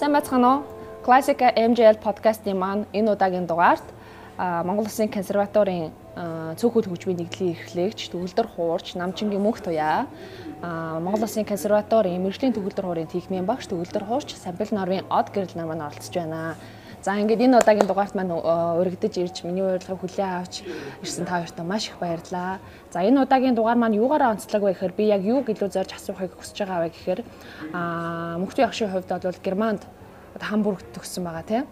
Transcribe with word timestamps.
Сайн 0.00 0.14
байцгаана 0.16 0.48
уу? 0.48 0.64
Classic 1.04 1.36
MJL 1.36 2.00
подкастын 2.00 2.56
маань 2.56 2.88
энэ 2.96 3.12
удаагийн 3.12 3.44
дугаарт 3.44 3.84
Монгол 4.64 4.88
Улсын 4.88 5.12
консерваторийн 5.12 5.92
цөөхөл 6.56 6.88
хөгжмийн 6.88 7.20
нэгдлийн 7.20 7.52
эрхлэгч 7.52 8.08
төгөлдөр 8.08 8.48
хуурч 8.48 8.96
намчингийн 8.96 9.44
мөнх 9.44 9.60
туяа 9.60 10.08
Монгол 11.04 11.28
Улсын 11.28 11.44
консерваторийн 11.44 12.16
мэрэгжлийн 12.24 12.56
төгөлдөр 12.56 12.86
хуурын 12.88 13.12
техникийн 13.12 13.44
багш 13.44 13.68
төгөлдөр 13.68 14.08
хуурч 14.08 14.40
Самбил 14.40 14.72
Норвын 14.72 15.04
од 15.12 15.28
гэрэл 15.36 15.52
нар 15.60 15.68
маань 15.68 15.84
оролцож 15.84 16.16
байна. 16.16 16.56
За 17.00 17.16
ингээд 17.16 17.40
энэ 17.40 17.56
удаагийн 17.56 17.88
дугаарт 17.88 18.12
маань 18.12 18.36
өргөдөж 18.36 19.14
ирж 19.24 19.36
миний 19.48 19.64
урилгыг 19.64 20.04
хүлээн 20.04 20.44
авч 20.44 20.68
ирсэн 21.00 21.24
та 21.24 21.40
хоёртаа 21.40 21.64
маш 21.64 21.88
их 21.88 21.96
баярлалаа. 21.96 22.60
За 22.92 23.00
энэ 23.00 23.24
удаагийн 23.24 23.56
дугаар 23.56 23.80
маань 23.80 23.96
юугаараа 23.96 24.36
онцлог 24.36 24.60
вэ 24.60 24.76
гэхээр 24.76 24.92
би 24.92 25.04
яг 25.08 25.24
юу 25.24 25.40
гэлөө 25.40 25.72
зорж 25.72 25.96
асуухыг 25.96 26.36
хүсэж 26.36 26.60
байгаа 26.60 26.84
вэ 26.84 26.92
гэхээр 26.92 27.20
аа 27.72 28.36
мөхтөө 28.44 28.68
ягшийн 28.68 28.92
хувьд 28.92 29.08
бол 29.08 29.40
Германд 29.40 29.82
Хамбургт 30.36 30.92
төгссөн 30.92 31.24
байгаа 31.24 31.44
тийм 31.48 31.64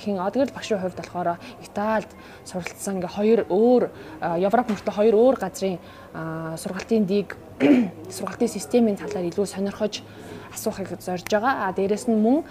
хин 0.00 0.16
одгэл 0.16 0.56
багшийн 0.56 0.80
хувьд 0.80 0.96
болохоор 0.96 1.36
Италид 1.60 2.08
суралцсан 2.48 2.96
ингээ 2.96 3.12
хоёр 3.12 3.40
өөр 3.44 3.82
Европ 4.40 4.72
мөртөө 4.72 4.94
хоёр 4.96 5.14
өөр 5.20 5.36
газрын 5.36 5.76
сургалтын 6.56 7.04
дийг 7.04 7.36
сургалтын 8.16 8.48
системийн 8.48 8.96
талаар 8.96 9.28
илүү 9.28 9.46
сонирхож 9.48 10.00
асуухыг 10.54 11.00
зорж 11.00 11.26
байгаа. 11.30 11.68
А 11.68 11.72
дээрэс 11.72 12.06
нь 12.08 12.18
мөн 12.18 12.44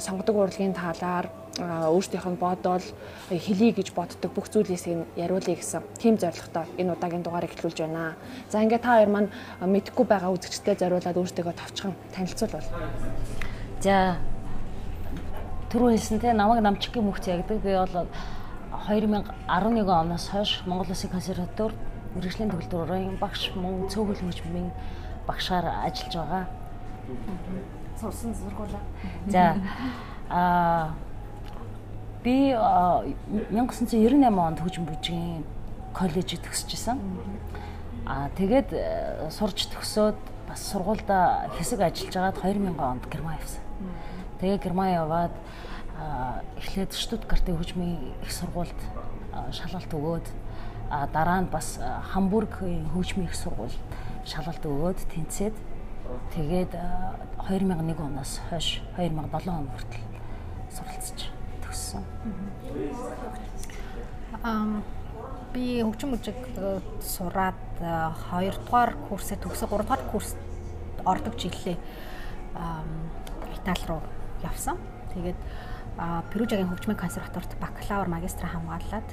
сонгодог 0.00 0.36
урлагийн 0.36 0.74
талаар 0.74 1.28
өөрсдийнх 1.60 2.26
нь 2.26 2.40
бодол 2.40 2.82
хэлий 3.30 3.70
гэж 3.70 3.94
боддог 3.94 4.30
бүх 4.34 4.50
зүйлээс 4.50 4.90
яриулъя 5.14 5.54
гэсэн 5.54 5.82
тийм 5.98 6.18
зорилготой 6.18 6.66
энэ 6.78 6.92
удаагийн 6.98 7.22
дугаарыг 7.22 7.54
эхлүүлж 7.54 7.78
байна. 7.78 8.18
За 8.50 8.58
ингээд 8.58 8.82
та 8.82 8.98
хоёр 8.98 9.10
маань 9.10 9.30
мэдхгүй 9.62 10.06
байгаа 10.06 10.34
үзэгчдэд 10.34 10.82
зориулаад 10.82 11.14
өөрсдөө 11.14 11.54
товчхон 11.54 11.94
танилцуулбал. 12.10 12.66
За 13.78 14.18
түрүү 15.70 15.94
хэлсэн 15.94 16.18
те 16.18 16.34
намайг 16.34 16.62
намчгийн 16.62 17.06
мөхц 17.06 17.30
ягдаг. 17.30 17.62
Би 17.62 17.70
бол 17.70 18.10
2011 18.90 19.86
оноос 19.86 20.28
хойш 20.34 20.66
Монгол 20.66 20.90
Улсын 20.90 21.10
консерватор 21.10 21.70
мэрэгжлийн 22.18 22.50
төгөлдрийн 22.50 23.18
багш 23.22 23.54
мөн 23.54 23.86
цөөхөл 23.86 24.26
хөгжмийн 24.26 24.74
багшаар 25.26 25.86
ажиллаж 25.86 26.14
байгаа 26.18 26.63
сурсан 28.00 28.34
сургуулаа. 28.34 28.82
За 29.28 29.56
аа 30.30 30.94
би 32.24 32.52
1998 32.52 34.38
онд 34.38 34.58
хөгжим 34.60 34.84
бүжгийн 34.88 35.44
коллежид 35.92 36.40
төгсөжсэн. 36.42 36.98
Аа 38.06 38.28
тэгээд 38.36 38.72
э, 38.72 39.30
сурч 39.30 39.68
төгсөөд 39.72 40.16
бас 40.48 40.60
сургуульда 40.72 41.50
хэсэг 41.56 41.80
ажиллаж 41.80 42.14
байгаад 42.14 42.38
2000 42.40 42.80
онд 42.80 43.04
Герман 43.12 43.36
явсан. 43.36 43.62
Тэгээ 44.40 44.58
Герман 44.64 44.90
яваад 44.92 45.34
эхлээд 46.58 46.92
Штутгартын 46.92 47.56
хөгжмийн 47.56 48.12
их 48.22 48.32
сургуульд 48.32 48.80
шалгалт 49.52 49.92
өгөөд 49.94 50.26
дараа 51.12 51.40
нь 51.42 51.52
бас 51.52 51.78
Хамбургийн 52.12 52.90
хөгжмийн 52.92 53.28
их 53.30 53.36
сургуульд 53.36 53.78
шалгалт 54.24 54.64
өгөөд 54.64 54.98
тэнцээд 55.12 55.54
Тэгээд 56.34 56.72
2001 57.48 58.00
оноос 58.00 58.40
хойш 58.50 58.82
2007 58.96 59.48
он 59.48 59.68
хүртэл 59.72 60.04
суралцж 60.68 61.28
төгссөн. 61.64 62.04
Ам 64.42 64.82
би 65.54 65.80
хөгжим 65.80 66.12
мужиг 66.12 66.36
сураад 67.00 67.56
2 67.80 68.52
дугаар 68.52 68.92
курсээ 69.08 69.38
төгсө 69.40 69.70
3 69.70 69.86
дугаар 69.86 70.04
курс 70.12 70.36
ордог 71.06 71.38
жилээ 71.38 71.76
Итали 73.54 73.86
руу 73.88 74.02
явсан. 74.42 74.76
Тэгээд 75.14 75.38
Перужагийн 76.34 76.68
хөгжмийн 76.68 76.98
консерваторт 76.98 77.54
бакалавр 77.62 78.10
магистра 78.10 78.50
хамгаалаад 78.50 79.08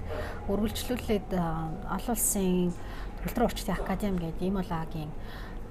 үргэлжлүүлээд 0.50 1.30
олон 1.38 2.16
улсын 2.18 2.74
төлтөр 3.22 3.46
урчтын 3.46 3.78
академи 3.78 4.18
гэдэг 4.18 4.42
ийм 4.42 4.58
улагийн 4.58 5.14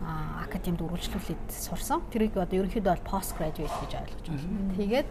академид 0.01 0.81
үргэлжлүүлээд 0.81 1.45
сурсан. 1.53 2.01
Тэрийг 2.13 2.37
одоо 2.37 2.65
ерөнхийдөө 2.65 2.93
бол 2.97 3.09
post 3.09 3.37
graduate 3.37 3.77
гэж 3.85 3.93
ойлгож 4.01 4.27
байна. 4.33 4.75
Тэгээд 4.77 5.11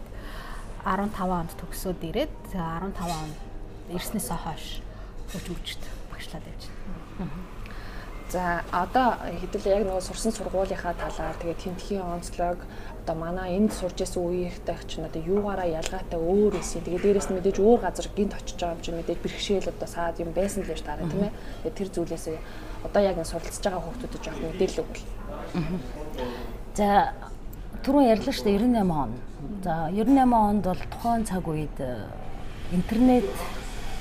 15 0.84 1.30
онд 1.30 1.52
төгсөөд 1.60 2.00
ирээд 2.10 2.34
15 2.54 2.98
онд 2.98 3.36
ирснээсээ 3.94 4.38
хойш 4.42 4.66
хөгжмөчд 5.30 5.82
багшлаад 6.10 6.44
явж 6.50 6.62
байна. 6.66 7.30
За 8.30 8.62
одоо 8.70 9.18
хэдүүлээ 9.26 9.82
яг 9.82 9.84
нөгөө 9.90 10.06
сурсан 10.06 10.30
сургуулийнхаа 10.30 10.94
талаар 10.94 11.34
тэгээд 11.42 11.66
тентхийн 11.66 12.06
онцлог 12.06 12.62
одоо 13.02 13.16
манай 13.18 13.58
энд 13.58 13.74
сурж 13.74 14.06
исэн 14.06 14.22
үеийнхтэй 14.22 14.78
ч 14.86 15.02
одоо 15.02 15.18
юугаараа 15.18 15.66
ялгаатай 15.66 16.14
өөр 16.14 16.62
эсэ 16.62 16.78
тэгээд 16.86 17.02
дээрэс 17.10 17.26
нь 17.26 17.36
мэдээж 17.42 17.58
өөр 17.58 17.80
газар 17.82 18.06
гинт 18.14 18.38
очиж 18.38 18.54
байгаа 18.54 18.78
юм 18.78 18.82
чинь 18.86 18.98
мэдээж 19.02 19.18
бэрхшээл 19.18 19.72
одоо 19.74 19.88
саад 19.90 20.22
юм 20.22 20.30
байсан 20.30 20.62
л 20.62 20.70
байж 20.70 20.82
таараа 20.86 21.10
тийм 21.10 21.26
ээ. 21.26 21.34
Тэгээд 21.66 21.74
тэр 21.74 21.88
зүйлээсээ 21.90 22.38
одоо 22.86 23.02
яг 23.02 23.16
суралцж 23.18 23.64
байгаа 23.66 23.82
хүмүүсд 23.82 24.14
жоох 24.22 24.38
мэдээлэл 24.38 24.82
өгвөл. 24.86 25.06
За 26.78 26.88
түрүүн 27.82 28.10
ярьлаа 28.14 28.30
шүү 28.30 28.46
дээ 28.46 28.62
98 28.62 28.94
он. 28.94 29.10
За 29.66 29.90
98 29.90 30.38
онд 30.38 30.64
бол 30.70 30.82
тухайн 30.86 31.26
цаг 31.26 31.44
үед 31.50 31.76
э, 31.82 32.06
интернет 32.70 33.26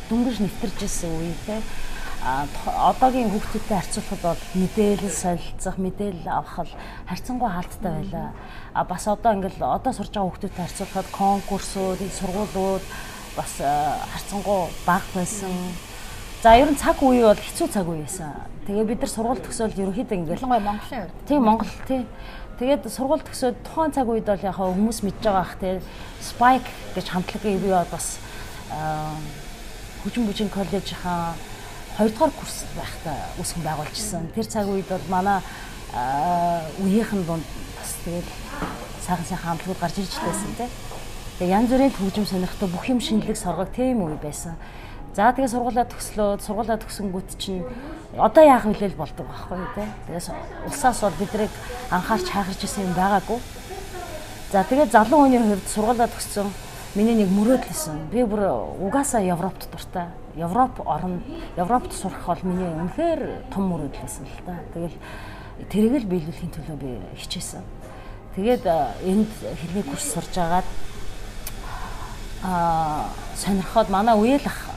дүнгиж 0.09 0.37
нэвтэрж 0.37 0.77
ирсэн 0.85 1.17
үетэй 1.17 1.59
а 1.59 1.98
одоогийн 2.19 3.31
хүүхдүүдтэй 3.31 3.77
харьцуулахад 3.79 4.21
бол 4.23 4.43
мэдээлэл 4.59 5.11
солилцох, 5.11 5.77
мэдээлэл 5.79 6.27
авах 6.27 6.67
харьцангуй 7.07 7.49
хаалттай 7.49 7.91
байлаа. 7.95 8.29
А 8.73 8.83
бас 8.83 9.07
одоо 9.07 9.31
ингээл 9.39 9.63
одоо 9.63 9.93
сурж 9.95 10.11
байгаа 10.11 10.27
хүүхдүүдтэй 10.27 10.63
харьцуулахад 10.67 11.07
конкурсууд, 11.15 11.99
сургуулиуд 12.03 12.83
бас 13.39 13.53
харьцангуй 13.63 14.67
бага 14.85 15.07
байсан. 15.15 15.53
За 16.43 16.55
ер 16.59 16.71
нь 16.71 16.75
цаг 16.75 16.99
үе 16.99 17.23
бол 17.23 17.39
хэцүү 17.39 17.67
цаг 17.71 17.87
үе 17.87 18.03
байсан. 18.03 18.35
Тэгээ 18.67 18.83
бид 18.83 18.99
нар 18.99 19.11
сургууль 19.15 19.43
төгсөөл 19.43 19.79
ерөнхийдөө 19.79 20.17
ингээл 20.19 20.43
Монголын 20.43 20.79
хувьд. 20.83 21.27
Тийм 21.27 21.43
Монгол 21.47 21.71
тий. 21.87 22.03
Тэгээд 22.59 22.83
сургууль 22.91 23.23
төгсөөд 23.23 23.63
тухайн 23.63 23.95
цаг 23.95 24.07
үед 24.11 24.27
бол 24.27 24.43
яг 24.43 24.59
хүмүүс 24.59 25.07
мэдж 25.07 25.23
байгаа 25.23 25.43
ах 25.47 25.55
тий 25.59 25.79
Spike 26.19 26.67
гэж 26.95 27.15
хамтлагийн 27.15 27.63
бий 27.63 27.71
бас 27.71 28.19
хүчин 30.03 30.27
бүжин 30.27 30.51
коллежийнхаа 30.51 31.35
2 31.99 32.07
дугаар 32.15 32.31
курс 32.31 32.63
байхдаа 32.79 33.17
үүсгэн 33.43 33.63
байгуулжсэн. 33.67 34.31
Тэр 34.31 34.47
цаг 34.47 34.71
үед 34.71 34.87
бол 34.87 35.03
манай 35.11 35.43
үеийнхэн 36.79 37.27
дунд 37.27 37.43
бас 37.75 37.91
тэгээд 38.07 38.27
сайхан 39.03 39.27
сайхан 39.27 39.59
хамтлагууд 39.59 39.83
гарч 39.83 39.99
ирж 39.99 40.15
байсан 40.23 40.51
тий. 40.55 40.69
Тэгээ 41.43 41.55
янз 41.59 41.67
бүрийн 41.67 41.91
хөгжим 41.91 42.23
сонирхтой 42.23 42.71
бүх 42.71 42.87
юм 42.87 43.03
шинэлэг 43.03 43.35
соргог 43.35 43.75
тийм 43.75 43.99
үе 44.07 44.15
байсан. 44.15 44.55
За 45.11 45.35
тэгээ 45.35 45.51
сургуулаа 45.51 45.91
төгслөө 45.91 46.39
сургуулаа 46.39 46.79
төгсөнгүүт 46.79 47.29
чинь 47.35 47.67
одоо 48.15 48.43
яах 48.47 48.63
вэ 48.63 48.79
л 48.79 48.95
болдог 48.95 49.27
байхгүй 49.27 49.59
тий. 49.75 49.87
Тэгээс 50.07 50.27
улсаас 50.71 51.03
бол 51.03 51.19
бидрийг 51.19 51.51
анхаарч 51.91 52.31
хайхарч 52.31 52.63
исэн 52.63 52.87
юм 52.87 52.95
байгаагүй. 52.95 53.39
За 54.55 54.63
тэгээ 54.63 54.87
залуу 54.87 55.27
хүний 55.27 55.41
хувьд 55.41 55.67
сургуулаа 55.67 56.07
төгссөн 56.07 56.47
миний 56.95 57.19
нэг 57.19 57.27
мөрөөдөл 57.27 57.75
исэн. 57.75 58.07
Би 58.07 58.23
бүр 58.23 58.47
угаасаа 58.79 59.19
Европт 59.19 59.67
дуртай. 59.67 60.07
Европ 60.35 60.81
орн 60.85 61.23
Европт 61.57 61.93
сурах 61.93 62.25
бол 62.25 62.43
миний 62.43 62.69
үнэхээр 62.69 63.49
том 63.49 63.69
мөрөөдөл 63.69 64.05
исэн 64.05 64.25
л 64.25 64.45
та. 64.45 64.59
Тэгэл 64.73 64.97
тэрийг 65.69 66.03
л 66.03 66.11
биелүүлэхийн 66.11 66.53
төлөө 66.53 66.77
би 66.77 66.91
хичээсэн. 67.17 67.63
Тэгээд 68.35 68.63
энд 69.03 69.31
хэлний 69.41 69.83
курс 69.83 70.05
сурж 70.13 70.33
агаад 70.37 70.67
аа 72.43 73.09
сонирхоод 73.35 73.89
манай 73.89 74.15
үеэл 74.15 74.47
ах 74.47 74.69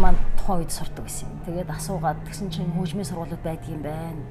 маань 0.00 0.16
тухайн 0.38 0.64
үед 0.64 0.72
сурдаг 0.72 1.04
гэсэн. 1.04 1.28
Тэгээд 1.44 1.68
асуугаад 1.68 2.24
тэгсэн 2.24 2.48
чинь 2.48 2.72
хөгжмийн 2.72 3.04
сургуулиуд 3.04 3.42
байдаг 3.44 3.68
юм 3.68 3.82
байна. 3.84 4.24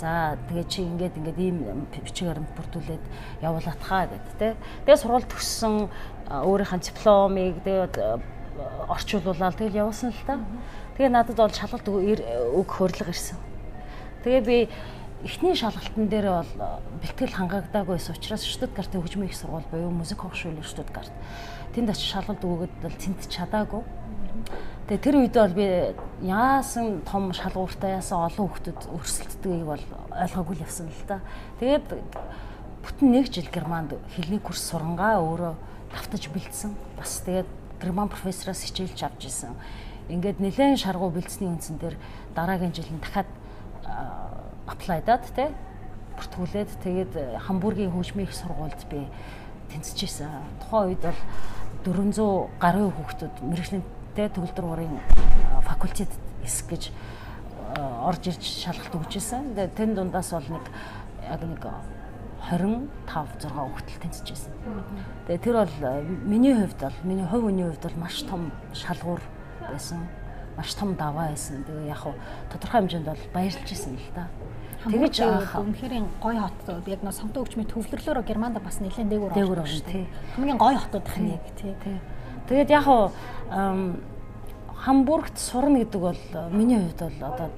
За 0.00 0.36
тэгээд 0.48 0.68
чи 0.68 0.82
ингээд 0.82 1.16
ингээд 1.16 1.38
ийм 1.38 1.86
бичиг 1.88 2.28
баримт 2.28 2.52
бүрдүүлээд 2.52 3.04
явуулатхаа 3.40 4.04
гэд 4.12 4.26
тэ. 4.38 4.56
Тэгээд 4.84 5.00
сургууль 5.00 5.24
төгссөн 5.24 5.88
өөрийнхөө 6.28 6.80
дипломыг 6.82 7.54
тэгээд 7.64 7.94
орчуулуулаад 8.88 9.56
тэгэл 9.58 9.80
явуулсан 9.84 10.10
л 10.10 10.26
та. 10.26 10.38
Тэгээ 10.96 11.10
надад 11.10 11.36
бол 11.36 11.52
шалгалт 11.52 11.88
өг 11.88 12.68
хөрлөг 12.68 13.08
ирсэн. 13.10 13.38
Тэгээ 14.24 14.42
би 14.44 14.58
эхний 15.24 15.56
шалгалтын 15.56 16.08
дээр 16.08 16.28
бол 16.28 16.52
бэлтгэл 17.00 17.36
хангаагдаагүйс 17.36 18.12
учраас 18.12 18.44
Штутгартын 18.44 19.00
хөгжмийн 19.00 19.32
их 19.32 19.36
сургууль 19.36 19.64
буюу 19.72 19.90
музик 19.90 20.20
хогшүүл 20.20 20.60
Штутгарт 20.60 21.12
тэнд 21.72 21.90
очиж 21.90 22.12
шалгалт 22.12 22.44
өгөөд 22.44 22.74
бол 22.84 22.96
цэнт 23.00 23.24
чадаагүй. 23.32 23.82
Тэгээ 24.84 25.00
тэр 25.00 25.16
үед 25.16 25.34
бол 25.34 25.56
би 25.56 25.66
яасан 26.28 27.00
том 27.08 27.32
шалгууртай 27.32 27.96
яасан 27.96 28.20
олон 28.28 28.52
хүүхдүүд 28.52 28.80
өрсөлддгийг 28.92 29.64
бол 29.64 29.84
ойлгоогүй 30.12 30.54
л 30.60 30.64
явсан 30.68 30.92
л 30.92 31.08
та. 31.08 31.24
Тэгээд 31.56 31.88
бүтэн 32.84 33.08
нэг 33.08 33.32
жил 33.32 33.48
Германд 33.48 33.96
хэлний 34.12 34.38
курс 34.44 34.60
сурангаа 34.60 35.24
өөрөө 35.24 35.54
давтаж 35.88 36.28
бэлдсэн. 36.28 36.76
Бас 37.00 37.24
тэгээд 37.24 37.48
Герман 37.84 38.08
профессороос 38.08 38.64
хичээлж 38.64 38.96
авч 39.04 39.28
исэн. 39.28 39.52
Ингээд 40.08 40.40
нэлээд 40.40 40.80
шаргуу 40.80 41.12
бэлдсэний 41.12 41.52
үндсэн 41.52 41.76
дээр 41.76 42.00
дараагийн 42.32 42.72
жил 42.72 42.88
нь 42.88 42.96
дахиад 43.04 43.28
аплайдаад 44.64 45.28
те 45.36 45.52
бүртгүүлээд 46.16 46.70
тэгээд 46.80 47.12
Хамбургийн 47.44 47.92
хөгжмийн 47.92 48.24
их 48.24 48.32
сургуульд 48.32 48.80
би 48.88 49.04
тэнцэжсэн. 49.68 50.64
Тухайн 50.64 50.96
үед 50.96 51.04
бол 51.04 51.20
400 51.84 52.48
гаруй 52.56 52.88
хүүхдүүд 52.88 53.34
мэрэгчлэнтэй 53.44 54.28
төгөлдөр 54.32 54.64
уурын 54.64 54.96
факультет 55.68 56.08
эсэх 56.40 56.72
гэж 56.72 56.82
орж 57.76 58.32
ирж 58.32 58.44
шалгалт 58.64 58.96
өгчээсэн. 58.96 59.52
Тэгээ 59.52 59.76
тэн 59.76 59.92
дундаас 59.92 60.32
бол 60.32 60.48
нэг 60.56 60.64
яг 61.28 61.42
нэг 61.44 61.60
25 62.50 62.88
6 63.08 63.48
хүүхдэл 63.48 64.02
тэнцэжсэн. 64.04 64.52
Тэгээ 65.26 65.44
тэр 65.44 65.56
бол 65.64 65.74
миний 66.28 66.54
хувьд 66.54 66.80
бол 66.80 66.98
миний 67.04 67.26
хувь 67.26 67.46
үний 67.48 67.64
хувьд 67.64 67.84
бол 67.88 68.00
маш 68.04 68.22
том 68.28 68.52
шалгуур 68.72 69.22
байсан. 69.64 70.04
Маш 70.56 70.74
том 70.74 70.94
даваа 70.94 71.32
байсан. 71.32 71.64
Тэгээ 71.64 71.88
яг 71.88 72.04
хуу 72.04 72.14
тодорхой 72.52 72.84
хэмжээнд 72.84 73.08
бол 73.08 73.24
баярлж 73.32 73.64
ирсэн 73.64 73.96
л 73.96 74.10
да. 74.14 74.28
Тэгэж 74.84 75.14
үнэхээр 75.56 75.94
гой 76.20 76.36
хот 76.36 76.88
яг 76.88 77.00
нөө 77.00 77.16
самтуу 77.16 77.48
өвчмийн 77.48 77.72
төвлөрлөөрөө 77.72 78.28
Германд 78.28 78.60
бас 78.60 78.84
нэлээд 78.84 79.08
дээгүүр 79.08 79.32
дээгүүр 79.32 79.60
байна 79.64 79.88
тий. 79.88 80.04
Хамгийн 80.36 80.60
гой 80.60 80.76
хотуудах 80.76 81.16
нь 81.16 81.32
яг 81.32 81.44
тий. 81.56 81.72
Тэгээд 82.48 82.68
яг 82.68 82.84
хуу 82.84 83.08
Хамбургт 84.84 85.40
сурна 85.40 85.80
гэдэг 85.80 86.00
бол 86.00 86.20
миний 86.52 86.76
хувьд 86.76 87.00
бол 87.00 87.32
одоо 87.32 87.48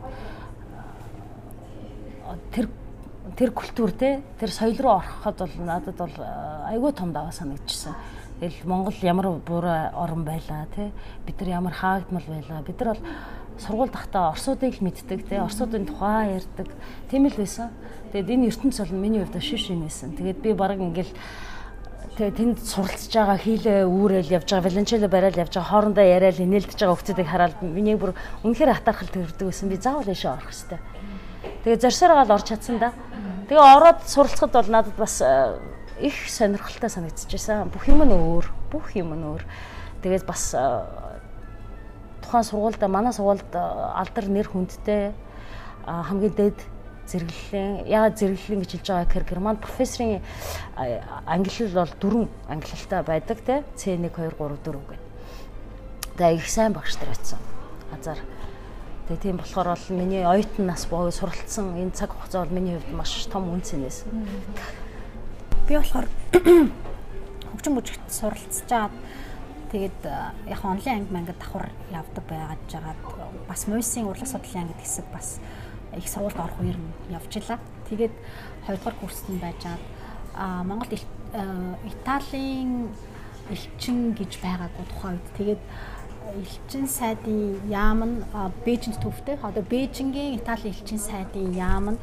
тэр 2.54 2.70
тэр 3.36 3.52
культур 3.52 3.92
те 3.92 4.22
тэр 4.40 4.50
соёл 4.50 4.80
руу 4.80 4.96
ороход 4.98 5.36
бол 5.38 5.54
надад 5.60 5.96
бол 5.96 6.14
айгүй 6.72 6.92
том 6.92 7.12
даваа 7.12 7.32
санагдчихсан. 7.32 7.94
Тэгэл 8.40 8.64
Монгол 8.64 8.96
ямар 9.02 9.28
буруу 9.40 9.92
орн 9.92 10.24
байлаа 10.24 10.66
те 10.74 10.92
бид 11.26 11.40
нар 11.40 11.48
ямар 11.48 11.72
хаагдмал 11.72 12.24
байлаа. 12.24 12.62
Бид 12.62 12.80
нар 12.80 12.96
бол 12.96 13.02
сургууль 13.58 13.90
тахта 13.90 14.28
орсуудыг 14.32 14.80
л 14.80 14.84
мэддэг 14.84 15.28
те 15.28 15.40
орсуудын 15.40 15.86
тухай 15.86 16.40
ярьдаг. 16.40 16.68
Тийм 17.10 17.26
л 17.28 17.36
байсан. 17.36 17.70
Тэгээд 18.12 18.32
энэ 18.32 18.48
ертөнц 18.48 18.80
бол 18.80 18.92
миний 18.96 19.20
хувьд 19.24 19.40
шиш 19.40 19.70
юм 19.70 19.84
байсан. 19.84 20.16
Тэгээд 20.16 20.40
би 20.40 20.52
баг 20.52 20.80
ингээл 20.80 21.12
тэгээ 22.16 22.36
тэнд 22.36 22.58
суралцж 22.64 23.12
байгаа 23.12 23.36
хийлээ 23.36 23.84
үүрэл 23.84 24.32
явж 24.32 24.48
байгаа 24.48 24.68
валентино 24.68 25.08
барайл 25.08 25.40
явж 25.40 25.52
байгаа 25.52 25.72
хоорондоо 25.72 26.04
яриад 26.04 26.40
инээлдэж 26.40 26.80
байгаа 26.80 26.96
хүмүүсийг 26.96 27.28
хараад 27.28 27.56
миний 27.60 27.96
бүр 27.96 28.16
үнэхээр 28.44 28.72
хатаархал 28.72 29.12
төрдөг 29.12 29.48
байсан. 29.48 29.68
Би 29.68 29.76
заавал 29.76 30.08
ийшээ 30.08 30.32
орох 30.32 30.48
хэрэгтэй. 30.48 30.80
Тэгээ 31.66 31.82
зорсоор 31.82 32.14
гал 32.14 32.38
орч 32.38 32.46
чадсан 32.54 32.78
да. 32.78 32.92
Тэгээ 33.50 33.58
ороод 33.58 34.06
суралцахад 34.06 34.54
бол 34.54 34.70
надад 34.70 34.94
бас 34.94 35.18
э, 35.18 35.58
их 35.98 36.14
сонирхолтой 36.30 36.86
санагдчихсан. 36.86 37.74
Бүх 37.74 37.90
юм 37.90 38.06
нь 38.06 38.14
өөр, 38.14 38.46
бүх 38.70 38.94
юм 38.94 39.18
нь 39.18 39.26
өөр. 39.26 39.42
Тэгээд 39.98 40.30
бас 40.30 40.54
э, 40.54 40.62
тухайн 42.22 42.46
сургуультай 42.46 42.86
манай 42.86 43.10
сургуульд 43.10 43.50
э, 43.50 43.58
алдар 43.98 44.30
нэр 44.30 44.46
хүндтэй 44.46 45.10
хамгийн 45.90 46.38
дээд 46.38 46.58
зэрэглэлийн 47.10 47.90
яагаад 47.90 48.14
зэрэглэлийн 48.14 48.62
гэж 48.62 48.70
хэлж 48.70 48.86
байгаа 48.86 49.06
гэхээр 49.10 49.26
герман 49.26 49.58
профессорын 49.58 50.22
англи 51.26 51.66
бол 51.74 51.90
дөрвөн 51.98 52.30
англилтай 52.46 53.02
байдаг 53.02 53.42
те 53.42 53.66
C1 53.74 54.06
2 54.06 54.38
3 54.38 54.38
4 54.38 54.70
гэдэг. 54.70 55.02
Тэгээ 56.14 56.38
их 56.38 56.46
сайн 56.46 56.78
багш 56.78 56.94
нар 57.02 57.10
байсан. 57.10 57.42
Азар. 57.90 58.22
Тэгээ 59.06 59.22
тийм 59.22 59.36
болохоор 59.38 59.68
бол 59.74 59.86
миний 59.90 60.26
оюутан 60.26 60.66
нас 60.66 60.86
боо 60.90 61.10
суралцсан 61.10 61.78
энэ 61.78 61.94
цаг 61.94 62.10
хугацаа 62.10 62.44
бол 62.44 62.54
миний 62.58 62.74
хувьд 62.74 62.94
маш 62.94 63.26
том 63.30 63.48
үн 63.50 63.62
цэнэс. 63.62 64.04
Би 65.66 65.78
болохоор 65.78 66.06
хөгжим 67.50 67.74
бүжигт 67.78 68.10
суралцж 68.10 68.66
байгаа 68.66 68.90
Тэгээд 69.70 69.98
яг 70.46 70.64
онлайн 70.64 71.02
анги 71.02 71.12
мангад 71.12 71.38
давхар 71.42 71.68
явдаг 71.90 72.24
байгаад 72.30 72.62
жагаад 72.70 73.00
бас 73.48 73.66
мойсын 73.66 74.06
урлаг 74.06 74.28
судлалын 74.30 74.62
ангид 74.62 74.78
хэсэг 74.78 75.04
бас 75.10 75.40
их 75.92 76.06
сургуульд 76.08 76.38
орох 76.38 76.60
үеэр 76.62 76.78
нь 76.78 76.90
явж 77.10 77.32
илаа. 77.34 77.58
Тэгээд 77.90 78.14
хоёрдугаар 78.66 78.96
курст 79.02 79.26
нь 79.26 79.42
байжгаад 79.42 79.82
а 80.38 80.62
Монголд 80.62 80.94
Италийн 81.82 82.94
элчин 83.50 84.14
гэж 84.14 84.38
байгаагүй 84.38 84.86
тухайн 84.86 85.18
үед 85.18 85.34
тэгээд 85.34 85.62
элчин 86.34 86.88
сайдын 86.88 87.60
яам 87.70 88.00
нь 88.04 88.16
Бээжинд 88.64 88.98
төвтэй. 89.00 89.38
Одоо 89.42 89.62
Бээжингийн 89.62 90.36
Италийн 90.38 90.74
элчин 90.74 90.98
сайдын 90.98 91.54
яам 91.54 91.94
нь 91.94 91.98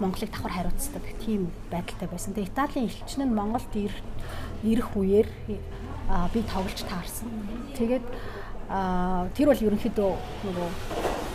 Монголыг 0.00 0.30
давхар 0.30 0.52
хариуцдаг 0.52 1.02
тийм 1.24 1.50
байдалтай 1.70 2.08
байсан. 2.08 2.34
Тэгээ 2.34 2.50
Италийн 2.50 2.86
элчин 2.90 3.22
нь 3.28 3.34
Монголд 3.34 3.72
ирэх 3.74 4.90
үеэр 4.96 5.28
би 6.32 6.40
тоглож 6.42 6.80
таарсан. 6.82 7.28
Тэгээд 7.76 8.06
тэр 9.36 9.46
бол 9.46 9.64
ерөнхийдөө 9.66 10.10
нөгөө 10.44 10.68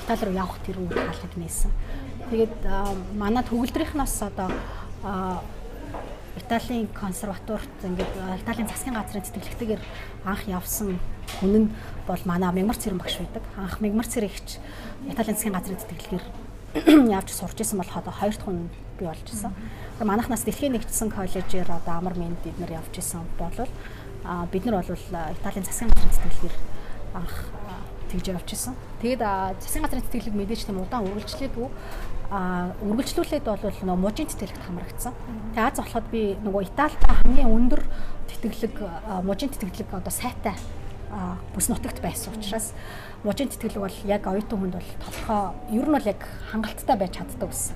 Итали 0.04 0.24
руу 0.28 0.36
явах 0.36 0.60
тэр 0.66 0.78
үйл 0.84 1.00
хаалгад 1.00 1.36
нээсэн. 1.40 1.72
Тэгээд 2.30 2.56
манай 3.16 3.44
төгөлдрийнхнаас 3.48 4.20
одоо 4.28 4.50
Италийн 6.36 6.88
консерваторт 6.92 7.70
ингээд 7.84 8.14
Италийн 8.42 8.68
засгийн 8.68 8.98
газрын 8.98 9.22
тэтгэлэгтэйгээр 9.22 9.82
анх 10.26 10.44
явсан 10.50 11.00
хүн 11.40 11.54
нь 11.56 11.70
бол 12.08 12.22
манай 12.26 12.52
Мягмар 12.52 12.78
цэрэн 12.78 13.00
багш 13.00 13.18
байдаг. 13.20 13.44
Анх 13.58 13.80
Мягмар 13.80 14.08
цэрэгч 14.08 14.60
Италийн 15.10 15.36
засгийн 15.36 15.54
газрын 15.54 15.80
тэтгэлгээр 15.80 16.26
явж 17.18 17.30
сурч 17.32 17.62
исэн 17.62 17.80
бол 17.80 17.92
одоо 17.94 18.14
хоёр 18.14 18.34
дахь 18.34 18.46
хүн 18.46 18.70
би 19.00 19.06
болж 19.06 19.28
исэн. 19.30 19.54
Манайхнаас 20.02 20.44
дэлхийн 20.44 20.74
нэгдсэн 20.74 21.12
коллежээр 21.14 21.70
одоо 21.70 21.94
амар 22.02 22.18
минь 22.18 22.38
бид 22.44 22.58
нар 22.60 22.72
явж 22.82 22.98
исэн 22.98 23.22
бол 23.38 23.56
бид 24.52 24.64
нар 24.66 24.82
бол 24.82 24.90
Италийн 24.90 25.66
засгийн 25.66 25.92
газрын 25.94 26.12
тэтгэлгээр 26.12 26.56
анх 27.14 27.36
тэгж 28.10 28.26
явж 28.34 28.50
исэн. 28.54 28.74
Тэгээд 29.02 29.22
засгийн 29.62 29.84
газрын 29.86 30.04
тэтгэлэг 30.04 30.34
мэдээж 30.34 30.62
тийм 30.66 30.82
удаан 30.82 31.08
үргэлжлээгүй 31.08 31.68
а 32.34 32.74
үргэлжлүүлээд 32.82 33.46
бол 33.46 33.62
нөгөө 33.62 34.02
мужийн 34.02 34.30
тэтгэлэгт 34.30 34.66
хамрагдсан. 34.66 35.14
Тэгээд 35.54 35.70
Аз 35.70 35.78
болоход 35.78 36.08
би 36.10 36.34
нөгөө 36.42 36.62
Италид 36.66 37.04
хамгийн 37.06 37.54
өндөр 37.54 37.82
тэтгэлэг 38.30 38.76
мужийн 39.22 39.54
тэтгэлэг 39.54 39.94
одоо 39.94 40.10
сайтай 40.14 40.58
бүс 41.54 41.70
нутагт 41.70 42.02
байсан 42.02 42.34
учраас 42.34 42.74
мужийн 43.24 43.50
тэтгэлэг 43.50 43.82
бол 43.82 43.98
яг 44.10 44.28
оюутан 44.28 44.60
хүнд 44.60 44.76
бол 44.76 44.90
тодорхой 45.00 45.42
ер 45.72 45.88
нь 45.88 45.96
бол 45.96 46.10
яг 46.10 46.22
хангалттай 46.52 46.98
байж 46.98 47.14
чаддаг 47.18 47.50
гэсэн. 47.50 47.76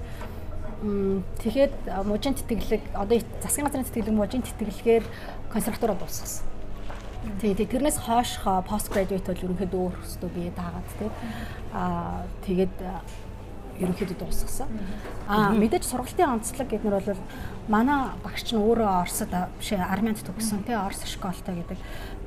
Тэгэхээр 1.42 1.72
мужийн 2.06 2.36
тэтгэлэг 2.36 2.84
одоо 2.94 3.18
засгийн 3.42 3.66
газрын 3.66 3.88
тэтгэлэг 3.88 4.16
мужийн 4.16 4.44
тэтгэлгээр 4.44 5.06
консерватороо 5.54 5.98
дуусгасан. 5.98 6.46
Тий, 7.42 7.54
тэрнээс 7.54 7.98
хойш 7.98 8.40
пост 8.70 8.88
градуэйт 8.94 9.26
бол 9.26 9.46
ерөнхийдөө 9.46 9.82
өөр 9.82 9.96
хөстөө 10.00 10.30
бие 10.32 10.52
даагаад 10.54 10.90
тий. 11.00 11.10
Аа 11.74 12.24
тэгээд 12.46 12.76
ерөнхийдөө 13.82 14.18
дуусгасан. 14.22 14.70
Аа 15.28 15.52
мэдээж 15.54 15.86
сургалтын 15.86 16.40
онцлог 16.40 16.68
гэдэг 16.70 16.88
нь 16.88 16.94
бол 16.94 17.20
манай 17.68 18.14
багш 18.24 18.48
нь 18.48 18.62
өөрөө 18.62 18.90
Оросд 19.04 19.34
биш 19.60 19.70
армянд 19.76 20.24
төгссөн 20.24 20.64
тий 20.66 20.78
Орос 20.78 21.04
школтой 21.06 21.56
гэдэг. 21.62 21.78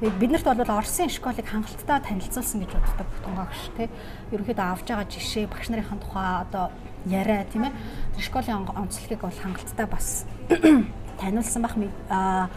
Тэгээд 0.01 0.17
биднэрт 0.17 0.49
бол 0.49 0.81
Оросын 0.81 1.13
школыг 1.13 1.45
хангалттай 1.45 2.01
танилцуулсан 2.01 2.65
гэж 2.65 2.73
боддог 2.73 3.09
тунгаагш 3.21 3.69
тий. 3.77 3.93
Ерөнхийдөө 4.33 4.67
авж 4.73 4.89
байгаа 4.89 5.05
жишээ 5.05 5.45
багш 5.45 5.69
нарын 5.69 6.01
тухай 6.01 6.41
одоо 6.41 6.73
яриа 7.05 7.45
тийм 7.45 7.69
ээ. 7.69 7.77
Тэр 8.17 8.25
школын 8.25 8.65
онцлогийг 8.65 9.21
бол 9.21 9.37
хангалттай 9.45 9.85
бас 9.85 10.25
таниулсан 11.21 11.61
бах 11.61 11.77
аа 12.09 12.49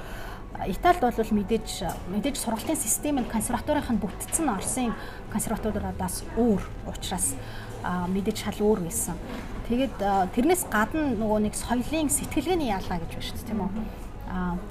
Италид 0.71 1.03
бол 1.03 1.35
мэдээж 1.35 1.83
мэдээж 2.15 2.39
сургалтын 2.39 2.79
систем 2.79 3.19
нь 3.19 3.27
консерваторийн 3.27 3.99
бүтцэн 3.99 4.47
Оросын 4.47 4.95
консерваториудаас 5.35 6.23
өөр 6.39 6.63
учраас 6.87 7.35
мэдээж 7.83 8.37
шал 8.39 8.71
өөр 8.71 8.87
байсан. 8.87 9.19
Тэгээд 9.67 9.99
тэрнээс 10.31 10.63
гадна 10.71 11.11
нөгөө 11.19 11.51
нэг 11.51 11.59
соёлын 11.59 12.07
сэтгэлгээний 12.07 12.71
яалгаа 12.71 13.03
гэж 13.03 13.11
байна 13.11 13.27
шүү 13.27 13.35
дээ 13.35 13.49
тийм 13.51 13.61
үү? 13.67 14.02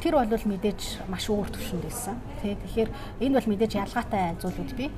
Тэр 0.03 0.19
бол 0.19 0.27
мэдээж 0.27 1.07
маш 1.07 1.31
өөр 1.31 1.49
төвшөнд 1.55 1.87
байсан. 1.87 2.17
Тэгэхээр 2.43 2.91
энэ 3.23 3.37
бол 3.39 3.49
мэдээж 3.55 3.73
ялгаатай 3.79 4.35
зүйлүүд 4.43 4.73
бий. 4.75 4.91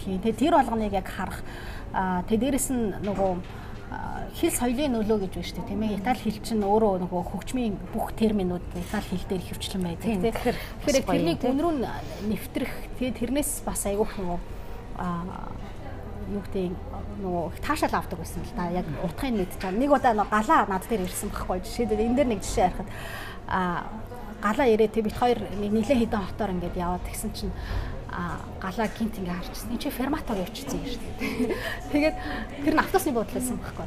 Тэгээд 0.00 0.40
тэр 0.40 0.54
болгоныг 0.56 0.92
яг 0.96 1.04
харах 1.04 1.44
тэ 2.24 2.40
дээрэс 2.40 2.72
нь 2.72 2.96
нөгөө 3.04 3.32
хэл 4.40 4.54
соёлын 4.54 4.94
нөлөө 4.94 5.18
гэж 5.26 5.32
байна 5.36 5.48
шүү 5.50 5.56
дээ 5.58 5.68
тийм 5.68 5.82
ээ. 5.84 5.96
Итали 6.00 6.22
хэл 6.22 6.40
чинь 6.40 6.64
өөрөө 6.64 6.94
нөгөө 7.04 7.22
хөгжмийн 7.28 7.74
бүх 7.92 8.14
терминууд 8.16 8.64
Итали 8.78 9.08
хэл 9.10 9.26
дээр 9.28 9.44
хөвчлэн 9.50 9.82
байдаг 9.84 10.06
тийм. 10.06 10.22
Тэгэхээр 10.86 11.04
тэрнийг 11.04 11.40
үнрүү 11.44 11.72
нэвтрэх 12.30 12.72
тэгээд 12.96 13.18
тэрнээс 13.20 13.66
бас 13.66 13.84
айгүйх 13.84 14.16
нөгөө 14.16 14.38
юу 16.30 16.42
гэдэг 16.46 16.72
нөгөө 17.20 17.44
таашаал 17.58 17.98
авдаг 17.98 18.18
байсан 18.22 18.46
л 18.46 18.54
да. 18.54 18.70
Яг 18.70 18.86
утгыг 19.02 19.34
мэдчихэж 19.34 19.60
байгаа. 19.60 19.80
Нэг 19.82 19.90
удаа 19.90 20.12
нөгөө 20.14 20.30
галаа 20.30 20.62
над 20.70 20.84
дээр 20.86 21.04
ирсэн 21.04 21.28
байхгүй 21.34 21.58
жишээлбэл 21.66 22.06
энэ 22.06 22.16
дээр 22.16 22.30
нэг 22.30 22.40
жишээ 22.46 22.70
а 22.70 22.86
галаа 23.50 24.66
ирээ. 24.70 24.88
Тэг 24.88 25.04
бит 25.10 25.16
хоёр 25.18 25.38
нэг 25.60 25.70
нилээ 25.74 26.06
хідэн 26.06 26.24
хотоор 26.24 26.50
ингээд 26.56 26.76
яваад 26.80 27.04
тэгсэн 27.04 27.30
чинь 27.34 27.52
галаа 28.60 28.88
гинт 28.90 29.14
ингээ 29.18 29.38
харчихсан. 29.38 29.70
Энд 29.70 29.80
чи 29.80 29.90
ферматор 29.90 30.36
явчихсан 30.36 30.82
юм 30.82 30.86
шүү 30.90 31.00
дээ. 31.20 31.56
Тэгээд 31.94 32.16
тэр 32.66 32.74
нь 32.74 32.82
автосны 32.82 33.12
буудлын 33.14 33.38
байсан 33.38 33.56
байхгүй. 33.62 33.86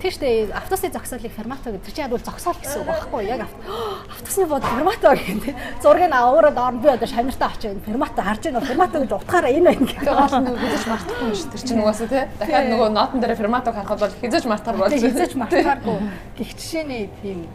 Тийш 0.00 0.16
дээ 0.18 0.50
автосны 0.56 0.88
зогсоолыг 0.88 1.32
ферматор 1.32 1.72
гэдэг. 1.76 1.84
Тэр 1.84 1.94
чинь 1.94 2.04
яг 2.08 2.12
бол 2.16 2.24
зогсоол 2.24 2.56
гэсэн 2.58 2.80
үг 2.82 2.88
байхгүй. 2.88 3.22
Яг 3.28 3.44
автосны 4.16 4.44
буудлын 4.48 4.74
ферматор 4.80 5.16
юм. 5.20 5.38
Зургийг 5.84 6.12
аваад 6.12 6.58
орно 6.58 6.80
би 6.80 6.88
одоо 6.88 7.08
шанартаа 7.08 7.52
очиж 7.52 7.76
ферматор 7.84 8.24
харж 8.24 8.42
байна. 8.48 8.60
Ферматор 8.64 8.98
гэж 9.04 9.12
утгаараа 9.12 9.52
энэ 9.52 9.68
байна 9.68 9.84
гэдэг. 9.84 10.08
Гол 10.08 10.36
нь 10.40 10.48
хизэж 10.58 10.84
мартахгүй 10.88 11.32
шүү. 11.36 11.50
Тэр 11.52 11.62
чинь 11.68 11.80
угаасаа 11.84 12.08
тий. 12.08 12.24
Дахиад 12.40 12.66
нөгөө 12.72 12.88
нотон 12.88 13.20
дээр 13.20 13.36
ферматор 13.36 13.72
харахад 13.76 14.00
бол 14.00 14.16
хизэж 14.22 14.44
мартаар 14.48 14.76
болж. 14.80 14.96
Хизэж 14.96 15.32
мартааргүй. 15.36 15.98
Гэх 16.40 16.50
жишээний 16.56 17.10
тийм 17.22 17.46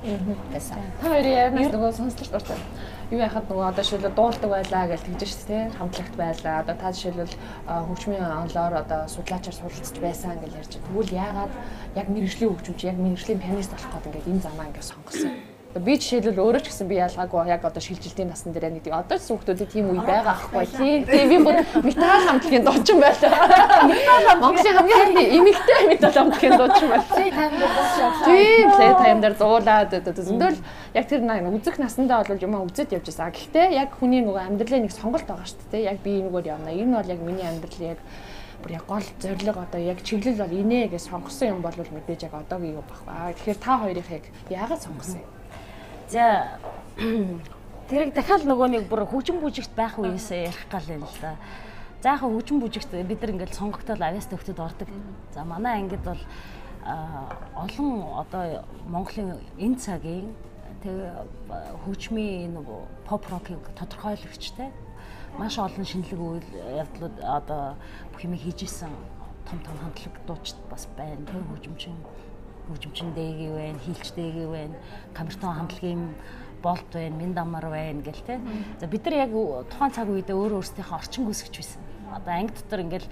байсан. 0.54 0.78
Та 1.02 1.10
хоёрын 1.10 1.50
ярнаас 1.50 1.74
нөгөө 1.74 1.92
сонсолт 1.98 2.32
дуртай. 2.32 2.58
Юу 3.14 3.22
яхад 3.22 3.46
нөгөө 3.46 3.70
одоо 3.70 3.84
жишээлбэл 3.86 4.18
дуулдаг 4.18 4.50
байлаа 4.50 4.84
гэж 4.90 5.02
тэгж 5.06 5.22
шүү 5.30 5.48
дээ 5.54 5.64
хамтлагт 5.78 6.16
байлаа 6.18 6.56
одоо 6.66 6.76
та 6.82 6.90
жишээлбэл 6.90 7.36
хөгжмийн 7.88 8.26
онлоор 8.42 8.74
одоо 8.82 9.02
судлаачаар 9.06 9.58
суралцж 9.58 9.96
байсан 10.02 10.42
гэж 10.42 10.52
ярьж 10.58 10.74
байгаа. 10.74 10.88
Тэгвэл 10.90 11.18
яагаад 11.22 11.54
яг 12.02 12.08
мэрэгжлийн 12.10 12.52
хөгжимч 12.52 12.82
яг 12.90 12.98
мэрэгжлийн 12.98 13.44
пианист 13.44 13.72
болох 13.72 13.92
гээд 13.94 14.06
ингээд 14.10 14.30
энэ 14.34 14.46
замаа 14.46 14.66
ингээд 14.66 14.90
сонгосон? 14.90 15.30
юм 15.30 15.53
Би 15.74 15.98
жишээлбэл 15.98 16.38
өөрөө 16.38 16.62
ч 16.62 16.70
гэсэн 16.70 16.86
би 16.86 17.02
ялгаагүй 17.02 17.50
яг 17.50 17.66
одоо 17.66 17.82
шилжилтийн 17.82 18.30
насны 18.30 18.54
дээр 18.54 18.78
нэг 18.78 18.86
одоо 18.94 19.18
ч 19.18 19.26
хүүхдүүдэд 19.26 19.74
тийм 19.74 19.90
үе 19.90 20.06
байгаа 20.06 20.38
ахгүй 20.38 20.70
тийм. 20.70 21.02
Тийм 21.10 21.28
би 21.34 21.38
бүр 21.42 21.58
металл 21.82 22.30
хамтлагийн 22.30 22.62
дуучин 22.62 23.02
байлаа. 23.02 24.38
Монголын 24.38 24.78
хамгийн 24.78 25.34
эмэгтэй 25.34 25.82
металл 25.90 26.14
хамтлагийн 26.14 26.58
дуучин 26.62 26.90
байлаа. 26.94 27.18
Тийм 28.22 28.70
плей 28.70 28.94
тайм 29.02 29.18
дээр 29.26 29.34
зуулаад 29.34 29.90
зөндөл 30.14 30.62
яг 30.94 31.06
тэр 31.10 31.26
нэг 31.26 31.42
үзэх 31.58 31.82
насандаа 31.82 32.22
бол 32.22 32.38
юм 32.38 32.54
үзэд 32.70 32.94
явж 32.94 33.10
байсан. 33.10 33.34
Гэхдээ 33.34 33.74
яг 33.74 33.98
хүний 33.98 34.22
нөгөө 34.22 34.46
амьдралын 34.46 34.86
нэг 34.86 34.94
сонголт 34.94 35.26
байгаа 35.26 35.50
шүү 35.50 35.74
дээ. 35.74 35.90
Яг 35.90 35.98
би 36.06 36.22
энэгээр 36.22 36.54
явна. 36.54 36.70
Энэ 36.70 37.02
бол 37.02 37.14
яг 37.18 37.22
миний 37.26 37.50
амьдрал 37.50 37.98
яг 37.98 38.00
бүр 38.62 38.78
яг 38.78 38.86
гол 38.86 39.08
зориг 39.18 39.58
одоо 39.58 39.82
яг 39.82 40.06
чиглэл 40.06 40.38
бол 40.38 40.54
инээ 40.54 40.94
гэж 40.94 41.10
сонгосон 41.10 41.58
юм 41.58 41.66
бол 41.66 41.74
мэдээж 41.74 42.30
яг 42.30 42.38
одоогийн 42.38 42.78
юм 42.78 42.86
баг. 42.86 43.34
Тэгэхээр 43.34 43.58
та 43.58 43.82
хоёрыг 43.82 44.06
яг 44.14 44.26
яагаад 44.54 44.86
сонгосон 44.86 45.26
юм? 45.26 45.33
За 46.14 46.60
тэрийг 47.90 48.14
дахиад 48.14 48.46
нөгөө 48.46 48.68
нэг 48.70 48.84
бүр 48.86 49.02
хөгжим 49.10 49.42
бүжигт 49.42 49.74
байх 49.74 49.98
үеэсээ 49.98 50.46
ярих 50.46 50.70
гал 50.70 50.86
юм 50.94 51.10
л 51.10 51.18
да. 51.18 51.34
За 52.06 52.14
яг 52.14 52.22
хөгжим 52.22 52.62
бүжигт 52.62 52.94
бид 52.94 53.18
нар 53.18 53.34
ингээл 53.34 53.58
сонгогдоод 53.58 53.98
авьяас 53.98 54.30
төгтөд 54.30 54.62
ордог. 54.62 54.94
За 55.34 55.42
манай 55.42 55.82
ангид 55.82 56.06
бол 56.06 56.22
олон 57.58 57.90
одоо 58.22 58.62
Монголын 58.86 59.42
энэ 59.58 59.82
цагийн 59.82 60.30
хөгжмийн 61.82 62.54
нөгөө 62.62 63.10
поп 63.10 63.26
рокийг 63.34 63.66
тодорхойлогчтой 63.74 64.70
маш 65.42 65.58
олон 65.58 65.82
шинэлэг 65.82 66.22
үйл 66.22 66.50
явдлууд 66.78 67.26
одоо 67.26 67.74
бүх 68.14 68.22
юм 68.22 68.38
хийж 68.38 68.70
исэн 68.70 68.94
том 69.50 69.58
том 69.66 69.82
хамтлаг 69.82 70.14
дуучид 70.30 70.62
бас 70.70 70.86
байна. 70.94 71.26
Тэг 71.26 71.42
хөгжимчин 71.42 71.98
байна, 73.54 73.80
хилч 73.86 74.12
дээгий 74.16 74.48
байна, 74.48 74.76
камертон 75.14 75.54
хамтлагийн 75.54 76.16
болт 76.62 76.90
байна, 76.94 77.16
минь 77.16 77.34
дамар 77.34 77.70
байна 77.70 78.02
гэл 78.02 78.24
те. 78.26 78.40
За 78.80 78.88
бид 78.88 79.06
нар 79.06 79.28
яг 79.28 79.32
тухайн 79.70 79.92
цаг 79.92 80.10
үедээ 80.10 80.36
өөрөө 80.36 80.60
өөрсдийнхөө 80.64 80.98
орчин 80.98 81.26
гүйсгэж 81.28 81.56
байсан. 81.60 81.82
Одоо 82.16 82.34
анги 82.34 82.54
дотор 82.56 82.80
ингээл 82.82 83.10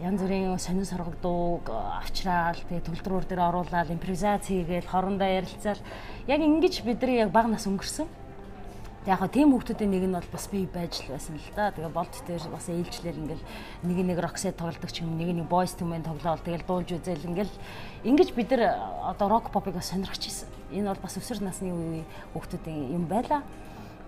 янз 0.00 0.20
бүрийн 0.22 0.58
сонин 0.58 0.84
соргог 0.84 1.16
дууг 1.20 1.68
авчраал 1.70 2.56
тэгээ 2.56 2.88
төлдрүүр 2.88 3.24
дээр 3.28 3.46
оруулаад 3.52 3.92
импровизац 3.92 4.48
хийгээл 4.48 4.88
хоорондоо 4.88 5.28
ярилцаал 5.28 5.80
яг 6.26 6.40
ингэж 6.40 6.80
бидний 6.88 7.20
яг 7.20 7.30
баг 7.30 7.52
нас 7.52 7.68
өнгөрсөн 7.68 8.08
Тэг 9.00 9.16
яг 9.16 9.32
тийм 9.32 9.48
хүмүүсийн 9.56 9.88
нэг 9.88 10.04
нь 10.04 10.12
бол 10.12 10.28
бас 10.28 10.44
би 10.52 10.68
байж 10.68 11.00
л 11.00 11.16
байсан 11.16 11.40
л 11.40 11.48
да. 11.56 11.72
Тэгээ 11.72 11.88
болт 11.88 12.12
дээр 12.28 12.44
бас 12.52 12.68
ээлжлэл 12.68 13.16
ингээл 13.16 13.44
нэг 13.88 13.98
нэг 14.04 14.18
роксет 14.20 14.60
тоглодог 14.60 14.92
ч 14.92 15.00
юм 15.00 15.16
нэг 15.16 15.32
нэг 15.32 15.48
to 15.48 15.88
men 15.88 16.04
тоглоол 16.04 16.36
тэгэл 16.44 16.68
дуулж 16.68 16.92
үзэл 16.92 17.32
ингээл 17.32 17.54
ингэж 18.04 18.28
бид 18.36 18.52
нар 18.52 18.76
одоо 19.08 19.40
рок 19.40 19.48
попыг 19.56 19.80
сонирхож 19.80 20.20
ирсэн. 20.20 20.52
Энэ 20.76 20.92
бол 20.92 21.00
бас 21.00 21.16
өсвөр 21.16 21.40
насны 21.40 21.72
үеийн 21.72 22.04
хүмүүсийн 22.36 22.92
юм 22.92 23.08
байла. 23.08 23.40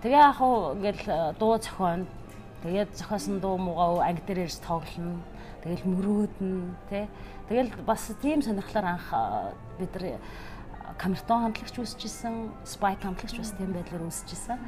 Тэгээ 0.05 0.21
яг 0.29 0.37
хуу 0.37 0.77
ингээл 0.77 1.41
дуу 1.41 1.57
зохион 1.57 2.05
тэгээд 2.61 2.93
зохиосон 2.93 3.41
дуу 3.41 3.57
муугаа 3.57 4.05
анги 4.13 4.21
дээр 4.29 4.45
ирж 4.45 4.61
тоглоно. 4.61 5.25
Тэгэл 5.65 5.89
мөрөөднө 5.89 6.69
тий. 6.93 7.09
Тэгэл 7.49 7.81
бас 7.81 8.13
тийм 8.21 8.45
сонирхлоор 8.45 8.85
анх 8.85 9.09
бид 9.81 9.89
нар 9.97 10.21
камертон 10.97 11.51
хамтлагч 11.51 11.75
үүсчихсэн, 11.79 12.51
спайк 12.63 13.01
хамтлагч 13.03 13.37
бас 13.37 13.51
тийм 13.57 13.73
байдлаар 13.73 14.05
үүсчихсэн. 14.07 14.59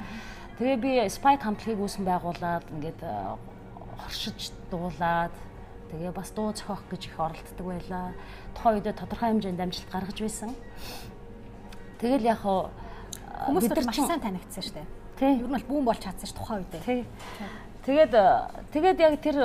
Тэгээ 0.59 0.77
би 0.79 0.91
спайк 1.11 1.43
хамтлагийг 1.43 1.79
үүсэн 1.79 2.03
байгуулад 2.07 2.65
ингээд 2.71 3.01
э, 3.03 3.11
хоршиж 3.99 4.55
дуулаад 4.71 5.35
тэгээ 5.91 6.11
бас 6.15 6.31
дуу 6.31 6.55
зохиох 6.55 6.83
гэж 6.89 7.01
их 7.11 7.19
оролддог 7.19 7.65
байлаа. 7.65 8.15
Тухайн 8.55 8.79
үедээ 8.79 8.95
тодорхой 8.95 9.29
хэмжээнд 9.35 9.63
амжилт 9.63 9.91
гаргаж 9.91 10.17
байсан. 10.19 10.51
Тэгэл 11.99 12.29
яг 12.31 12.39
хоо 12.43 12.71
э, 12.71 13.51
хүмүүс 13.51 13.67
бид 13.67 13.85
маш 13.85 13.99
сайн 13.99 14.23
танигдсан 14.23 14.63
шүү 14.63 14.75
дээ. 14.79 14.87
Тий. 15.19 15.33
Ер 15.39 15.47
нь 15.47 15.55
бол 15.55 15.69
бүүн 15.69 15.85
болж 15.87 16.01
чадсан 16.03 16.27
ш 16.27 16.33
тухайн 16.35 16.63
үедээ. 16.63 16.81
Тий. 16.83 17.01
Тэгээд 17.85 18.13
тэгээд 18.73 18.97
яг 18.99 19.13
тэр 19.21 19.37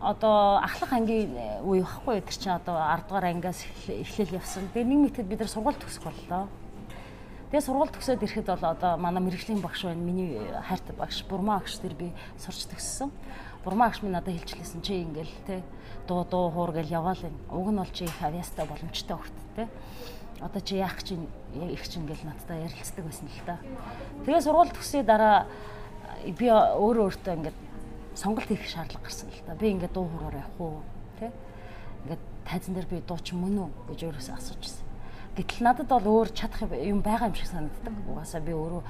одоо 0.00 0.62
ахлах 0.62 0.92
ангийн 0.92 1.34
үе 1.66 1.82
байхгүй 1.82 2.22
тэр 2.22 2.36
чинь 2.38 2.54
одоо 2.54 2.78
10 2.78 3.10
дугаар 3.10 3.26
ангиас 3.34 3.66
эхлэл 3.90 4.38
явсан. 4.38 4.70
Тэгээ 4.70 4.86
нэг 4.86 4.98
мэтгэд 5.10 5.26
бид 5.26 5.40
нар 5.42 5.50
сургууль 5.50 5.74
төгсөх 5.74 6.06
боллоо. 6.06 6.46
Тэгээ 7.50 7.66
сургууль 7.66 7.90
төгсөөд 7.90 8.22
ирэхэд 8.22 8.46
бол 8.46 8.62
одоо 8.62 8.94
манай 8.94 9.22
мэрэгжлийн 9.26 9.58
багш 9.58 9.82
байна. 9.90 9.98
Миний 9.98 10.38
хайрт 10.38 10.86
багш 10.94 11.26
Бурмаа 11.26 11.58
багш 11.58 11.82
тэр 11.82 11.98
би 11.98 12.12
сурч 12.38 12.70
төгссөн. 12.70 13.10
Бурмаа 13.64 13.90
багш 13.90 14.02
минь 14.06 14.14
надад 14.14 14.38
хэлчихлээсэн 14.38 14.82
чи 14.86 15.02
ингээл 15.02 15.34
те 15.46 15.62
дуу 16.06 16.22
дуу 16.22 16.50
хуур 16.54 16.70
гэл 16.70 16.94
яваал 16.94 17.18
юм. 17.18 17.34
Уг 17.50 17.68
нь 17.74 17.80
бол 17.82 17.90
чи 17.90 18.04
их 18.04 18.22
авьяастай 18.22 18.66
боломжтой 18.70 19.16
хөрт 19.18 19.38
те. 19.56 19.68
Одоо 20.38 20.60
чи 20.62 20.76
яах 20.78 21.02
чинь 21.02 21.26
их 21.58 21.82
чинь 21.90 22.06
ингээл 22.06 22.30
надтай 22.30 22.70
ярилцдаг 22.70 23.02
байсан 23.02 23.26
л 23.26 23.42
та. 23.42 23.58
Тэгээ 24.22 24.46
сургууль 24.46 24.70
төгсөе 24.70 25.02
дараа 25.02 25.50
би 26.22 26.46
өөрөө 26.46 27.10
өөртөө 27.10 27.34
ингээд 27.34 27.67
сонголт 28.18 28.50
хийх 28.50 28.66
шаардлага 28.66 29.06
гарсан 29.06 29.30
л 29.30 29.42
да. 29.46 29.54
Би 29.54 29.70
ингээд 29.78 29.94
дуу 29.94 30.10
хоороор 30.10 30.34
явах 30.34 30.58
уу 30.58 30.82
тий? 31.22 31.30
Ингээд 32.02 32.22
тайзан 32.42 32.74
дээр 32.74 32.90
би 32.90 32.98
дуучин 33.06 33.38
мөн 33.38 33.54
үү 33.62 33.70
гэж 33.94 34.00
өөрөөсөө 34.10 34.34
асуужсэн. 34.34 34.86
Гэтэл 35.38 35.62
надад 35.62 35.86
бол 35.86 36.26
өөр 36.26 36.34
чадах 36.34 36.66
юм 36.82 36.98
байгаа 36.98 37.30
юм 37.30 37.38
шиг 37.38 37.46
санагддаг. 37.46 37.94
Угаасаа 38.10 38.42
би 38.42 38.58
өөрөө 38.58 38.82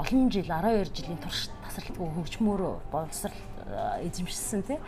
олон 0.00 0.32
жил 0.32 0.48
12 0.48 0.96
жилийн 0.96 1.20
турш 1.20 1.52
тасралтгүй 1.60 2.08
хөгжмөөрөө 2.08 2.74
боловсрал 2.88 3.36
э, 3.36 4.08
эзэмшсэн 4.08 4.64
тий. 4.64 4.78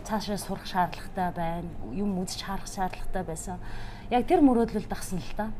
Цаашаа 0.00 0.40
сурах 0.40 0.64
шаардлагатай 0.64 1.28
байна. 1.36 1.68
Юм 1.92 2.16
үзэж 2.24 2.40
харах 2.40 2.64
шаардлагатай 2.72 3.20
байсан. 3.20 3.60
Яг 4.08 4.24
тэр 4.24 4.40
мөрөөдлөл 4.40 4.88
дагсан 4.88 5.20
л 5.20 5.36
да. 5.36 5.52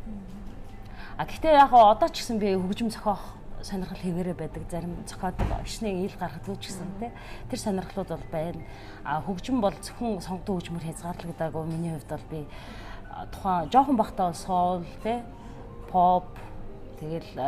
А 1.21 1.29
гэхдээ 1.29 1.61
яг 1.61 1.77
одоо 1.77 2.09
ч 2.09 2.25
гэсэн 2.25 2.41
би 2.41 2.57
хөгжим 2.57 2.89
зохиох 2.89 3.37
сонирхол 3.63 3.99
хэвээрээ 3.99 4.37
байдаг. 4.37 4.63
Зарим 4.71 4.97
зохиодог 5.07 5.49
ишний 5.65 6.05
ил 6.05 6.15
гаргадаг 6.19 6.61
ч 6.61 6.71
гэсэн 6.71 6.91
тий. 7.01 7.11
Тэр 7.51 7.59
сонирхлууд 7.59 8.09
бол 8.09 8.27
байна. 8.31 8.63
А 9.05 9.23
хөгжим 9.23 9.61
бол 9.63 9.75
зөвхөн 9.81 10.21
сонгодог 10.21 10.61
хөгжмөр 10.61 10.85
хязгаарлагдаагүй. 10.87 11.65
Миний 11.67 11.95
хувьд 11.95 12.11
бол 12.11 12.27
би 12.31 12.41
тухайн 13.33 13.71
жоохон 13.71 13.97
бахтаа 13.97 14.35
соул 14.35 14.85
тий. 15.03 15.23
Поп 15.91 16.27
тэгэл 17.01 17.39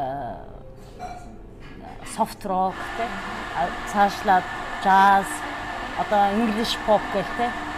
софт 2.16 2.46
рок 2.46 2.78
тий. 2.96 3.10
Цаашлаад 3.92 4.46
jazz 4.84 5.26
одоо 5.98 6.24
english 6.36 6.76
pop 6.86 7.00
гэх 7.14 7.28
тий 7.38 7.73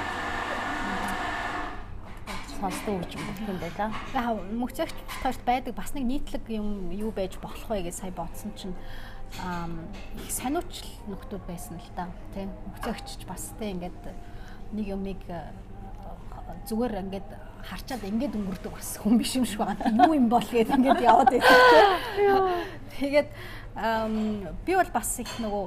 сонсдог 2.60 3.04
гэж 3.04 3.12
бодсон 3.16 3.48
юм 3.48 3.58
байлаа. 3.60 3.90
Яг 4.14 4.40
мөгцөгч 4.52 4.96
таарт 5.22 5.42
байдаг 5.46 5.74
бас 5.76 5.92
нэг 5.94 6.04
нийтлэг 6.04 6.44
юм 6.50 6.90
юу 6.92 7.12
байж 7.12 7.36
болох 7.40 7.68
вэ 7.68 7.86
гэж 7.86 7.94
сая 8.00 8.12
бодсон 8.12 8.52
чинь 8.56 8.76
аа 9.42 9.68
их 10.16 10.32
сониуч 10.32 10.84
нөхдүүд 11.08 11.44
байсан 11.46 11.76
л 11.76 11.90
да. 11.96 12.08
Тийм 12.34 12.50
мөгцөгч 12.72 13.26
бас 13.28 13.52
тийм 13.58 13.82
ингээд 13.82 14.00
нэг 14.72 14.86
юмыг 14.88 15.22
зүгээр 16.66 16.94
ингээд 17.02 17.28
харчаад 17.66 18.02
ингээд 18.06 18.38
өнгөрдөг 18.38 18.72
бас 18.72 18.96
хүн 19.02 19.18
биш 19.18 19.36
юм 19.36 19.44
шиг 19.44 19.60
байна. 19.60 19.90
Юу 19.90 20.14
юм 20.14 20.28
бол 20.30 20.44
гээд 20.44 20.70
ингээд 20.70 21.02
яваад 21.02 21.30
байсан. 21.34 22.64
Тэгээд 22.96 23.30
би 24.64 24.72
бол 24.74 24.90
бас 24.94 25.10
их 25.20 25.32
нөгөө 25.42 25.64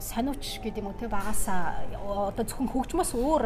сониуч 0.00 0.60
гэдэг 0.64 0.82
юм 0.82 0.90
уу 0.90 0.98
тэг 0.98 1.12
багасаа 1.12 1.84
одоо 2.32 2.44
зөвхөн 2.44 2.72
хөгжмөөс 2.72 3.12
өөр 3.14 3.44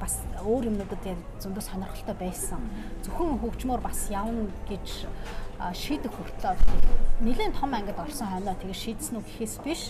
бас 0.00 0.22
өөр 0.40 0.70
юмнуудад 0.70 1.04
зөндөө 1.42 1.64
сонирхолтой 1.66 2.16
байсан. 2.16 2.62
Зөвхөн 3.02 3.42
хөгжмөөр 3.42 3.82
бас 3.82 4.06
явна 4.08 4.46
гэж 4.70 4.86
шийдэх 5.74 6.12
хүртлээ 6.14 6.56
нэлээд 7.20 7.58
том 7.58 7.74
ангид 7.74 7.98
орсон 7.98 8.28
хойноо 8.28 8.54
тэгээ 8.60 8.76
шийдсэн 8.76 9.18
үү 9.18 9.24
гэхээс 9.24 9.54
биш 9.64 9.82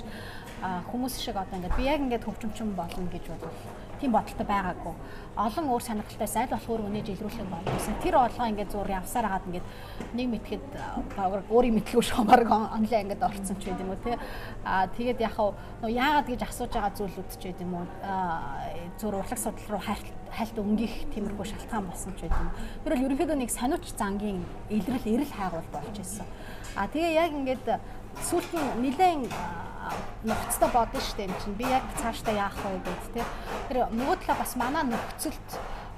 хүмүүс 0.63 1.15
шиг 1.21 1.37
одоо 1.37 1.59
ингээд 1.59 1.77
би 1.77 1.85
яг 1.85 2.01
ингээд 2.01 2.25
хөгжимчин 2.25 2.73
болно 2.79 3.11
гэж 3.13 3.25
бодвол 3.29 3.86
тийм 4.01 4.13
бодолтой 4.13 4.47
байгаагүй. 4.47 4.95
Олон 5.37 5.67
өөр 5.69 5.83
сонирхолтой 5.85 6.29
сайд 6.29 6.51
болох 6.51 6.69
өөр 6.71 6.87
үнэж 6.89 7.07
илрүүлэх 7.13 7.49
болсон. 7.49 7.95
Тэр 8.01 8.17
орлогоо 8.17 8.49
ингээд 8.49 8.73
зур 8.73 8.89
явсаар 8.89 9.27
хагаад 9.29 9.49
ингээд 9.49 9.67
нэг 10.17 10.27
мэтгэд 10.33 10.65
өөрийн 11.53 11.77
мэдлгүй 11.77 12.05
шомарг 12.05 12.49
онлайн 12.49 13.05
ингээд 13.11 13.27
орцсон 13.27 13.57
ч 13.61 13.69
гэдэм 13.69 13.93
үү 13.93 14.01
те. 14.05 14.19
Аа 14.65 14.89
тэгээд 14.97 15.21
нөө 15.21 15.91
яагаад 15.93 16.29
гэж 16.29 16.41
асууж 16.45 16.73
байгаа 16.73 16.97
зүйлүүд 16.97 17.31
ч 17.37 17.43
гэдэм 17.53 17.71
үү 17.73 17.85
зур 18.97 19.15
урлаг 19.21 19.39
судал 19.39 19.69
руу 19.77 19.83
хайлт 19.85 20.09
хайлт 20.33 20.57
өнгөх 20.57 20.95
тиймэрхүү 21.13 21.47
шалтгаан 21.53 21.85
болсон 21.85 22.13
ч 22.17 22.25
гэдэм. 22.25 22.49
Тэр 22.85 22.93
бол 22.97 23.05
ерөнхийдөө 23.05 23.37
нэг 23.37 23.51
сониуч 23.53 23.87
зангийн 23.93 24.41
илрэл 24.73 25.05
эрэл 25.05 25.33
хайгуул 25.37 25.69
болж 25.73 25.97
ирсэн. 26.01 26.27
Аа 26.77 26.89
тэгээ 26.89 27.13
яг 27.13 27.33
ингээд 27.37 27.67
сүүлд 28.25 28.53
нь 28.57 28.89
нилээн 28.89 29.23
нөхцөлтэй 30.27 30.71
бодно 30.75 31.01
шүү 31.01 31.17
дээ 31.17 31.29
юм 31.29 31.37
чинь 31.43 31.59
би 31.61 31.67
яг 31.71 31.85
цаашдаа 32.01 32.35
яах 32.35 32.59
вэ 32.63 32.79
гэд 32.87 33.05
тэ 33.15 33.23
тэр 33.69 33.79
нөгөө 33.95 34.17
талаа 34.23 34.39
бас 34.43 34.53
манай 34.57 34.85
нөхцөлд 34.87 35.49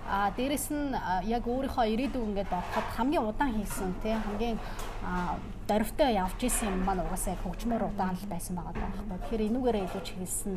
А 0.08 0.32
дээрэс 0.32 0.72
нь 0.72 0.96
яг 1.28 1.44
өөрийнхөө 1.44 1.84
ирээдүйг 1.92 2.24
ингээд 2.32 2.48
бодоход 2.48 2.88
хамгийн 2.96 3.28
удаан 3.28 3.52
хийсэн 3.52 3.92
тий 4.00 4.16
хамгийн 4.16 4.56
дөрвтэй 5.68 6.16
явж 6.16 6.48
исэн 6.48 6.72
юм 6.72 6.88
маань 6.88 7.04
угаасаа 7.04 7.36
хөгжмөр 7.44 7.92
удаан 7.92 8.16
л 8.16 8.24
байсан 8.24 8.56
байгаа 8.56 8.72
байхгүй. 8.72 9.04
Тэгэхээр 9.20 9.46
энүүгээрээ 9.52 9.84
илүү 9.84 10.02
чиглэсэн 10.08 10.52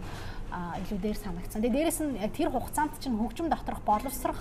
илүү 0.87 0.99
дээр 1.03 1.17
санагдсан. 1.19 1.59
Тэгээ 1.67 1.75
дээрэс 1.83 1.99
нь 1.99 2.15
яг 2.23 2.31
тэр 2.31 2.47
хугацаанд 2.47 2.95
чинь 3.03 3.19
хөгжим 3.19 3.51
доторх 3.51 3.83
боловсрох 3.83 4.39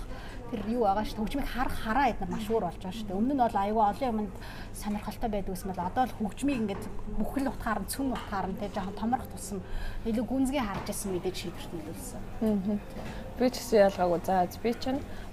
тэр 0.51 0.61
юу 0.67 0.83
байгаа 0.83 1.05
шүү 1.07 1.15
дээ. 1.15 1.23
Хөгжмийг 1.23 1.47
харах 1.47 1.75
хараа 1.79 2.05
эдгээр 2.11 2.31
маш 2.31 2.45
өөр 2.51 2.63
болж 2.67 2.77
байгаа 2.83 2.97
шүү 2.99 3.07
дээ. 3.07 3.19
Өмнө 3.21 3.33
нь 3.33 3.43
бол 3.43 3.57
аюу 3.63 3.81
олон 3.81 4.09
юмд 4.11 4.35
сонирхолтой 4.75 5.29
байдаг 5.31 5.51
гэсэн 5.55 5.69
бол 5.71 5.87
одоо 5.87 6.03
л 6.03 6.17
хөгжмийг 6.19 6.59
ингээд 6.61 6.83
бүхэл 7.17 7.51
утгаар 7.51 7.79
нь 7.79 7.91
цөм 7.91 8.07
утгаар 8.11 8.47
нь 8.51 8.59
тэг 8.59 8.71
жоохон 8.75 8.99
томрох 8.99 9.27
тусам 9.31 9.59
илүү 10.03 10.25
гүнзгий 10.27 10.59
харж 10.59 10.85
исэн 10.91 11.09
мэдээж 11.15 11.35
шийдвэрт 11.39 11.71
нөлөөлсөн. 11.71 12.21
Аа. 12.43 12.77
Би 13.39 13.49
ч 13.49 13.59
гэсэн 13.59 13.87
ялгаагүй. 13.87 14.19
За 14.25 14.47
би 14.63 14.71
ч 14.73 14.83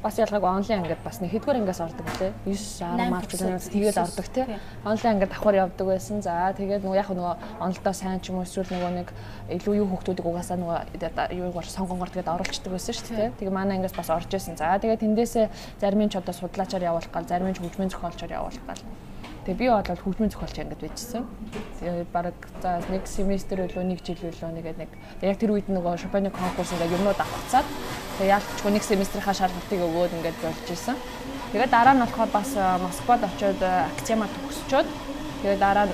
бас 0.03 0.19
ялгаагүй 0.19 0.49
онлайн 0.49 0.83
ангид 0.83 1.03
бас 1.05 1.19
нэг 1.21 1.31
хэдгээр 1.35 1.59
ангиас 1.59 1.81
ордог 1.83 2.07
лээ. 2.21 2.33
9 2.47 2.55
10 2.55 3.11
март 3.11 3.31
гэдэг 3.31 3.73
тэгээд 3.75 3.99
ордог 3.99 4.27
тий. 4.31 4.47
Онлайн 4.87 5.13
ангид 5.19 5.31
давхар 5.35 5.57
явдаг 5.59 5.87
байсан. 5.87 6.23
За 6.23 6.55
тэгээд 6.55 6.87
нөгөө 6.87 6.99
яг 6.99 7.11
нөгөө 7.11 7.35
онлдоо 7.59 7.93
сайн 7.93 8.23
ч 8.23 8.31
юм 8.31 8.39
уу 8.39 8.47
эсвэл 8.47 8.71
нөгөө 8.71 8.93
нэг 9.03 9.09
илүү 9.59 9.75
юу 9.83 9.87
хүмүүсийг 9.91 10.23
угаасаа 10.23 10.57
нөгөө 10.63 10.79
юугаар 11.35 11.67
сонгонгоор 11.67 12.11
тэгээд 12.15 12.33
оруулцдаг 12.33 12.73
байсан 12.73 12.95
шүү 12.95 13.17
дээ. 13.19 13.31
Тэгээ 13.43 13.55
манай 13.59 13.83
ангиас 13.83 13.99
бас 13.99 14.11
орж 14.15 14.31
исэн. 14.31 14.55
За 14.55 14.79
тэгээд 14.79 15.03
тэндээсээ 15.03 15.47
зарим 15.83 16.07
нь 16.07 16.13
ч 16.13 16.23
одоо 16.23 16.33
судлаачаар 16.33 16.87
явуулах 16.87 17.11
гал, 17.11 17.27
зарим 17.27 17.51
нь 17.51 17.57
ч 17.57 17.59
хөгжмийн 17.59 17.91
зохиолчоор 17.91 18.31
явуулах 18.31 18.65
гал 18.71 19.08
Тэгээ 19.49 19.65
би 19.65 19.69
бол 19.73 19.81
хөгжмийн 20.05 20.29
зохиолч 20.29 20.61
ангид 20.61 20.77
байжсэн. 20.85 21.25
Тэгээ 21.81 22.13
баг 22.13 22.37
за 22.61 22.85
нэг 22.93 23.09
семестр 23.09 23.65
үлөө 23.65 23.81
нэг 23.81 24.05
жил 24.05 24.21
үлөө 24.29 24.53
нэгээд 24.61 24.77
нэг 24.77 24.93
яг 25.25 25.41
тэр 25.41 25.57
үед 25.57 25.73
нөгөө 25.73 25.97
Шопены 26.05 26.29
конкурс 26.29 26.77
ингээд 26.77 26.93
юмнууд 26.93 27.17
авахцаад 27.17 27.65
тэгээ 28.21 28.29
яалтчгүй 28.29 28.71
нэг 28.77 28.85
семестрийнхаа 28.85 29.33
шалгалтыг 29.41 29.81
өгөөд 29.81 30.13
ингээд 30.21 30.37
болж 30.45 30.69
исэн. 30.69 31.01
Тэгээ 31.57 31.73
дараа 31.73 31.97
нь 31.97 32.05
болохоор 32.05 32.29
бас 32.29 32.51
Москвад 32.61 33.25
очиод 33.25 33.61
акцема 33.65 34.29
төгсчөөд 34.29 34.89
тэгээ 35.41 35.57
дараа 35.57 35.89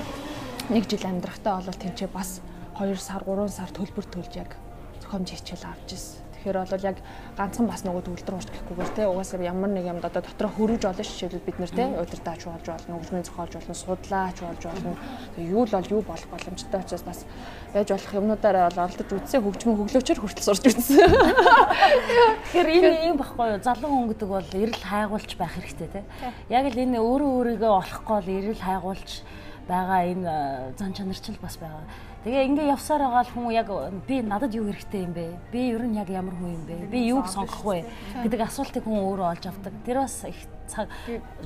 нэг 0.67 0.83
жил 0.91 1.07
амьдрахтаа 1.07 1.63
бол 1.63 1.79
тэнцээ 1.79 2.11
бас 2.11 2.43
2 2.75 2.91
сар 2.99 3.23
3 3.23 3.47
сар 3.47 3.71
төлбөр 3.71 4.03
төлж 4.11 4.35
яг 4.35 4.59
зохиомж 4.99 5.31
хичээл 5.31 5.63
авч 5.63 5.95
ирсэн. 5.95 6.24
Тэгэхээр 6.45 6.61
бол 6.61 6.85
яг 6.85 6.97
ганцхан 7.33 7.65
бас 7.65 7.81
нөгөө 7.81 8.05
төгөлдөр 8.05 8.35
уурч 8.37 8.49
гэхгүйгээр 8.53 8.91
те 8.93 9.09
угаасаа 9.09 9.41
ямар 9.41 9.71
нэг 9.73 9.89
юм 9.89 9.97
одоо 9.97 10.21
дотроо 10.21 10.51
хөрөж 10.53 10.85
олно 10.85 11.01
жишээлбэл 11.01 11.41
бид 11.41 11.57
нар 11.57 11.73
те 11.73 11.85
удирдаач 11.89 12.41
болж 12.45 12.65
болно, 12.69 13.01
хөгжмийн 13.01 13.25
зохиолч 13.25 13.53
болно, 13.57 13.73
судлаач 13.73 14.37
болж 14.45 14.61
болно. 14.61 14.93
Юу 15.41 15.65
л 15.65 15.73
бол 15.73 15.89
юу 15.89 16.01
болох 16.05 16.29
боломжтой 16.29 16.79
учраас 16.85 17.01
бас 17.01 17.25
байж 17.73 17.89
болох 17.89 18.13
юмнуудаараа 18.13 18.69
бол 18.69 18.83
оролдож 18.85 19.09
үзсэн 19.09 19.41
хөгжмийн 19.41 19.77
хөглөөчөр 19.81 20.19
хүртэл 20.21 20.45
сурч 20.45 20.63
үзсэн. 20.69 21.01
Тэгэхээр 22.53 22.85
энэ 22.93 23.09
юм 23.09 23.17
баггүй 23.17 23.57
юу? 23.57 23.65
Залуу 23.65 23.89
хүн 23.89 24.09
гэдэг 24.13 24.29
бол 24.29 24.49
эрэл 24.53 24.85
хайгуулж 24.85 25.31
байх 25.33 25.57
хэрэгтэй 25.57 25.89
те. 25.89 26.05
Яг 26.53 26.69
л 26.69 26.77
энэ 26.77 27.01
өөрөө 27.01 27.57
өөрийгөө 27.57 27.73
олохгүй 27.73 28.17
л 28.21 28.29
эрэл 28.37 28.61
хайгуулж 28.61 29.25
байгаа 29.65 30.01
энэ 30.13 30.29
зан 30.77 30.93
чанар 30.93 31.17
ч 31.17 31.33
бас 31.41 31.57
байгаа 31.57 31.81
Тэгээ 32.25 32.45
ингээ 32.49 32.73
явсаар 32.73 33.05
байгаа 33.05 33.21
л 33.21 33.33
хүн 33.37 33.53
яг 33.53 33.69
би 34.09 34.17
надад 34.25 34.49
юу 34.57 34.65
хэрэгтэй 34.73 35.05
юм 35.05 35.13
бэ? 35.13 35.25
Би 35.53 35.69
ер 35.69 35.85
нь 35.85 35.93
яг 35.93 36.09
ямар 36.09 36.33
хүн 36.33 36.57
юм 36.57 36.63
бэ? 36.65 36.89
Би 36.89 37.05
юуг 37.13 37.29
сонгох 37.29 37.61
вэ? 37.61 37.85
гэдэг 38.25 38.41
асуултыг 38.49 38.81
хүн 38.81 38.97
өөрөө 38.97 39.29
олж 39.37 39.45
авдаг. 39.45 39.73
Тэр 39.85 40.01
бас 40.01 40.25
их 40.25 40.41
цаг 40.67 40.87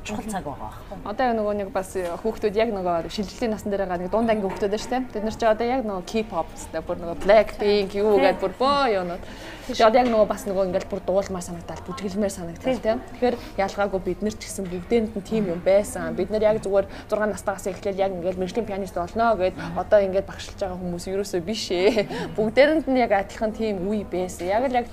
чухал 0.03 0.27
цаг 0.27 0.43
байгаа. 0.43 0.71
Одоо 1.03 1.33
нөгөө 1.35 1.55
нэг 1.59 1.69
бас 1.75 1.93
хүүхдүүд 1.95 2.55
яг 2.55 2.69
нөгөө 2.73 3.09
шилжилтийн 3.11 3.51
насн 3.51 3.69
дээр 3.69 3.85
байгаа 3.85 3.99
нэг 3.99 4.11
дунд 4.11 4.29
анги 4.29 4.45
хүүхдүүд 4.47 4.75
шүү 4.79 4.91
дээ. 4.91 5.03
Тэд 5.13 5.23
нар 5.23 5.35
ч 5.35 5.43
одоо 5.43 5.67
яг 5.67 5.83
нөгөө 5.83 6.03
K-pop 6.07 6.47
гэдэг 6.49 6.83
бүр 6.88 6.97
нөгөө 7.03 7.17
Blackpink 7.23 7.91
юу 7.99 8.17
гэдэг 8.19 8.39
бүр 8.39 8.53
боо 8.59 8.88
юунууд. 8.88 9.23
Тэгээ 9.69 9.85
одоо 9.85 9.99
яг 10.01 10.09
нөгөө 10.09 10.27
бас 10.29 10.43
нөгөө 10.49 10.65
ингээл 10.65 10.89
бүр 10.89 11.01
дуулмаар 11.05 11.45
санагдал, 11.45 11.83
бүжгэлмээр 11.85 12.33
санагдал 12.33 12.79
тийм. 12.81 12.99
Тэгэхээр 13.13 13.35
ялгаагүй 13.61 14.01
бид 14.01 14.19
нар 14.25 14.34
ч 14.34 14.41
гэсэн 14.49 14.65
бүгдээнд 14.65 15.13
нь 15.13 15.27
тийм 15.29 15.45
юм 15.53 15.62
байсан. 15.62 16.17
Бид 16.17 16.34
нар 16.34 16.41
яг 16.41 16.58
зүгээр 16.65 16.89
6 17.05 17.29
настайгаас 17.29 17.69
эхлээл 17.69 18.01
яг 18.01 18.12
ингээл 18.17 18.41
мэржлийн 18.41 18.65
пианист 18.65 18.97
болно 18.97 19.38
гэд 19.38 19.53
одоо 19.77 19.99
ингээд 20.01 20.25
багшилж 20.25 20.58
байгаа 20.58 20.79
хүмүүс 20.82 21.05
ерөөсөө 21.05 21.41
биш 21.45 21.69
ээ. 21.69 22.10
Бүгдээрэнд 22.34 22.89
нь 22.89 22.97
яг 22.97 23.13
адилхан 23.13 23.53
тийм 23.53 23.86
үе 23.86 24.01
байсан. 24.10 24.49
Яг 24.49 24.65
л 24.65 24.79
яг 24.82 24.89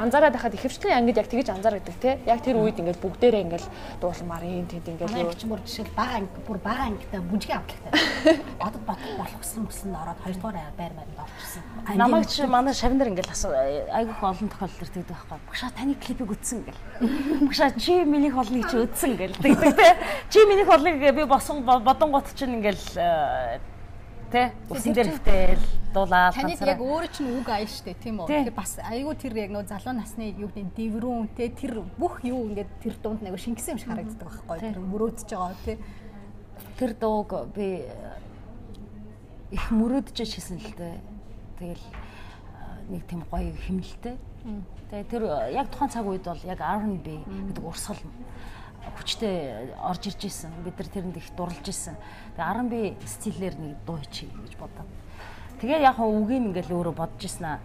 анзаараад 0.00 0.34
байхад 0.34 0.54
ихэвчлэн 0.54 0.98
ангид 0.98 1.16
яг 1.16 1.28
тэгэж 1.28 1.48
анзаардаг 1.54 1.96
те. 2.00 2.18
Яг 2.26 2.42
тэр 2.42 2.58
үед 2.58 2.78
ингээл 2.80 3.02
бүгдээрээ 3.02 3.44
ингээл 3.46 3.68
дуулмаар 4.00 4.44
юм 4.44 4.66
тэнд 4.66 4.88
ингээл 4.94 5.28
юу. 5.28 5.34
ч 5.34 5.46
бүр 5.46 5.60
жишээл 5.62 5.92
бага 5.94 6.22
анги 6.22 6.40
бүр 6.46 6.58
бага 6.58 6.82
ангитай 6.90 7.20
бүжгийн 7.20 7.58
авлагтай. 7.60 7.92
Одод 8.66 8.82
бот 8.88 9.00
болгосон 9.18 9.66
мөсөнд 9.68 9.94
ороод 9.94 10.18
хоёрдугаар 10.24 10.56
байр 10.78 10.92
байранд 10.96 11.18
орчихсон. 11.20 11.62
Намайг 11.96 12.26
чи 12.26 12.46
манай 12.46 12.74
шавнар 12.74 13.08
ингээл 13.12 13.34
асуу 13.34 13.52
айгүйх 13.52 14.20
олон 14.22 14.48
тохиолдолд 14.48 14.92
тэгдэг 14.94 15.14
байхгүй. 15.14 15.38
Багшаа 15.48 15.70
таны 15.76 15.94
клипийг 15.94 16.30
үзсэн 16.32 16.64
ингээл. 16.64 16.82
Багшаа 17.48 17.70
чи 17.76 17.92
минийх 18.04 18.36
олныг 18.36 18.64
чи 18.70 18.76
үзсэн 18.82 19.10
ингээл. 19.14 19.38
Тэгдэг 19.42 19.76
те. 19.76 19.96
Чи 20.30 20.38
минийх 20.48 20.68
олныг 20.68 20.96
би 21.00 21.24
босон 21.24 21.64
бодонгот 21.64 22.32
чинь 22.34 22.58
ингээл 22.62 23.72
Тэ? 24.34 24.50
Усан 24.66 24.90
дээр 24.90 25.14
хөвтөл 25.14 25.62
дуулаад 25.94 26.34
таныг 26.34 26.58
яг 26.58 26.82
өөрөө 26.82 27.10
чинь 27.14 27.30
үг 27.38 27.46
аяа 27.46 27.70
штэ 27.70 27.94
тийм 28.02 28.18
үү. 28.18 28.26
Тэгэхээр 28.26 28.58
бас 28.58 28.82
айгүй 28.82 29.14
тэр 29.14 29.34
яг 29.38 29.50
нөө 29.54 29.70
залуу 29.70 29.94
насны 29.94 30.34
юу 30.34 30.50
гэдэг 30.50 30.74
дэврүүн 30.74 31.30
тэ 31.38 31.54
тэр 31.54 31.86
бүх 31.94 32.18
юу 32.26 32.50
ингээд 32.50 32.70
тэр 32.82 32.98
дунд 32.98 33.22
нэг 33.22 33.38
шингэсэн 33.38 33.78
юм 33.78 33.80
шиг 33.80 33.90
харагддаг 33.94 34.26
байхгүй 34.26 34.58
тэр 34.58 34.78
мөрөөдөж 34.82 35.30
байгаа 35.30 35.54
тий. 35.62 35.78
Тэр 36.74 36.90
дууг 36.98 37.30
би 37.54 37.86
их 39.54 39.64
мөрөөдөж 39.70 40.18
хийсэн 40.18 40.58
л 40.58 40.74
дээ. 40.82 40.98
Тэгэл 41.62 41.84
нэг 42.90 43.02
тийм 43.06 43.22
гоё 43.30 43.54
хэмнэлтэй. 43.54 44.18
Тэгээ 44.90 45.10
тэр 45.14 45.22
яг 45.54 45.70
тухайн 45.70 45.94
цаг 45.94 46.10
үед 46.10 46.26
бол 46.26 46.42
яг 46.42 46.58
R&B 46.58 47.06
гэдэг 47.22 47.62
урсгал 47.62 48.02
хүчтэй 48.98 49.74
орж 49.80 50.02
ирж 50.12 50.20
исэн. 50.28 50.52
Бид 50.64 50.76
нар 50.78 50.88
тэрэнд 50.88 51.16
их 51.16 51.28
дурлж 51.36 51.66
исэн. 51.68 51.96
Тэгээ 52.36 52.50
R&B 52.52 52.74
стилээр 53.04 53.54
нэг 53.56 53.72
дуу 53.86 53.98
хийчихье 54.00 54.32
гэж 54.32 54.54
бодоод. 54.60 54.90
Тэгээ 55.60 55.80
яг 55.80 55.96
хаа 55.96 56.08
үгийг 56.08 56.52
ингээл 56.52 56.76
өөрөө 56.76 56.94
бодож 56.94 57.22
исэн 57.24 57.56
аа. 57.56 57.60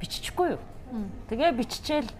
Биччихгүй 0.00 0.56
юу? 0.56 0.62
Тэгээ 1.28 1.52
биччихэл 1.58 2.10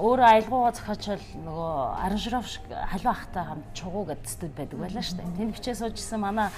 өөрөө 0.00 0.26
аялгаугаа 0.26 0.72
захиачвал 0.74 1.24
нөгөө 1.44 1.74
аранжиров 2.04 2.46
шиг 2.46 2.64
халуу 2.70 3.12
ахтай 3.12 3.44
хамт 3.44 3.66
чугуу 3.74 4.04
гэдэг 4.06 4.28
студ 4.28 4.52
байдаг 4.54 4.78
байлаа 4.78 5.02
шүү 5.02 5.16
дээ. 5.18 5.36
Тэнд 5.38 5.54
бичээ 5.56 5.74
суужсэн 5.74 6.20
манай 6.20 6.48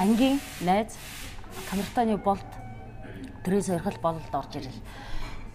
ангийн 0.00 0.40
найз 0.64 0.96
камертаны 1.68 2.16
болт 2.16 2.50
тэрээс 3.44 3.72
ярихал 3.76 3.98
бололд 4.00 4.32
орж 4.32 4.52
ирэл. 4.56 4.80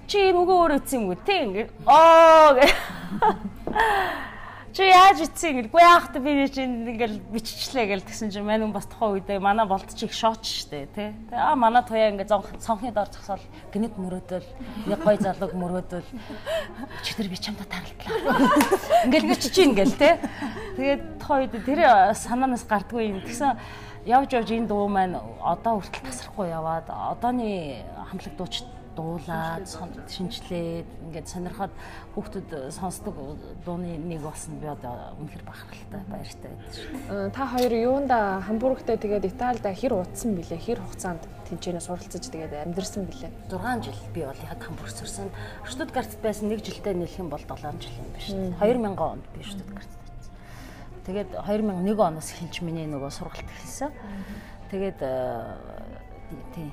Чи 0.07 0.29
энэ 0.29 0.39
үгээ 0.39 0.57
өөрөө 0.61 0.79
ütсэн 0.81 0.99
юм 1.01 1.09
уу? 1.09 1.19
Тэг 1.19 1.39
ингээд 1.47 1.69
оо 1.83 2.55
гэ. 2.55 2.65
чи 4.77 4.85
яаж 4.85 5.25
ицсэн 5.25 5.57
гэл 5.57 5.73
гүй 5.73 5.81
яах 5.81 6.13
та 6.13 6.21
би 6.21 6.45
чинь 6.53 6.85
ингээл 6.85 7.17
биччихлээ 7.33 7.97
гэл 7.97 8.05
тэгсэн 8.05 8.29
чинь 8.29 8.45
мань 8.45 8.69
бас 8.69 8.85
тухайн 8.85 9.17
үедээ 9.17 9.41
манай 9.41 9.65
болт 9.65 9.89
чи 9.89 10.05
их 10.05 10.13
шооч 10.13 10.45
штэ 10.45 10.85
тий. 10.93 11.17
Аа 11.33 11.57
манай 11.57 11.81
туяа 11.81 12.13
ингээ 12.13 12.29
цонхны 12.61 12.93
дор 12.93 13.09
зогсоол 13.09 13.41
гинэт 13.73 13.97
мөрөөдөл 13.97 14.45
нэг 14.85 15.01
гой 15.01 15.17
залууг 15.17 15.57
мөрөөдөл 15.57 16.05
читэр 17.01 17.25
би 17.25 17.41
чамда 17.41 17.65
таралтлаа. 17.65 19.09
Ингээл 19.09 19.33
бичиж 19.33 19.57
ийн 19.57 19.73
гэл 19.73 19.97
тий. 19.97 20.13
Тэгээд 20.77 21.01
тухайн 21.25 21.49
үед 21.49 21.57
тэр 21.65 22.13
санаанаас 22.13 22.69
гардгүй 22.69 23.17
юм. 23.17 23.25
Тэгсэн 23.25 23.57
явж 24.05 24.29
явж 24.29 24.53
энэ 24.53 24.69
дуу 24.69 24.85
маань 24.85 25.17
одоо 25.41 25.81
хүртэл 25.81 26.05
тасрахгүй 26.05 26.53
яваад 26.53 26.85
одооны 26.85 27.81
хамтлаг 28.13 28.37
дууч 28.37 28.61
дуулаад 28.97 29.69
шинжлээд 30.09 30.89
ингээд 31.05 31.27
сонирхоод 31.29 31.73
хүүхдүүд 32.17 32.73
сонсдог 32.73 33.13
дууны 33.61 33.93
нэг 34.01 34.25
болсон 34.25 34.57
би 34.57 34.67
одоо 34.67 35.13
үнэхэр 35.21 35.43
бахархалтай 35.45 36.01
баяртай 36.09 36.49
байдаг 36.49 36.73
шүү. 36.73 37.29
Та 37.29 37.45
хоёр 37.45 37.73
юунда 37.77 38.41
Хамбургтээ 38.41 38.97
тэгээд 38.97 39.29
Италид 39.29 39.61
хэр 39.61 39.93
удсан 40.01 40.33
бilé 40.33 40.57
хэр 40.57 40.81
хугацаанд 40.81 41.21
тэнцэнэ 41.45 41.79
суралцаж 41.79 42.25
тэгээд 42.25 42.53
амьдэрсэн 42.65 43.05
бilé 43.05 43.29
6 43.53 43.85
жил 43.85 44.01
би 44.13 44.25
бол 44.25 44.41
яг 44.41 44.59
Хамбург 44.59 44.89
сурсан. 44.89 45.29
Штутгартт 45.63 46.17
байсан 46.25 46.49
нэг 46.49 46.65
жилдээ 46.65 46.97
нэлэх 46.97 47.21
юм 47.21 47.29
бол 47.29 47.39
7 47.39 47.77
жил 47.77 47.93
юм 48.01 48.09
биш 48.17 48.33
үү? 48.33 48.57
2000 48.57 48.97
онд 48.97 49.25
би 49.37 49.45
Штутгартт 49.45 49.93
байсан. 50.09 50.33
Тэгээд 51.05 51.29
2001 51.37 52.01
оноос 52.01 52.33
эхэлж 52.33 52.65
миний 52.65 52.89
нөгөө 52.89 53.11
сургалт 53.13 53.45
эхэлсэн. 53.45 53.93
Тэгээд 54.73 54.99
тий 56.51 56.67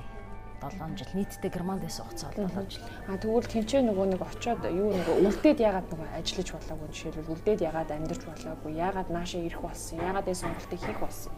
7 0.61 0.97
жил 0.97 1.11
нийтдээ 1.13 1.51
Германд 1.51 1.81
байсан 1.81 2.05
хугацаа 2.05 2.31
бол 2.35 2.47
7 2.47 2.69
жил. 2.71 2.83
А 3.07 3.17
тэгвэл 3.17 3.51
тэнцээ 3.51 3.81
нөгөө 3.83 4.05
нэг 4.13 4.21
очоод 4.21 4.61
юу 4.71 4.89
нөгөө 4.93 5.15
үлдээд 5.27 5.59
ягаад 5.59 5.87
нөгөө 5.91 6.07
ажиллаж 6.15 6.49
болоогүй 6.55 6.87
жишээлбэл 6.91 7.33
үлдээд 7.35 7.61
ягаад 7.65 7.89
амьдарч 7.91 8.23
болоогүй 8.25 8.71
ягаад 8.79 9.09
наашаа 9.09 9.41
ирэх 9.43 9.61
болсон 9.61 9.99
ягаад 9.99 10.27
энэ 10.31 10.41
сонголтыг 10.41 10.79
хийх 10.79 10.99
болсон. 10.99 11.33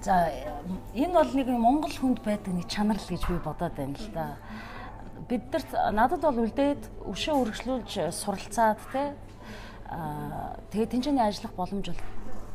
За 0.00 0.30
энэ 0.94 1.14
бол 1.14 1.32
нэг 1.34 1.48
Монгол 1.48 1.96
хүнд 1.96 2.20
байдаг 2.22 2.52
нэг 2.54 2.66
чанар 2.70 2.98
л 2.98 3.10
гэж 3.10 3.22
би 3.26 3.36
бодоод 3.42 3.74
байна 3.74 3.98
л 3.98 4.10
да. 4.14 4.36
Бид 5.28 5.42
нарт 5.50 5.70
надад 5.92 6.22
бол 6.22 6.44
үлдээд 6.46 6.82
өшөө 7.02 7.34
өргөжлүүлж 7.42 8.14
суралцаад 8.14 8.78
те 8.92 9.18
аа 9.90 10.54
тэгээ 10.70 10.92
тэнцээний 10.92 11.24
ажиллах 11.24 11.54
боломж 11.56 11.90
бол 11.90 12.02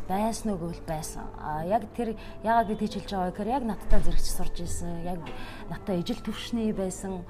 байсан 0.08 0.54
уу 0.54 0.60
гэвэл 0.60 0.84
байсан. 0.88 1.24
А 1.40 1.64
яг 1.66 1.88
тэр 1.96 2.16
яагаад 2.44 2.68
би 2.68 2.76
тийж 2.76 2.94
хэлж 3.00 3.10
байгаа 3.12 3.28
вэ 3.28 3.32
гэхээр 3.32 3.56
яг 3.58 3.64
надтай 3.64 4.00
зэрэгч 4.04 4.28
сурж 4.28 4.56
исэн. 4.62 5.04
Яг 5.08 5.20
надтай 5.70 6.00
ижил 6.00 6.20
төвшний 6.20 6.74
байсан 6.74 7.24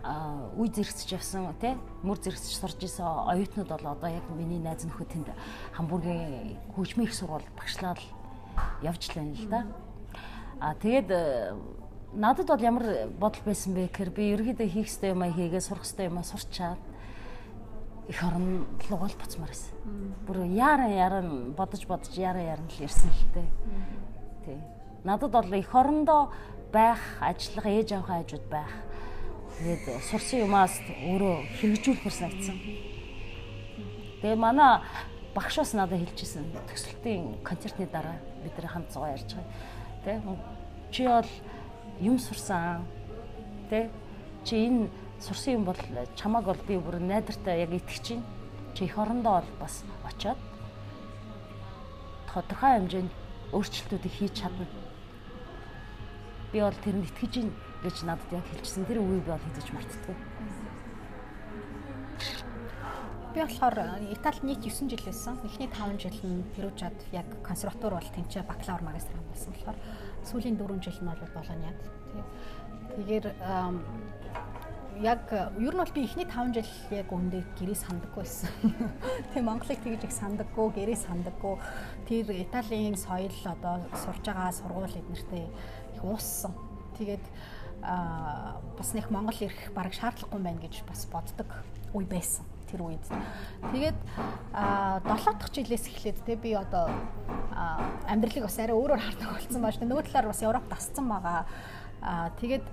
үе 0.00 0.68
зэрэгцэж 0.72 1.08
явсан 1.12 1.52
тий 1.60 1.76
мөр 2.00 2.16
зэрэгцэж 2.16 2.56
сурж 2.56 2.80
исэн 2.80 3.04
оюутнууд 3.04 3.68
бол 3.68 3.92
одоо 3.92 4.08
яг 4.08 4.24
миний 4.32 4.58
найз 4.58 4.88
нөхөд 4.88 5.12
тэнд 5.12 5.28
хамбургийн 5.76 6.56
хөгжмийн 6.72 7.08
их 7.08 7.14
сургууль 7.14 7.44
багшлаад 7.52 8.00
явж 8.80 9.12
лээ 9.12 9.44
л 9.44 9.48
да. 9.52 9.66
А 10.60 10.72
тэгээд 10.74 11.12
надад 12.16 12.46
бол 12.48 12.64
ямар 12.64 13.12
бодол 13.12 13.44
байсан 13.44 13.74
бэ 13.76 13.92
гэхээр 13.92 14.10
би 14.10 14.22
ерөөдөө 14.34 14.68
хийх 14.72 14.88
ёстой 14.88 15.12
юм 15.12 15.22
а 15.22 15.28
хийгээ 15.28 15.60
сурах 15.60 15.84
ёстой 15.84 16.08
юм 16.08 16.18
а 16.18 16.24
сурчаад 16.24 16.80
их 18.10 18.22
орон 18.26 18.66
руугаа 18.90 19.06
л 19.06 19.20
буцмаар 19.22 19.54
байсан. 19.54 19.70
Бүр 20.26 20.42
яаран 20.50 20.90
яаран 20.90 21.28
бодож 21.54 21.86
бодож 21.86 22.10
яаран 22.18 22.42
яаран 22.42 22.66
л 22.66 22.82
ирсэн 22.82 23.06
л 23.06 23.24
тээ. 23.34 23.48
Тий. 24.44 24.58
Надад 25.04 25.30
бол 25.30 25.54
их 25.54 25.70
орондоо 25.70 26.34
байх, 26.72 26.98
ажиллах, 27.22 27.66
ээж 27.66 27.92
авахын 27.94 28.26
хажууд 28.26 28.46
байх. 28.50 28.74
Тэгээд 29.62 30.02
сурсан 30.10 30.40
юмаас 30.42 30.74
өөрөө 31.06 31.36
хэрэгжүүлэхэр 31.62 32.14
санагдсан. 32.18 32.58
Тэгээ 34.26 34.34
манай 34.34 34.82
багш 35.34 35.62
бас 35.62 35.72
надад 35.78 36.02
хэлчихсэн. 36.02 36.50
Төсөлтийн 36.66 37.38
концертны 37.46 37.86
дараа 37.86 38.18
бид 38.42 38.58
нэр 38.58 38.66
хамт 38.66 38.90
зугаа 38.90 39.14
ярьж 39.14 39.38
байгаа. 39.38 39.54
Тэ? 40.02 40.18
Чи 40.90 41.06
бол 41.06 41.30
юм 42.02 42.18
сурсан. 42.18 42.82
Тэ? 43.70 43.86
Чи 44.42 44.66
энэ 44.66 44.90
сурсан 45.20 45.54
юм 45.54 45.64
бол 45.64 45.76
чамааг 46.16 46.44
бол 46.44 46.62
би 46.66 46.76
бүр 46.80 46.98
найдартай 46.98 47.60
яг 47.60 47.70
итгэж 47.76 48.02
чинь 48.02 48.24
чи 48.74 48.84
их 48.84 48.98
орондоо 48.98 49.40
бол 49.40 49.50
бас 49.60 49.84
очиод 50.08 50.38
тодорхой 52.32 52.80
хэмжээнд 52.80 53.12
өөрчлөлтүүдийг 53.52 54.14
хийж 54.14 54.32
чадна. 54.40 54.66
Би 56.52 56.60
бол 56.60 56.78
тэрэнд 56.84 57.04
итгэж 57.10 57.30
чинь 57.34 57.52
гэж 57.82 57.96
надад 58.06 58.32
яг 58.32 58.46
хэлчихсэн. 58.48 58.86
Тэр 58.86 59.02
үгийг 59.02 59.24
би 59.26 59.30
бол 59.30 59.46
хэзэж 59.50 59.68
мартдаггүй. 59.74 60.16
Би 63.34 63.40
болохоор 63.40 63.76
Италид 64.10 64.42
нийт 64.42 64.62
9 64.64 64.90
жил 64.90 65.04
байсан. 65.06 65.38
Эхний 65.44 65.68
5 65.68 66.02
жил 66.02 66.18
нь 66.26 66.42
Перужад 66.54 66.96
яг 67.12 67.26
консерватор 67.42 67.94
бол 67.94 68.10
тэнцээ 68.14 68.42
бакалавр 68.42 68.82
магистр 68.82 69.14
хамгаалсан 69.14 69.52
болохоор 69.54 69.78
сүүлийн 70.26 70.56
4 70.58 70.82
жил 70.82 70.98
нь 70.98 71.10
бол 71.10 71.34
Болониад. 71.34 71.78
Тэгээд 72.96 73.26
яг 75.00 75.32
ер 75.32 75.74
нь 75.74 75.80
бол 75.80 75.92
би 75.94 76.04
эхний 76.04 76.28
5 76.28 76.52
жил 76.54 76.70
яг 76.92 77.08
өндөө 77.08 77.42
гэрээ 77.56 77.78
сандаггүй 77.80 78.20
байсан. 78.20 78.50
Тэгээ 79.32 79.48
Монголыг 79.48 79.80
тэгж 79.80 80.04
их 80.04 80.12
сандаггүй, 80.12 80.68
гэрээ 80.76 80.98
сандаггүй. 81.00 81.56
Тэр 82.04 82.26
Италийн 82.36 82.96
соёл 83.00 83.32
одоо 83.48 83.80
сурж 83.96 84.20
байгаа 84.28 84.52
сургууль 84.52 84.92
эднэртэй 84.92 85.48
их 85.96 86.04
ууссан. 86.04 86.52
Тэгээд 87.00 87.24
аа 87.80 88.60
бас 88.76 88.92
нэг 88.92 89.08
Монгол 89.08 89.40
ирэх 89.40 89.72
бараг 89.72 89.96
шаардлагагүй 89.96 90.40
байна 90.44 90.60
гэж 90.60 90.84
бас 90.84 91.08
боддог 91.08 91.48
үе 91.96 92.04
байсан 92.04 92.44
тэр 92.68 92.84
үед. 92.84 93.04
Тэгээд 93.72 93.98
а 94.52 95.00
7 95.00 95.40
дахь 95.40 95.52
жилээс 95.52 95.88
эхлээд 95.88 96.18
те 96.28 96.36
би 96.36 96.52
одоо 96.52 96.92
амьдралыг 98.04 98.44
бас 98.44 98.58
арай 98.60 98.76
өөрөөр 98.76 99.00
хардаг 99.00 99.28
болсон 99.32 99.60
байна 99.64 99.72
шүү 99.72 99.80
дээ. 99.80 99.90
Нөгөө 99.90 100.06
талаар 100.12 100.28
бас 100.28 100.42
Европ 100.44 100.66
тасцсан 100.68 101.08
байгаа. 101.08 101.44
А 102.00 102.30
тэгээд 102.40 102.64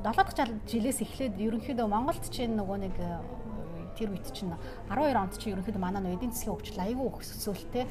7 0.00 0.16
дахь 0.16 0.32
жилээс 0.64 1.04
эхлээд 1.04 1.36
ерөнхийдөө 1.36 1.84
Монголд 1.84 2.24
чинь 2.32 2.56
нөгөө 2.56 2.78
нэг 2.88 2.94
э, 2.96 3.20
тэр 4.00 4.16
үед 4.16 4.32
чинь 4.32 4.48
12 4.88 5.12
онд 5.12 5.36
чинь 5.36 5.52
ерөнхийдөө 5.52 5.82
манай 5.82 6.00
нэг 6.00 6.16
эдийн 6.16 6.32
засгийн 6.32 6.56
хөгжил 6.56 6.80
аягүй 6.80 7.06
өсөлттэй. 7.20 7.84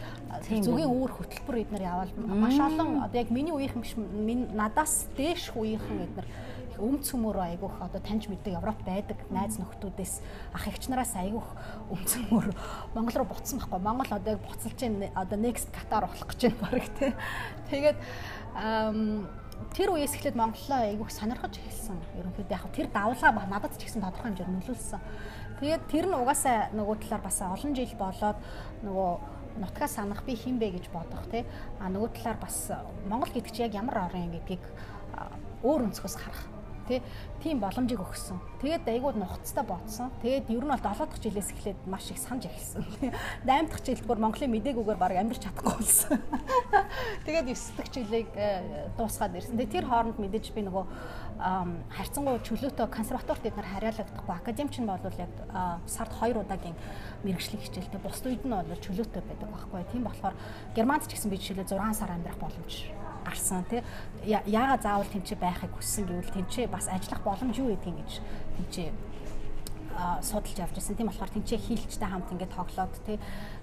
Зөвгийн 0.65 0.89
үүр 0.89 1.11
хөтөлбөр 1.13 1.61
эднэр 1.69 1.85
явал 1.85 2.09
маш 2.25 2.57
олон 2.57 3.05
одоо 3.05 3.19
яг 3.21 3.29
миний 3.29 3.53
үеийнхэн 3.53 3.83
биш 3.85 3.93
надаас 3.93 5.05
дээш 5.13 5.53
үеийнхэн 5.53 6.05
эднэр 6.09 6.27
өмц 6.79 7.11
цөмөрөө 7.11 7.45
айгүйх 7.53 7.75
одоо 7.83 7.99
таньж 8.01 8.25
мэддэг 8.31 8.55
Европ 8.55 8.79
байдаг 8.87 9.19
найз 9.29 9.59
нөхдүүдээс. 9.59 10.13
Ах 10.55 10.65
эгч 10.71 10.87
нараас 10.87 11.11
айгүйх 11.19 11.47
өмц 11.91 12.15
цөмөр 12.15 12.47
Монгол 12.95 13.19
руу 13.19 13.27
буцсан 13.27 13.59
байхгүй. 13.59 13.83
Монгол 13.83 14.15
одоо 14.15 14.39
яг 14.39 14.41
буцалж 14.47 14.75
чинь 14.79 15.11
одоо 15.11 15.37
next 15.37 15.67
Катар 15.75 16.07
болох 16.07 16.27
гэж 16.31 16.55
байна 16.55 16.63
баг 16.71 16.87
тий 16.97 17.11
Тэгээд 17.69 17.97
тэр 19.75 19.89
үеэс 19.93 20.15
эхлээд 20.17 20.39
Монголоо 20.39 20.79
айгүйх 20.87 21.11
сонирхож 21.11 21.55
эхэлсэн. 21.59 21.97
Ерөнхийдөө 22.19 22.55
яг 22.55 22.65
тэр 22.73 22.87
давлгаа 22.89 23.31
надад 23.47 23.75
ч 23.77 23.85
ихсэн 23.85 24.01
тодорхой 24.01 24.33
хэмжээр 24.33 24.49
нөлөөлсөн. 24.49 25.01
Тэгээд 25.59 25.83
тэр 25.91 26.05
нь 26.07 26.15
угаасаа 26.15 26.71
нөгөө 26.73 26.97
талаар 27.03 27.23
бас 27.23 27.37
олон 27.43 27.71
жил 27.75 27.93
болоод 27.99 28.37
нөгөө 28.83 29.11
нутгаас 29.59 29.93
санах 29.99 30.23
би 30.23 30.33
хин 30.35 30.59
бэ 30.59 30.79
гэж 30.79 30.85
бодох 30.91 31.27
тий. 31.31 31.43
А 31.79 31.91
нөгөө 31.91 32.09
талаар 32.15 32.39
бас 32.39 32.71
Монгол 33.07 33.31
гэдэг 33.31 33.51
чи 33.51 33.63
яг 33.67 33.75
ямар 33.75 34.07
орн 34.07 34.31
юм 34.31 34.33
гэдгийг 34.35 34.63
өөр 35.63 35.91
өнцгөөс 35.91 36.15
харах 36.15 36.58
тий 36.89 36.99
тийм 37.39 37.61
боломжийг 37.61 38.01
өгсөн. 38.01 38.41
Тэгээд 38.59 38.89
айгууд 38.89 39.21
нухацтай 39.21 39.63
бодсон. 39.63 40.09
Тэгээд 40.25 40.49
ер 40.49 40.65
нь 40.65 40.73
бол 40.73 40.81
7 40.81 41.05
дахь 41.05 41.21
жилээс 41.21 41.53
эхлээд 41.53 41.79
маш 41.85 42.09
их 42.09 42.17
санаж 42.17 42.49
эхэлсэн. 42.49 42.83
8 43.45 43.69
дахь 43.69 43.83
жилд 43.85 44.03
бүр 44.09 44.19
Монголын 44.19 44.51
мдэгүүгээр 44.57 44.99
баг 44.99 45.13
амьдарч 45.13 45.45
чадахгүй 45.45 45.73
болсон. 45.77 46.17
Тэгээд 47.29 47.47
9 47.53 47.77
дахь 47.77 47.91
жилийг 47.93 48.27
э, 48.35 48.89
дуусгаад 48.97 49.37
ирсэн. 49.37 49.55
Тэгээд 49.55 49.75
тэр 49.79 49.85
хооронд 49.87 50.17
мэдээж 50.19 50.51
би 50.51 50.65
нөгөө 50.67 50.85
харьцангуй 51.39 52.43
чөлөөтэй 52.43 52.87
консерваторт 52.91 53.39
бид 53.39 53.55
нар 53.55 53.69
хариалагдахгүй. 53.71 54.35
Академич 54.35 54.75
нь 54.83 54.89
бол 54.89 54.99
яг 54.99 55.31
сард 55.87 56.11
2 56.11 56.35
удаагийн 56.35 56.75
мэрэгжлийн 57.23 57.63
хичээлтэй 57.63 58.01
бусд 58.03 58.27
үед 58.27 58.43
нь 58.43 58.51
бол 58.51 58.67
чөлөөтэй 58.67 59.23
байдаг 59.23 59.47
байхгүй. 59.47 59.87
Тийм 59.87 60.03
болохоор 60.03 60.35
германд 60.75 61.07
ч 61.07 61.15
гэсэн 61.15 61.31
би 61.31 61.39
жишээлбэл 61.39 61.79
6 61.79 61.95
сар 61.95 62.11
амьдрах 62.11 62.39
боломж 62.43 62.91
гарсан 63.25 63.63
тий 63.69 63.81
яагаад 64.25 64.83
заавал 64.83 65.09
тэнцээ 65.09 65.37
байхыг 65.39 65.71
хүссэн 65.75 66.05
гэвэл 66.07 66.35
тэнцээ 66.35 66.67
бас 66.67 66.87
ажиллах 66.87 67.21
боломж 67.23 67.55
юу 67.59 67.73
гэдгийг 67.73 67.97
гэж 67.99 68.11
тэнцээ 68.57 68.89
судалж 70.21 70.57
явж 70.59 70.73
байсан. 70.75 70.95
Тийм 70.95 71.07
болохоор 71.07 71.33
тэнцээ 71.33 71.59
хийлчтэй 71.59 72.07
хамт 72.07 72.31
ингээд 72.31 72.55
тоглоод 72.55 72.93
тий 73.05 73.19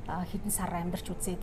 хэдэн 0.06 0.52
сар 0.52 0.72
амьдарч 0.74 1.06
үзээд 1.08 1.42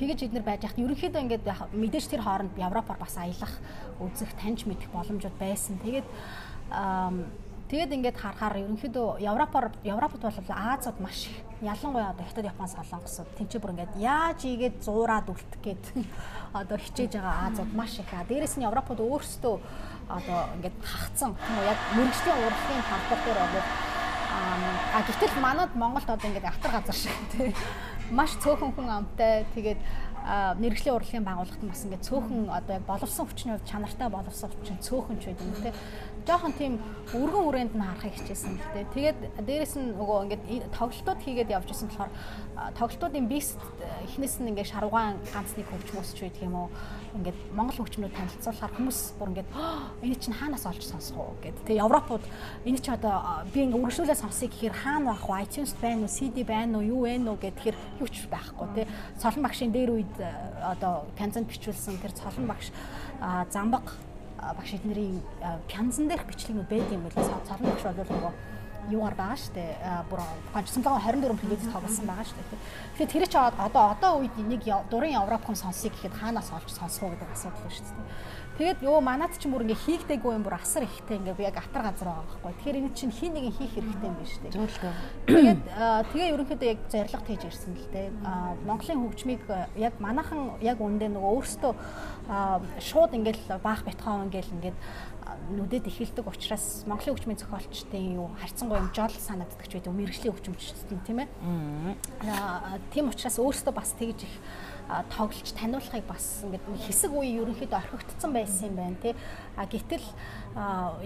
тэгэж 0.00 0.18
эднэр 0.24 0.44
байж 0.44 0.64
хат 0.64 0.80
ерөнхийдөө 0.80 1.20
ингээд 1.20 1.44
мэдээж 1.76 2.06
тэр 2.08 2.24
хооронд 2.24 2.56
Европоор 2.56 2.98
бас 2.98 3.20
аялах 3.20 3.52
үзэх 4.00 4.32
таньж 4.40 4.64
мэдэх 4.64 4.88
боломжууд 4.90 5.36
байсан. 5.36 5.76
Тэгээд 5.84 6.08
Тэгээд 7.70 7.94
ингээд 7.94 8.18
харахаар 8.18 8.66
ерөнхийдөө 8.66 9.22
Европоор 9.22 9.70
Европод 9.86 10.26
бол 10.26 10.34
Азад 10.50 10.98
маш 10.98 11.30
их 11.30 11.38
ялангуяа 11.62 12.10
одоо 12.10 12.26
Хятад, 12.26 12.50
Япон, 12.50 12.66
Солонгосод 12.66 13.30
тэнцээ 13.38 13.62
бүр 13.62 13.78
ингээд 13.78 13.94
яаж 13.94 14.42
ийгээд 14.42 14.82
зуураад 14.82 15.30
үлдэх 15.30 15.62
гээд 15.62 15.84
одоо 16.60 16.78
хичээж 16.82 17.14
байгаа 17.14 17.46
Азад 17.46 17.70
маш 17.70 17.94
их. 18.02 18.10
Дээрээс 18.10 18.58
нь 18.58 18.66
Европод 18.66 18.98
өөрсдөө 18.98 19.54
одоо 20.10 20.38
ингээд 20.58 20.76
хахацсан. 20.82 21.38
Тийм 21.38 21.56
үү 21.62 21.70
яг 21.70 21.78
мэрэгжлийн 21.94 22.38
урлагийн 22.42 22.84
талбар 22.90 23.20
дээр 23.22 23.38
бол 23.38 23.68
а 24.90 25.02
гэтэл 25.06 25.38
манад 25.38 25.70
Монголд 25.78 26.10
одоо 26.10 26.26
ингээд 26.26 26.50
автар 26.50 26.72
газар 26.74 26.96
шиг 26.98 27.14
тийм 27.38 27.54
маш 28.10 28.34
цөөхөн 28.42 28.74
хүн 28.74 28.90
амтай 28.90 29.46
тэгээд 29.54 29.78
мэрэгжлийн 30.58 30.94
урлагийн 30.98 31.24
байгууллагт 31.24 31.62
бас 31.62 31.84
ингээд 31.86 32.06
цөөхөн 32.06 32.50
одоо 32.50 32.74
яг 32.76 32.84
боловсон 32.84 33.26
хүчний 33.26 33.54
хувьд 33.54 33.70
чанартай 33.70 34.08
боловсон 34.10 34.50
хүчин 34.50 34.78
цөөхөн 34.82 35.18
ч 35.22 35.30
байдаг 35.30 35.46
тийм 35.62 35.74
жоохон 36.26 36.52
тийм 36.54 36.74
өргөн 37.14 37.44
үрээнд 37.48 37.74
нь 37.74 37.82
харахыг 37.82 38.14
хичээсэн 38.14 38.54
л 38.54 38.68
дээ. 38.74 38.86
Тэгээд 38.94 39.18
дээрэс 39.42 39.74
нь 39.80 39.98
нөгөө 39.98 40.18
ингээд 40.30 40.42
тоглолтууд 40.76 41.20
хийгээд 41.24 41.50
явж 41.50 41.68
исэн 41.74 41.88
болохоор 41.90 42.12
тоглолтуудын 42.78 43.26
бист 43.26 43.58
эхнээс 44.06 44.38
нь 44.38 44.50
ингээд 44.54 44.70
шарвгаан 44.70 45.18
ганц 45.32 45.50
нэг 45.58 45.66
хөгжмөс 45.66 46.14
ч 46.14 46.28
байдаг 46.28 46.42
юм 46.46 46.54
уу 46.54 46.68
ингээд 47.18 47.38
монгол 47.50 47.78
хөгжмөд 47.82 48.14
танилцуулахаар 48.14 48.74
хүмүүс 48.78 49.00
бүр 49.18 49.30
ингээд 49.34 49.50
энэ 50.06 50.20
чинь 50.22 50.38
хаанаас 50.38 50.64
олж 50.70 50.82
сонсох 50.86 51.18
уу 51.18 51.34
гэд. 51.42 51.56
Тэгээ 51.66 51.82
Европууд 51.82 52.24
энэ 52.68 52.78
чинь 52.78 52.94
одоо 52.94 53.42
би 53.50 53.58
ингээд 53.66 53.80
үргэлжлүүлээ 53.80 54.18
сонсъё 54.22 54.48
гэхээр 54.52 54.76
хаана 54.76 55.16
байх 55.18 55.26
вэ? 55.26 55.42
iTunes 55.42 55.72
байна 55.82 56.06
уу? 56.06 56.14
CD 56.14 56.36
байна 56.46 56.78
уу? 56.78 56.86
Юу 56.86 57.00
вэ 57.08 57.18
нүү 57.18 57.36
гэхээр 57.42 57.76
юу 57.98 58.08
ч 58.08 58.30
байхгүй 58.30 58.66
тий. 58.76 58.86
Цолон 59.18 59.42
багшийн 59.42 59.72
дээр 59.74 59.90
үед 59.98 60.14
одоо 60.62 61.10
канцанд 61.18 61.50
бичүүлсэн 61.50 61.98
тэр 61.98 62.14
цолон 62.14 62.46
багш 62.46 62.70
замбаг 63.50 64.09
багш 64.56 64.70
эднэрийн 64.78 65.20
пянзан 65.68 66.08
дээрх 66.08 66.26
бичлэгнүүд 66.26 66.68
байдаг 66.68 66.92
юм 66.92 67.04
байлаа. 67.04 67.46
Цорын 67.48 67.70
багш 67.70 67.84
бол 67.84 68.10
нөгөө 68.16 68.32
юугаар 68.90 69.14
байгаа 69.14 69.38
штэ 69.38 69.64
бүр 70.10 70.20
1924 70.56 71.36
плэйд 71.36 71.62
тоглосон 71.72 72.06
байгаа 72.08 72.26
штэ. 72.26 72.42
Тэгэхээр 72.96 73.12
тэр 73.12 73.26
чи 73.28 73.38
одоо 73.38 73.84
одоо 73.94 74.12
үед 74.20 74.34
нэг 74.40 74.64
дурын 74.90 75.14
Европ 75.20 75.44
хүн 75.44 75.58
сонсъё 75.58 75.92
гэхэд 75.92 76.16
хаанаас 76.16 76.50
олж 76.50 76.68
сонсох 76.72 77.04
уу 77.04 77.12
гэдэг 77.14 77.28
асуудал 77.30 77.60
байна 77.60 77.76
штэ. 77.76 77.92
Тэгээд 78.60 78.84
ёо 78.84 79.00
манад 79.00 79.32
ч 79.40 79.48
бүр 79.48 79.64
ингээ 79.64 80.04
хийгдэггүй 80.04 80.36
юм 80.36 80.44
бүр 80.44 80.60
асар 80.60 80.84
ихтэй 80.84 81.16
ингээ 81.16 81.48
яг 81.48 81.64
атар 81.64 81.80
газар 81.80 82.12
байгаа 82.12 82.44
байхгүй. 82.44 82.52
Тэгэхээр 82.60 82.78
энэ 82.84 82.92
чинь 82.92 83.08
хин 83.08 83.32
нэг 83.32 83.56
хийх 83.56 83.72
хэрэгтэй 83.72 84.04
юм 84.04 84.16
биш 84.20 84.36
үү? 84.36 84.52
Зөвлөгөө. 84.52 84.92
Тэгээд 85.32 85.60
тэгээ 86.12 86.32
ерөнхийдөө 86.36 86.68
яг 86.68 86.80
зориг 86.92 87.24
хийж 87.24 87.42
ирсэн 87.48 87.72
л 87.72 87.88
дээ. 87.88 88.12
Монголын 88.68 89.00
хөгжмийг 89.00 89.42
яг 89.80 89.96
манайхан 89.96 90.60
яг 90.60 90.76
үндэ 90.76 91.08
нөгөө 91.08 91.32
өөрсдөө 91.40 91.72
шууд 92.84 93.16
ингээл 93.16 93.64
баах 93.64 93.80
бетховен 93.88 94.28
ингээл 94.28 94.52
ингээд 94.60 94.76
нүдэд 95.56 95.88
ихэлдэг 95.88 96.28
учраас 96.28 96.84
Монголын 96.84 97.16
хөгжмийн 97.16 97.40
зохиолчдын 97.40 98.12
юу 98.12 98.28
харьцангуй 98.44 98.76
юм 98.76 98.92
жол 98.92 99.14
санагддаг 99.16 99.66
ч 99.66 99.80
байдаг 99.80 99.94
мэрэгжлийн 99.96 100.36
хөгжимчдийн 100.36 101.00
тийм 101.06 101.18
ээ. 101.24 101.28
Аа 102.28 102.76
тийм 102.92 103.08
учраас 103.08 103.40
өөрөөсөө 103.40 103.72
бас 103.72 103.96
тэгж 103.96 104.28
их 104.28 104.34
тоглож 105.14 105.50
таниулахыг 105.54 106.04
бас 106.06 106.42
ингээд 106.42 106.64
хэсэг 106.86 107.10
үе 107.14 107.38
ерөнхийдөө 107.38 107.78
орхигдсон 107.78 108.32
байсан 108.34 108.68
юм 108.70 108.76
байна 108.76 108.98
тий. 109.02 109.14
А 109.56 109.66
гэтэл 109.66 110.06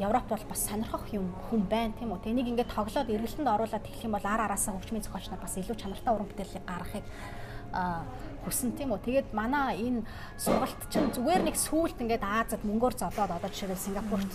Европ 0.00 0.26
бол 0.28 0.44
бас 0.48 0.60
сонирхох 0.64 1.08
юм 1.12 1.32
хүн 1.50 1.62
байна 1.68 1.92
тийм 1.98 2.12
үү. 2.12 2.24
Тэнийг 2.24 2.48
ингээд 2.48 2.72
тоглоод 2.72 3.12
эргэлтэнд 3.12 3.48
оруулаад 3.48 3.84
эхлэх 3.84 4.08
юм 4.08 4.16
бол 4.16 4.24
ар 4.24 4.40
араасаа 4.40 4.74
хөгжмийн 4.74 5.04
зохиолч 5.04 5.28
нар 5.28 5.42
бас 5.44 5.56
илүү 5.60 5.76
чанартай 5.76 6.12
уран 6.14 6.28
бүтээлийг 6.28 6.64
гаргахыг 6.64 7.04
хүсэн 8.44 8.76
тийм 8.76 8.92
үү. 8.92 9.00
Тэгээд 9.04 9.28
манай 9.32 9.80
энэ 9.80 10.04
сургалт 10.36 10.80
чинь 10.92 11.10
зүгээр 11.10 11.42
нэг 11.48 11.56
сүулт 11.56 11.98
ингээд 11.98 12.22
Азад 12.22 12.62
мөнгөөр 12.62 12.94
зодоод 12.94 13.32
одоо 13.32 13.50
жишээлбэл 13.50 13.80
Сингапурт 13.80 14.32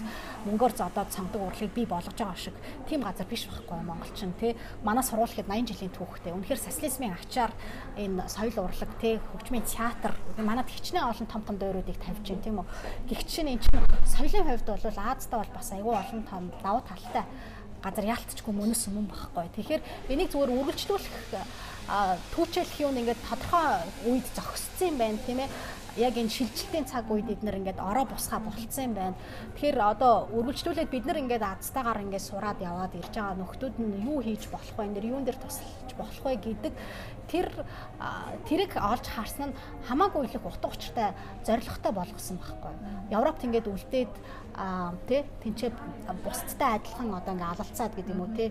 мөнгөөр 0.49 0.73
зодоод 0.73 1.09
сонгодог 1.13 1.41
урлагийг 1.53 1.73
бий 1.77 1.85
болгож 1.85 2.17
байгаа 2.17 2.37
шиг 2.37 2.57
тийм 2.89 3.05
газар 3.05 3.29
биш 3.29 3.45
байхгүй 3.45 3.79
Монгол 3.85 4.13
чинь 4.17 4.33
тий. 4.41 4.57
Манай 4.83 5.03
сургууль 5.05 5.31
хэд 5.31 5.47
80 5.47 5.69
жилийн 5.69 5.93
түүхтэй. 5.93 6.33
Үнэхээр 6.33 6.65
социализмын 6.65 7.13
ачаар 7.13 7.53
энэ 7.95 8.25
соёл 8.25 8.57
урлаг 8.65 8.91
тий 8.97 9.21
хөгжмийн 9.21 9.65
театр 9.69 10.17
манад 10.37 10.67
хичнээн 10.67 11.05
олон 11.05 11.27
том 11.29 11.41
том 11.45 11.55
дууруудыг 11.61 11.97
тавьж 12.01 12.25
байна 12.25 12.43
тийм 12.43 12.57
үү. 12.59 12.67
Гэхдээ 13.07 13.29
чинь 13.29 13.51
энэ 13.53 13.63
чинь 13.63 13.85
соёлын 14.09 14.47
хувьд 14.49 14.67
бол 14.67 14.97
Аздаа 14.99 15.39
бол 15.45 15.53
бас 15.55 15.69
айгүй 15.71 15.95
олон 15.95 16.23
том 16.25 16.43
давуу 16.63 16.83
талтай 16.83 17.23
газар 17.83 18.05
яалтчгүй 18.11 18.53
мөнөс 18.53 18.91
юм 18.91 19.07
багхгүй. 19.07 19.47
Тэгэхээр 19.55 19.81
энийг 20.11 20.29
зүгээр 20.31 20.51
үргэлжлүүлэх 20.51 21.15
түүчэлэх 22.36 22.86
юм 22.86 22.97
ингээд 23.02 23.21
тодорхой 23.25 23.82
үед 24.06 24.25
зогссон 24.38 24.93
юм 24.93 24.97
байна 24.97 25.17
тийм 25.25 25.39
ээ 25.41 25.49
яг 25.97 26.15
энэ 26.15 26.30
шилжилтийн 26.30 26.86
цаг 26.86 27.10
үед 27.10 27.25
бид 27.28 27.41
нэр 27.43 27.60
ингээд 27.60 27.82
ороо 27.82 28.06
бусгаа 28.06 28.39
болцсон 28.39 28.84
юм 28.88 28.93
байна. 28.93 29.17
Тэгэхээр 29.58 29.78
одоо 29.82 30.30
үргэлжлүүлээд 30.32 30.93
бид 30.93 31.06
нар 31.06 31.17
ингээд 31.17 31.43
азтайгаар 31.43 32.04
ингээд 32.06 32.28
сураад 32.30 32.60
яваад 32.62 32.93
ирж 32.93 33.13
байгаа 33.17 33.36
нөхдүүд 33.41 33.75
нь 33.82 34.06
юу 34.06 34.21
хийж 34.21 34.47
болох 34.54 34.75
вэ? 34.78 34.86
Энэ 34.86 35.10
юун 35.10 35.25
дээр 35.25 35.39
тусалж 35.41 35.89
болох 35.97 36.21
вэ 36.23 36.38
гэдэг 36.39 36.73
тэр 37.28 37.47
тэрийг 38.47 38.73
олж 38.78 39.06
харсан 39.10 39.49
нь 39.52 39.58
хамаагүй 39.89 40.30
их 40.30 40.45
утга 40.45 40.69
учиртай 40.69 41.12
зоригтой 41.43 41.91
болгосон 41.91 42.38
байхгүй. 42.38 42.73
Европт 43.12 43.41
ингээд 43.43 43.67
үлдээд 43.67 44.13
тий 45.10 45.21
тэнцээ 45.43 45.71
бусдтай 46.23 46.80
адилхан 46.80 47.17
одоо 47.17 47.34
ингээд 47.34 47.54
алалцаад 47.54 47.93
гэдэг 47.97 48.13
юм 48.13 48.23
уу 48.23 48.34
тий 48.38 48.49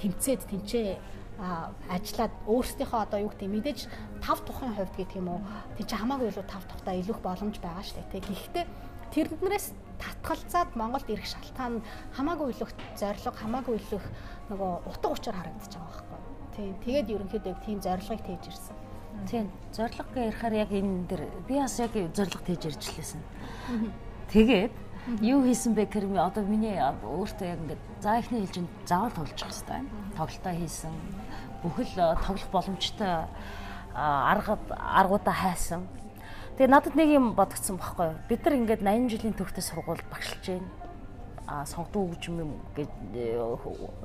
тэмцээд 0.00 0.40
тэнцээ 0.46 0.88
ажиллаад 1.36 2.34
өөрсдийнхөө 2.48 3.00
одоо 3.04 3.18
юу 3.20 3.30
гэдэг 3.30 3.50
мэдээж 3.52 3.80
тав 4.24 4.40
тухайн 4.40 4.72
хувьд 4.72 4.94
гэдэг 4.96 5.20
юм 5.20 5.28
уу? 5.36 5.40
Тий 5.76 5.84
чи 5.84 5.96
хамаагүй 5.96 6.32
илүү 6.32 6.46
тав 6.48 6.64
тухтаа 6.64 6.96
илүүх 6.96 7.20
боломж 7.20 7.56
байгаа 7.60 7.84
дээ 7.84 8.08
тий 8.12 8.22
гэхдээ 8.24 8.64
тэрнээс 9.12 9.66
татгалзаад 10.00 10.70
Монголд 10.76 11.08
ирэх 11.12 11.28
шалтгаан 11.28 11.84
хамаагүй 12.16 12.56
илүүх 12.56 12.72
зориг 12.96 13.36
хамаагүй 13.36 13.74
илүүх 13.80 14.06
нөгөө 14.48 14.72
утга 14.88 15.08
учир 15.12 15.36
харагдаж 15.36 15.72
байгаа 15.76 16.04
байхгүй 16.08 16.20
тий 16.56 16.68
тэгээд 16.84 17.12
ерөнхийдөө 17.12 17.54
тийм 17.64 17.78
зорилгыг 17.84 18.22
тээж 18.24 18.44
ирсэн. 18.48 18.76
Тийм 19.28 19.46
зориг 19.72 20.08
гэж 20.12 20.24
ярихаар 20.32 20.54
яг 20.56 20.70
энэ 20.72 21.04
дэр 21.08 21.22
би 21.48 21.54
бас 21.60 21.76
яг 21.80 21.92
зориг 21.92 22.40
тээж 22.44 22.62
ирж 22.68 22.82
лээсэн 22.96 23.20
тэгээд 24.32 24.72
юу 25.22 25.40
хийсэн 25.46 25.72
бэ 25.76 25.86
гэхээр 25.86 26.18
одоо 26.18 26.44
миний 26.44 26.76
өөртөө 26.76 27.46
яг 27.46 27.60
ингээд 27.62 27.82
за 28.02 28.18
ихний 28.18 28.40
хэлжинд 28.42 28.70
заавал 28.84 29.14
тоглож 29.14 29.38
явах 29.38 29.54
хэрэгтэй. 29.54 29.80
Тоглолтоо 30.18 30.54
хийсэн 30.58 30.94
бүхэл 31.66 31.98
э, 31.98 32.16
тоглох 32.22 32.48
боломжтой 32.54 33.26
арга 33.94 34.58
аргуудаа 34.70 35.34
хайсан. 35.34 35.88
Тэгээ 36.56 36.70
надад 36.70 36.94
нэг 36.94 37.10
юм 37.10 37.34
бодогдсон 37.34 37.76
байхгүй 37.76 38.06
юу? 38.06 38.18
Бид 38.28 38.44
нар 38.44 38.54
ингээд 38.54 38.82
80 38.86 39.10
жилийн 39.10 39.34
төвхтэй 39.34 39.64
сургуульд 39.66 40.06
багшилж 40.08 40.46
байна. 40.46 40.70
А 41.46 41.66
сонгодог 41.66 42.14
хөгжим 42.14 42.38
юм 42.40 42.52
гэж 42.76 42.88
э, 43.14 43.56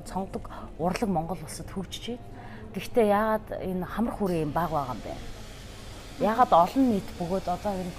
сонгодог 0.04 0.50
урлаг 0.78 1.08
Монгол 1.08 1.38
улсад 1.40 1.70
хөгжиж 1.70 2.18
байна. 2.18 2.26
Гэхдээ 2.74 3.06
яагаад 3.08 3.46
энэ 3.62 3.86
хамар 3.86 4.14
хүрээ 4.16 4.44
юм 4.44 4.52
баг 4.52 4.70
байгаа 4.70 4.94
юм 4.96 5.00
бэ? 5.04 5.14
Яагаад 6.24 6.52
олон 6.52 6.84
нийт 6.90 7.08
бөгөөд 7.18 7.46
одоо 7.48 7.72
энэ 7.72 7.92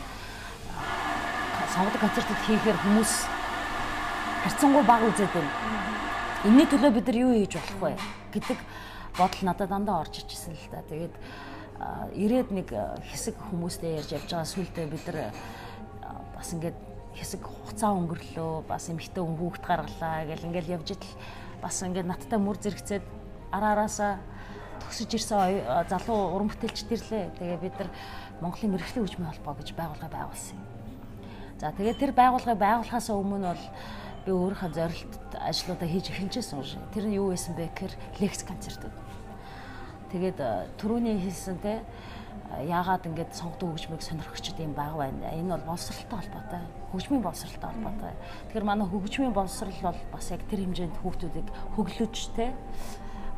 сонгодог 1.73 2.01
концертыг 2.01 2.37
хийхээр 2.45 2.77
хүмүүс 2.77 3.13
харцангуй 4.43 4.83
баг 4.83 5.01
үзээд 5.07 5.33
байна. 5.33 5.51
Энийний 6.43 6.67
төлөө 6.67 6.91
бид 6.93 7.07
нар 7.07 7.17
юу 7.17 7.31
хийж 7.33 7.53
болох 7.57 7.79
вэ 7.81 7.97
гэдэг 8.33 8.59
бодол 9.17 9.43
надад 9.45 9.69
дандаа 9.69 10.01
орж 10.01 10.23
ичсэн 10.23 10.53
л 10.53 10.69
та. 10.71 10.81
Тэгээд 10.89 11.15
ирээд 12.15 12.49
нэг 12.51 12.69
хэсэг 13.11 13.35
хүмүүстэй 13.49 13.99
ярьж 13.99 14.09
явж 14.13 14.29
байгаа 14.29 14.47
сүлдээ 14.47 14.87
бид 14.89 15.05
нар 15.09 15.33
бас 16.37 16.49
ингээд 16.53 16.77
хэсэг 17.13 17.41
хугацаа 17.45 17.91
өнгөрлөө 17.93 18.65
бас 18.65 18.89
эмхтэй 18.89 19.23
хүүхд 19.23 19.63
гаргалаа 19.63 20.25
гэл 20.25 20.47
ингээл 20.49 20.73
явж 20.81 20.97
идэл 20.97 21.13
бас 21.61 21.77
ингээд 21.85 22.09
надтай 22.09 22.39
мөр 22.39 22.57
зэрэгцээд 22.57 23.05
араараасаа 23.53 24.17
төгсөж 24.81 25.09
ирсэн 25.13 25.39
залуу 25.87 26.33
уран 26.35 26.49
бүтээлч 26.49 26.89
тэрлээ. 26.89 27.37
Тэгээ 27.37 27.59
бид 27.61 27.75
нар 27.77 27.89
Монголын 28.41 28.73
мэрэгжлийн 28.73 29.05
хөгжмийн 29.05 29.29
холбоо 29.29 29.53
гэж 29.61 29.69
байгууллага 29.77 30.09
байгуулсан 30.09 30.57
юм. 30.57 30.67
За 31.61 31.71
тэгээд 31.71 32.01
тэр 32.01 32.11
байгууллагыг 32.17 32.59
байгуулахаас 32.59 33.07
өмнө 33.13 33.53
бол 33.53 33.65
би 34.25 34.31
өөрийнхөө 34.31 34.71
зорилтод 34.73 35.31
ажлуудаа 35.37 35.87
хийж 35.87 36.11
эхэлжсэн 36.11 36.63
шиг. 36.65 36.83
Тэр 36.91 37.05
нь 37.07 37.17
юу 37.19 37.31
байсан 37.31 37.55
бэ 37.55 37.71
гэхээр 37.71 37.93
лекц 38.19 38.41
концертууд. 38.43 38.95
Тэгээд 40.13 40.37
э, 40.37 40.69
түрүүний 40.77 41.17
хэлсэн 41.17 41.57
те 41.57 41.81
э, 41.81 42.69
яагаад 42.69 43.09
ингэж 43.09 43.33
сонгодог 43.33 43.73
хөгжмийг 43.73 44.05
сонирхчд 44.05 44.61
юм 44.61 44.77
баг 44.77 44.93
байна. 44.93 45.33
Энэ 45.33 45.57
бол 45.57 45.73
боловсралтай 45.73 46.21
холбоотой. 46.21 46.61
Хөгжмийн 46.93 47.23
боловсралтай 47.25 47.69
холбоотой. 47.73 48.13
Тэгэхээр 48.53 48.69
манай 48.69 48.85
хөгжмийн 48.93 49.33
боловсрал 49.33 49.73
бол 49.81 49.97
бас 50.13 50.29
яг 50.29 50.45
тэр 50.45 50.61
хэмжээнд 50.61 51.01
хүүхдүүдийг 51.01 51.47
хөглөж 51.73 52.15
те 52.37 52.53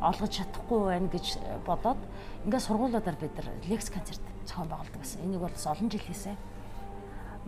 олгож 0.04 0.32
чадахгүй 0.36 0.80
байна 0.84 1.08
гэж 1.08 1.26
бодоод 1.64 2.00
ингээд 2.44 2.66
сургуулиудаар 2.68 3.16
бид 3.16 3.32
нар 3.40 3.48
лекц 3.72 3.88
концерт 3.88 4.20
зохион 4.44 4.68
байгуулдаг 4.68 5.00
гэсэн. 5.00 5.24
Энийг 5.24 5.40
бол 5.40 5.56
олон 5.56 5.88
жил 5.88 6.04
хийсэн. 6.04 6.36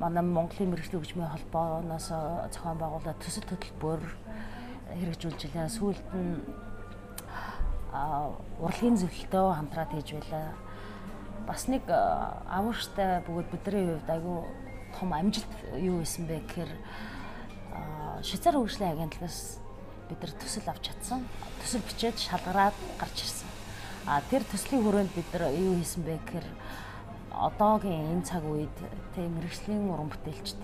Манай 0.01 0.25
Монголын 0.25 0.73
мэрэгжлийн 0.73 1.05
хөгжмийн 1.05 1.29
холбооноос 1.37 2.09
зохион 2.09 2.81
байгуулаад 2.81 3.21
төсөл 3.21 3.45
хөтөлбөр 3.45 4.01
хэрэгжүүлж 4.97 5.41
илаа. 5.53 5.69
Сүүлд 5.69 6.09
нь 6.17 6.41
урлагийн 7.93 8.97
зөвлөлтөө 9.01 9.47
хамтраад 9.57 9.93
хийж 9.97 10.13
байлаа. 10.13 10.53
Бас 11.49 11.69
нэг 11.69 11.89
авууштай 11.89 13.25
бөгөөд 13.25 13.49
бидний 13.53 13.85
хувьд 13.97 14.11
айгүй 14.13 14.39
том 14.99 15.13
амжилт 15.13 15.53
юу 15.81 16.03
исэн 16.05 16.29
бэ 16.29 16.45
гэхээр 16.45 16.73
Швейцар 18.21 18.55
хөгжлийн 18.59 18.93
агентлагаас 18.93 19.61
бид 20.09 20.21
нар 20.21 20.33
төсөл 20.37 20.69
авч 20.69 20.91
чадсан. 20.91 21.25
Төсөл 21.63 21.85
бичээд 21.87 22.19
шалгараад 22.19 22.77
гарч 23.01 23.25
ирсэн. 23.25 23.49
А 24.05 24.21
тэр 24.29 24.43
төслийн 24.45 24.83
хүрээнд 24.83 25.13
бид 25.15 25.29
нар 25.33 25.53
юу 25.55 25.79
хийсэн 25.81 26.03
бэ 26.05 26.19
гэхээр 26.21 26.49
одоогийн 27.33 28.19
энэ 28.19 28.27
цаг 28.27 28.43
үед 28.45 28.75
тэг 29.15 29.29
мэрэгжлийн 29.31 29.89
уран 29.89 30.11
бүтээлчд 30.11 30.61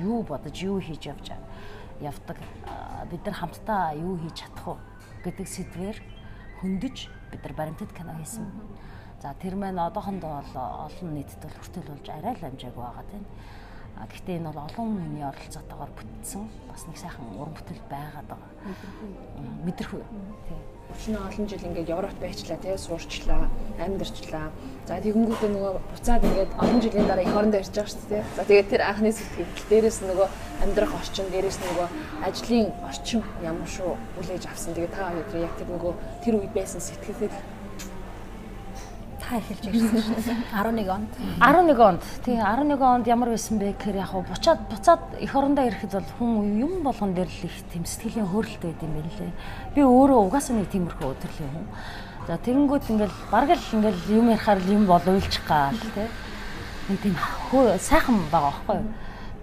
юу 0.00 0.26
бодож 0.26 0.56
юу 0.60 0.80
хийж 0.82 1.06
явж 1.06 1.32
явдаг 2.00 2.36
бид 3.10 3.22
нар 3.24 3.36
хамтдаа 3.36 3.94
юу 3.94 4.18
хийж 4.18 4.42
чадах 4.42 4.76
вэ 4.76 5.30
гэдэг 5.30 5.46
сэдвээр 5.46 5.98
хөндөж 6.60 6.96
бид 7.30 7.42
нар 7.44 7.54
баримтат 7.54 7.92
кино 7.92 8.14
хийсэн. 8.16 8.46
За 9.22 9.34
тэр 9.34 9.56
маань 9.56 9.80
одоохондоо 9.80 10.40
бол 10.40 10.54
олон 10.86 11.10
нийтэд 11.14 11.40
бол 11.42 11.56
хүртэл 11.60 11.88
болж 11.88 12.06
арай 12.08 12.34
л 12.36 12.46
амжаагүй 12.48 12.82
байгаа 12.84 13.04
тийм. 13.10 13.24
Гэхдээ 13.96 14.36
энэ 14.38 14.52
бол 14.52 14.68
олон 14.68 14.88
хүний 14.92 15.24
оролцоотойгоор 15.24 15.92
бүтсэн 15.96 16.42
бас 16.68 16.84
нэг 16.84 16.96
сайхан 17.00 17.26
уран 17.40 17.54
бүтээл 17.56 17.84
байгаад 17.88 18.28
байгаа. 18.28 18.50
Мэдэрхүү. 19.64 20.02
Тийм. 20.46 20.60
Өчнө 20.86 21.18
олон 21.18 21.46
жил 21.50 21.66
ингээд 21.66 21.90
Европт 21.90 22.18
байчлаа 22.20 22.58
тий 22.62 22.76
суурчлаа, 22.78 23.50
амьдарчлаа. 23.80 24.52
За 24.86 25.00
тэгэнгүүтээ 25.02 25.50
нөгөө 25.50 25.72
буцаад 25.92 26.22
ингээд 26.28 26.52
олон 26.62 26.80
жилийн 26.84 27.08
дараа 27.10 27.24
эх 27.26 27.36
орондоо 27.36 27.60
ирж 27.60 27.72
байгаа 27.74 27.90
шүү 27.90 28.08
дээ. 28.12 28.24
За 28.36 28.42
тэгээд 28.46 28.70
тэр 28.70 28.82
анхны 28.86 29.10
сэтгэл 29.10 29.66
дээрээс 29.66 29.98
нөгөө 30.06 30.28
амьдрах 30.62 30.92
орчин, 30.94 31.26
дээрээс 31.32 31.58
нөгөө 31.58 31.88
ажлын 32.22 32.68
орчин 32.86 33.20
ямар 33.42 33.66
шүү 33.66 33.90
үлээж 34.20 34.44
авсан. 34.46 34.72
Тэгээд 34.78 34.94
та 34.94 35.10
хоёр 35.10 35.26
яг 35.42 35.54
тэр 35.58 35.68
нөгөө 35.74 35.92
тэр 36.22 36.34
үед 36.38 36.52
байсан 36.54 36.80
сэтгэлээ 36.80 37.55
та 39.26 39.36
эхэлж 39.42 39.66
ирсэн 39.66 39.98
шүү. 40.22 40.34
11 40.54 40.86
онд. 40.86 41.10
11 41.42 41.80
онд. 41.82 42.02
Тий 42.22 42.38
11 42.38 42.78
онд 42.78 43.06
ямар 43.10 43.34
байсан 43.34 43.58
бэ 43.58 43.74
гэхээр 43.74 43.98
яг 43.98 44.14
буцаад 44.14 44.60
буцаад 44.70 45.02
эх 45.18 45.34
орондоо 45.34 45.66
ирэхэд 45.66 45.92
бол 45.98 46.10
хүн 46.18 46.62
юм 46.62 46.72
болгон 46.86 47.14
дээр 47.14 47.26
л 47.26 47.46
их 47.50 47.56
тэм 47.74 47.82
сэтгэлийн 47.82 48.30
хөөрөлтэй 48.30 48.70
байд 48.70 48.86
юм 48.86 48.94
байна 48.94 49.10
лээ. 49.18 49.32
Би 49.74 49.80
өөрөө 49.82 50.18
угаасаа 50.30 50.54
нэг 50.54 50.70
тиймэрхүү 50.70 51.10
өдрлийн 51.10 51.50
хүн. 51.50 51.66
За 52.30 52.38
тэгэнгүүт 52.38 52.86
ингээл 52.86 53.18
бараг 53.30 53.50
л 53.58 53.74
ингээл 53.74 54.02
юм 54.14 54.26
ярихаар 54.30 54.60
юм 54.70 54.86
бол 54.86 55.02
уйлчих 55.02 55.42
гал 55.42 55.74
тий. 55.74 56.06
Нэг 56.86 56.98
тийм 57.02 57.16
сайхан 57.82 58.22
байгаа 58.30 58.54
байхгүй 58.62 58.78
юу? 58.78 58.86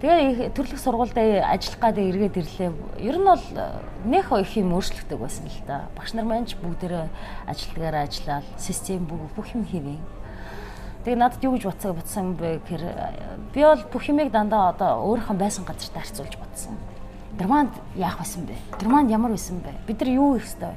Тэгээ 0.04 0.52
төрлөх 0.52 0.76
сургуультай 0.76 1.40
ажиллах 1.40 1.80
гадаа 1.80 2.04
эргээд 2.04 2.36
ирлээ. 2.36 2.76
Ер 3.00 3.16
нь 3.16 3.24
бол 3.24 3.40
э, 3.40 3.80
нэх 4.04 4.28
их 4.36 4.52
юм 4.60 4.76
өөрчлөгдөг 4.76 5.16
байсан 5.16 5.48
л 5.48 5.64
да. 5.64 5.88
Багш 5.96 6.12
нар 6.12 6.28
маань 6.28 6.44
ч 6.44 6.60
бүгдээрээ 6.60 7.08
ажилтгаараа 7.48 8.04
ажиллаад 8.04 8.44
систем 8.60 9.08
бүх 9.08 9.32
бүх 9.32 9.56
юм 9.56 9.64
хийвэн. 9.64 9.96
Тэгээ 11.08 11.16
надад 11.16 11.40
юу 11.40 11.56
гэж 11.56 11.64
бодсоо 11.64 11.96
бодсон 11.96 12.36
бэ 12.36 12.60
гэхээр 12.68 12.84
э, 12.84 13.00
би 13.56 13.64
бол 13.64 13.80
бүх 13.88 14.04
юмыг 14.04 14.28
дандаа 14.28 14.76
одоо 14.76 15.08
өөрийнхөө 15.08 15.40
байсан 15.40 15.64
газарт 15.64 15.96
харьцуулж 15.96 16.36
бодсон. 16.36 16.76
Германд 17.40 17.72
яах 17.96 18.20
байсан 18.20 18.44
бэ? 18.44 18.60
Германд 18.76 19.08
ямар 19.08 19.32
байсан 19.32 19.64
бэ? 19.64 19.72
Бид 19.88 20.04
нар 20.04 20.12
юу 20.12 20.36
ёстой 20.36 20.76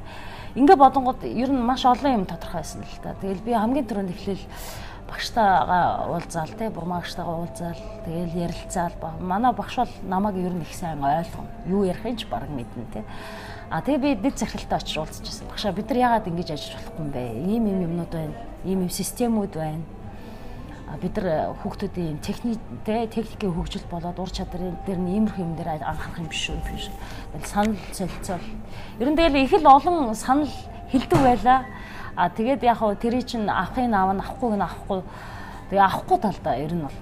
Ингээ 0.56 0.76
бодонгод 0.80 1.20
ер 1.28 1.52
нь 1.52 1.60
маш 1.60 1.84
олон 1.84 2.24
юм 2.24 2.24
тодорхой 2.24 2.64
байсан 2.64 2.80
л 2.80 2.96
та. 3.04 3.12
Тэгэл 3.20 3.44
би 3.44 3.52
хамгийн 3.52 3.84
түрүүнд 3.84 4.08
эхлээл 4.08 4.44
багштайгаа 5.08 6.06
уулзаал 6.12 6.52
те 6.58 6.70
бурмаагштайгаа 6.70 7.36
уулзаал 7.40 7.80
тэгэл 8.04 8.44
ярилцаал 8.46 8.92
манай 9.20 9.52
багш 9.52 9.76
бол 9.76 9.94
намайг 10.02 10.36
ер 10.36 10.52
нь 10.52 10.62
их 10.62 10.74
сайн 10.74 11.02
ойлгоно. 11.02 11.48
Юу 11.66 11.84
ярихыг 11.84 12.18
ч 12.20 12.26
баг 12.28 12.48
мэднэ 12.48 12.84
те. 12.92 13.04
А 13.70 13.80
тэгээ 13.82 13.98
би 13.98 14.28
дэд 14.28 14.38
захиралтай 14.38 14.78
очиж 14.78 14.96
уулзчихсан. 14.98 15.48
Багшаа 15.48 15.72
бид 15.72 15.88
нар 15.88 15.98
яагаад 15.98 16.28
ингэж 16.28 16.48
ажиллаж 16.52 16.76
болохгүй 16.76 17.04
юм 17.04 17.10
бэ? 17.12 17.22
Ийм 17.48 17.64
юм 17.66 17.80
юмнууд 17.88 18.12
байна. 18.12 18.36
Ийм 18.64 18.80
юм 18.84 18.90
системүүд 18.90 19.54
байна 19.56 19.84
бид 20.96 21.16
нар 21.20 21.52
хүүхдүүдийн 21.60 22.18
техник 22.24 22.58
техникийн 22.84 23.52
хөгжил 23.52 23.84
болоод 23.90 24.18
ур 24.18 24.30
чадрын 24.32 24.78
дээр 24.86 24.98
нь 24.98 25.20
иймэрхүү 25.20 25.44
юм 25.44 25.54
дээр 25.54 25.84
анхаарах 25.84 26.18
юм 26.18 26.28
биш 26.32 26.48
үү 26.48 26.58
биш. 26.64 26.88
Санал 27.44 27.76
солилцоол. 27.92 28.46
Ер 28.98 29.08
нь 29.12 29.16
тэгэл 29.16 29.36
их 29.44 29.52
л 29.52 29.68
олон 29.68 30.14
санал 30.14 30.48
хилдэг 30.90 31.20
байла. 31.20 31.68
А 32.18 32.26
тэгээд 32.34 32.66
яг 32.66 32.82
хөө 32.82 32.98
тэрий 32.98 33.22
чинь 33.22 33.46
авахын 33.46 33.94
аав 33.94 34.10
нь 34.10 34.18
авахгүйг 34.18 34.58
нь 34.58 34.66
авахгүй. 34.66 35.00
Тэгээ 35.70 35.86
авахгүй 35.86 36.18
талдаа 36.18 36.54
ер 36.58 36.74
нь 36.74 36.82
бол. 36.82 36.98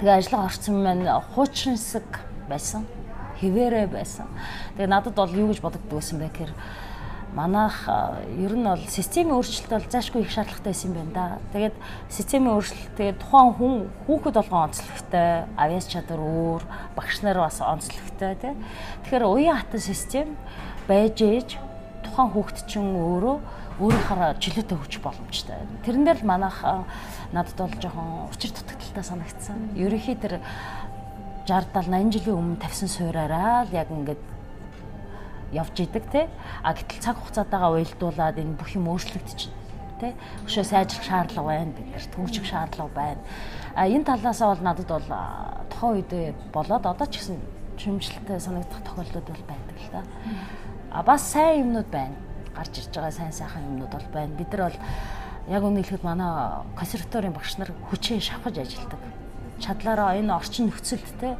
Тэгээ 0.00 0.16
ажиллага 0.16 0.48
орцсон 0.48 0.76
маань 0.80 1.04
хуучинсаг 1.36 2.08
байсан. 2.48 2.88
Хിവэрэ 3.36 3.84
байсан. 3.92 4.24
Тэгээ 4.80 4.88
надад 4.88 5.12
бол 5.12 5.28
юу 5.28 5.52
гэж 5.52 5.60
бодогддог 5.60 6.00
байсан 6.00 6.24
бэ 6.24 6.32
гэхээр 6.32 6.52
манайх 7.36 7.84
ер 8.32 8.56
нь 8.56 8.64
бол 8.64 8.80
системийн 8.88 9.36
өөрчлөлт 9.36 9.76
бол 9.76 9.92
заашгүй 9.92 10.24
их 10.24 10.32
шаардлагатай 10.32 10.72
байсан 10.72 10.88
юм 10.88 10.96
байна 10.96 11.12
да. 11.12 11.26
Тэгээд 11.52 11.76
системийн 12.08 12.56
өөрчлөлт 12.56 12.96
тэгээд 12.96 13.20
тухайн 13.20 13.52
хүн 13.60 13.74
хүүхэд 14.08 14.36
болгон 14.40 14.64
онцлогтой, 14.72 15.44
авиас 15.52 15.84
чадвар 15.84 16.20
өөр, 16.24 16.62
багш 16.96 17.20
нар 17.20 17.44
бас 17.44 17.60
онцлогтой 17.60 18.40
тий. 18.40 18.56
Тэгэхээр 19.04 19.24
уян 19.28 19.60
хатан 19.60 19.84
систем 19.84 20.32
байж 20.88 21.20
ээж 21.20 21.60
тухайн 22.08 22.32
хүүхэд 22.32 22.64
чинь 22.64 22.96
өөрөө 22.96 23.36
өөрийнхөө 23.78 24.38
чөлөөтэй 24.42 24.76
хөгжих 24.78 25.02
боломжтой. 25.02 25.62
Тэрэн 25.86 26.04
дээр 26.04 26.18
л 26.22 26.26
манайх 26.26 26.58
надад 27.30 27.54
бол 27.54 27.74
жоохон 27.78 28.26
учир 28.34 28.50
дутагдaltaй 28.50 29.04
санагдсан. 29.06 29.78
Ерөнхий 29.78 30.18
тэр 30.18 30.42
60 31.46 31.70
70 31.72 31.86
80 31.86 32.12
жилийн 32.12 32.38
өмнө 32.38 32.58
тавьсан 32.58 32.90
суураараа 32.90 33.64
л 33.64 33.72
яг 33.72 33.88
ингээд 33.90 34.22
явж 35.54 35.76
идэг 35.78 36.04
те. 36.10 36.28
А 36.66 36.74
гэтэл 36.74 37.00
цаг 37.00 37.16
хугацаатайгаа 37.22 37.78
уялдуулаад 37.78 38.36
энэ 38.42 38.58
бүх 38.58 38.74
юм 38.74 38.90
өөрчлөгдөж 38.90 39.40
те. 40.02 40.14
Өшөө 40.44 40.64
сайжрах 40.66 41.06
шаардлага 41.06 41.46
байна 41.46 41.72
биднэрт 41.72 42.12
хөгжих 42.18 42.46
шаардлага 42.50 42.90
байна. 42.92 43.22
А 43.78 43.86
энэ 43.86 44.04
талаасаа 44.04 44.58
бол 44.58 44.64
надад 44.66 44.90
бол 44.90 45.08
тухайн 45.70 46.02
үед 46.02 46.36
болоод 46.50 46.84
одоо 46.84 47.06
ч 47.06 47.22
гэсэн 47.22 47.38
шимжилттэй 47.78 48.40
санагдах 48.42 48.82
тохиолдлууд 48.82 49.26
бол 49.30 49.44
байдаг 49.46 49.76
л 49.78 49.90
да 49.92 50.02
а 50.90 51.02
бас 51.02 51.22
сайн 51.32 51.62
юмнууд 51.62 51.86
байна 51.86 52.16
гарч 52.58 52.74
ирж 52.82 52.92
байгаа 52.92 53.14
сайн 53.14 53.32
сайхан 53.32 53.68
юмнууд 53.70 53.92
бол 53.94 54.08
байна 54.12 54.34
бид 54.34 54.50
нар 54.52 54.62
бол 54.68 54.78
яг 55.54 55.62
үнэ 55.62 55.80
хэлэхэд 55.80 56.04
манай 56.04 56.30
консерваторийн 56.76 57.32
багш 57.32 57.56
нар 57.56 57.70
хүчээ 57.88 58.18
шавхаж 58.20 58.58
ажилладаг 58.58 59.00
чадлаараа 59.62 60.18
энэ 60.18 60.34
орчин 60.34 60.66
нөхцөлд 60.68 61.14
те 61.20 61.36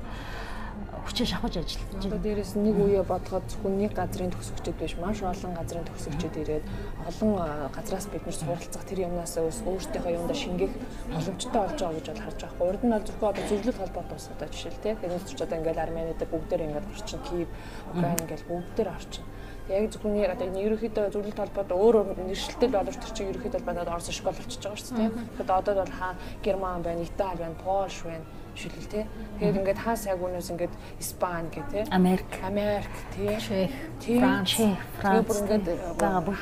хүчээ 1.08 1.26
шахаж 1.26 1.54
ажиллаж 1.56 1.88
байна. 1.88 2.04
Одоо 2.04 2.20
дээрэс 2.20 2.52
нэг 2.60 2.76
үе 2.76 3.00
бодоход 3.00 3.44
зөвхөн 3.48 3.74
нэг 3.80 3.92
газрын 3.96 4.28
төгсөгчд 4.28 4.76
биш 4.76 4.94
маш 5.00 5.24
олон 5.24 5.52
газрын 5.56 5.88
төгсөгчд 5.88 6.34
ирээд 6.36 6.64
олон 7.08 7.32
газраас 7.72 8.06
бид 8.12 8.24
нэр 8.28 8.36
суралцах 8.36 8.84
тэр 8.84 9.08
юмнаас 9.08 9.34
өөрсдийнхөө 9.40 10.16
юмдаа 10.18 10.36
шингээх 10.36 10.74
боломжтой 11.08 11.60
болж 11.64 11.78
байгаа 11.80 11.96
гэж 11.96 12.06
бол 12.12 12.24
харж 12.28 12.40
байгаа. 12.44 12.68
Урд 12.68 12.82
нь 12.84 12.92
бол 12.92 13.06
зөвхөн 13.08 13.30
одоо 13.32 13.44
зөвлөлт 13.48 13.80
холбоот 13.80 14.08
бас 14.12 14.24
одоо 14.28 14.48
жишээл 14.52 14.82
те. 14.84 14.90
Тэгээд 15.00 15.24
ч 15.24 15.40
одоо 15.40 15.56
ингээл 15.58 15.84
Армениад 15.86 16.22
бүгдээр 16.28 16.64
ингээд 16.68 16.90
орчин 16.92 17.20
Киев, 17.24 17.48
Украин 17.88 18.20
ингээл 18.20 18.48
бүгдээр 18.52 18.88
орчин 18.92 19.24
яг 19.68 19.84
зөвхөн 19.92 20.16
одоо 20.32 20.46
энэ 20.48 20.64
ерөнхийдөө 20.66 21.12
зөвлөлт 21.12 21.38
холбоод 21.38 21.70
өөр 21.72 21.96
нэршилтэй 22.24 22.68
боловч 22.72 22.98
тэр 22.98 23.12
чинь 23.14 23.30
ерөнхийдөө 23.32 23.62
байна 23.64 23.84
Орос 23.84 24.08
школ 24.10 24.36
болчихж 24.36 24.64
байгаа 24.64 24.80
шүү 24.80 24.96
дээ. 24.96 25.10
Тэгэхээр 25.12 25.60
одоо 25.60 25.74
бол 25.84 25.94
хаа 26.00 26.12
Герман 26.44 26.82
байна, 26.82 27.04
Итали 27.04 27.38
байна, 27.44 27.60
Польш 27.62 28.02
байна 28.04 28.24
шүлэл 28.58 28.90
тий. 28.90 29.04
Тэгээд 29.38 29.58
ингээд 29.62 29.78
хаа 29.78 29.94
сайг 29.94 30.18
үнээс 30.18 30.50
ингээд 30.50 30.74
Испани 30.98 31.48
гэ 31.54 31.62
тий. 31.70 31.82
Америк. 31.94 32.26
Америк 32.42 32.94
тий. 33.14 33.38
Чех, 33.38 33.70
Франц, 34.18 34.58
Франц. 34.98 35.26
бүр 35.30 35.38
ингээд 35.46 35.66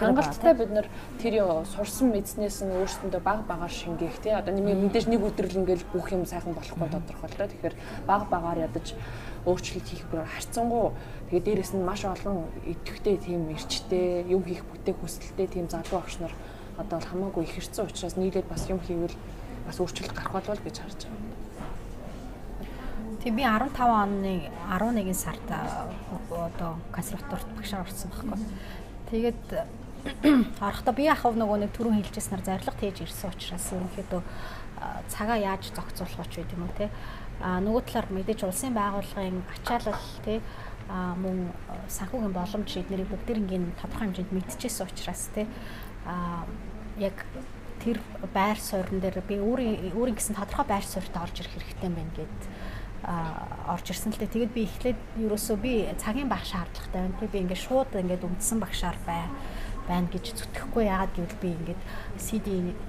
хангалттай 0.01 0.55
бид 0.57 0.71
нар 0.73 0.89
тэр 1.21 1.45
сурсан 1.69 2.09
мэдснээс 2.17 2.65
нь 2.65 2.73
өөрсөндөө 2.73 3.21
баг 3.21 3.45
багаар 3.45 3.71
шингээх 3.73 4.17
тий. 4.25 4.33
Одоо 4.33 4.57
нэмээ 4.57 4.81
мэдээж 4.81 5.07
нэг 5.13 5.21
өдөр 5.21 5.47
л 5.53 5.61
ингээд 5.61 5.85
бүх 5.93 6.09
юм 6.09 6.25
сайхан 6.25 6.57
болохгүй 6.57 6.89
тодорхой 6.89 7.29
л 7.29 7.37
доо. 7.37 7.49
Тэгэхээр 7.53 7.77
баг 8.09 8.23
багаар 8.33 8.65
ядаж 8.65 8.97
өөрчлөлт 9.47 9.87
хийх 9.87 10.05
бүр 10.11 10.27
харцсангуу 10.27 10.93
тэгээд 11.31 11.47
дээрэс 11.47 11.73
нь 11.79 11.87
маш 11.87 12.03
олон 12.05 12.51
идэвхтэй 12.67 13.17
тийм 13.23 13.49
эрчтэй 13.55 14.27
юм 14.27 14.43
хийх 14.43 14.67
бүтээх 14.67 14.99
хүсэлтэй 14.99 15.47
тийм 15.47 15.67
залуу 15.71 16.03
багш 16.03 16.19
нар 16.19 16.35
одоо 16.77 17.01
хамаагүй 17.01 17.47
их 17.47 17.55
хэрцэн 17.55 17.87
учраас 17.87 18.17
нийлээд 18.19 18.51
бас 18.51 18.69
юм 18.69 18.81
хийвэл 18.83 19.17
бас 19.67 19.81
өөрчлөлт 19.81 20.13
гарах 20.13 20.33
болов 20.35 20.61
гэж 20.61 20.77
харж 20.83 21.01
байгаа. 21.07 21.47
Тэг 23.23 23.33
би 23.35 23.43
15 23.43 23.81
оны 23.81 24.51
11 24.71 25.15
сард 25.15 25.47
одоо 26.31 26.79
консерваторт 26.93 27.49
багшаар 27.57 27.83
орсон 27.87 28.11
байхгүй. 28.11 28.39
Тэгээд 29.11 29.45
орохдоо 30.67 30.95
би 30.95 31.09
ахав 31.11 31.35
нөгөө 31.35 31.67
нэг 31.67 31.71
түрүүн 31.75 31.99
хэлжсэнээр 31.99 32.47
зориг 32.47 32.77
тээж 32.79 33.03
ирсэн 33.03 33.31
учраас 33.35 33.67
ерөнхийдөө 33.75 34.23
цагаа 35.11 35.39
яаж 35.41 35.73
зохицуулах 35.75 36.31
вэ 36.31 36.47
гэдэг 36.47 36.55
юм 36.55 36.63
уу 36.63 36.79
те. 36.79 36.91
А 37.41 37.61
нөгөө 37.61 37.83
талаар 37.89 38.09
мэдээж 38.17 38.41
улсын 38.49 38.73
байгууллагын 38.73 39.45
ачаалал 39.53 40.07
те 40.25 40.41
а 40.89 41.15
мөн 41.19 41.53
санхүүгийн 41.91 42.33
боломж 42.33 42.71
эднэрийг 42.79 43.11
бүгдээрийн 43.11 43.75
тодорхой 43.77 44.09
хэмжээнд 44.09 44.33
мэдчихсэн 44.33 44.87
учраас 44.87 45.29
те 45.35 45.45
а 46.07 46.47
яг 46.97 47.27
тэр 47.85 48.01
байр 48.33 48.57
суурин 48.57 49.03
дээр 49.03 49.21
би 49.27 49.37
өөрийн 49.37 49.93
өөрийн 49.93 50.17
гэсэн 50.17 50.39
тодорхой 50.39 50.67
байр 50.67 50.87
суурьт 50.87 51.13
орж 51.13 51.45
ирэх 51.45 51.53
хэрэгтэй 51.55 51.89
юм 51.91 51.97
байна 51.99 52.15
гэд 52.17 52.41
орж 53.07 53.87
ирсэн 53.93 54.11
л 54.15 54.19
дээ. 54.19 54.35
Тэгээд 54.35 54.57
би 54.57 54.63
эхлээд 54.65 55.01
ерөөсөө 55.21 55.57
би 55.61 55.73
цагийн 56.01 56.31
байх 56.33 56.43
шаардлагатай 56.49 57.01
байна. 57.05 57.19
Тэгээд 57.21 57.35
би 57.35 57.41
ингээд 57.45 57.65
шууд 57.67 57.91
ингээд 57.95 58.27
үндсэн 58.27 58.59
багшаар 58.59 58.99
бай 59.07 59.29
байна 59.89 60.11
гэж 60.11 60.35
зүтгэхгүй 60.35 60.85
яагаад 60.91 61.13
гэвэл 61.15 61.43
би 61.43 61.49
ингээд 61.55 61.83
CD 62.19 62.47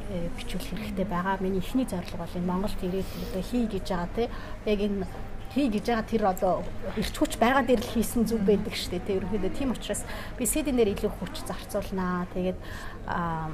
э, 0.10 0.29
бичүүлэх 0.36 0.73
хэрэгтэй 0.97 1.07
байгаа. 1.07 1.38
Миний 1.39 1.62
эхний 1.62 1.86
зорилго 1.86 2.25
бол 2.25 2.38
энэ 2.38 2.49
Монголд 2.49 2.81
ирээд 2.81 3.10
одоо 3.31 3.43
хий 3.45 3.65
гэж 3.69 3.86
байгаа 3.88 4.10
те. 4.17 4.29
Яг 4.65 4.79
энэ 4.81 5.07
хий 5.53 5.69
гэж 5.71 5.86
байгаа 5.88 6.05
тэр 6.05 6.23
одоо 6.27 6.53
ирч 6.97 7.15
хүч 7.15 7.39
байгаа 7.39 7.63
дээр 7.63 7.81
л 7.81 7.93
хийсэн 7.95 8.27
зүг 8.27 8.41
байдаг 8.43 8.75
шүү 8.75 8.99
дээ. 8.99 9.05
Тэ 9.07 9.17
ерөнхийдөө 9.21 9.51
тийм 9.55 9.71
учраас 9.71 10.03
би 10.38 10.43
CD-нэр 10.43 10.93
илүү 10.93 11.12
хүч 11.17 11.36
зарцуулнаа. 11.47 12.27
Тэгээд 12.36 12.60
аа 13.07 13.49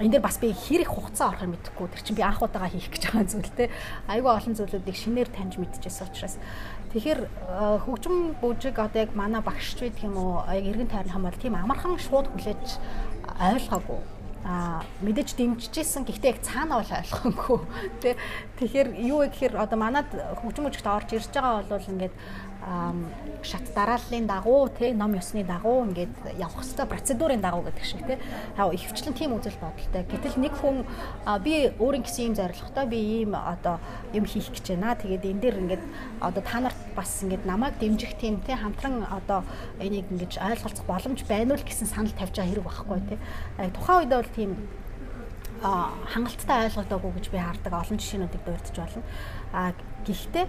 энэ 0.00 0.18
дээр 0.18 0.24
бас 0.24 0.40
би 0.40 0.50
хэрэг 0.50 0.88
хугацаа 0.88 1.36
орохыг 1.36 1.52
мэдэхгүй. 1.52 1.86
Тэр 1.92 2.02
чинь 2.02 2.16
би 2.16 2.24
анх 2.24 2.40
удаага 2.40 2.72
хийх 2.72 2.88
гэж 2.88 3.02
байгаа 3.12 3.28
зүйл 3.28 3.52
те. 3.52 3.70
Айгүй 4.08 4.32
олон 4.32 4.54
зүйлүүдийг 4.56 4.96
шинээр 4.96 5.28
таньж 5.28 5.60
мэдчихсэн 5.60 6.08
учраас 6.08 6.40
тэгэхээр 6.92 7.20
э, 7.24 7.78
хөгжим 7.84 8.36
бүжиг 8.40 8.76
одоо 8.78 9.00
яг 9.02 9.16
манай 9.16 9.40
багш 9.40 9.74
ч 9.74 9.88
байдаг 9.88 10.04
юм 10.04 10.16
уу 10.16 10.44
яг 10.46 10.64
эргэн 10.64 10.92
тойрны 10.92 11.12
хамаар 11.12 11.36
тийм 11.40 11.56
амархан 11.56 11.96
шууд 11.96 12.28
хүлээж 12.28 12.78
ойлгоогүй. 13.40 14.00
А 14.44 14.82
мэдээж 15.00 15.38
дэмжижсэн. 15.38 16.04
Гэхдээ 16.04 16.32
яг 16.34 16.40
цаана 16.42 16.82
бол 16.82 16.92
ойлгоогүй. 16.92 17.58
Тий 18.02 18.14
Тэгэхээр 18.58 18.88
юу 19.06 19.22
вэ 19.22 19.30
гэхээр 19.30 19.54
одоо 19.56 19.78
манад 19.78 20.10
хөгжим 20.42 20.66
бүжигт 20.66 20.86
орж 20.86 21.08
ирж 21.14 21.30
байгаа 21.30 21.62
бол 21.64 21.90
ингээд 21.94 22.14
шат 23.42 23.66
дарааллын 23.74 24.26
дагуу 24.26 24.68
тий 24.68 24.92
ном 24.94 25.14
ёсны 25.18 25.42
дагуу 25.42 25.82
ингээд 25.86 26.38
явах 26.38 26.62
хэвээр 26.62 26.86
процедурын 26.86 27.40
дагуу 27.42 27.66
гэдэг 27.66 27.84
шиг 27.84 28.06
тий 28.06 28.18
хаа 28.56 28.70
ихвчлэн 28.70 29.14
тийм 29.18 29.34
үзэл 29.34 29.58
бодолтой. 29.58 30.06
Гэтэл 30.06 30.38
нэг 30.38 30.54
хүн 30.54 30.86
би 31.42 31.74
өөрийн 31.82 32.06
гэсэн 32.06 32.30
юм 32.30 32.34
зорилготой 32.38 32.86
би 32.86 32.98
ийм 33.22 33.34
одоо 33.34 33.82
юм 34.14 34.24
хийх 34.30 34.54
гэж 34.54 34.78
байна. 34.78 34.94
Тэгээд 34.94 35.26
энэ 35.26 35.42
дээр 35.42 35.56
ингээд 35.58 35.84
одоо 36.22 36.42
та 36.42 36.60
нарт 36.62 36.78
бас 36.94 37.10
ингээд 37.26 37.46
намайг 37.46 37.74
дэмжих 37.82 38.14
тийм 38.14 38.38
тий 38.46 38.54
хамтран 38.54 39.10
одоо 39.10 39.42
энийг 39.82 40.06
ингээд 40.06 40.38
ойлголцох 40.38 40.86
боломж 40.86 41.26
байна 41.26 41.58
уу 41.58 41.66
гэсэн 41.66 41.90
санал 41.90 42.14
тавьж 42.14 42.38
байгаа 42.38 42.50
хэрэг 42.50 42.66
байхгүй 42.70 43.00
тий. 43.10 43.18
Тухайн 43.74 43.98
үед 44.06 44.14
бол 44.14 44.30
тийм 44.38 44.50
хангалттай 45.62 46.66
ойлгогдоогүй 46.66 47.12
гэж 47.18 47.26
би 47.30 47.38
хардаг 47.38 47.72
олон 47.72 47.98
жишээнүүдийг 47.98 48.42
дурдж 48.42 48.74
болно. 48.74 49.02
А 49.54 49.70
гэхдээ 50.06 50.46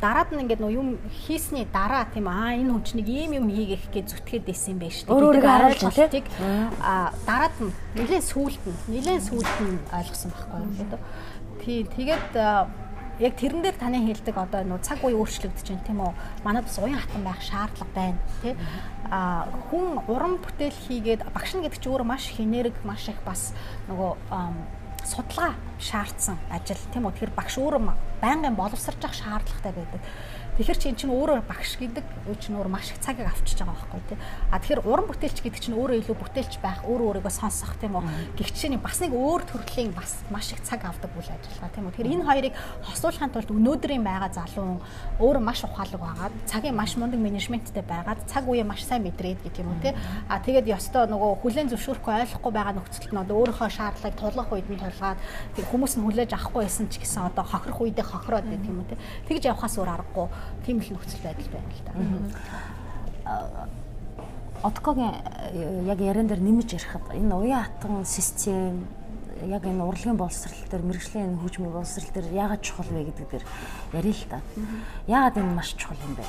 дараад 0.00 0.28
нь 0.34 0.42
ингээд 0.44 0.60
нөө 0.60 0.72
юм 0.74 0.88
хийсний 1.08 1.64
дараа 1.64 2.04
тийм 2.10 2.28
аа 2.28 2.52
энэ 2.58 2.72
хүн 2.72 2.84
чинь 2.84 3.06
ийм 3.06 3.32
юм 3.40 3.46
хийгэх 3.48 3.88
гэж 3.88 4.06
зүтгээд 4.12 4.52
исэн 4.52 4.76
байх 4.76 4.92
шүү 4.92 5.08
дээ. 5.08 5.16
Өөрөөр 5.16 5.66
ойлголтыг 5.72 6.26
а 6.82 7.14
дараад 7.24 7.56
нь 7.62 7.72
нэлээд 7.96 8.24
сүулт 8.26 8.62
нь 8.68 8.76
нэлээд 8.92 9.22
сүулт 9.22 9.56
нь 9.64 9.80
ойлгосон 9.88 10.30
байхгүй 10.34 10.58
юм 10.60 10.72
гэдэг. 10.76 11.00
Тий 11.62 11.78
тэгээд 11.88 12.30
яг 13.22 13.34
тэрэн 13.38 13.62
дээр 13.62 13.76
таны 13.78 13.98
хэлдэг 14.02 14.36
одоо 14.36 14.60
нөө 14.66 14.80
цаг 14.82 15.00
үе 15.06 15.14
өөрчлөгдөж 15.14 15.66
байна 15.68 15.86
тийм 15.86 16.00
үү? 16.04 16.12
Манад 16.44 16.66
бас 16.66 16.76
уян 16.82 17.00
хатан 17.00 17.22
байх 17.24 17.40
шаардлага 17.40 17.92
байна 17.94 18.20
тий. 18.42 18.56
А 19.08 19.46
хүн 19.70 20.02
уран 20.10 20.36
бүтээл 20.42 20.74
хийгээд 20.88 21.32
багш 21.32 21.54
нь 21.54 21.62
гэдэг 21.62 21.80
чинь 21.80 21.92
өөрөө 21.92 22.08
маш 22.08 22.28
хинэрэг 22.34 22.76
маш 22.84 23.08
их 23.08 23.20
бас 23.24 23.54
нөгөө 23.88 24.10
судалгаа 25.06 25.52
шаардсан 25.78 26.38
ажил 26.50 26.78
тийм 26.92 27.06
үү? 27.06 27.12
Тэгэхээр 27.12 27.36
багш 27.36 27.54
өөрөө 27.58 27.82
байнгын 28.22 28.54
боловсрж 28.54 29.02
явах 29.02 29.16
шаардлагатай 29.18 29.72
байдаг. 29.74 30.00
Тэгэхээр 30.62 30.78
чи 30.78 30.88
эн 30.94 30.94
чинь 30.94 31.10
өөрөө 31.10 31.42
багш 31.42 31.74
гэдэг 31.74 32.06
үе 32.30 32.38
чинь 32.38 32.54
өөр 32.54 32.70
маш 32.70 32.94
их 32.94 33.02
цагийг 33.02 33.26
авчиж 33.26 33.66
байгаа 33.66 33.82
байхгүй 33.82 34.14
тий. 34.14 34.18
А 34.46 34.62
тэгэхээр 34.62 34.86
уран 34.86 35.10
бүтээлч 35.10 35.42
гэдэг 35.42 35.58
чинь 35.58 35.74
өөрөө 35.74 36.06
илүү 36.06 36.16
бүтээлч 36.22 36.62
байх, 36.62 36.86
өөрөө 36.86 37.18
өөрийгөө 37.18 37.34
сонсох 37.34 37.74
тийм 37.82 37.98
үү. 37.98 38.06
Гэгчний 38.38 38.78
бас 38.78 39.02
нэг 39.02 39.10
өөр 39.10 39.42
төрлийн 39.42 39.90
бас 39.90 40.22
маш 40.30 40.54
их 40.54 40.62
цаг 40.62 40.86
авдаг 40.86 41.10
үйл 41.18 41.26
ажиллагаа 41.34 41.74
тийм 41.74 41.90
үү. 41.90 41.94
Тэгэхээр 41.98 42.14
энэ 42.14 42.26
хоёрыг 42.30 42.54
хослуулахын 42.86 43.32
тулд 43.34 43.50
өнөөдрийн 43.50 44.06
байгаа 44.06 44.30
залуу 44.30 44.78
өөрөө 45.18 45.42
маш 45.42 45.66
ухаалаг 45.66 45.98
байгаад 45.98 46.34
цагийн 46.46 46.78
маш 46.78 46.94
мундаг 46.94 47.18
менежменттэй 47.18 47.82
байгаад 47.82 48.22
цаг 48.30 48.46
үеэ 48.46 48.62
маш 48.62 48.86
сайн 48.86 49.02
мэдрээд 49.02 49.42
гэх 49.42 49.66
юм 49.66 49.74
уу 49.74 49.82
тий. 49.82 49.98
А 50.30 50.38
тэгээд 50.38 50.70
ёстой 50.70 51.10
нөгөө 51.10 51.42
хүлэн 51.42 51.74
зөвшөөрөхгүй 51.74 52.14
ойлгохгүй 52.22 52.52
байгаа 52.54 52.78
нөхцөлд 52.78 53.10
нь 53.10 53.18
одоо 53.18 53.34
өөрийнхөө 53.42 53.66
шаардлагыг 53.66 54.14
тулгах 54.14 54.54
үед 54.54 54.70
нь 54.70 54.78
тулгаад 54.78 55.18
хүмүүс 55.58 55.98
нь 55.98 56.06
хүлээж 56.06 56.30
авахгүй 56.38 56.62
байсан 56.62 56.86
ч 56.86 57.02
гэсэн 57.02 57.34
одоо 57.34 57.42
хохирох 57.42 57.82
үедээ 57.82 58.06
хохироод 58.06 58.46
гэх 58.46 58.70
юм 58.70 58.78
уу 58.78 58.86
тий. 58.86 58.98
Тэгж 59.26 59.50
явхаас 59.50 59.74
өөр 59.74 59.90
аргагүй 59.90 60.28
тийм 60.64 60.78
л 60.80 60.90
нөхцөл 60.92 61.22
байдал 61.24 61.48
байна 61.52 61.70
л 61.72 61.82
да. 61.86 63.68
Откогийн 64.62 65.14
яг 65.86 65.98
яран 66.00 66.26
дээр 66.30 66.40
нэмж 66.40 66.72
ярихад 66.78 67.10
энэ 67.10 67.34
уян 67.34 67.66
хатан 67.66 68.04
систем 68.04 68.86
яг 69.42 69.66
энэ 69.66 69.82
урлагийн 69.82 70.16
боловсрал 70.16 70.54
дээр 70.70 70.82
мэрэгжлийн 70.86 71.38
хөгжмийн 71.42 71.72
боловсрал 71.72 72.10
дээр 72.14 72.30
яагаад 72.30 72.62
чухал 72.62 72.86
вэ 72.86 73.10
гэдэг 73.10 73.26
дээр 73.30 73.44
ярил 73.98 74.14
л 74.14 74.30
та. 74.30 74.40
Яагаад 75.10 75.36
энэ 75.42 75.54
маш 75.54 75.74
чухал 75.74 75.98
юм 76.06 76.14
бэ? 76.14 76.24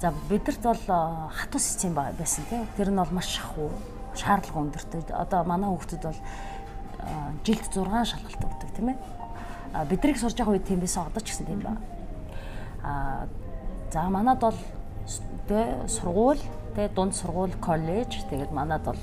За 0.00 0.12
бидэрт 0.28 0.60
бол 0.60 0.84
хатуу 1.32 1.60
систем 1.60 1.94
байсан 1.96 2.44
тийм. 2.50 2.68
Тэр 2.76 2.92
нь 2.92 3.00
бол 3.00 3.08
маш 3.08 3.40
шахуу, 3.40 3.72
шаардлага 4.12 4.60
өндөртэй. 4.68 5.00
Одоо 5.16 5.44
манай 5.48 5.72
хүүхдүүд 5.72 6.04
бол 6.04 6.20
жилд 7.44 7.64
6 7.72 8.04
шалгалт 8.04 8.44
өгдөг 8.44 8.70
тийм 8.76 8.92
ээ. 8.92 8.98
Бидрийг 9.88 10.20
сурж 10.20 10.36
байгаа 10.36 10.60
үед 10.60 10.68
тийм 10.68 10.80
байсан 10.84 11.08
одоо 11.08 11.24
ч 11.24 11.32
гэсэн 11.32 11.48
тийм 11.48 11.64
байна. 11.64 11.80
За 13.90 14.02
манад 14.10 14.40
бол 14.40 14.58
сургууль, 15.86 16.42
тэ 16.74 16.88
дунд 16.94 17.14
сургууль, 17.14 17.54
коллеж 17.58 18.24
тэгээд 18.30 18.52
манад 18.52 18.84
бол 18.84 19.00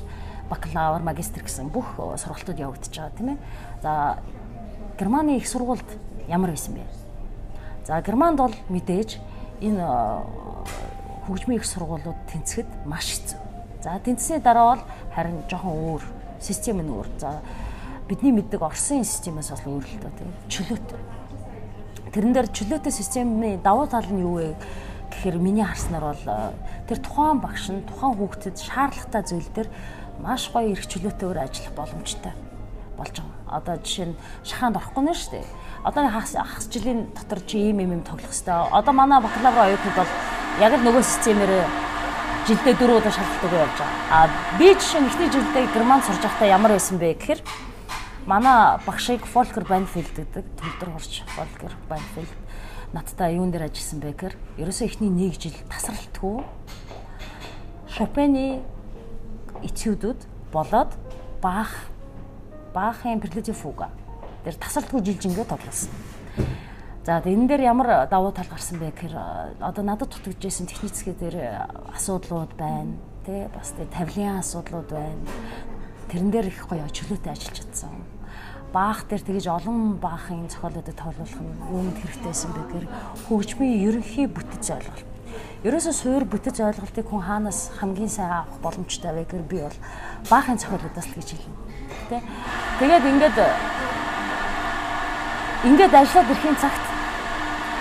бакалавр, 0.50 1.02
магистр 1.02 1.44
гэсэн 1.44 1.70
бүх 1.72 1.96
сургалтууд 1.98 2.60
явагдаж 2.60 2.92
байгаа 2.92 3.18
тийм 3.18 3.30
ээ. 3.36 3.38
За 3.82 3.92
Германы 5.00 5.38
их 5.38 5.48
сургуульд 5.48 5.88
ямар 6.28 6.52
байсан 6.52 6.76
бэ? 6.76 6.84
За 7.86 8.02
Германд 8.02 8.38
бол 8.38 8.56
мэдээж 8.70 9.20
энэ 9.62 9.84
хөгжмийн 11.28 11.60
их 11.60 11.66
сургуулиуд 11.66 12.20
тэнцэхэд 12.32 12.70
маш 12.86 13.08
хэцүү. 13.12 13.40
За 13.84 14.00
тэнцсэний 14.00 14.44
дараа 14.44 14.76
бол 14.76 14.84
харин 15.16 15.44
жоохон 15.50 15.74
өөр 15.74 16.04
систем 16.40 16.80
нь 16.84 16.92
өөр. 16.92 17.08
За 17.20 17.42
бидний 18.08 18.32
мэддэг 18.32 18.62
Оросын 18.62 19.04
системээс 19.04 19.52
бол 19.64 19.80
өөр 19.80 19.86
л 19.88 20.00
доо 20.04 20.12
тийм 20.20 20.32
чөлөөтэй. 20.48 21.00
Тэрэн 22.14 22.30
дээр 22.30 22.50
чөлөөтэй 22.54 22.94
системийн 22.94 23.66
давуу 23.66 23.90
тал 23.90 24.06
нь 24.06 24.22
юу 24.22 24.38
вэ 24.38 24.54
гэхээр 25.10 25.42
миний 25.42 25.66
харснаар 25.66 26.14
бол 26.14 26.54
тэр 26.86 27.00
тухайн 27.02 27.42
багш 27.42 27.74
нь 27.74 27.82
тухайн 27.90 28.14
хүүхдэд 28.14 28.54
шаардлагатай 28.54 29.24
зүйл 29.26 29.50
дээр 29.50 29.70
маш 30.22 30.54
гоё 30.54 30.78
эрх 30.78 30.86
чөлөөтэйгээр 30.86 31.42
ажиллах 31.42 31.74
боломжтой 31.74 32.34
болж 32.94 33.18
байгаа. 33.18 33.58
Одоо 33.58 33.76
жишээ 33.82 34.14
нь 34.14 34.20
шахаанд 34.46 34.78
орохгүй 34.78 35.04
нэ 35.10 35.14
шүү 35.18 35.32
дээ. 35.42 35.46
Одоо 35.90 36.02
хагас 36.06 36.66
жилийн 36.70 37.10
дотор 37.18 37.42
чи 37.50 37.58
ийм 37.58 37.82
ийм 37.82 37.98
юм 37.98 38.04
тоглох 38.06 38.30
хэвээр. 38.30 38.70
Одоо 38.70 38.94
манай 38.94 39.18
бакалавр 39.18 39.74
оюутнууд 39.74 39.98
бол 39.98 40.14
яг 40.62 40.74
л 40.78 40.86
нөгөө 40.86 41.02
системээр 41.02 41.66
жилдээ 42.46 42.76
дөрөв 42.78 43.02
удаа 43.02 43.10
шалгалтыг 43.10 43.54
явж 43.58 43.78
байгаа. 43.82 43.98
А 44.14 44.30
би 44.62 44.70
жишээ 44.70 45.02
нь 45.02 45.10
эхний 45.10 45.30
жилдээ 45.34 45.66
герман 45.74 46.02
сурж 46.06 46.22
байхдаа 46.22 46.46
ямар 46.46 46.78
байсан 46.78 47.02
бэ 47.02 47.18
гэхээр 47.18 47.42
манай 48.26 48.80
багшийг 48.86 49.28
Volker 49.28 49.68
Banfield 49.68 50.12
гэдэг 50.16 50.46
төлдөр 50.56 50.90
хурч 50.96 51.24
Volker 51.36 51.74
Banfield 51.90 52.32
надтай 52.94 53.36
юун 53.36 53.52
дээр 53.52 53.68
ажилласан 53.68 54.00
бэ 54.00 54.14
гэхээр 54.16 54.36
ерөөсөө 54.64 54.88
эхний 54.88 55.12
нэг 55.12 55.36
жил 55.36 55.56
тасралтгүй 55.68 56.46
Шопены 57.94 58.64
этюдүүд 59.62 60.24
болоод 60.56 60.96
баах 61.44 61.92
баахын 62.74 63.20
прелюдийн 63.20 63.58
фуга 63.58 63.92
дээр 64.44 64.56
тасралтгүй 64.56 65.04
жилжингээ 65.04 65.46
тоглосон. 65.46 65.92
За 67.04 67.20
энэ 67.20 67.48
дээр 67.48 67.62
ямар 67.76 68.08
давуу 68.08 68.32
тал 68.32 68.48
гарсан 68.48 68.80
бэ 68.80 68.96
гэхээр 68.96 69.16
одоо 69.60 69.84
надад 69.84 70.16
дутагдж 70.16 70.40
байсан 70.40 70.68
техник 70.68 70.96
зэхээ 70.96 71.20
дээр 71.20 71.38
асуудлууд 71.92 72.56
байна. 72.56 72.96
Тэ 73.28 73.52
бас 73.52 73.76
тэ 73.76 73.84
тавилын 73.92 74.40
асуудлууд 74.40 74.90
байна. 74.90 75.28
Тэрэн 76.14 76.30
дээр 76.30 76.54
их 76.54 76.70
гоё 76.70 76.86
чөлөөтэй 76.94 77.34
ажиллаж 77.34 77.58
чадсан. 77.58 78.06
Баах 78.70 79.10
дээр 79.10 79.26
тэгэж 79.26 79.50
олон 79.50 79.98
баахын 79.98 80.46
зохиолуудад 80.46 80.94
тоолуулах 80.94 81.42
нь 81.42 81.58
үүнд 81.74 81.98
хэрэгтэйсэн 82.06 82.54
бэ 82.54 82.62
гэхээр 82.70 82.88
хөгжмийн 83.26 83.82
ерөнхий 83.82 84.30
бүтэц 84.30 84.78
ойлголт 84.78 85.10
ерөөсөө 85.66 85.94
суур 85.98 86.24
бүтэц 86.30 86.62
ойлголтыг 86.62 87.10
хүн 87.10 87.24
хаанаас 87.24 87.74
хамгийн 87.80 88.14
сайн 88.14 88.30
авах 88.30 88.62
боломжтой 88.62 89.10
вэ 89.10 89.26
гэхээр 89.26 89.46
би 89.50 89.58
бол 89.66 89.80
баахын 90.30 90.62
цохиолуудаас 90.62 91.08
л 91.10 91.18
гэж 91.18 91.30
хэлнэ. 91.34 91.58
Тэ. 92.14 92.22
Тэгээд 92.78 93.06
ингээд 93.10 93.38
ингээд 95.66 95.94
ажиллаад 95.98 96.30
ирэхийн 96.30 96.58
цагт 96.62 96.86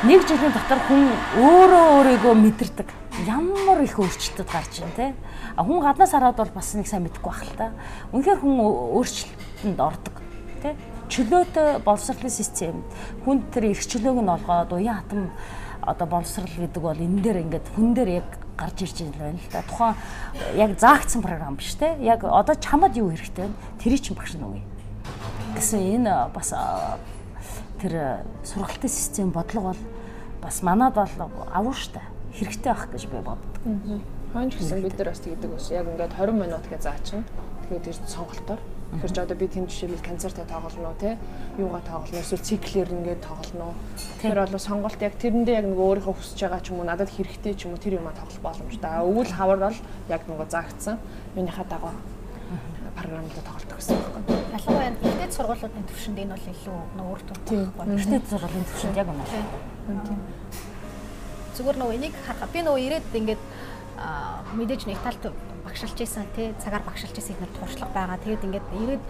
нэг 0.09 0.21
жилийн 0.25 0.55
дотор 0.57 0.81
хүн 0.89 1.03
өөрөө 1.37 1.85
өөрийгөө 2.01 2.35
мэдэрдэг. 2.39 2.89
Ямар 3.29 3.83
их 3.85 3.99
өөрчлөлтөд 3.99 4.49
гарч 4.49 4.81
ийн 4.81 4.93
тэ. 4.97 5.13
А 5.13 5.42
хүн 5.57 5.81
гаднаас 5.81 6.13
хараад 6.13 6.37
бол 6.37 6.53
бас 6.55 6.75
нэг 6.75 6.87
сайн 6.87 7.05
мэдэхгүй 7.05 7.33
байх 7.33 7.43
л 7.45 7.57
та. 7.57 7.73
Үнэхээр 8.13 8.41
хүн 8.41 8.57
өөрчлөлтөнд 8.97 9.81
ордог 9.81 10.17
тэ. 10.63 10.77
Чөлөөтэй 11.13 11.85
боловсролын 11.85 12.33
систем 12.33 12.85
хүнд 13.25 13.53
тэр 13.53 13.73
их 13.73 13.85
чөлөөг 13.85 14.19
нь 14.25 14.33
олгоод 14.33 14.73
уян 14.73 14.97
хатам 15.03 15.31
одоо 15.83 16.07
боловсрал 16.07 16.49
гэдэг 16.49 16.83
бол 16.83 16.97
энэ 16.97 17.21
дээр 17.21 17.39
ингээд 17.45 17.67
хүн 17.75 17.93
дээр 17.93 18.11
яг 18.23 18.29
гарч 18.57 18.87
ирж 18.87 18.97
байна 19.19 19.37
л 19.37 19.51
да. 19.53 19.63
Тухайн 19.67 19.97
яг 20.57 20.79
заагдсан 20.79 21.23
програм 21.23 21.57
биш 21.57 21.75
те. 21.75 21.99
Яг 22.01 22.25
одоо 22.25 22.55
чамд 22.55 22.97
юу 22.97 23.11
хэрэгтэй 23.11 23.47
вэ? 23.51 23.53
Тэрий 23.83 23.99
чинь 23.99 24.17
багш 24.17 24.39
нүгэй. 24.39 24.63
гэсэн 25.59 25.81
энэ 26.01 26.31
бас 26.33 26.55
тэр 27.83 28.25
сургалтын 28.47 28.89
систем 28.89 29.31
бодлого 29.31 29.75
бол 29.75 29.83
бас 30.41 30.63
манад 30.63 30.95
бол 30.95 31.11
авуу 31.53 31.75
штэ. 31.75 32.01
Хэрэгтэй 32.33 32.73
байх 32.73 32.89
гэж 32.89 33.07
би 33.11 33.19
боддог. 33.19 33.63
Хойч 34.33 34.57
гэсэн 34.57 34.83
бид 34.83 34.97
нар 34.99 35.09
бас 35.13 35.21
тэгдэг 35.21 35.51
ус. 35.53 35.71
Яг 35.71 35.87
ингээд 35.87 36.17
20 36.17 36.33
минут 36.33 36.65
гэж 36.69 36.81
заачна. 36.83 37.25
Тэгээд 37.69 37.85
тэр 37.85 37.97
сонголтоор 38.09 38.61
Тэгэхээр 38.93 39.09
ч 39.09 39.19
одоо 39.25 39.37
би 39.41 39.49
тэнд 39.49 39.73
жишээлбэл 39.73 40.05
концертаа 40.05 40.45
тоглоно 40.45 40.93
те 41.01 41.17
юугаа 41.57 41.81
тоглоно 41.81 42.21
эсвэл 42.21 42.45
циклэр 42.45 42.93
ингээд 42.93 43.25
тоглоно. 43.25 43.73
Тэр 44.21 44.37
бол 44.37 44.61
сонголт 44.61 45.01
яг 45.01 45.17
тэрэндээ 45.17 45.65
яг 45.65 45.67
нөгөө 45.73 46.05
өөрийнхөө 46.05 46.13
хүсэж 46.21 46.41
байгаа 46.45 46.61
ч 46.61 46.77
юм 46.77 46.85
уу 46.85 46.89
надад 46.93 47.09
хэрэгтэй 47.09 47.57
ч 47.57 47.65
юм 47.65 47.73
уу 47.73 47.81
тэр 47.81 47.97
юмаа 47.97 48.13
тоглох 48.13 48.45
боломжтой. 48.45 48.93
Өвөл 49.01 49.33
хавар 49.33 49.59
бол 49.65 49.79
яг 50.13 50.23
нөгөө 50.29 50.45
заагдсан. 50.53 51.01
Минийхаа 51.33 51.65
дагуу 51.65 51.97
програмд 52.93 53.33
тоглолдог 53.33 53.77
гэсэн 53.81 53.97
юм 53.97 54.13
байна. 54.13 54.29
Ялангуяа 54.61 54.93
ихтэй 54.93 55.31
сургуулиудын 55.33 55.89
төвшөнд 55.89 56.19
энэ 56.21 56.35
бол 56.37 56.47
илүү 56.53 56.77
өөр 57.01 57.21
төвтэй 57.33 57.59
байна. 57.73 57.97
Ихтэй 57.97 58.21
сургуулийн 58.29 58.67
төвшөнд 58.69 58.97
яг 59.01 59.09
үнэ. 59.09 59.25
Тийм. 60.05 60.21
Зүгээр 61.57 61.77
нөгөө 61.81 61.97
энийг 61.97 62.15
харахад 62.29 62.53
би 62.53 62.61
нөгөө 62.61 62.85
ирээд 62.93 63.17
ингээд 63.17 63.43
мэдээж 64.57 64.87
нэг 64.87 64.99
талд 65.03 65.33
багшилж 65.65 65.99
исэн 66.03 66.27
тий 66.35 66.53
цагаар 66.59 66.83
багшилж 66.83 67.17
исэн 67.17 67.37
их 67.39 67.55
туршлага 67.59 67.93
байгаа. 67.95 68.19
Тэгээд 68.19 68.45
ингээд 68.45 68.67
ирээд 68.83 69.05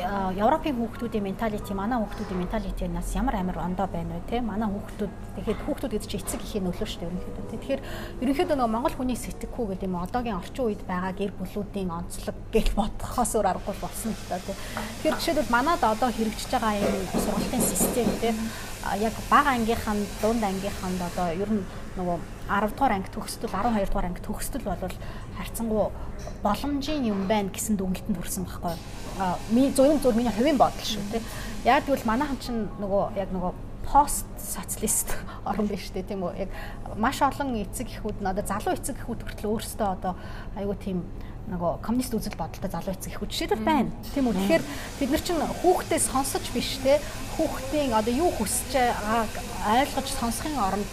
Европын 0.00 0.76
хүүхдүүдийн 0.78 1.24
менталити 1.28 1.74
манай 1.74 1.98
хүүхдүүдийн 2.00 2.40
менталитинаас 2.40 3.12
ямар 3.14 3.36
амар 3.36 3.58
ондоо 3.58 3.86
байна 3.90 4.16
вэ 4.16 4.22
те? 4.30 4.40
Манай 4.40 4.70
хүүхдүүд 4.70 5.12
тэгэхэд 5.36 5.60
хүүхдүүд 5.66 5.92
гэдэг 5.92 6.08
чинь 6.08 6.22
эцэг 6.24 6.40
ихийн 6.40 6.64
нөлөө 6.64 6.88
шүү 6.88 7.00
дээ 7.00 7.10
ерөнхийдөө 7.10 7.44
те. 7.50 7.56
Тэгэхээр 7.58 7.82
ерөнхийдөө 8.22 8.56
нөгөө 8.56 8.72
Монгол 8.72 8.96
хүний 8.96 9.18
сэтгэхүй 9.18 9.66
гэдэг 9.76 9.88
юм 9.90 10.00
одоогийн 10.00 10.40
орчин 10.40 10.64
үед 10.64 10.82
байгаа 10.88 11.12
гэр 11.12 11.32
бүлүүдийн 11.36 11.90
онцлог 11.90 12.36
гэж 12.54 12.66
бодохоос 12.78 13.32
өөр 13.36 13.50
аргагүй 13.50 13.76
болсон 13.82 14.14
л 14.14 14.24
та 14.30 14.40
те. 14.40 14.56
Тэгэхээр 14.56 15.18
жишээлбэл 15.20 15.52
манад 15.52 15.82
одоо 15.84 16.08
хэрэгжиж 16.08 16.48
байгаа 16.48 16.80
энэ 16.80 17.20
сургалтын 17.20 17.60
систем 17.60 18.08
те 18.24 18.30
яг 19.00 19.12
бага 19.30 19.54
ангийнхан 19.54 20.06
дунд 20.22 20.42
ангийнханд 20.44 21.00
одоо 21.02 21.28
ер 21.36 21.50
нь 21.52 21.64
нөгөө 21.96 22.18
10 22.48 22.72
дугаар 22.72 22.92
анги 22.96 23.10
төгсдөл 23.12 23.52
12 23.52 23.86
дугаар 23.86 24.08
анги 24.08 24.22
төгсдөл 24.24 24.64
бол 24.64 24.96
харьцангуй 25.36 25.90
боломжийн 26.42 27.04
юм 27.04 27.26
байна 27.28 27.52
гэсэн 27.52 27.76
дүнлэлтэнд 27.76 28.16
хүрсэн 28.16 28.44
байхгүй. 28.44 28.74
А 29.20 29.36
ми 29.50 29.68
зөвхөн 29.70 30.00
зөв 30.00 30.16
миний 30.16 30.32
хувийн 30.32 30.56
бодол 30.56 30.86
шүү 30.86 31.02
тий. 31.12 31.22
Яг 31.64 31.84
тэгвэл 31.84 32.08
манайхан 32.08 32.38
чинь 32.40 32.68
нөгөө 32.80 33.20
яг 33.20 33.28
нөгөө 33.36 33.52
пост 33.84 34.26
социалист 34.38 35.12
орн 35.48 35.66
биш 35.68 35.90
үү 35.92 36.04
тийм 36.06 36.24
үү 36.24 36.48
яг 36.48 36.50
маш 36.96 37.20
олон 37.22 37.56
эцэг 37.60 37.88
эхүүд 37.90 38.22
нь 38.22 38.30
одоо 38.32 38.44
залуу 38.46 38.74
эцэг 38.74 38.96
эхүүд 38.96 39.20
хүртэл 39.24 39.50
өөрсдөө 39.50 39.88
одоо 39.98 40.14
айгүй 40.56 40.76
тийм 40.80 40.98
нөгөө 41.48 41.80
коммунист 41.80 42.14
үзэл 42.14 42.36
бодолтой 42.36 42.70
залуу 42.70 42.92
эцэг 42.94 43.16
эхүүд 43.16 43.32
жишээлбэл 43.32 43.64
байна. 43.64 43.90
Тийм 44.12 44.28
үү. 44.28 44.36
Тэгэхээр 44.36 44.64
бид 45.00 45.10
нар 45.10 45.22
чинь 45.24 45.40
хүүхдээ 45.40 46.00
сонсож 46.00 46.44
биш 46.52 46.78
те 46.84 47.00
хүүхдийн 47.38 47.96
одоо 47.96 48.12
юу 48.12 48.30
хүсэж 48.36 48.70
байгааг 48.76 49.32
ойлгож 49.64 50.08
сонсохын 50.12 50.60
оронд 50.60 50.88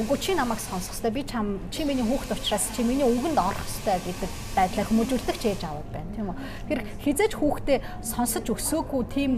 үгүй 0.00 0.18
чи 0.18 0.32
намайг 0.34 0.60
сонсох 0.60 0.96
хэрэгтэй. 0.96 1.12
Би 1.12 1.22
чам 1.28 1.60
чи 1.70 1.84
миний 1.84 2.04
хүүхэд 2.06 2.32
учраас 2.38 2.70
чи 2.72 2.82
миний 2.82 3.04
үгэнд 3.04 3.36
орох 3.36 3.60
хэрэгтэй 3.60 3.98
гэдэг 4.08 4.30
байдлаар 4.56 4.88
хүмүүжүүлдэг 4.88 5.36
ч 5.36 5.44
ээж 5.52 5.62
аваад 5.68 5.88
байна 5.92 6.12
тийм 6.16 6.28
үү. 6.32 6.36
Тэр 6.68 6.80
хизээж 7.04 7.32
хүүхдээ 7.36 7.78
сонсож 8.00 8.46
өсөөгүй 8.48 9.02
тийм 9.12 9.32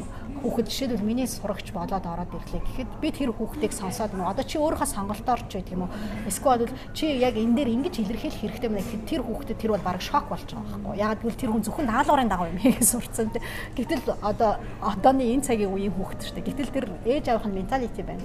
хүүхэд 0.44 0.68
жишээлбэл 0.68 1.09
миний 1.09 1.26
сурагч 1.26 1.72
болоод 1.72 2.05
ороод 2.05 2.28
ирлээ 2.36 2.61
гэхэд 2.61 2.90
би 3.00 3.09
тэр 3.09 3.32
хүүхдийг 3.32 3.72
сонсоод 3.72 4.12
нөө 4.12 4.28
одоо 4.28 4.44
чи 4.44 4.61
өөрийнхөө 4.61 4.92
сонголтоор 4.92 5.40
ч 5.48 5.57
байдаг 5.57 5.72
юм 5.72 5.82
уу 5.88 5.92
эсвэл 6.28 6.68
чи 6.92 7.09
яг 7.16 7.34
энэ 7.40 7.57
дээр 7.64 7.72
ингэж 7.80 7.94
илэрхийлэх 8.05 8.40
хэрэгтэй 8.44 8.68
мэй 8.68 8.84
гэхэд 8.84 9.09
тэр 9.09 9.22
хүүхдэд 9.24 9.57
тэр 9.57 9.72
бол 9.72 9.88
баг 9.88 10.05
шок 10.05 10.28
болж 10.28 10.44
байгаа 10.44 10.68
байхгүй. 10.84 11.00
Ягаад 11.00 11.20
гэвэл 11.24 11.40
тэр 11.40 11.50
хүн 11.57 11.64
зөвхөн 11.64 11.88
даалгаврын 11.88 12.28
дагав 12.28 12.52
юм 12.52 12.61
хийх 12.61 12.78
сурцсан 12.84 13.32
гэтэл 13.72 14.05
одоо 14.20 14.61
одооны 14.84 15.24
энэ 15.32 15.46
цагийн 15.48 15.72
үеийн 15.72 15.96
хүүхэд 15.96 16.20
шүү 16.20 16.34
дээ. 16.36 16.48
Гэтэл 16.52 16.74
тэр 16.76 16.86
ээж 17.09 17.24
авах 17.32 17.48
менталити 17.48 18.05
байна 18.05 18.20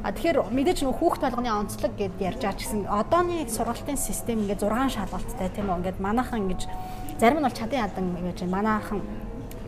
А 0.00 0.12
тэгэхээр 0.16 0.48
мэдээж 0.48 0.80
нөх 0.88 0.96
хүүхд 0.96 1.20
толгоны 1.20 1.52
онцлог 1.52 1.92
гэд 1.92 2.16
ярьж 2.24 2.40
байгаа 2.40 2.56
ч 2.56 2.64
гэсэн 2.64 2.88
одооны 2.88 3.44
сургалтын 3.44 4.00
систем 4.00 4.48
ингээд 4.48 4.64
6 4.64 4.96
шалгалттай 4.96 5.52
тийм 5.52 5.68
үү? 5.68 5.76
Ингээд 5.84 6.00
манайхан 6.00 6.48
ингэж 6.48 6.62
зарим 7.20 7.38
нь 7.40 7.44
бол 7.44 7.52
чадын 7.52 7.84
ядан 7.84 8.06
гэж 8.16 8.48
манайхан 8.48 9.04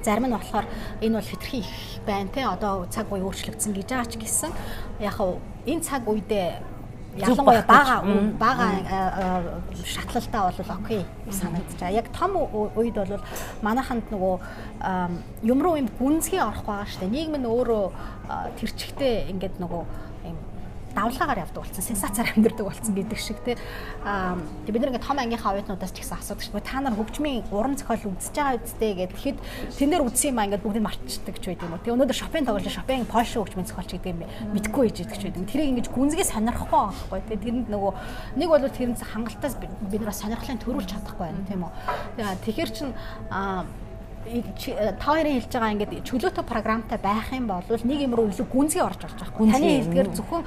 зарим 0.01 0.27
нь 0.27 0.33
болохоор 0.33 0.67
энэ 1.05 1.17
бол 1.21 1.29
хэтэрхий 1.29 1.61
их 1.61 2.01
байна 2.09 2.33
те. 2.33 2.49
Одоо 2.49 2.89
цаг 2.89 3.13
үе 3.13 3.21
өөрчлөгдсөн 3.21 3.77
гэж 3.77 3.87
байгаа 3.93 4.09
ч 4.09 4.17
гэсэн 4.17 4.53
яг 5.05 5.15
хав 5.21 5.37
энэ 5.69 5.85
цаг 5.85 6.09
үедээ 6.09 6.73
ялангуяа 7.13 7.65
бага 7.69 7.97
бага 8.41 8.67
шатлалтаа 9.85 10.49
бол 10.49 10.71
окей 10.81 11.05
санагдаж 11.29 11.77
байгаа. 11.77 12.01
Яг 12.01 12.09
том 12.17 12.41
үед 12.41 12.97
бол 12.97 13.21
манайханд 13.61 14.09
нөгөө 14.09 14.35
юм 15.45 15.59
руу 15.61 15.77
юм 15.77 15.89
гүнзгий 16.01 16.41
орох 16.41 16.65
байгаа 16.65 16.89
дээ. 16.89 17.13
Нийгэм 17.13 17.37
нь 17.37 17.53
өөрөө 17.53 17.85
тэр 18.57 18.71
чигтээ 18.73 19.29
ингээд 19.29 19.61
нөгөө 19.61 19.85
давлгаагаар 20.95 21.43
явдаг 21.45 21.63
болсон, 21.65 21.83
сенсацаар 21.83 22.33
амьдэрдэг 22.37 22.65
болсон 22.65 22.95
гэдэг 22.95 23.19
шиг 23.19 23.39
тий. 23.45 23.57
Аа 24.05 24.37
бид 24.67 24.77
ингээд 24.77 25.03
том 25.03 25.19
ангийнхаа 25.19 25.57
оюутнуудаас 25.57 25.93
ч 25.93 26.05
гэсэн 26.05 26.19
асуудаг 26.21 26.45
шүү. 26.45 26.61
Та 26.61 26.81
нар 26.81 26.95
хөгжмийн 26.97 27.49
уран 27.51 27.77
зохиол 27.77 28.13
үзэж 28.13 28.35
байгаа 28.37 28.61
үсттэй 28.61 28.93
гэхэд 29.09 29.39
тэн 29.77 29.91
дээр 29.91 30.07
үзсэн 30.07 30.31
юм 30.33 30.39
аа 30.39 30.47
ингээд 30.49 30.65
бүгдийг 30.65 30.85
марчдаг 30.85 31.37
ч 31.41 31.45
байд 31.51 31.63
юм 31.63 31.73
уу. 31.75 31.83
Тэг 31.83 31.95
өнөөдөр 31.97 32.19
шопинг 32.19 32.47
тоглож 32.47 32.69
шопинг 32.69 33.07
польш 33.09 33.33
хөгжмийн 33.33 33.69
зохиолч 33.69 33.91
гэдэг 33.97 34.13
юм 34.13 34.21
мэдгүй 34.53 34.85
ээж 34.89 34.97
идэх 35.05 35.19
ч 35.19 35.23
байд 35.29 35.39
юм. 35.41 35.49
Тэрийг 35.49 35.71
ингээд 35.73 35.93
гүнзгий 35.93 36.27
сонирхгүй 36.27 36.81
байхгүй 36.83 37.21
тий. 37.29 37.39
Тэрэнд 37.43 37.69
нөгөө 37.73 37.93
нэг 38.37 38.49
бол 38.49 38.65
тэрнээс 38.69 39.03
хангалттай 39.03 39.51
бид 39.89 40.01
нар 40.03 40.15
сонирхлын 40.15 40.61
төрүүлж 40.61 40.89
чадахгүй 40.93 41.27
байна 41.27 41.47
тийм 41.49 41.65
үү. 41.67 41.73
Тэгэхээр 42.45 42.71
чин 42.73 42.93
аа 43.31 43.65
та 44.23 45.03
хоёрын 45.03 45.35
хэлж 45.43 45.51
байгаа 45.51 45.73
ингээд 45.75 46.07
чөлөөтэй 46.07 46.45
програмтай 46.47 46.99
байх 47.03 47.35
юм 47.35 47.51
бол 47.51 47.67
нэг 47.67 47.99
юм 48.07 48.15
руу 48.15 48.31
илүү 48.31 48.47
гүнзгий 48.47 48.83
орж 48.83 49.03
орж 49.03 49.19
байгаа. 49.19 49.51
Таны 49.51 49.83
хэлдгээр 49.83 50.09
зөвхөн 50.15 50.43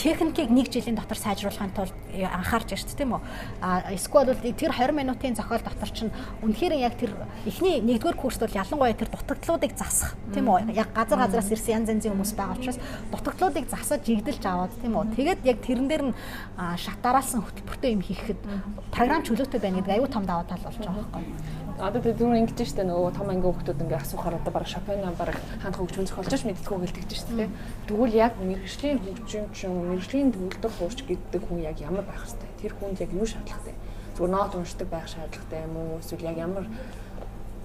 техникийг 0.00 0.48
нэг 0.48 0.72
жилийн 0.72 0.96
дотор 0.96 1.20
сайжруулахын 1.20 1.76
тулд 1.76 1.92
анхаарч 2.16 2.72
байна 2.72 2.80
шүү 2.80 2.88
дээ 2.88 3.00
тийм 3.04 3.12
үү? 3.12 3.22
А 3.60 3.92
эсвэл 3.92 4.32
тэр 4.32 4.72
20 4.72 4.96
минутын 4.96 5.36
зохиол 5.36 5.60
дотор 5.60 5.90
чинь 5.92 6.12
үнэхээр 6.40 6.74
яг 6.80 6.96
тэр 6.96 7.12
эхний 7.44 7.84
нэгдүгээр 7.84 8.16
курст 8.16 8.40
бол 8.40 8.56
ялангуяа 8.56 8.96
тэр 8.96 9.12
дутагдлуудыг 9.12 9.76
засах 9.76 10.16
тийм 10.32 10.48
үү? 10.48 10.72
Яг 10.72 10.88
газар 10.96 11.20
газараас 11.20 11.52
ирсэн 11.52 11.84
янз 11.84 11.88
янзын 12.00 12.16
хүмүүс 12.16 12.32
байгаа 12.32 12.56
учраас 12.56 12.80
дутагдлуудыг 13.12 13.68
засаж 13.68 14.08
жигдэлж 14.08 14.44
аваад 14.48 14.72
тийм 14.80 14.96
үү? 14.96 15.12
Тэгээд 15.14 15.40
яг 15.44 15.58
тэрэн 15.60 15.86
дээр 15.86 16.04
нь 16.08 16.16
шатаараалсан 16.56 17.44
хөтөлбөртэй 17.44 17.92
юм 17.92 18.00
хийхэд 18.00 18.40
програм 18.88 19.20
чөлөөтэй 19.20 19.60
байна 19.60 19.84
гэдэг 19.84 19.94
аюу 20.00 20.08
том 20.08 20.24
даваа 20.24 20.48
тал 20.48 20.64
болж 20.64 20.80
байгаа 20.80 20.96
байхгүй 20.96 21.22
юу? 21.22 21.57
Одоо 21.78 22.02
бид 22.02 22.18
зүгээр 22.18 22.42
ингэж 22.42 22.58
штэ 22.74 22.82
нөгөө 22.82 23.14
том 23.14 23.30
ангийн 23.30 23.54
хүмүүс 23.54 23.70
ингээ 23.70 24.02
асуухаар 24.02 24.42
одоо 24.42 24.50
баг 24.50 24.66
Шопена 24.66 25.14
баг 25.14 25.30
хаант 25.62 25.78
хөгжмөн 25.78 26.10
зохиолч 26.10 26.42
мэдтгүү 26.42 26.74
гэлдэгдэж 26.74 27.18
штэ 27.22 27.38
тий. 27.38 27.48
Тэгвэл 27.86 28.18
яг 28.18 28.34
мэрэгжлийн 28.42 28.98
хөгжимчин, 28.98 29.86
мэрэгжлийн 29.86 30.34
төвлөрөх 30.34 30.74
хуурч 30.74 31.06
гэдэг 31.06 31.38
хүн 31.38 31.62
яг 31.62 31.78
ямар 31.78 32.02
байх 32.02 32.26
хэвтэй? 32.26 32.50
Тэр 32.58 32.74
хүнд 32.74 32.98
яг 32.98 33.14
юу 33.14 33.22
шаардлагатай? 33.22 33.78
Зүгээр 34.18 34.34
нот 34.34 34.52
уншдаг 34.58 34.88
байх 34.90 35.06
шаардлагатай 35.06 35.60
юм 35.70 35.74
уу? 35.78 36.02
Эсвэл 36.02 36.26
яг 36.26 36.36
ямар 36.42 36.66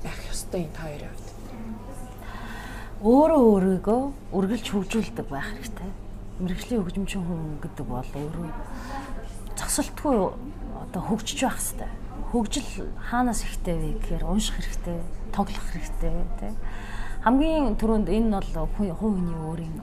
байх 0.06 0.20
ёстой 0.30 0.62
энэ 0.62 0.76
та 0.78 0.86
хоёрын 0.86 1.10
хувьд? 1.10 1.28
Өөрөө 3.02 3.42
өөрийгөө 3.50 4.02
үргэлж 4.30 4.68
хөгжүүлдэг 4.70 5.26
байх 5.26 5.50
хэрэгтэй. 5.58 5.90
Мэрэгжлийн 6.38 6.82
хөгжимчин 6.86 7.26
хүн 7.26 7.42
гэдэг 7.66 7.86
бол 7.90 8.06
өөрөө 8.14 8.46
зогсолтгүй 9.58 10.16
одоо 10.86 11.02
хөгжиж 11.02 11.50
байх 11.50 11.58
хэрэгтэй 11.58 12.03
хөгжил 12.32 12.90
хаанаас 13.10 13.44
ихтэй 13.46 13.78
вэ 13.78 13.90
гэхээр 14.02 14.24
унших 14.26 14.58
хэрэгтэй, 14.58 14.98
тоглох 15.34 15.66
хэрэгтэй 15.70 16.14
тий. 16.40 16.54
Хамгийн 17.24 17.78
түрүүнд 17.78 18.10
энэ 18.10 18.42
бол 18.56 18.68
хувь 18.74 18.92
хүний 18.98 19.38
өөрийн 19.38 19.78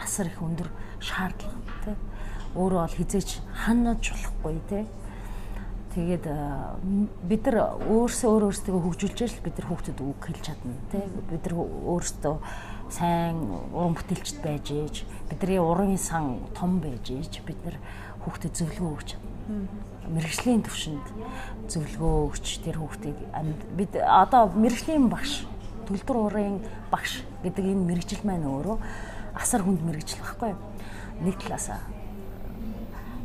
асар 0.00 0.26
их 0.32 0.40
өндөр 0.40 0.68
шаардлага 0.98 1.60
тий. 1.84 1.96
Өөрөө 2.56 2.80
бол 2.82 2.98
хизээч 2.98 3.44
ханаж 3.52 4.00
болохгүй 4.00 4.56
тий. 4.68 4.84
Тэгээд 5.92 6.24
бид 7.28 7.42
нар 7.46 7.56
өөрсөө 7.84 8.28
өөр 8.32 8.44
өөрсдөө 8.48 8.80
хөгжүүлж 8.80 9.20
л 9.28 9.44
бид 9.44 9.56
нар 9.60 9.68
хүүхдэд 9.68 9.98
үг 10.00 10.20
хэлж 10.24 10.40
чадна 10.40 10.76
тий. 10.88 11.04
Бид 11.28 11.44
нар 11.44 11.54
өөрсдөө 11.60 12.34
сайн 12.92 13.36
уран 13.72 13.96
бүтээлчд 13.96 14.40
байж 14.44 14.72
ээж 14.72 15.04
бидний 15.28 15.60
уран 15.60 15.96
сан 15.96 16.44
том 16.56 16.80
байж 16.80 17.12
ээж 17.12 17.40
бид 17.44 17.60
нар 17.64 17.76
хүүхдэд 18.24 18.56
зөвлөгөө 18.56 18.92
өгч 18.92 19.08
чадна 19.16 19.91
мэрэгжлийн 20.08 20.62
төвшөнд 20.66 21.06
зөвлөгөө 21.70 22.14
өгч 22.30 22.46
тэр 22.66 22.76
хүүхдийг 22.82 23.18
бид 23.76 23.92
одоо 24.02 24.50
мэрэгжлийн 24.50 25.06
багш 25.06 25.46
төлдөр 25.86 26.16
уурын 26.16 26.58
багш 26.90 27.22
гэдэг 27.42 27.64
энэ 27.70 27.86
мэрэгжил 27.86 28.22
маань 28.26 28.46
өөрөө 28.46 28.78
асар 29.38 29.62
хүнд 29.62 29.82
мэрэгжил 29.86 30.22
багхгүй 30.22 30.52
нэг 31.22 31.38
талаас 31.38 31.70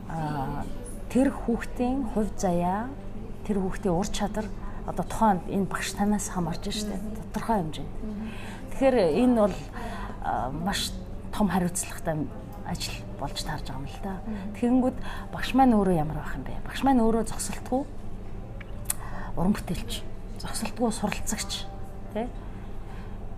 аа 0.10 0.66
тэр 1.10 1.32
хүүхдийн 1.32 2.14
хувь 2.14 2.32
заяа 2.38 2.90
тэр 3.48 3.58
хүүхдийн 3.64 3.96
ур 3.96 4.08
чадвар 4.08 4.48
одоо 4.86 5.06
тухайн 5.08 5.40
энэ 5.48 5.66
багш 5.66 5.96
танаас 5.96 6.30
хамаарч 6.30 6.70
штэ 6.70 7.00
тодорхой 7.32 7.58
хэмжээнд 7.64 7.92
тэгэхээр 8.76 8.98
энэ 9.24 9.36
бол 9.40 9.56
маш 10.64 10.92
том 11.32 11.48
хариуцлагатай 11.48 12.28
ажил 12.68 13.07
болж 13.20 13.38
таарж 13.44 13.66
байгаа 13.68 13.82
юм 13.82 13.90
л 13.90 14.00
да. 14.02 14.14
Тэгэнгүүт 14.58 14.98
багш 15.34 15.50
маань 15.58 15.76
өөрөө 15.78 15.96
ямар 15.98 16.22
байх 16.22 16.38
юм 16.38 16.46
бэ? 16.48 16.62
Багш 16.66 16.82
маань 16.86 17.04
өөрөө 17.04 17.24
зогсолтгүй 17.28 17.82
уран 19.38 19.54
бүтээлч, 19.54 20.02
зогсолтгүй 20.42 20.90
суралцагч 20.94 21.66
тий 22.14 22.28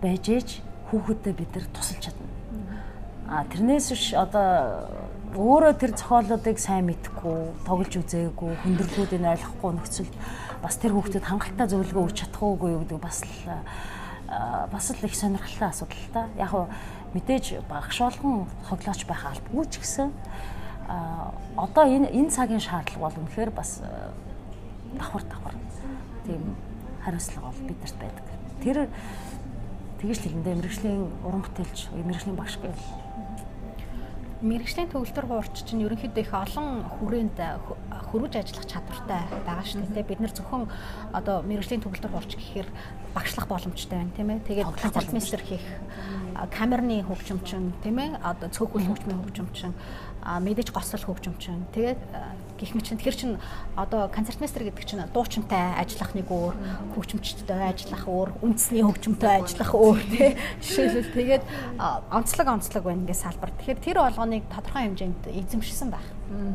байж 0.00 0.28
ээж 0.32 0.48
хүүхэдтэй 0.88 1.34
бид 1.36 1.52
нар 1.54 1.66
тусалж 1.76 2.08
чадна. 2.08 2.28
А 3.28 3.44
тэрнээс 3.52 3.92
биш 3.92 4.04
одоо 4.16 4.88
өөрөө 5.36 5.72
тэр 5.76 5.92
зохиолуудыг 5.94 6.58
сайн 6.58 6.88
мэдхгүй, 6.88 7.52
тоглож 7.68 7.94
үзээгүй, 8.00 8.52
хүндрэлүүдийг 8.64 9.22
ойлгохгүй 9.22 9.70
нөхцөлд 9.76 10.14
бас 10.64 10.74
тэр 10.80 10.96
хүүхдэд 10.96 11.28
хангалттай 11.28 11.68
зөвлөгөө 11.68 12.04
өгч 12.10 12.16
чадах 12.16 12.42
уугүй 12.42 12.74
юу 12.74 12.82
гэдэг 12.82 12.98
бас 12.98 13.22
л 13.22 13.36
бас 14.72 14.86
л 14.90 15.04
их 15.04 15.14
сонирхолтой 15.14 15.68
асуудал 15.68 16.06
та. 16.10 16.26
Яг 16.34 16.50
мэдээж 17.14 17.66
багш 17.68 17.98
болгон 18.00 18.46
хоглооч 18.68 19.04
байх 19.06 19.22
албагүй 19.26 19.64
ч 19.66 19.82
гэсэн 19.82 20.12
одоо 21.56 21.84
энэ 21.86 22.10
энэ 22.10 22.30
цагийн 22.30 22.62
шаардлага 22.62 23.10
бол 23.10 23.20
үнэхээр 23.22 23.50
бас 23.50 23.82
давхар 24.98 25.22
давхар 25.26 25.56
тийм 26.26 26.56
хариуцлага 27.04 27.46
бол 27.46 27.66
бидэрт 27.68 27.96
байдаг. 27.98 28.26
Тэр 28.62 28.78
тэгэж 30.00 30.18
хэлэндээ 30.20 30.54
мэрэгжлийн 30.54 31.02
уран 31.24 31.42
бүтээлч, 31.42 31.92
мэрэгжлийн 31.94 32.36
багш 32.36 32.58
гэвэл 32.58 32.84
мэрэгжлийн 34.40 34.88
төвлөрд 34.88 35.28
хуурч 35.28 35.56
чинь 35.68 35.84
ерөнхийдөө 35.84 36.24
их 36.24 36.32
олон 36.32 36.88
хүрээнд 36.96 37.36
хөрвж 38.08 38.34
ажиллах 38.40 38.66
чадвартай 38.66 39.20
байгаа 39.44 39.66
шүү 39.68 39.92
дээ. 39.92 40.08
Бид 40.08 40.20
нар 40.24 40.32
зөвхөн 40.32 40.64
одоо 41.12 41.44
мэрэгжлийн 41.44 41.84
төвлөрд 41.84 42.08
хуурч 42.08 42.32
гэхээр 42.40 42.68
багшлах 43.12 43.46
боломжтой 43.46 44.00
байна 44.00 44.16
тийм 44.16 44.30
ээ. 44.32 44.46
Тэгээд 44.48 44.80
концертмейстер 44.80 45.42
хийх 45.44 45.66
камерны 46.56 47.04
хөгжимчин 47.04 47.76
тийм 47.84 48.00
ээ. 48.00 48.16
Одоо 48.24 48.48
цөөхөл 48.48 48.88
хөгжмийн 48.88 49.20
хөгжимчин 49.20 49.72
мэдээж 50.24 50.72
госол 50.72 51.04
хөгжимчин. 51.04 51.68
Тэгээд 51.76 52.00
гих 52.60 52.76
мэт 52.76 52.84
чинь 52.84 53.00
тэр 53.00 53.16
чин 53.16 53.30
одоо 53.74 54.12
концертмейстер 54.12 54.68
гэдэг 54.68 54.84
чинь 54.84 55.00
дуучинтай 55.08 55.80
ажиллах 55.80 56.12
нэг 56.12 56.28
өөр, 56.28 56.54
хөгжимчтэй 56.92 57.64
ажиллах 57.72 58.04
өөр, 58.04 58.28
үндэсний 58.44 58.84
хөгжимтэй 58.84 59.40
ажиллах 59.40 59.72
өөр 59.72 60.00
тий. 60.12 60.36
Жишээлбэл 60.60 61.16
тэгээд 61.16 61.44
онцлог 62.12 62.46
онцлог 62.52 62.82
байна 62.84 63.08
гэсэн 63.08 63.32
салбар. 63.32 63.50
Тэгэхээр 63.56 63.80
тэр 63.80 63.98
болгоныг 64.04 64.44
тодорхой 64.52 64.92
хэмжээнд 64.92 65.22
эзэмшсэн 65.32 65.88
байх. 65.88 66.06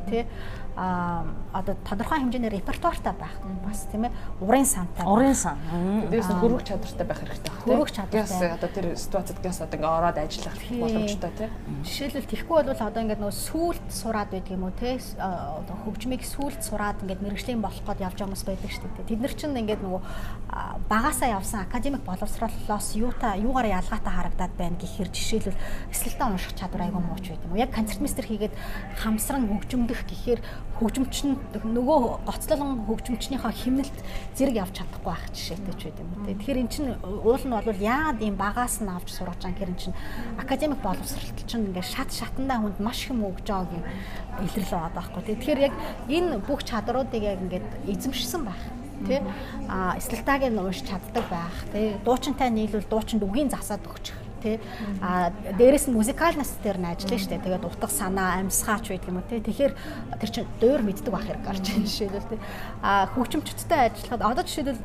Тий 0.08 0.30
а 0.76 1.26
одоо 1.54 1.76
тодорхой 1.88 2.20
хэмжээний 2.20 2.50
репертуартай 2.50 3.14
байх. 3.16 3.36
Бас 3.66 3.88
тийм 3.92 4.06
ээ 4.08 4.12
урын 4.42 4.66
сантай 4.66 5.08
урын 5.08 5.36
сан. 5.36 5.58
Дээрс 6.12 6.30
нь 6.30 6.40
хөрвөх 6.40 6.64
чадвартай 6.68 7.08
байх 7.08 7.20
хэрэгтэй 7.24 7.52
байна 7.52 7.66
хөрвөх 7.66 7.92
чадвартай. 7.92 8.50
Одоо 8.56 8.70
тэр 8.70 8.86
ситуацид 9.00 9.40
гэс 9.42 9.62
одоо 9.64 9.78
ингээ 9.80 9.98
ороод 9.98 10.18
ажиллах 10.20 10.56
боломжтой 10.56 11.32
тийм 11.34 11.52
жишээлбэл 11.82 12.30
тэгэхгүй 12.30 12.56
бол 12.62 12.76
одоо 12.76 13.02
ингээ 13.02 13.20
нөгөө 13.24 13.36
сүулт 13.36 13.86
сураад 13.90 14.30
байдаг 14.30 14.52
юм 14.52 14.64
уу 14.68 14.76
те 14.76 15.00
одоо 15.16 15.76
хөгжмийг 15.88 16.24
сүулт 16.28 16.62
сураад 16.62 17.02
ингээ 17.02 17.24
мэрэгжлийн 17.24 17.62
болох 17.64 17.82
гээд 17.88 18.06
явж 18.06 18.18
байгаа 18.20 18.28
хүмүүс 18.30 18.46
байдаг 18.46 18.72
шүү 18.72 18.90
дээ. 19.00 19.10
Тэд 19.10 19.22
нар 19.24 19.34
чинь 19.34 19.58
ингээ 19.58 19.80
нөгөө 19.82 20.02
багасаа 20.90 21.30
явсан 21.34 21.66
академик 21.66 22.04
боловсролоос 22.06 22.88
юутай 22.96 23.42
юугаар 23.42 23.82
ялгаатай 23.82 24.14
харагдаад 24.14 24.54
байна 24.60 24.78
гэхээр 24.78 25.10
жишээлбэл 25.10 25.60
эсэлтэн 25.90 26.36
унших 26.36 26.54
чадвар 26.54 26.86
айгүй 26.86 27.02
мууч 27.02 27.26
байт 27.34 27.44
юм 27.46 27.54
уу? 27.56 27.64
Яг 27.64 27.74
концерт 27.74 28.02
мистер 28.02 28.26
хийгээд 28.26 28.54
хамсран 29.02 29.50
хөгжимдөх 29.50 30.06
гэхээр 30.06 30.40
хөгжимчин 30.80 31.40
нөгөө 31.64 32.28
гоцлолон 32.28 32.84
хөгжимчнийхаа 32.84 33.54
химнэлт 33.56 33.98
зэрэг 34.36 34.56
явж 34.60 34.74
чадахгүй 34.76 35.08
байх 35.08 35.24
жишээтэй 35.32 35.76
ч 35.80 35.82
байт 35.88 36.00
юм 36.04 36.10
уу. 36.12 36.28
Тэгэхээр 36.28 36.60
эн 36.60 36.70
чинь 36.70 36.90
уул 37.00 37.40
нь 37.40 37.56
бол 37.56 37.80
яагаад 37.80 38.20
ийм 38.20 38.36
багаас 38.36 38.84
нь 38.84 38.92
авч 38.92 39.10
сургаж 39.16 39.40
байгаа 39.40 39.56
гэхээр 39.56 39.72
эн 39.72 39.80
чинь 39.80 40.00
академик 40.36 40.80
боловсролт 40.84 41.40
чинь 41.48 41.72
ингээд 41.72 41.88
шат 41.88 42.12
шатандаа 42.12 42.60
хүнд 42.60 42.80
маш 42.84 43.08
их 43.08 43.16
өгж 43.16 43.48
байгааг 43.48 43.72
юм 43.72 43.84
илэрлээ 44.44 44.80
байгаа 44.84 44.96
байхгүй. 45.00 45.24
Тэгэхээр 45.24 45.60
яг 45.64 45.74
энэ 46.12 46.44
бүх 46.44 46.62
чадруудыг 46.68 47.24
яг 47.24 47.40
ингээд 47.40 47.68
эзэмшсэн 47.88 48.44
байх 48.44 48.62
тий 49.08 49.20
а 49.70 49.96
эсэлтааг 50.00 50.44
нь 50.52 50.60
унш 50.60 50.84
чаддаг 50.84 51.26
байх 51.32 51.56
тий 51.72 51.96
дуучинтай 52.04 52.50
нийлүүл 52.52 52.88
дуучинд 52.92 53.24
үгийн 53.24 53.52
засаад 53.52 53.84
өгчих 53.88 54.25
тий. 54.46 54.58
А 55.02 55.34
дээрэс 55.58 55.90
нь 55.90 55.98
музикал 55.98 56.38
нас 56.38 56.54
дээр 56.62 56.78
нь 56.78 56.90
ажиллана 56.94 57.18
шүү 57.18 57.32
дээ 57.34 57.46
тэгээд 57.46 57.66
утга 57.66 57.90
санаа 57.90 58.38
амьсгаач 58.46 58.86
байдаг 58.94 59.10
юм 59.10 59.18
уу 59.18 59.26
тий. 59.26 59.42
Тэгэхээр 59.42 59.74
тэр 60.22 60.30
чинь 60.30 60.50
дуур 60.62 60.82
мэддэг 60.86 61.10
байх 61.10 61.26
хэрэг 61.26 61.42
гарч 61.42 61.66
байна 61.66 61.90
жишээлбэл 61.90 62.30
тий. 62.30 62.40
А 62.86 63.10
хөгжимчдтэй 63.18 63.82
ажиллахад 63.90 64.22
одоо 64.22 64.44
жишээлбэл 64.46 64.82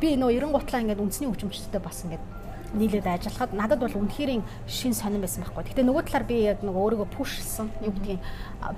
би 0.00 0.08
нөө 0.16 0.40
90 0.40 0.56
гутлаа 0.56 0.80
ингээд 0.80 1.02
үндэсний 1.04 1.28
хөгжимчдтэй 1.28 1.80
бас 1.84 2.00
ингээд 2.08 2.24
нийлээд 2.74 3.06
ажиллахад 3.06 3.52
надад 3.52 3.80
бол 3.80 3.92
үнэхээр 3.92 4.40
шин 4.66 4.94
сонирн 4.96 5.24
байсан 5.24 5.44
байхгүй. 5.44 5.72
Гэтэ 5.72 5.84
нөгөө 5.84 6.02
талаар 6.08 6.24
би 6.24 6.36
яг 6.48 6.64
нөгөө 6.64 6.82
өөрийгөө 6.82 7.08
пушсан. 7.12 7.68
Юу 7.84 7.92
гэдгийг 7.92 8.20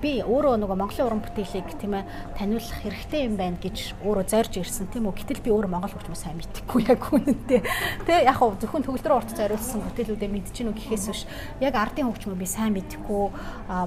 би 0.02 0.10
өөрөө 0.24 0.54
нөгөө 0.58 0.76
Монголын 0.78 1.06
уран 1.06 1.22
бүтээлийг 1.22 1.68
тийм 1.78 1.94
ээ 1.94 2.04
таниулах 2.34 2.78
хэрэгтэй 2.82 3.20
юм 3.28 3.36
байна 3.38 3.58
гэж 3.60 3.94
өөрөө 4.02 4.24
зорж 4.26 4.52
ирсэн 4.58 4.90
тийм 4.90 5.06
үү. 5.06 5.14
Гэтэл 5.14 5.44
би 5.44 5.50
өөрөө 5.54 5.70
монгол 5.70 5.94
хөгжмөө 5.94 6.18
сайн 6.18 6.38
мэдхгүй 6.40 6.80
яг 6.90 7.02
үнэнтэй. 7.12 7.60
Тэ 8.08 8.24
яг 8.26 8.36
хав 8.40 8.58
зөвхөн 8.58 8.82
төгөлдрөө 8.82 9.16
урт 9.20 9.30
зориулсан 9.36 9.80
бүтээлүүдээ 9.84 10.30
мэдчихэв 10.34 10.68
үү 10.72 10.78
гэхээс 10.80 11.06
биш. 11.12 11.22
Яг 11.60 11.74
ардын 11.76 12.08
хөгжмөө 12.10 12.38
би 12.40 12.48
сайн 12.48 12.72
мэдхгүй, 12.74 13.24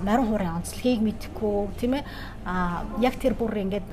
марин 0.06 0.28
хуурын 0.30 0.56
онцлогийг 0.62 1.02
мэдхгүй 1.02 1.58
тийм 1.82 2.00
ээ. 2.00 2.08
А 2.48 2.88
яг 3.04 3.20
тэр 3.20 3.36
бүр 3.36 3.60
ингээд 3.60 3.92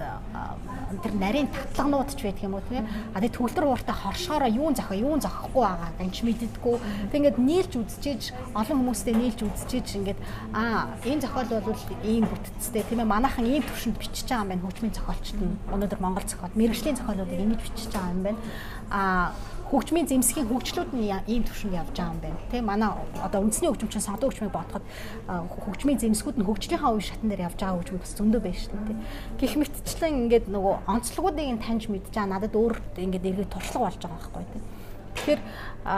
тэр 1.03 1.15
нарийн 1.19 1.51
татлагнууд 1.51 2.15
ч 2.15 2.23
байдаг 2.23 2.47
юм 2.47 2.55
уу 2.55 2.63
тийм. 2.71 2.87
А 3.11 3.19
тэгээ 3.19 3.35
төгөлдөр 3.35 3.67
ууртаа 3.67 3.97
хоршоороо 3.99 4.47
юун 4.47 4.79
зохио, 4.79 5.03
юун 5.03 5.19
зохихгүй 5.19 5.63
байгаа 5.67 5.91
ганч 5.99 6.23
мэддэггүй. 6.23 6.77
Тэг 7.11 7.19
ингээд 7.19 7.39
нийлж 7.43 7.73
үзчихэж 7.75 8.23
олон 8.55 8.79
хүмүүстэй 8.79 9.15
нийлж 9.19 9.43
үзчихэж 9.43 9.89
ингээд 9.99 10.21
аа 10.55 10.95
энэ 11.03 11.27
зохиол 11.27 11.51
бол 11.67 11.83
ийм 12.07 12.31
бүтцтэй 12.31 12.87
тийм 12.87 13.03
ээ. 13.03 13.11
Манайхан 13.11 13.43
ийм 13.43 13.67
төвшөнд 13.67 13.99
бичиж 13.99 14.31
байгаа 14.31 14.47
юм 14.47 14.51
байна 14.55 14.65
хөгжмийн 14.71 14.95
зохиолчд 14.95 15.39
нь. 15.43 15.59
Өнөөдөр 15.75 15.99
Монгол 15.99 16.27
зохиол, 16.31 16.55
мэрэгжлийн 16.55 16.99
зохиолуудыг 17.03 17.43
ингэж 17.43 17.61
бичиж 17.67 17.91
байгаа 17.91 18.15
юм 18.15 18.23
байна. 18.23 18.41
Аа 18.95 19.35
хөгжмийн 19.75 20.07
зэмсгийн 20.07 20.47
хөгжлүүд 20.47 20.91
нь 20.95 21.11
ийм 21.27 21.43
төвшөнд 21.43 21.75
явж 21.75 21.99
байгаа 21.99 22.15
юм 22.15 22.23
байна. 22.23 22.39
Тэ 22.47 22.63
манай 22.63 22.91
одоо 23.19 23.43
үндэсний 23.43 23.67
хөгжимчин 23.75 24.07
содон 24.07 24.31
хөгжмийг 24.31 24.55
бодоход 24.55 24.87
хөгжмийн 25.27 25.99
зэмсгүүд 25.99 26.39
нь 26.39 26.47
хөгжлийнхаа 26.47 26.95
үе 26.95 27.03
шатн 27.03 27.27
дээр 27.27 27.51
явж 27.51 27.59
байгаа 27.59 27.83
хөгжмүүд 27.83 28.05
бас 28.07 28.15
зөндөө 28.15 28.41
байна 28.47 28.63
шүү 28.63 28.87
дээ. 28.87 29.03
Гэх 29.43 29.55
мэтчлэн 29.59 30.15
ингээд 30.31 30.47
нөгөө 30.55 30.75
онцлогуудыг 30.87 31.49
нь 31.51 31.59
таньж 31.59 31.83
байгаа 31.91 32.31
надад 32.31 32.55
өөр 32.55 32.75
ингээд 33.03 33.29
эргээд 33.35 33.51
туршлага 33.51 33.91
болж 33.91 33.99
байгаа 33.99 34.15
байхгүй 34.23 34.47
тийм. 34.55 34.65
Тэгэхээр 35.15 35.41
а 35.87 35.95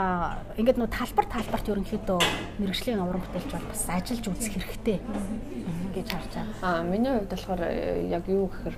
ингээд 0.57 0.77
нөө 0.77 0.89
талбар 0.93 1.25
талбарт 1.25 1.69
ерөнхийдөө 1.69 2.19
мэрэгжлийн 2.61 3.01
уран 3.01 3.21
бүтээлч 3.21 3.51
бол 3.53 3.69
бас 3.69 3.83
ажиллаж 3.89 4.25
үзэх 4.29 4.53
хэрэгтэй 4.57 4.97
гэж 5.93 6.07
харж 6.13 6.31
байгаа. 6.33 6.61
А 6.61 6.83
миний 6.85 7.13
хувьд 7.13 7.33
болохоор 7.33 7.61
яг 8.09 8.23
юу 8.29 8.45
гэхээр 8.49 8.75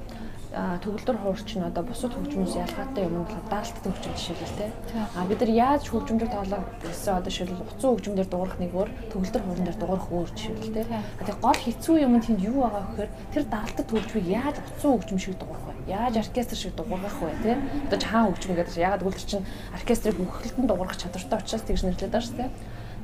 төгөлдөр 0.50 1.18
хуурч 1.22 1.62
нь 1.62 1.62
одоо 1.62 1.86
бусад 1.86 2.10
хөгжмөөс 2.10 2.58
ялгаатай 2.58 3.06
юм 3.06 3.22
бол 3.22 3.38
даалттай 3.54 3.86
хөгжим 3.86 4.14
жишээлбэл 4.18 4.58
тий. 4.58 4.70
А 5.14 5.22
бид 5.30 5.40
нар 5.46 5.52
яаж 5.54 5.84
хөгжмөөр 5.94 6.26
тоолоо 6.26 6.62
гэсэн 6.82 7.22
одоо 7.22 7.30
жишээлбэл 7.30 7.66
уцсан 7.70 7.90
хөгжмөөр 7.94 8.30
дуурах 8.34 8.58
нэг 8.58 8.74
өөр 8.74 8.90
төгөлдөр 9.14 9.44
хуурн 9.46 9.66
дээр 9.70 9.78
дуурах 9.78 10.10
өөр 10.10 10.30
жишээлбэл 10.34 10.74
тий. 10.74 10.86
А 10.90 11.22
тэг 11.22 11.38
гол 11.38 11.54
хэцүү 11.54 11.96
юм 12.02 12.18
нь 12.18 12.26
тэнд 12.26 12.42
юу 12.42 12.66
байгаа 12.66 12.82
гэхээр 12.82 13.12
тэр 13.30 13.44
даалттай 13.46 13.86
хөгжмийг 13.86 14.26
яаж 14.26 14.56
уцсан 14.58 14.90
хөгжим 14.98 15.20
шиг 15.22 15.38
дуурах 15.38 15.66
вэ? 15.70 15.74
Яаж 15.86 16.16
оркестр 16.18 16.58
шиг 16.58 16.74
дуурах 16.74 17.18
вэ 17.22 17.34
тий? 17.46 17.56
Одоо 17.86 18.00
хаан 18.10 18.28
хөгжим 18.34 18.58
гэдэг 18.58 18.74
ягаад 18.74 19.04
гэвэл 19.06 19.22
чинь 19.30 19.46
оркестрыг 19.78 20.18
бүхэлдэн 20.18 20.66
дуурах 20.66 20.98
чадвартай 20.98 21.38
учраас 21.46 21.62
тэгж 21.62 21.82
нэрлэдэг 21.86 22.22
шүү 22.26 22.38
тий. 22.42 22.50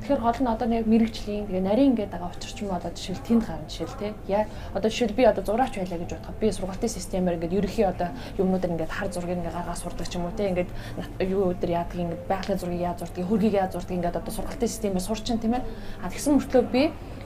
Тэгэхээр 0.06 0.22
гол 0.22 0.38
нь 0.38 0.46
одоо 0.54 0.68
нэг 0.70 0.86
мэрэгжлийн 0.86 1.50
тэгээ 1.50 1.66
нарийн 1.66 1.90
ингээд 1.98 2.14
байгаа 2.14 2.30
учир 2.30 2.54
ч 2.54 2.62
юм 2.62 2.70
одоо 2.70 2.94
жишээл 2.94 3.26
тэнд 3.26 3.42
гарна 3.42 3.66
жишээл 3.66 3.98
тий. 3.98 4.14
Яа? 4.30 4.46
Одоо 4.70 4.86
жишээл 4.86 5.18
би 5.18 5.26
одоо 5.26 5.42
зураач 5.42 5.74
байлаа 5.74 5.98
гэж 5.98 6.10
бодоход 6.14 6.38
би 6.38 6.46
сургалтын 6.54 6.94
системээр 6.94 7.34
ингээд 7.42 7.58
ерөнхий 7.58 7.86
одоо 7.90 8.14
юмнуудаар 8.38 8.86
ингээд 8.86 8.94
хар 8.94 9.10
зургийг 9.10 9.42
ингээд 9.42 9.58
гаргаж 9.58 9.78
сурдаг 9.82 10.06
ч 10.06 10.14
юм 10.14 10.30
уу 10.30 10.38
тий. 10.38 10.46
Ингээд 10.46 10.70
юу 11.26 11.50
өдөр 11.50 11.70
яадаг 11.74 11.98
ингээд 11.98 12.22
байгалийн 12.30 12.60
зургийг 12.62 12.86
яаж 12.86 12.98
зурдаг, 13.02 13.26
хөргийг 13.26 13.54
яаж 13.58 13.72
зурдаг 13.74 13.94
ингээд 13.98 14.18
одоо 14.22 14.30
сургалтын 14.30 14.70
системээр 14.70 15.02
сурчин 15.02 15.38
тийм 15.42 15.58
ээ. 15.58 15.66
А 15.98 16.06
тэгсэн 16.06 16.38
мөртлөө 16.38 16.62
би 16.70 16.82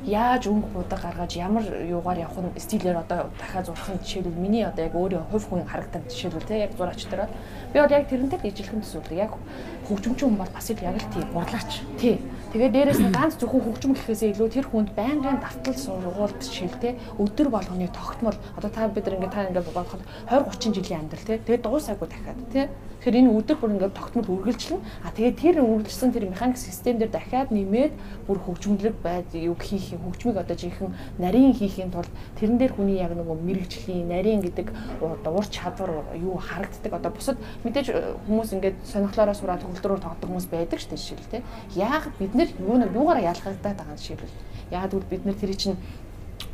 яаж 0.09 0.49
өнгө 0.49 0.72
будаг 0.72 1.05
гаргаж 1.05 1.37
ямар 1.37 1.64
юугаар 1.85 2.24
явах 2.24 2.41
нь 2.41 2.57
стилээр 2.57 3.05
одоо 3.05 3.28
дахиад 3.37 3.68
зурах 3.68 3.93
нь 3.93 4.01
жишээлбэл 4.01 4.41
миний 4.41 4.64
одоо 4.64 4.89
яг 4.89 4.97
өөрийн 4.97 5.28
хувь 5.28 5.45
хүн 5.45 5.68
харагдсан 5.68 6.09
жишээлбэл 6.09 6.49
тий 6.49 6.64
яг 6.64 6.72
зураач 6.72 7.05
дээр 7.05 7.28
би 7.72 7.76
бол 7.85 7.93
яг 7.93 8.09
тэрнтэй 8.09 8.41
ижилхэн 8.49 8.81
төсөөлөг 8.81 9.20
яг 9.20 9.37
хөгжимчин 9.85 10.33
хүн 10.33 10.41
бол 10.41 10.49
бас 10.57 10.70
яг 10.72 10.81
л 10.81 11.12
тийм 11.12 11.28
урлаач. 11.37 11.85
Тий 12.01 12.16
Тэгээ 12.51 12.70
дээрэс 12.74 12.98
нь 12.98 13.14
ганц 13.14 13.38
зөвхөн 13.38 13.62
хөгжим 13.62 13.92
гэхээсээ 13.94 14.34
илүү 14.34 14.48
тэр 14.51 14.66
хүнд 14.66 14.90
байнгын 14.98 15.38
давтал 15.38 15.78
сургуульд 15.78 16.42
шилтэй 16.42 16.98
өдөр 17.22 17.46
болгоны 17.46 17.86
тогтмол. 17.94 18.34
Одоо 18.59 18.70
та 18.74 18.90
бид 18.90 19.07
ингээд 19.07 19.30
та 19.30 19.46
ингээд 19.46 19.70
бодоход 19.70 20.03
20 20.26 20.51
30 20.59 20.74
жилийн 20.74 21.01
амьдрал 21.07 21.26
тий 21.30 21.38
Тэгээ 21.38 21.62
дуусаагүй 21.62 22.09
дахиад 22.11 22.42
тий 22.51 22.66
Тэгэхээр 23.01 23.16
энэ 23.16 23.32
өдөр 23.32 23.57
бүр 23.57 23.72
ингээд 23.80 23.96
тогтмол 23.96 24.28
үргэлжлэн 24.28 24.84
а 25.01 25.09
тэгээ 25.09 25.32
тэр 25.40 25.57
үргэлжлсэн 25.64 26.12
тэр 26.12 26.28
механик 26.28 26.61
систем 26.61 27.01
дээр 27.01 27.09
дахиад 27.09 27.48
нэмээд 27.48 27.96
бүр 28.28 28.38
хөгжмөлөг 28.44 29.01
байд 29.01 29.32
юу 29.32 29.57
хийх 29.57 29.96
юм 29.96 30.05
хөгжмийг 30.05 30.36
одоо 30.36 30.53
жинхэнэ 30.53 31.16
нарийн 31.16 31.57
хийхийн 31.57 31.88
тулд 31.88 32.12
тэрэн 32.36 32.61
дээр 32.61 32.76
хүний 32.76 33.01
яг 33.01 33.16
нөгөө 33.16 33.40
мэрэгжлийн 33.40 34.05
нарийн 34.05 34.44
гэдэг 34.44 34.68
ур 35.01 35.46
чадвар 35.48 36.05
юу 36.12 36.36
харагддаг. 36.36 36.92
Одоо 36.92 37.09
бусад 37.09 37.40
мэдээж 37.64 37.88
хүмүүс 38.28 38.53
ингээд 38.61 38.76
сонирхлоороо 38.84 39.32
сураад 39.32 39.64
төгөлдрөөр 39.64 40.05
тоглодог 40.05 40.28
хүмүүс 40.28 40.53
байдаг 40.53 40.76
шүү 40.76 40.92
дээ 40.92 41.01
жишээл 41.01 41.32
тий 41.32 41.42
яг 41.80 42.05
бид 42.20 42.36
нар 42.41 42.51
юу 42.61 42.76
юугаараа 42.99 43.30
ялгагдаад 43.32 43.76
байгаа 43.76 43.95
юм 43.95 44.01
жишээлбэл 44.01 44.34
яг 44.70 44.91
бол 44.93 45.11
бид 45.11 45.24
нар 45.24 45.36
тэр 45.41 45.53
чинь 45.57 45.76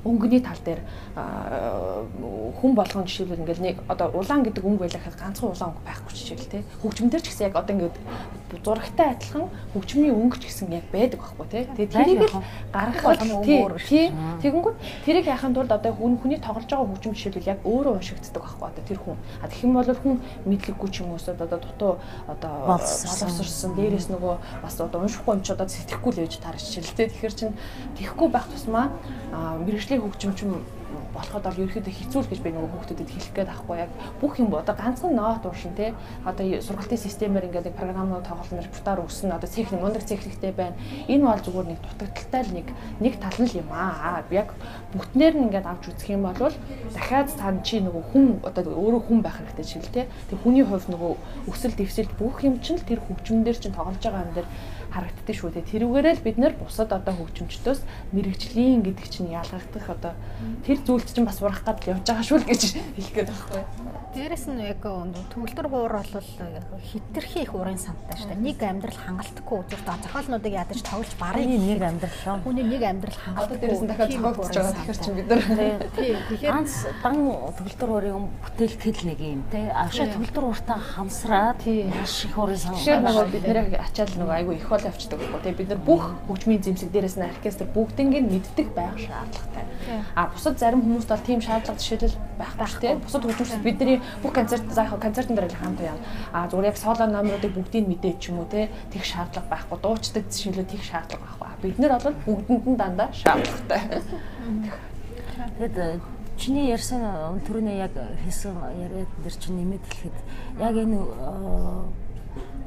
өнгөний 0.07 0.41
тал 0.41 0.61
дээр 0.63 0.81
хүн 1.17 2.73
болгон 2.79 3.05
жишээлбэл 3.05 3.43
ингээл 3.43 3.67
нэг 3.67 3.77
одоо 3.91 4.15
улаан 4.15 4.47
гэдэг 4.47 4.63
өнгө 4.63 4.87
байлаа 4.87 5.03
гэхэд 5.03 5.19
ганцхан 5.19 5.51
улаан 5.51 5.71
өнгө 5.75 5.85
байхгүй 5.87 6.13
жишээл 6.15 6.47
те. 6.47 6.65
Хөгжмөн 6.83 7.11
дээр 7.11 7.25
ч 7.25 7.29
гэсэн 7.35 7.47
яг 7.51 7.57
одоо 7.59 7.75
ингээд 7.75 7.97
зурагтай 8.63 9.07
адилхан 9.13 9.51
хөгжмийн 9.75 10.15
өнгө 10.15 10.39
ч 10.39 10.45
гэсэн 10.47 10.71
яг 10.71 10.87
байдаг 10.95 11.19
байхгүй 11.21 11.47
те. 11.51 11.61
Тэгээ 11.75 11.91
тэрийг 11.91 12.21
л 12.31 12.43
гаргах 12.71 13.05
өөр 13.27 13.73
тий 13.83 14.07
тэгэнгүүт 14.43 14.77
тэрийг 15.05 15.27
яхахын 15.27 15.55
тулд 15.55 15.73
одоо 15.75 15.93
хүн 15.93 16.15
хүний 16.23 16.39
тоглож 16.39 16.71
байгаа 16.71 16.87
хөгжим 16.87 17.15
жишээлбэл 17.19 17.51
яг 17.51 17.61
өөрөө 17.67 17.93
уншигддаг 17.99 18.43
байхгүй 18.43 18.67
одоо 18.71 18.85
тэр 18.87 18.99
хүн. 19.03 19.17
А 19.43 19.49
тэгэх 19.51 19.65
юм 19.67 19.75
бол 19.75 19.91
хүн 19.91 20.17
мэдлэггүй 20.47 20.89
ч 20.93 20.97
юм 21.03 21.13
уус 21.13 21.27
одоо 21.29 21.59
дутуу 21.59 21.93
одоо 22.31 22.53
боловсрсан. 22.71 23.75
дээрээс 23.77 24.09
нөгөө 24.13 24.35
бас 24.63 24.77
одоо 24.81 25.01
уншихгүй 25.03 25.33
юм 25.35 25.43
ч 25.43 25.49
одоо 25.53 25.67
сэтгэхгүй 25.69 26.13
л 26.15 26.23
ээж 26.25 26.35
таарч 26.41 26.63
жишээл 26.63 26.97
те. 26.97 27.09
Тэгэхээр 27.11 27.35
чин 27.35 27.51
тэхгүй 27.99 28.29
байх 28.31 28.47
тусмаа 28.53 28.93
мэрэгжлийн 29.67 29.96
хөгжимч 30.01 30.39
болоход 31.17 31.43
бол 31.45 31.61
ерөөхдөө 31.65 31.93
хэцүү 31.93 32.21
л 32.23 32.31
гэж 32.31 32.41
би 32.45 32.51
нөгөө 32.53 32.71
хүүхдүүдэд 32.73 33.11
хэлэх 33.11 33.35
гээд 33.35 33.51
ахгүй 33.53 33.77
яг 33.81 33.91
бүх 34.21 34.39
юм 34.39 34.53
одоо 34.55 34.77
ганцхан 34.77 35.17
нот 35.17 35.45
уушин 35.49 35.75
те. 35.75 35.95
Одоо 36.25 36.45
сургалтын 36.61 37.01
системээр 37.01 37.49
ингээд 37.49 37.73
програмнууд 37.75 38.25
тоглоно 38.25 38.63
репертуар 38.63 39.01
өгсөн 39.03 39.33
одоо 39.33 39.49
техник 39.49 39.81
мундаг 39.81 40.05
техниктэй 40.05 40.53
байна. 40.53 40.77
Энэ 41.09 41.25
бол 41.25 41.43
зүгээр 41.43 41.67
нэг 41.73 41.81
дутагдaltaй 41.81 42.43
л 42.45 42.53
нэг 42.55 42.67
нэг 43.01 43.15
тал 43.19 43.39
нь 43.41 43.57
юм 43.57 43.71
аа. 43.73 44.23
Яг 44.31 44.53
бүтнээр 44.93 45.35
нь 45.37 45.45
ингээд 45.51 45.67
авч 45.67 45.85
үзэх 45.91 46.11
юм 46.13 46.23
бол 46.29 46.55
дахиад 46.95 47.33
цаана 47.33 47.65
чи 47.65 47.81
нөгөө 47.81 48.03
хүн 48.13 48.25
одоо 48.45 48.63
өөрөө 48.77 49.03
хүн 49.09 49.21
байх 49.25 49.41
хэрэгтэй 49.41 49.67
чиг 49.67 49.83
л 49.83 49.95
те. 49.97 50.09
Тэг 50.31 50.39
хүний 50.45 50.65
хувьд 50.65 50.87
нөгөө 50.93 51.13
өсөл 51.51 51.75
дэвсэлт 51.75 52.13
бүх 52.21 52.45
юм 52.45 52.61
чинь 52.61 52.79
л 52.79 52.87
тэр 52.87 53.01
хөгжмөн 53.01 53.45
дээр 53.45 53.59
чинь 53.59 53.77
тоглож 53.77 54.01
байгаа 54.05 54.29
юм 54.29 54.35
дээр 54.37 54.49
харагддаг 54.93 55.37
шүү 55.37 55.51
дээ. 55.55 55.71
Тэрүүгээрээ 55.71 56.15
л 56.17 56.27
бид 56.27 56.37
нэр 56.39 56.55
бусад 56.57 56.91
одоо 56.93 57.15
хөгжимчдөөс 57.17 57.81
мэрэгжлийн 58.13 58.83
гэдэг 58.87 59.07
чинь 59.11 59.35
ялгагдах 59.35 59.87
одоо 59.91 60.13
тэр 60.63 60.79
зүйлд 60.85 61.09
чинь 61.11 61.27
бас 61.27 61.43
урах 61.43 61.65
гад 61.65 61.83
явж 61.87 62.07
байгаа 62.07 62.25
шүү 62.27 62.39
л 62.43 62.49
гэж 62.49 62.63
хэлэх 62.95 63.15
гээд 63.15 63.31
байхгүй. 63.31 63.63
Дээрэс 64.17 64.49
нь 64.49 64.65
яг 64.65 64.81
төгөлдөр 64.81 65.69
хуур 65.69 65.93
бол 65.93 66.25
хитрхи 66.81 67.45
их 67.45 67.53
урын 67.53 67.77
сантай 67.77 68.17
шүү 68.17 68.33
дээ. 68.33 68.41
Нэг 68.49 68.65
амьдрал 68.65 68.97
хангалтгүй 68.97 69.61
зүгээр 69.69 70.01
зохиолнуудыг 70.09 70.55
ядаж 70.57 70.81
тоглож 70.81 71.13
барыг 71.21 71.45
нэг 71.45 71.85
амьдрал. 71.85 72.41
Хүний 72.41 72.65
нэг 72.65 72.81
амьдрал 72.81 73.13
хангалтгүй. 73.13 73.61
Дээрэс 73.61 73.83
нь 73.85 73.91
дахиад 73.93 74.13
зохиогдож 74.17 74.57
байгаа 74.57 74.73
тэгэхээр 74.73 75.01
чинь 75.05 75.17
бид 75.21 75.29
нар 75.29 75.45
тий 75.93 76.11
тэгэхээр 76.33 76.49
анс 76.57 76.75
дан 77.05 77.17
төгөлдөр 77.61 77.91
хуурын 77.93 78.25
бүтээл 78.41 78.77
тэл 78.81 79.03
нэг 79.05 79.21
юм 79.21 79.43
те. 79.53 79.61
Ашаа 79.77 80.09
төгөлдөр 80.09 80.45
хууртаа 80.49 80.81
хамсраад 80.81 81.61
маш 81.93 82.17
их 82.25 82.37
урын 82.41 82.57
сан. 82.57 82.73
Тэгэхээр 82.73 83.05
нөгөө 83.05 83.27
бид 83.37 83.45
нэр 83.45 83.59
ачаал 83.85 84.17
нөгөө 84.17 84.37
айгүй 84.41 84.57
их 84.57 84.69
бол 84.73 84.81
явцдаг 84.81 85.21
байхгүй 85.21 85.45
те. 85.45 85.53
Бид 85.61 85.69
нар 85.77 85.81
бүх 85.85 86.05
хөгжмийн 86.25 86.65
зэмсэг 86.65 86.89
дээрэс 86.89 87.21
нь 87.21 87.29
оркестр 87.29 87.69
бүгднийг 87.69 88.25
мэддэг 88.33 88.73
байх 88.73 88.97
шаардлагатай. 88.97 89.65
А 90.17 90.33
бусад 90.33 90.57
зарим 90.57 90.81
хүмүүст 90.81 91.13
бол 91.13 91.21
тийм 91.21 91.45
шаардлага 91.45 91.77
жишээлбэл 91.77 92.17
байх 92.41 92.55
байх 92.57 92.75
те. 92.81 92.97
Бусад 92.97 93.23
хөгжмөс 93.23 93.61
бидний 93.61 94.01
бүх 94.23 94.33
концерт 94.33 94.67
за 94.73 94.85
яг 94.85 94.99
концертын 95.01 95.37
дээр 95.37 95.55
хамт 95.55 95.81
явна. 95.81 96.05
А 96.33 96.49
зүгээр 96.49 96.71
яг 96.71 96.77
соло 96.77 97.07
номеруудыг 97.07 97.53
бүгдийг 97.55 97.87
мэдээ 97.89 98.15
ч 98.19 98.31
юм 98.31 98.41
уу 98.41 98.49
те 98.51 98.71
тех 98.93 99.05
шаардлага 99.05 99.49
байхгүй. 99.51 99.79
Дуучдаг 99.83 100.25
жишээлбэл 100.31 100.73
тех 100.73 100.83
шаардлага 100.83 101.25
байхгүй. 101.41 101.63
Бид 101.63 101.79
нэр 101.79 101.93
бол 101.99 102.17
бүгдэнд 102.27 102.67
нь 102.67 102.77
дандаа 102.77 103.09
шаардлагатай. 103.13 104.03
Тэгэд 105.59 106.03
чиний 106.37 106.69
ярьсан 106.69 107.01
түрүүний 107.49 107.81
яг 107.81 107.95
хэлсэн 108.25 108.57
яриад 108.77 109.11
дээр 109.25 109.37
чинь 109.41 109.57
нэмэт 109.57 109.85
хэлэхэд 109.89 110.17
яг 110.61 110.75
энэ 110.77 111.01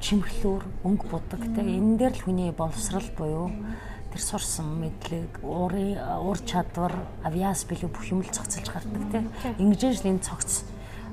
чимхлүүр 0.02 0.64
өнгө 0.88 1.06
будаг 1.12 1.42
те 1.54 1.62
энэ 1.62 1.98
дээр 2.00 2.14
л 2.18 2.24
хүний 2.26 2.52
боловсрал 2.52 3.06
буюу 3.14 3.52
тэр 4.10 4.22
сурсан 4.22 4.82
мэдлэг, 4.82 5.44
уурын 5.46 6.02
ур 6.26 6.40
чадвар, 6.42 6.94
авиас 7.22 7.62
билүү 7.70 7.90
бүх 7.94 8.10
юм 8.10 8.26
л 8.26 8.34
цогцолж 8.34 8.66
гардаг 8.74 9.04
тийм. 9.14 9.30
Ингэж 9.62 10.02
л 10.02 10.10
энэ 10.10 10.26
цогц 10.26 10.66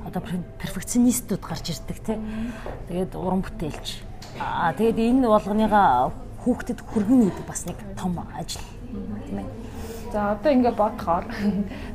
одоо 0.07 0.23
перфекционистууд 0.63 1.43
гарч 1.43 1.75
ирдэг 1.75 1.99
тийм. 2.07 2.53
Тэгээд 2.89 3.19
уран 3.19 3.43
бүтээлч. 3.43 4.03
Аа 4.39 4.73
тэгээд 4.73 4.99
энэ 5.03 5.27
болгоныга 5.27 6.13
хүүхдэд 6.47 6.81
хүргэн 6.87 7.27
гэдэг 7.27 7.47
бас 7.47 7.67
нэг 7.67 7.79
том 7.99 8.15
ажил 8.39 8.63
тийм 9.27 9.43
ээ. 9.43 9.49
За 10.13 10.33
одоо 10.39 10.53
ингээд 10.55 10.79
бодохоор 10.79 11.27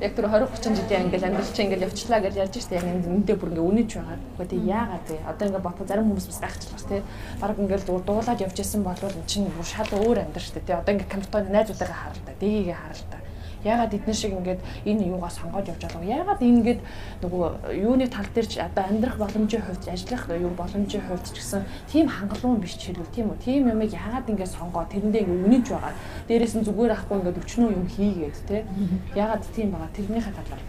яг 0.03 0.11
тэр 0.13 0.27
20 0.27 0.51
30 0.51 0.75
жилийн 0.75 1.07
ингээд 1.07 1.23
амьдрал 1.23 1.53
чинь 1.55 1.65
ингээд 1.71 1.85
явчлаа 1.87 2.19
гэж 2.19 2.35
ярьж 2.35 2.55
штэ 2.59 2.75
яг 2.75 2.85
энэ 2.85 3.07
үндэ 3.07 3.39
бүр 3.39 3.55
ингээд 3.55 3.69
үнэж 3.71 3.89
байгаа. 3.95 4.19
Гэхдээ 4.19 4.51
тэг 4.51 4.61
яагаад 4.67 5.05
вэ? 5.07 5.17
Одоо 5.31 5.45
ингээд 5.47 5.65
бодоход 5.65 5.87
зарим 5.87 6.07
хүмүүс 6.11 6.27
бас 6.27 6.41
гайхчихлаа 6.43 6.89
тий. 6.91 7.01
Бараг 7.39 7.57
ингээд 7.63 7.87
дуулаад 7.87 8.43
явж 8.43 8.57
исэн 8.59 8.83
бол 8.83 8.99
энэ 8.99 9.29
чинь 9.31 9.47
бүр 9.47 9.65
шал 9.65 9.91
өөр 9.95 10.17
амьдрал 10.27 10.49
штэ 10.51 10.59
тий. 10.59 10.75
Одоо 10.75 10.91
ингээд 10.91 11.13
камертон 11.15 11.47
найзуудаараа 11.47 11.99
харалта, 12.03 12.31
дээгээ 12.43 12.75
харалта 12.75 13.17
Ягаад 13.63 13.93
эдгээр 13.93 14.17
шиг 14.17 14.33
ингээд 14.33 14.61
энэ 14.85 15.07
юугаа 15.13 15.29
сонгоод 15.29 15.69
явж 15.69 15.85
вэ? 15.93 16.09
Ягаад 16.09 16.41
ингээд 16.41 16.79
нөгөө 17.21 17.77
юуны 17.77 18.07
тал 18.09 18.25
дээр 18.33 18.47
ч 18.49 18.57
одоо 18.57 18.83
амьдрах 18.89 19.17
боломжийн 19.21 19.61
хувьд 19.61 19.85
ажиллах 19.85 20.23
юу 20.33 20.53
боломжийн 20.57 21.03
хувьд 21.05 21.25
ч 21.29 21.37
гэсэн 21.37 21.61
тийм 21.85 22.09
хангалуун 22.09 22.57
биш 22.57 22.75
ч 22.77 22.89
хэрэг 22.89 23.09
тийм 23.13 23.29
үү? 23.29 23.41
Тийм 23.43 23.69
юмыг 23.69 23.93
ягаад 23.93 24.25
ингээд 24.25 24.55
сонгоо 24.57 24.85
тэрэндээ 24.89 25.29
үнэнч 25.29 25.67
байгаа. 25.69 25.93
Дээрээс 26.25 26.55
нь 26.57 26.65
зүгээр 26.65 26.95
ахгүй 26.97 27.17
ингээд 27.21 27.41
өчнөө 27.41 27.69
юм 27.69 27.85
хийгээд 27.85 28.37
те. 28.49 28.65
Ягаад 29.13 29.45
тийм 29.53 29.77
байгаа? 29.77 29.93
Тэрнийхээ 29.93 30.33
талаар 30.33 30.61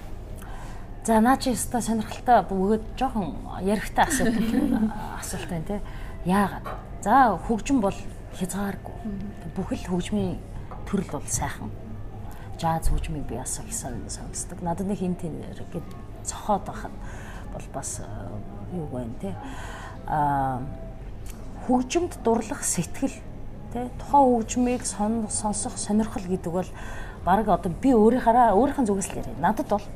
За 1.02 1.18
наа 1.18 1.34
чи 1.34 1.50
өстой 1.50 1.82
сонирхолтой 1.82 2.46
бөгөөд 2.46 2.84
жоохон 2.94 3.34
ярихтай 3.66 4.06
асуулт 4.06 4.38
асуулт 5.18 5.48
байна 5.50 5.66
те. 5.66 5.80
Яагаад? 6.22 6.62
За 7.02 7.34
хөгжим 7.42 7.82
бол 7.82 7.98
хязгааргүй. 8.38 8.94
Бүхэл 9.56 9.82
хөгжмийн 9.90 10.38
төрөл 10.86 11.10
бол 11.18 11.26
сайхан 11.26 11.74
жаз 12.62 12.88
хөгжмийг 12.88 13.26
би 13.26 13.36
бас 13.36 13.58
их 13.58 13.74
сонсдог. 13.74 14.62
Надад 14.62 14.86
нэг 14.86 14.98
хин 15.02 15.18
тэнэр 15.18 15.66
гэд 15.72 15.86
цохоод 16.22 16.62
байхад 16.62 16.94
бол 17.52 17.66
бас 17.74 18.00
э, 18.00 18.76
юу 18.76 18.86
вэ 18.86 19.06
те 19.20 19.34
а 20.06 20.62
хөгжимд 21.66 22.22
дурлах 22.22 22.62
сэтгэл 22.62 23.18
те 23.72 23.90
тухайн 23.98 24.30
хөгжмийг 24.30 24.86
сонсох 24.86 25.78
сонирхол 25.78 26.22
гэдэг 26.22 26.52
бол 26.52 26.70
баг 27.24 27.48
одоо 27.48 27.72
би 27.82 27.94
өөрийнхаараа 27.94 28.54
өөрийнхөө 28.54 28.86
зүгээс 28.86 29.10
л 29.10 29.18
яриа. 29.22 29.42
Надад 29.42 29.68
бол 29.68 29.86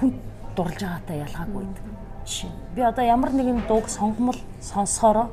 хүн 0.00 0.12
дурлж 0.56 0.80
байгаатай 0.80 1.24
ялгаагүй 1.24 1.64
гэдэг. 1.64 1.84
Жишээ. 2.26 2.52
Би 2.76 2.82
одоо 2.82 3.04
ямар 3.04 3.32
нэгэн 3.32 3.64
дууг 3.68 3.88
сонгомол 3.88 4.40
сонсохороо 4.60 5.28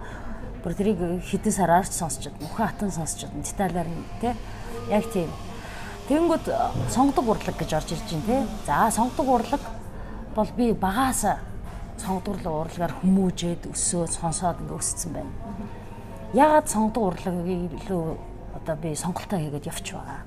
бүр 0.63 0.73
тэрийг 0.75 1.23
хэдэн 1.23 1.53
сараар 1.53 1.87
ч 1.87 1.95
сонсч 1.95 2.27
чадна. 2.27 2.43
Мөхөн 2.43 2.67
хатан 2.67 2.91
сонсч 2.91 3.23
чадна. 3.23 3.43
Деталаар 3.43 3.87
нь 3.87 4.03
те 4.19 4.35
яг 4.91 5.07
тийм 5.13 5.29
Тэнгүүд 6.09 6.49
э, 6.49 6.57
сонгодог 6.89 7.27
урлаг 7.29 7.53
гэж 7.53 7.73
орж 7.77 7.93
ирж 7.93 8.09
байна 8.09 8.25
тий. 8.25 8.41
За 8.65 8.89
сонгодог 8.89 9.27
урлаг 9.29 9.61
бол 10.33 10.49
би 10.57 10.73
багаас 10.73 11.21
сонгодог 12.01 12.41
урлагаар 12.41 12.97
хүмүүжээд 13.05 13.69
өсөөд 13.69 14.09
сонсоод 14.17 14.57
ингээ 14.65 14.81
өссөн 14.81 15.13
байна. 15.13 15.29
Яагаад 16.33 16.65
сонгодог 16.65 17.13
урлагийг 17.13 17.77
илүү 17.77 18.01
одоо 18.57 18.75
би 18.81 18.95
сонголтоо 18.97 19.37
хийгээд 19.37 19.69
явж 19.69 19.85
байгаа. 19.93 20.25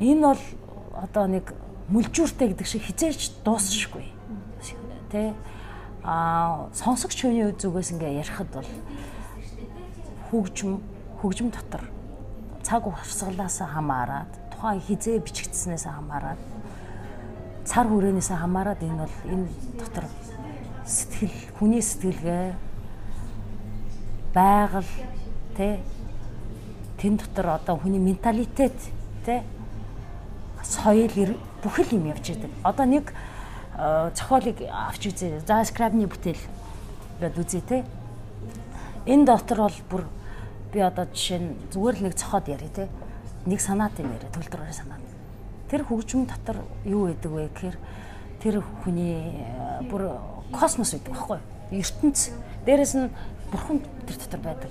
Энэ 0.00 0.24
бол 0.24 0.42
одоо 0.96 1.24
нэг 1.28 1.52
мүлжүүртэй 1.92 2.48
гэдэг 2.56 2.66
шиг 2.66 2.88
хизээч 2.88 3.44
дуусшгүй. 3.44 4.08
Тэ 5.12 5.36
а 6.00 6.72
сонсогч 6.72 7.28
хүний 7.28 7.52
зүгээс 7.52 7.92
ингээ 7.92 8.24
ярихад 8.24 8.48
бол 8.56 8.68
хөгжим 10.32 10.80
хөгжим 11.20 11.52
дотор 11.52 11.91
цаг 12.62 12.86
урсгалаас 12.86 13.58
хамаарат 13.58 14.30
тухайн 14.50 14.80
хизээ 14.80 15.18
бичигдснээс 15.20 15.84
хамаарат 15.86 16.40
цар 17.64 17.86
хүрээнээс 17.86 18.30
хамаарат 18.30 18.80
энэ 18.82 18.98
бол 19.02 19.16
энэ 19.26 19.48
дотор 19.78 20.06
сэтгэл 20.86 21.36
хүний 21.58 21.82
сэтгэлгээ 21.82 22.46
байгаль 24.34 24.92
тэ 25.56 25.78
тэн 26.98 27.16
дотор 27.18 27.58
одоо 27.58 27.76
хүний 27.76 28.00
менталитет 28.00 28.78
тэ 29.26 29.42
соёл 30.62 31.36
бүхэл 31.62 31.94
юм 31.94 32.10
явж 32.10 32.34
байдаг. 32.34 32.50
Одоо 32.62 32.86
нэг 32.86 33.14
э, 33.78 34.10
зохиолыг 34.14 34.58
авч 34.66 35.06
үзье. 35.06 35.40
За 35.46 35.62
скрабны 35.64 36.06
бүтээл 36.06 36.42
гэдэг 37.20 37.38
үзье 37.38 37.60
тэ. 37.62 37.84
Энэ 39.06 39.26
дотор 39.26 39.70
бол 39.70 39.78
бүр 39.90 40.02
би 40.72 40.80
одоо 40.80 41.06
жишээ 41.06 41.38
нь 41.38 41.50
зүгээр 41.70 41.96
л 42.00 42.04
нэг 42.08 42.14
цохоод 42.16 42.48
яри 42.48 42.68
те. 42.72 42.88
Нэг 43.44 43.60
санаат 43.60 43.98
юм 44.00 44.10
яриа 44.10 44.32
төлөвлөрөөр 44.32 44.72
санаат. 44.72 45.04
Тэр 45.68 45.84
хөгжим 45.84 46.24
дотор 46.26 46.64
юу 46.84 47.12
байдаг 47.12 47.30
вэ 47.32 47.48
гэхээр 47.52 47.76
тэр 48.40 48.54
хүний 48.82 49.36
э, 49.44 49.84
бүр 49.86 50.16
космос 50.50 50.96
байдаг 50.96 51.12
байхгүй 51.12 51.38
ертөнц. 51.76 52.32
Дээрэс 52.64 52.94
нь 52.96 53.12
бурхан 53.52 53.84
тэр 54.08 54.16
дотор 54.16 54.40
байдаг. 54.40 54.70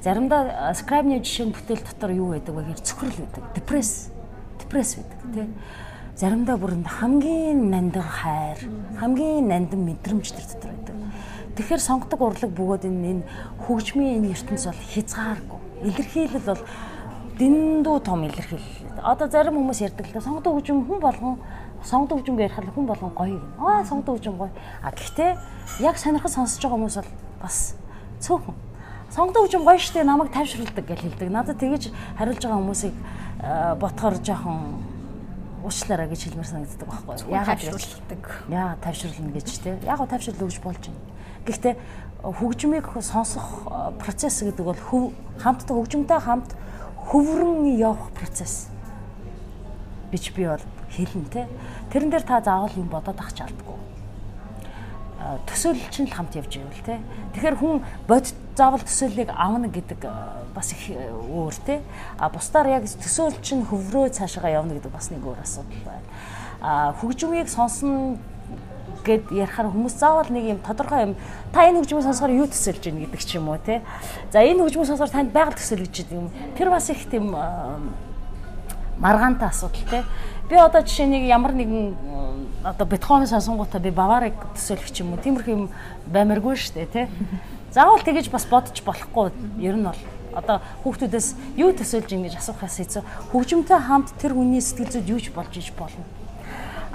Заримдаа 0.00 0.74
скрайбны 0.74 1.18
жишээ 1.18 1.50
бүтээл 1.50 1.82
дотор 1.82 2.10
юу 2.14 2.30
байдаг 2.32 2.54
вэ 2.54 2.62
гэхээр 2.62 2.86
цөхрөл 2.86 3.20
байдаг 3.26 3.44
депресс. 3.54 4.10
Депресс 4.62 4.94
байдаг 4.94 5.18
тий 5.34 5.46
заримдаа 6.16 6.56
бүр 6.56 6.72
хамгийн 6.80 7.68
нандин 7.68 8.00
хайр 8.00 8.56
хамгийн 8.96 9.48
нандин 9.48 9.84
мэдрэмж 9.84 10.32
тэр 10.32 10.46
дотор 10.48 10.72
байдаг 10.72 10.96
Тэгэхээр 11.56 11.80
сонгодог 11.80 12.20
урлаг 12.20 12.52
бөгөөд 12.52 12.84
энэ 12.84 13.08
энэ 13.10 13.22
хөгжмийн 13.64 14.20
энэ 14.20 14.36
ертөнц 14.36 14.68
бол 14.68 14.82
хязгааргүй. 14.92 15.60
Илэрхийлэл 15.88 16.44
бол 16.44 16.62
дэндүү 17.40 17.96
том 18.04 18.20
илэрхийлэл. 18.28 19.00
Одоо 19.00 19.28
зарим 19.32 19.56
хүмүүс 19.56 19.80
ярьдаг 19.80 20.04
л 20.04 20.12
да 20.12 20.20
сонгодог 20.20 20.52
хөгжим 20.52 20.84
хүн 20.84 21.00
болгон 21.00 21.40
сонгодог 21.80 22.20
хөгжим 22.20 22.36
ярих 22.40 22.60
хүн 22.60 22.84
болгон 22.84 23.12
гоё 23.16 23.40
гэнэ. 23.40 23.56
Аа 23.56 23.84
сонгодог 23.88 24.20
хөгжим 24.20 24.36
гоё. 24.36 24.52
А 24.84 24.92
гэхдээ 24.92 25.30
яг 25.80 25.96
сонирхол 25.96 26.32
сонсож 26.32 26.60
байгаа 26.60 26.76
хүмүүс 26.76 26.96
бол 27.00 27.12
бас 27.40 27.76
цөөхөн. 28.20 28.56
Сонгодог 29.16 29.48
хөгжим 29.48 29.64
гоё 29.64 29.80
штэ 29.80 30.04
намайг 30.04 30.32
тайвшруулдаг 30.36 30.84
гэж 30.84 31.00
хэлдэг. 31.08 31.28
Надад 31.32 31.56
тэгэж 31.56 31.88
хариулж 32.20 32.40
байгаа 32.44 32.60
хүмүүсийг 32.60 32.94
ботхоор 33.80 34.16
жоохон 34.20 34.60
уучлаарай 35.64 36.08
гэж 36.08 36.20
хэлмээр 36.24 36.48
санагддаг 36.52 36.88
байхгүй. 36.88 37.32
Яагаад 37.32 37.60
тайвшруулдаг. 37.64 38.22
Яагаад 38.48 38.80
тайвшруулна 38.80 39.32
гэж 39.32 39.48
те. 39.60 39.76
Тайвшруулах 39.84 40.52
гэж 40.52 40.60
болж 40.60 40.84
байна. 40.84 41.15
Гэхдээ 41.46 41.74
хөгжмийг 42.22 42.90
сонсох 43.00 43.70
процесс 44.02 44.42
гэдэг 44.42 44.64
бол 44.66 44.74
хөв 44.74 45.14
хамтдаа 45.38 45.76
хөгжмөнтэй 45.78 46.20
хамт 46.20 46.50
хөврөн 47.06 47.70
явах 47.78 48.10
процесс. 48.18 48.68
Бич 50.10 50.34
би 50.34 50.46
бол 50.46 50.64
хэлнэ 50.90 51.30
те. 51.30 51.46
Тэрэн 51.92 52.10
дээр 52.10 52.26
та 52.26 52.40
заавал 52.42 52.74
юм 52.74 52.90
бодоод 52.90 53.20
ах 53.20 53.30
чалдаггүй. 53.30 53.78
Төсөөлөл 55.46 55.90
чинь 55.90 56.10
л 56.10 56.14
хамт 56.14 56.34
явж 56.34 56.58
байвал 56.58 56.82
те. 56.82 56.98
Тэгэхээр 57.34 57.56
хүн 57.62 57.82
бод 58.06 58.26
заавал 58.58 58.82
төсөөллийг 58.82 59.30
авна 59.30 59.70
гэдэг 59.70 60.02
бас 60.54 60.72
их 60.74 60.94
өөр 60.94 61.54
те. 61.66 61.82
А 62.18 62.30
бусдаар 62.30 62.70
яг 62.74 62.86
төсөөлөл 62.86 63.42
чинь 63.42 63.66
хөврөө 63.66 64.10
цаашаа 64.14 64.50
явна 64.50 64.78
гэдэг 64.78 64.90
бас 64.90 65.10
нэг 65.10 65.22
өөр 65.22 65.42
асуудал 65.42 65.82
байна. 65.86 66.06
А 66.62 66.94
хөгжмийг 66.98 67.50
сонсно 67.50 68.18
гэд 69.06 69.30
ярихаар 69.30 69.70
хүмүүс 69.70 69.94
заавал 69.94 70.30
нэг 70.34 70.44
юм 70.50 70.58
тодорхой 70.66 71.02
юм 71.06 71.14
та 71.54 71.62
энэ 71.62 71.86
хөгжмөө 71.86 72.02
сонсохоор 72.10 72.34
юу 72.34 72.50
төсөөлж 72.50 72.82
байна 72.82 73.00
гэдэг 73.06 73.22
ч 73.22 73.30
юм 73.38 73.48
уу 73.48 73.58
те. 73.62 73.86
За 74.34 74.42
энэ 74.42 74.66
хөгжмөө 74.66 74.86
сонсохоор 74.90 75.14
танд 75.14 75.30
байгаль 75.30 75.54
төсөөлж 75.54 75.94
гэдэг 75.94 76.18
юм. 76.18 76.28
Тэр 76.58 76.68
бас 76.74 76.90
их 76.90 77.06
тийм 77.06 77.30
маргаантай 78.98 79.48
асуудал 79.48 79.86
те. 79.86 80.02
Би 80.50 80.58
одоо 80.58 80.82
жишээ 80.82 81.06
нэг 81.06 81.22
ямар 81.30 81.54
нэгэн 81.54 81.94
одоо 82.66 82.86
Бетховен 82.86 83.26
сонсонгуудаа 83.26 83.80
би 83.80 83.90
Баварыг 83.90 84.34
төсөөлөх 84.58 84.90
юм 84.98 85.14
уу. 85.14 85.22
Тиймэрхүү 85.22 85.54
юм 85.54 85.70
баймаргүй 86.10 86.58
шүү 86.58 86.74
дээ 86.74 86.90
те. 86.90 87.08
Заавал 87.70 88.02
тэгэж 88.02 88.30
бас 88.30 88.46
бодож 88.46 88.82
болохгүй. 88.82 89.30
Ер 89.62 89.78
нь 89.78 89.86
бол 89.86 90.00
одоо 90.36 90.60
хүүхдүүдээс 90.84 91.56
юу 91.56 91.72
төсөөлж 91.72 92.10
ийн 92.12 92.24
гэж 92.28 92.38
асуухаас 92.38 92.76
хэцүү. 92.78 93.02
Хөгжимтэй 93.32 93.80
хамт 93.80 94.12
тэр 94.20 94.36
хүний 94.36 94.60
сэтгэл 94.60 94.92
зүйд 95.00 95.08
юу 95.08 95.20
ч 95.20 95.32
болж 95.32 95.52
иж 95.56 95.72
болно. 95.72 96.04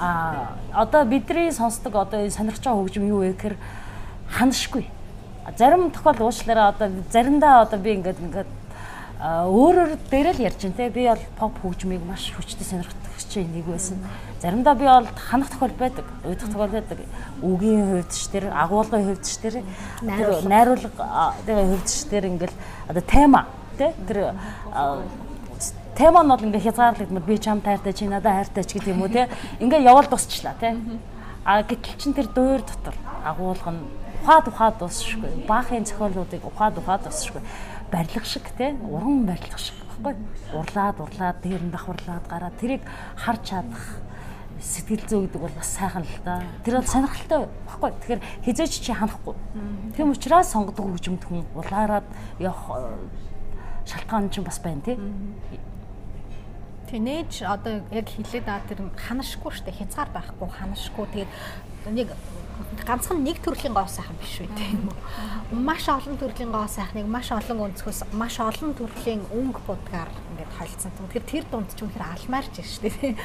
А 0.01 0.57
одоо 0.73 1.05
бидний 1.05 1.51
сонсдог 1.51 1.95
одоо 1.95 2.25
сонирхож 2.29 2.65
байгаа 2.65 2.81
хөгжим 2.81 3.05
юу 3.05 3.21
вэ 3.21 3.37
гэхээр 3.37 3.55
ханашгүй. 4.33 4.89
Зарим 5.57 5.91
тохиол 5.93 6.25
уучлаарай 6.25 6.73
одоо 6.73 6.89
заримдаа 7.13 7.61
одоо 7.61 7.77
би 7.77 7.93
ингээд 8.01 8.17
ингээд 8.17 8.49
өөрөөр 9.21 9.91
дээрээ 10.09 10.33
л 10.33 10.45
ярьж 10.49 10.61
байна 10.65 10.77
те 10.81 10.89
би 10.89 11.05
бол 11.05 11.25
поп 11.37 11.53
хөгжмийг 11.61 12.01
маш 12.01 12.33
хүчтэй 12.33 12.65
сонирхдаг 12.65 13.11
чинь 13.31 13.53
нэг 13.53 13.65
байсан. 13.65 13.97
Заримдаа 14.41 14.75
би 14.75 14.85
бол 14.85 15.07
ханах 15.15 15.49
тохиол 15.49 15.75
байдаг, 15.77 16.05
уйдах 16.25 16.49
тохиол 16.49 16.73
байдаг. 16.73 16.97
Үгийн 17.41 17.85
хувьд 17.85 18.11
ч 18.11 18.27
тэр 18.27 18.51
агуулгын 18.51 19.05
хувьд 19.05 19.23
ч 19.23 19.37
тэр 19.39 19.61
найруулга 20.01 21.37
тэгээ 21.45 21.65
хувьд 21.71 21.87
ч 21.87 22.09
тэр 22.09 22.23
ингээл 22.27 22.57
одоо 22.89 23.03
тема 23.05 23.45
те 23.77 23.93
тэр 24.07 24.33
тема 25.95 26.23
нь 26.23 26.29
бол 26.29 26.45
ингээ 26.45 26.65
хязгаарлагдмал 26.65 27.23
би 27.23 27.37
чам 27.37 27.61
тайртай 27.61 27.93
чи 27.93 28.05
надад 28.07 28.33
хайртай 28.33 28.63
ч 28.63 28.79
гэдэг 28.79 28.93
юм 28.95 29.01
уу 29.01 29.09
те 29.09 29.29
ингээ 29.59 29.81
явал 29.83 30.07
дусчлаа 30.07 30.55
те 30.59 30.77
а 31.45 31.63
гэтэл 31.63 31.97
чин 31.97 32.13
тэр 32.13 32.27
дуур 32.31 32.61
дотор 32.61 32.95
агуулга 33.25 33.71
нь 33.71 33.81
ухаад 34.21 34.47
ухаад 34.47 34.75
дуусшгүй 34.77 35.45
баахын 35.47 35.85
зохиолуудыг 35.85 36.45
ухаад 36.45 36.77
ухаад 36.77 37.03
дуусшгүй 37.09 37.41
барилга 37.91 38.25
шиг 38.25 38.45
те 38.57 38.77
уран 38.85 39.25
барилга 39.25 39.57
шиг 39.57 39.75
баггүй 40.03 40.15
урлаад 40.53 40.97
урлаад 41.01 41.37
дээр 41.41 41.61
нь 41.65 41.73
давхарлаад 41.73 42.25
гараад 42.29 42.55
тэрийг 42.61 42.81
харж 43.17 43.41
чадах 43.49 44.01
сэтгэл 44.61 45.05
зүй 45.09 45.21
гэдэг 45.25 45.41
бол 45.41 45.57
бас 45.57 45.73
сайхан 45.73 46.05
л 46.05 46.21
да. 46.23 46.41
Тэр 46.63 46.77
бол 46.77 46.85
сонирхолтой 46.85 47.49
баггүй. 47.65 47.91
Тэгэхээр 47.97 48.21
хизээч 48.45 48.73
чи 48.85 48.93
ханахгүй. 48.93 49.33
Тийм 49.97 50.13
учраас 50.13 50.53
сонгодог 50.53 50.85
хөгжимд 50.85 51.25
хүн 51.25 51.45
улаарад 51.57 52.05
явах 52.37 52.93
шалтгаан 53.89 54.29
чинь 54.29 54.45
бас 54.45 54.61
байна 54.61 54.81
тий. 54.85 54.97
Тэнэж 56.91 57.47
одоо 57.47 57.81
яг 57.95 58.07
хилээд 58.11 58.47
аа 58.51 58.59
тэр 58.67 58.91
ханашгүй 58.99 59.51
штэ 59.55 59.71
хязгаар 59.71 60.11
байхгүй 60.11 60.49
ханашгүй 60.51 61.05
тэгээд 61.07 61.31
нэг 61.95 62.11
ганцхан 62.85 63.23
нэг 63.23 63.41
төрлийн 63.41 63.73
гоо 63.73 63.87
сайхан 63.87 64.15
биш 64.19 64.41
үү 64.41 64.49
тийм 64.53 64.89
үү. 64.89 65.59
Маш 65.63 65.87
олон 65.89 66.17
төрлийн 66.17 66.51
гоо 66.51 66.67
сайхныг 66.67 67.07
маш 67.07 67.31
олон 67.31 67.71
өнцгөөс 67.71 68.11
маш 68.13 68.37
олон 68.39 68.73
төрлийн 68.75 69.23
өнгө 69.31 69.61
будгаар 69.65 70.11
ингээд 70.35 70.51
холцсон. 70.57 70.91
Тэгэхээр 70.91 71.25
тэр 71.31 71.45
дунд 71.49 71.71
ч 71.73 71.79
үнэхээр 71.81 72.05
алмаарч 72.05 72.53
шүү 72.59 72.81
дээ. 72.85 73.15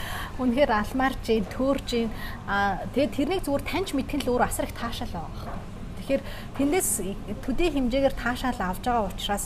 Үнэхээр 0.41 0.73
алмаарч, 0.73 1.25
төөрж, 1.53 1.91
тэгээд 2.95 3.12
тэрнийг 3.17 3.43
зүгээр 3.45 3.64
таньж 3.67 3.89
мэдхэн 3.93 4.23
л 4.25 4.33
өөр 4.37 4.45
асар 4.47 4.69
их 4.69 4.77
таашаал 4.77 5.14
байгаа. 5.14 5.59
Тэгэхээр 6.01 6.23
тэндээс 6.57 6.91
төдий 7.45 7.71
хэмжээгээр 7.75 8.14
таашаал 8.17 8.61
авж 8.62 8.83
байгаа 8.87 9.11
учраас 9.11 9.45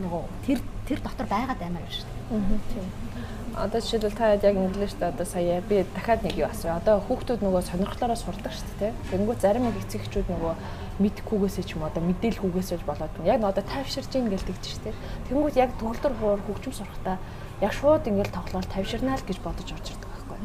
нөгөө 0.00 0.22
тэр 0.46 0.58
тэр 0.88 0.98
дотор 1.04 1.28
байгаад 1.28 1.60
аймаар 1.60 1.86
шүү 1.86 2.08
дээ. 2.08 2.19
Тийм 2.30 3.10
одоо 3.56 3.80
жишээлбэл 3.80 4.14
та 4.14 4.34
яг 4.34 4.44
инглиштэй 4.44 5.08
одоо 5.08 5.26
сая 5.26 5.60
би 5.60 5.84
дахиад 5.94 6.22
нэг 6.22 6.38
юу 6.38 6.48
асууя. 6.48 6.76
Одоо 6.76 7.00
хүүхдүүд 7.02 7.42
нөгөө 7.42 7.62
сонирхлоороо 7.66 8.16
сурдаг 8.16 8.52
шүү 8.54 8.78
дээ. 8.78 8.92
Тэнгүү 9.10 9.36
зарим 9.42 9.68
их 9.68 9.82
эцэг 9.82 10.06
эхчүүд 10.06 10.30
нөгөө 10.30 10.54
мэдхгүйгээсээ 11.02 11.64
ч 11.66 11.70
юм 11.74 11.82
одоо 11.84 12.02
мэдээлгүйгээсээ 12.06 12.78
болоод 12.86 13.10
байна. 13.10 13.26
Яг 13.26 13.42
одоо 13.42 13.64
тайвширж 13.66 14.10
ийн 14.14 14.30
гэлдэг 14.30 14.56
шүү 14.62 14.82
дээ. 14.86 14.94
Тэнгүүд 15.28 15.56
яг 15.58 15.70
төгөлдөр 15.82 16.14
хуур 16.14 16.40
хөгжим 16.46 16.74
сурахтаа 16.78 17.18
яг 17.60 17.72
шууд 17.74 18.06
ингээл 18.06 18.36
тоглоор 18.38 18.66
тайвширнаа 18.70 19.18
л 19.18 19.26
гэж 19.26 19.38
бодож 19.42 19.68
орж 19.74 19.86
ирдэг 19.90 20.08
байхгүй. 20.14 20.38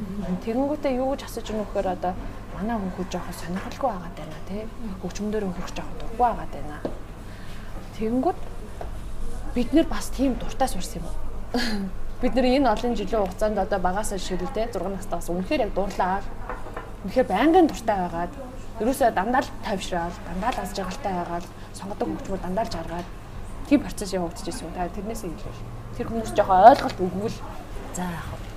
Тэнгүүтээ 0.50 0.98
юу 0.98 1.14
гэж 1.14 1.22
асууж 1.30 1.46
байгаа 1.46 1.62
нөхөр 1.62 1.88
одоо 1.94 2.14
манай 2.58 2.78
хүүхэд 2.82 3.10
жоохон 3.14 3.38
сонирхолгүй 3.38 3.90
байгаад 3.94 4.16
байна 4.18 4.40
тий. 4.50 4.62
Хөгжмөндөр 5.06 5.44
хөрөх 5.46 5.72
жоохон 5.78 5.98
дургүй 6.02 6.26
байгаад 6.26 6.52
байна. 6.58 6.78
Тэнгүүд 8.02 8.40
бид 9.54 9.70
нэр 9.72 9.88
бас 9.88 10.10
тийм 10.10 10.36
дуртай 10.36 10.68
сурсан 10.68 11.00
юм 11.00 11.08
уу? 11.08 11.25
Бид 12.22 12.34
нэр 12.36 12.46
энэ 12.46 12.72
олон 12.72 12.96
жилийн 12.96 13.22
хугацаанд 13.24 13.58
одоо 13.60 13.80
багасаа 13.80 14.18
шилэлтэй 14.18 14.72
6 14.72 14.82
настаас 14.88 15.30
үнэхээр 15.30 15.68
яг 15.68 15.72
дуурлаа. 15.76 16.22
Үнэхээр 17.06 17.28
байнгын 17.28 17.68
дуртай 17.68 17.98
байгаад 18.02 18.34
ерөөсөө 18.80 19.12
дандаа 19.12 19.42
л 19.44 19.52
тайвшраал, 19.64 20.16
дандаа 20.26 20.52
л 20.52 20.62
аз 20.64 20.72
жаргалтай 20.74 21.14
байгаад 21.14 21.46
сонгодог 21.76 22.08
хөгжмөр 22.08 22.42
дандаа 22.42 22.66
л 22.66 22.76
жаргаад 22.76 23.08
тийм 23.68 23.82
процесс 23.82 24.14
явагдаж 24.14 24.48
ирсэн. 24.48 24.74
Та 24.74 24.90
тэрнээсээ 24.90 25.30
хэлвэл 25.32 25.64
тэр 25.98 26.08
хүмүүс 26.08 26.32
жоохон 26.34 26.66
ойлголт 26.72 27.00
өгвөл 27.00 27.38
за 27.96 28.06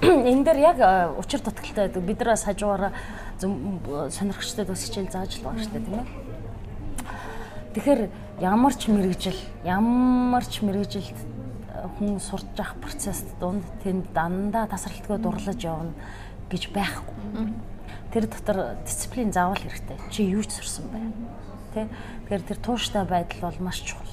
энэ 0.02 0.44
дээр 0.46 0.58
яг 0.58 0.78
учир 1.18 1.40
дутагдaltaй 1.42 1.86
байдаг. 1.86 2.02
Бид 2.02 2.18
нар 2.22 2.38
хажуугаараа 2.38 2.92
сонирхчдад 3.38 4.68
бас 4.70 4.82
хичээл 4.86 5.12
зааж 5.12 5.38
л 5.38 5.44
байгаа 5.46 5.62
шүү 5.62 5.72
дээ, 5.74 5.86
тийм 5.86 5.98
ээ. 5.98 6.06
Тэгэхээр 7.74 8.00
ямар 8.42 8.74
ч 8.74 8.82
мэрэгжил, 8.90 9.40
ямар 9.62 10.44
ч 10.46 10.62
мэрэгжилд 10.62 11.37
хүн 11.98 12.18
сурч 12.20 12.46
явах 12.56 12.76
процесс 12.82 13.24
донд 13.40 13.64
тэнд 13.82 14.12
дандаа 14.12 14.66
тасралтгүй 14.66 15.18
дурлаж 15.18 15.60
явна 15.62 15.92
гэж 16.50 16.72
байхгүй. 16.72 17.52
Тэр 18.12 18.24
дотор 18.26 18.58
дисциплин 18.84 19.32
заавал 19.32 19.60
хэрэгтэй. 19.60 19.98
Чи 20.10 20.24
юу 20.24 20.42
ч 20.42 20.58
сурсан 20.58 20.88
бай. 20.88 21.04
Тэ? 21.74 21.88
Тэгэхээр 22.24 22.42
тэр 22.48 22.58
тууштай 22.58 23.04
байдал 23.04 23.52
бол 23.52 23.68
маш 23.68 23.84
чухал. 23.84 24.08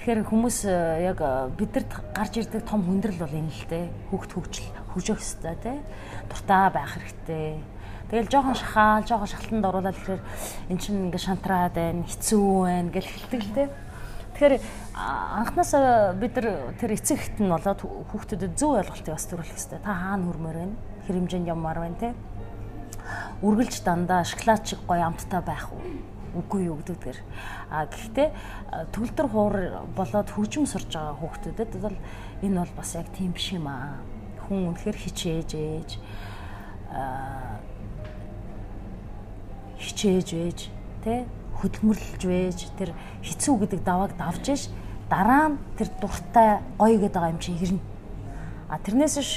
Тэгэхээр 0.00 0.26
хүмүүс 0.26 0.58
э, 0.66 1.06
яг 1.06 1.20
э, 1.20 1.52
бидэрт 1.54 1.92
гарч 2.16 2.40
ирдэг 2.40 2.66
том 2.66 2.82
хүндрэл 2.82 3.22
бол 3.22 3.38
энэ 3.38 3.52
л 3.52 3.64
дээ. 3.70 3.86
Хүүхд 4.10 4.30
хөгжил 4.34 4.68
хөгжих 4.96 5.20
хэрэгтэй 5.20 5.56
тий. 5.62 5.78
Дуртай 6.26 6.66
байх 6.72 6.90
хэрэгтэй. 6.96 7.62
Тэгэл 8.10 8.28
жоохон 8.28 8.56
шахаал, 8.58 9.06
жоохон 9.06 9.30
шалтанд 9.30 9.64
оруулаад 9.64 9.96
тэгэхээр 9.96 10.22
эн 10.74 10.78
чинь 10.82 11.08
ингээ 11.08 11.22
шантраад 11.22 11.72
байна, 11.72 12.04
хэцүү 12.04 12.48
байна 12.66 12.90
гэж 12.90 13.06
хэлдэг 13.08 13.40
л 13.40 13.54
дээ. 13.56 13.68
Тэгэхээр 14.32 14.54
анханасаа 14.96 16.12
бид 16.16 16.36
нар 16.40 16.74
тэр 16.80 16.96
эцэг 16.96 17.18
ихт 17.20 17.36
нь 17.38 17.52
болоод 17.52 17.80
хүүхдэд 17.84 18.56
зөв 18.56 18.80
ойлголтыг 18.80 19.12
бас 19.12 19.28
төрүүлэх 19.28 19.52
хэрэгтэй. 19.52 19.80
Та 19.84 19.92
хаана 19.92 20.26
хөрмөр 20.26 20.56
байна? 20.56 20.76
Хэр 21.06 21.16
хэмжээнд 21.20 21.52
ямаар 21.52 21.78
байна 21.84 22.00
те? 22.00 22.10
Үргэлж 23.44 23.84
дандаа 23.84 24.24
шоколад 24.24 24.64
шиг 24.64 24.80
гоё 24.88 25.04
амттай 25.06 25.42
байх 25.44 25.68
уу? 25.72 25.84
үгүй 26.32 26.68
юу 26.68 26.80
гэдэгдэр. 26.80 27.18
А 27.68 27.84
гэхдээ 27.86 28.28
төгөлдөр 28.92 29.28
хуур 29.28 29.56
болоод 29.92 30.28
хөгжим 30.32 30.64
сурж 30.64 30.88
байгаа 30.88 31.16
хүүхдүүдэд 31.20 31.72
бол 31.76 31.96
энэ 32.40 32.56
бол 32.56 32.72
бас 32.76 32.96
яг 32.96 33.08
тийм 33.12 33.36
биш 33.36 33.52
юм 33.52 33.68
аа. 33.68 34.00
Хүн 34.48 34.72
үнэхээр 34.72 34.96
хичээж 34.96 35.50
ээж 35.52 35.90
хичээж 39.76 40.28
ээж 40.32 40.58
тэ 41.04 41.28
хөдөлмөрлөж 41.62 42.22
вэж 42.26 42.58
тэр 42.74 42.90
хэцүү 43.22 43.54
гэдэг 43.62 43.80
давааг 43.86 44.12
давж 44.18 44.44
ээж 44.50 44.62
дараа 45.06 45.54
нь 45.54 45.60
тэр 45.78 45.88
дуртай 46.02 46.58
гоё 46.78 46.98
гэдэг 46.98 47.14
байгаа 47.14 47.32
юм 47.32 47.38
чи 47.38 47.54
ирнэ. 47.54 47.80
А 48.68 48.78
тэрнээс 48.82 49.14
биш 49.16 49.32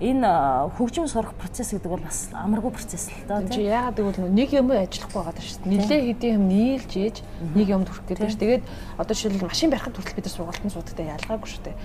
энэ 0.00 0.72
хөгжим 0.78 1.06
сурах 1.08 1.34
процесс 1.34 1.74
гэдэг 1.74 1.90
бол 1.90 2.00
бас 2.00 2.30
амаргүй 2.32 2.72
процесс 2.72 3.10
л 3.10 3.26
доо 3.28 3.42
тийм. 3.44 3.66
Яагаад 3.68 3.96
гэвэл 3.96 4.32
нэг 4.32 4.50
юм 4.52 4.70
ажиллахгүй 4.72 5.20
байгаа 5.20 5.42
шүү 5.42 5.62
дээ. 5.62 5.72
Нилээ 5.72 6.00
хэдийн 6.12 6.34
юм 6.38 6.44
нийлж 6.48 6.92
ийж 6.96 7.16
нэг 7.54 7.68
юм 7.68 7.84
төрөх 7.84 8.06
гэдэг 8.08 8.30
шүү. 8.32 8.40
Тэгээд 8.42 8.64
одоо 8.98 9.14
жишээлбэл 9.14 9.50
машин 9.50 9.70
барихад 9.70 9.94
хүртэл 9.96 10.16
бид 10.16 10.26
нар 10.26 10.36
сургалтын 10.36 10.72
суудагтай 10.72 11.06
ялгаагүй 11.12 11.48
шүү 11.52 11.62
дээ. 11.66 11.76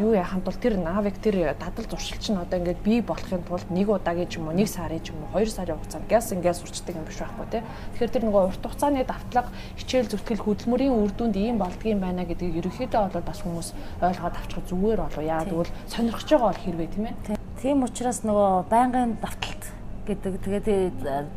Юу 0.00 0.12
яханд 0.14 0.44
бол 0.44 0.58
тэр 0.60 0.74
навик 0.78 1.16
тэр 1.18 1.36
дадал 1.58 1.86
зуршил 1.90 2.20
чинь 2.22 2.38
одоо 2.38 2.56
ингээд 2.60 2.80
бий 2.84 3.00
болохын 3.00 3.42
тулд 3.44 3.68
нэг 3.70 3.88
удаагийн 3.90 4.28
ч 4.28 4.38
юм 4.38 4.48
уу 4.48 4.56
нэг 4.56 4.68
сарын 4.68 5.02
ч 5.02 5.10
юм 5.10 5.20
уу 5.24 5.32
хоёр 5.34 5.50
сарын 5.50 5.76
хугацаанд 5.76 6.08
газ 6.08 6.32
ингээд 6.32 6.60
сурчдаг 6.60 6.94
юм 6.96 7.04
биш 7.04 7.18
байхгүй 7.20 7.46
тийм. 7.50 7.64
Тэгэхээр 7.96 8.14
тэр 8.14 8.24
нөгөө 8.28 8.42
урт 8.48 8.62
хугацааны 8.64 9.04
давтлага 9.04 9.50
хичээл 9.76 10.10
зүтгэл 10.10 10.44
хөдөлмөрийн 10.44 10.94
үр 10.94 11.12
дүнд 11.14 11.36
ийм 11.36 11.58
болдгийм 11.58 12.00
байна 12.00 12.24
гэдгийг 12.24 12.64
ерөнхийдөө 12.64 13.12
бол 13.12 13.26
бас 13.26 13.40
хүмүүс 13.42 13.68
ойлгоод 14.00 14.36
авчих 14.36 14.64
зүгээр 14.68 15.00
болов 15.00 15.24
яа 15.24 15.44
тэгвэл 15.44 15.74
сонирхож 15.88 16.28
байгаа 16.30 16.48
бол 16.50 16.64
хэрвээ 16.64 16.88
тийм 17.00 17.32
ээ. 17.32 17.38
Тийм 17.60 17.84
учраас 17.84 18.22
нөгөө 18.24 18.68
байнгын 18.68 19.16
давталт 19.20 19.64
гэдэг 20.06 20.34
тэгээд 20.44 20.66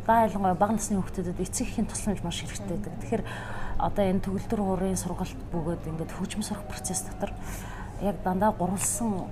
даа 0.04 0.28
ялангуяа 0.28 0.56
бага 0.56 0.76
насны 0.76 1.00
хүүхдүүдэд 1.00 1.40
эцэг 1.40 1.68
эхийн 1.68 1.88
тусламж 1.88 2.20
маш 2.24 2.40
хэрэгтэй 2.44 2.76
гэдэг. 2.80 2.94
Тэгэхээр 3.00 3.24
одоо 3.78 4.04
энэ 4.04 4.24
төгөлдөр 4.24 4.60
хуурын 4.60 4.96
сургалт 4.96 5.40
бөгөөд 5.52 5.82
ингээд 5.88 6.12
хөгжим 6.16 6.42
сурах 6.42 6.64
процесс 6.68 7.04
дотор 7.04 7.32
яг 8.00 8.16
дандаа 8.24 8.52
гурвалсан 8.52 9.28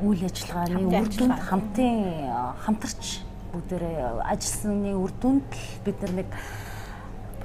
үйл 0.00 0.22
ажиллагааны 0.24 0.80
үр 0.92 1.08
дүнд 1.08 1.40
хамтын 1.40 1.96
хамтарч 2.64 3.24
бүгдээрээ 3.52 4.22
ажилласны 4.28 4.92
үр 4.94 5.12
дүнд 5.20 5.48
бид 5.84 5.98
нар 6.04 6.12
нэг 6.22 6.28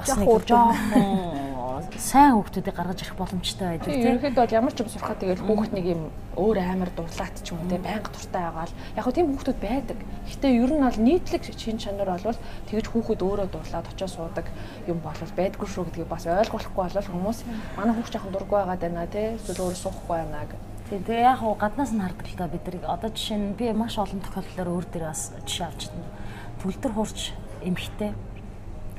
бас 0.04 0.18
нэг 0.20 0.28
жоохон 0.43 1.54
сайн 1.97 2.36
хүүхдүүдийг 2.36 2.76
гаргаж 2.76 2.99
ирэх 3.01 3.18
боломжтой 3.18 3.68
байдаг 3.80 3.88
тийм. 3.88 4.04
Ерөнхийдөө 4.04 4.43
бол 4.43 4.58
ямар 4.60 4.74
ч 4.76 4.80
юм 4.84 4.89
сурахад 4.91 5.20
тэгэл 5.24 5.45
хүүхд 5.45 5.72
нэг 5.74 5.86
юм 5.95 6.01
өөр 6.36 6.58
амар 6.60 6.91
дурлаат 6.93 7.36
ч 7.41 7.54
юм 7.54 7.64
уу 7.64 7.70
тийм 7.72 7.84
байнга 7.84 8.10
дуртай 8.12 8.43
байгаа 8.43 8.66
л 8.68 8.78
яг 8.97 9.04
хөө 9.04 9.16
тийм 9.16 9.28
хүүхдүүд 9.32 9.60
байдаг. 9.64 9.99
Гэхдээ 10.28 10.51
ер 10.60 10.72
нь 10.74 10.84
бол 10.84 10.99
нийтлэг 10.99 11.43
шин 11.47 11.78
чанар 11.80 12.10
болвол 12.12 12.39
тэгэж 12.68 12.86
хүүхэд 12.91 13.22
өөрөө 13.24 13.47
дурлаад 13.49 13.89
очиж 13.89 14.12
суудаг 14.12 14.45
юм 14.89 14.99
болвол 14.99 15.34
байдгүй 15.38 15.68
шүү 15.70 15.84
гэдгийг 15.88 16.10
бас 16.10 16.28
ойлгохгүй 16.28 16.84
болол 16.84 17.10
хүмүүс 17.14 17.39
манай 17.78 17.93
хүүхд 17.95 18.14
жоохон 18.14 18.34
дургүй 18.34 18.58
байгаа 18.60 18.78
даа 18.78 19.08
тийм. 19.08 19.38
Эсвэл 19.39 19.64
өөрөө 19.64 19.80
суухгүй 19.80 20.18
байна 20.20 20.45
гэх. 20.49 20.62
Тэгээ 20.93 21.26
яг 21.26 21.39
хуу 21.39 21.56
гаднаас 21.56 21.91
нь 21.95 22.04
хардаг 22.04 22.28
л 22.28 22.38
та 22.38 22.51
бид 22.51 22.66
нарыг 22.68 22.84
одоо 22.86 23.10
жишээ 23.10 23.38
нь 23.39 23.56
би 23.58 23.66
маш 23.72 23.95
олон 23.97 24.22
тохиолдолд 24.22 24.68
өөр 24.68 24.86
дээр 24.91 25.06
бас 25.10 25.32
жишээ 25.47 25.68
авч 25.72 25.82
байна. 25.89 26.12
Түлдэр 26.60 26.93
хурч 26.93 27.20
эмхтэй 27.64 28.12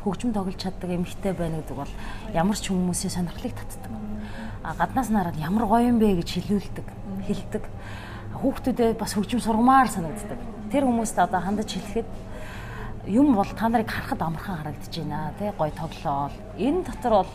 хөгжим 0.05 0.37
тоглож 0.37 0.61
чаддаг 0.61 0.91
эмхтэй 0.93 1.33
байна 1.33 1.65
гэдэг 1.65 1.77
бол 1.81 1.93
ямар 2.37 2.57
ч 2.61 2.69
хүмүүсийн 2.69 3.11
сонирхлыг 3.17 3.57
татдаг. 3.57 3.93
А 4.61 4.77
гаднаас 4.77 5.09
нь 5.09 5.17
хараад 5.17 5.41
ямар 5.41 5.65
гоё 5.65 5.89
юм 5.89 5.99
бэ 5.99 6.21
гэж 6.21 6.29
хэлүүлдэг, 6.45 6.87
хэлдэг. 7.25 7.65
Хүүхдүүдэд 8.37 9.01
бас 9.01 9.17
хөгжим 9.17 9.41
сургамаар 9.41 9.89
санагддаг. 9.89 10.39
Тэр 10.69 10.85
хүмүүст 10.85 11.17
одоо 11.17 11.41
хандаж 11.41 11.73
хэлэхэд 11.73 12.09
юм 13.09 13.35
бол 13.35 13.49
та 13.49 13.69
нарыг 13.69 13.89
харахад 13.89 14.21
амархан 14.23 14.57
харагдаж 14.61 14.93
байна 14.93 15.33
тий 15.39 15.51
гоё 15.57 15.73
тоглоол. 15.73 16.37
Энэ 16.57 16.85
дотор 16.85 17.13
бол 17.25 17.33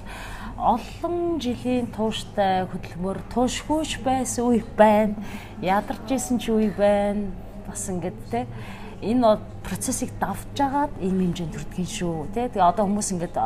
олон 0.57 1.39
жилийн 1.39 1.87
тууштай 1.93 2.65
хөдөлмөр 2.65 3.17
туушгүйш 3.33 4.01
байсан 4.03 4.45
үе 4.45 4.63
байна. 4.77 5.15
Ядарч 5.61 6.09
исэн 6.11 6.39
ч 6.39 6.49
үе 6.49 6.73
байна. 6.73 7.31
Бас 7.67 7.89
ингэдэг 7.89 8.29
те 8.29 8.47
энэ 9.01 9.39
процессыг 9.63 10.11
давж 10.19 10.43
жагаад 10.55 10.91
ийм 10.99 11.19
хэмжээнд 11.19 11.53
төрдгөн 11.55 11.87
шүү 11.87 12.27
тий 12.35 12.47
Тэгээ 12.51 12.69
одоо 12.69 12.85
хүмүүс 12.85 13.09
ингээд 13.15 13.37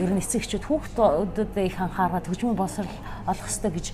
ер 0.00 0.10
нь 0.10 0.20
эцэг 0.20 0.40
эхчүүд 0.42 0.64
хүүхдүүдэд 0.64 1.54
их 1.60 1.76
анхаарал 1.80 2.24
хөгжмийн 2.24 2.56
боловсрал 2.56 2.88
олох 3.28 3.44
хэрэгтэй 3.44 3.72
гэж 3.72 3.86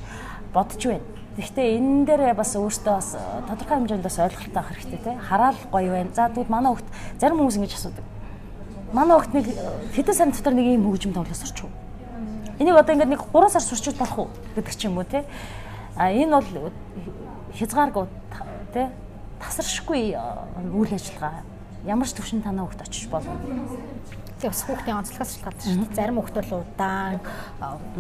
бодож 0.54 0.82
байна. 0.86 1.06
Гэхдээ 1.36 1.66
энэ 1.78 2.06
дээр 2.06 2.22
бас 2.34 2.52
өөртөө 2.54 2.94
бас 2.94 3.08
тодорхой 3.48 3.76
хэмжээнд 3.78 4.06
бас 4.06 4.18
ойлголттой 4.18 4.60
авах 4.60 4.74
хэрэгтэй 4.76 5.00
тий 5.02 5.16
Хараал 5.18 5.58
гоё 5.72 5.90
байна. 5.90 6.14
За 6.14 6.30
тэгвэл 6.30 6.52
манай 6.52 6.70
хүүхд 6.74 6.88
зарим 7.18 7.38
хүмүүс 7.42 7.56
ингэж 7.58 7.74
асуудаг. 7.74 8.06
Манай 8.92 9.14
хүүхд 9.18 9.34
нэг 9.34 9.46
хэдэн 9.94 10.14
сарын 10.14 10.34
дотор 10.34 10.54
нэг 10.54 10.66
ийм 10.66 10.84
хөгжим 10.86 11.14
тоглож 11.14 11.38
сурч 11.38 11.64
уу 11.66 11.72
Энийг 12.60 12.76
одоо 12.76 12.92
ингээд 12.92 13.08
нэг 13.08 13.22
3 13.32 13.48
сар 13.48 13.64
сурчвал 13.64 13.96
болох 13.96 14.18
уу 14.18 14.28
гэдэг 14.52 14.76
ч 14.76 14.84
юм 14.84 15.00
уу 15.00 15.08
те. 15.08 15.24
А 15.96 16.12
энэ 16.12 16.28
бол 16.28 16.70
хязгааргүй 17.56 18.04
те 18.76 18.92
тасаршгүй 19.40 20.14
үйл 20.14 20.92
ажиллагаа. 20.92 21.42
Ямар 21.84 22.06
ч 22.06 22.12
төвшин 22.12 22.44
танаа 22.44 22.68
хөлт 22.68 22.84
очиж 22.84 23.08
болно. 23.08 23.40
Тэгээ 24.40 24.52
бас 24.52 24.64
хүүхдийн 24.64 24.96
онцлогоос 25.00 25.30
шалтгаалдаг 25.36 25.64
шүү 25.64 25.84
дээ. 25.84 25.96
Зарим 25.96 26.16
хүүхд 26.16 26.36
бол 26.40 26.64
удаан 26.64 27.20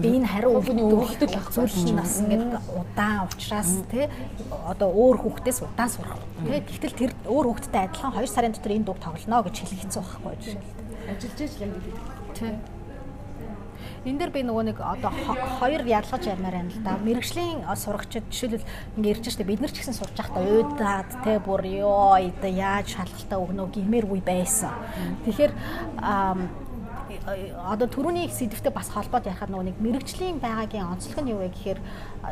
биеийн 0.00 0.24
хариу 0.24 0.56
ах 0.60 1.48
зүйл 1.52 1.76
нь 1.84 1.96
бас 2.00 2.12
ингээд 2.20 2.52
удаан 2.80 3.28
учраас 3.28 3.72
тий 3.92 4.08
одоо 4.64 4.88
өөр 4.88 5.16
хүүхдээс 5.20 5.58
удаан 5.68 5.90
сурах. 5.92 6.20
Тий 6.44 6.60
гэтэл 6.64 6.96
тэр 6.96 7.12
өөр 7.28 7.46
хүүхдтэй 7.56 7.88
адилхан 7.88 8.16
2 8.16 8.24
сарын 8.24 8.56
дотор 8.56 8.72
энэ 8.72 8.88
дуг 8.88 8.98
тоглоно 9.04 9.44
гэж 9.44 9.56
хэлэх 9.60 9.80
хэцүү 9.84 10.00
байхгүй 10.00 10.34
жишээлбэл. 10.40 10.80
Ажиллаж 11.12 11.40
ижил 11.44 11.64
юм 11.64 11.72
гэдэг. 11.76 11.94
Тий 12.36 12.52
энэ 14.04 14.18
дээр 14.18 14.32
би 14.32 14.40
нөгөө 14.44 14.64
нэг 14.72 14.78
одоо 14.80 15.12
хоёр 15.60 15.84
ялгаж 15.84 16.24
ярмаар 16.24 16.56
байна 16.56 16.72
л 16.72 16.80
да. 16.80 16.96
Мэргэжлийн 17.04 17.68
сурагчид 17.76 18.24
жишээлбэл 18.32 18.64
ингэ 18.96 19.10
ирж 19.12 19.24
штэ 19.28 19.44
бид 19.44 19.60
нар 19.60 19.72
ч 19.72 19.84
гэсэн 19.84 19.92
сурч 19.92 20.16
байхдаа 20.16 20.40
уудаад 20.40 21.10
те 21.20 21.36
бүр 21.36 21.68
ёо 21.68 22.16
яаж 22.16 22.96
шалгалтаа 22.96 23.38
өгнө 23.44 23.68
гэмээр 23.68 24.06
үе 24.08 24.22
байсан. 24.24 24.72
Тэгэхээр 25.28 25.52
одоо 27.20 27.88
төрөний 27.90 28.30
сэдвтэй 28.32 28.72
бас 28.72 28.88
холбоод 28.88 29.28
ярихад 29.28 29.52
нөгөө 29.52 29.66
нэг 29.68 29.76
мэрэгжлийн 29.82 30.40
байгаагийн 30.40 30.88
онцлог 30.88 31.20
нь 31.20 31.32
юу 31.34 31.44
вэ 31.44 31.52
гэхээр 31.52 31.80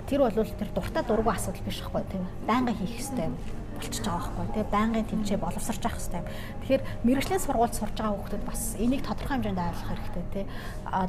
тэр 0.09 0.21
бол 0.25 0.33
тэр 0.33 0.71
дуртай 0.73 1.03
дургу 1.05 1.31
асуудал 1.35 1.67
биш 1.67 1.83
байхгүй 1.83 2.03
тийм 2.09 2.25
байнга 2.47 2.73
хийх 2.73 2.97
хэрэгтэй 2.97 3.29
болчихж 3.79 4.05
байгаа 4.05 4.29
байхгүй. 4.29 4.47
Тий 4.55 4.65
байнгын 4.69 5.07
тэмцээ 5.09 5.39
боловсрч 5.39 5.83
явах 5.83 5.97
хэрэгтэй. 5.99 6.23
Тэгэхээр 6.61 6.83
мэрэгжлийн 7.07 7.43
сургуульд 7.43 7.75
сурж 7.79 7.95
байгаа 7.95 8.15
хүүхдүүд 8.19 8.45
бас 8.45 8.63
энийг 8.79 9.03
тодорхой 9.07 9.35
хэмжээнд 9.39 9.63
ойлгох 9.63 9.89
хэрэгтэй 9.89 10.25
тий 10.35 10.45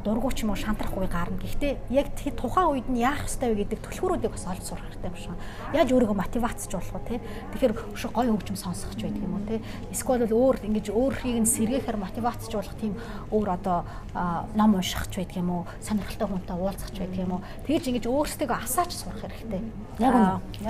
дургуй 0.06 0.32
ч 0.32 0.38
юм 0.46 0.50
уу 0.54 0.58
шантрах 0.58 0.94
үе 0.94 1.08
гарна. 1.10 1.36
Гэхдээ 1.42 1.72
яг 1.90 2.06
тухайн 2.14 2.70
үед 2.70 2.88
нь 2.88 3.02
яах 3.02 3.26
хэрэгтэй 3.26 3.48
вэ 3.50 3.58
гэдэг 3.66 3.80
төлхөөрүүдийг 3.84 4.32
бас 4.32 4.46
олж 4.46 4.62
сурах 4.64 4.86
хэрэгтэй 4.88 5.10
юм 5.10 5.18
шиг. 5.18 5.34
Яаж 5.74 5.88
өөрийгөө 5.90 6.16
мотивацч 6.16 6.70
болох 6.70 6.94
вэ 6.94 7.02
тий 7.10 7.18
Тэгэхээр 7.50 7.72
гоё 8.14 8.30
хөгжим 8.34 8.56
сонсох 8.56 8.94
ч 8.94 9.04
байдаг 9.04 9.22
юм 9.26 9.34
уу 9.34 9.44
тий 9.48 9.60
Эсвэл 9.90 10.30
өөр 10.30 10.56
ингэж 10.64 10.86
өөрхийг 10.94 11.38
нь 11.42 11.50
сэргээхээр 11.50 11.98
мотивацч 11.98 12.52
болох 12.54 12.76
тийм 12.78 12.94
өөр 13.34 13.48
одоо 13.58 13.84
ном 14.54 14.78
унших 14.78 15.10
ч 15.10 15.20
байдаг 15.20 15.36
юм 15.42 15.50
уу 15.50 15.62
сонирхолтой 15.82 16.28
хүнтэй 16.30 16.56
уулзах 16.56 16.90
ч 16.94 17.02
байдаг 17.02 17.20
юм 17.20 17.32
уу. 17.34 17.44
Тэгэж 17.66 17.84
ингэж 17.90 18.04
өөрсдөө 18.06 18.54
асаач 18.54 18.90
сурах 18.94 19.20
хэрэгтэй. 19.24 19.62
Яг 19.98 20.14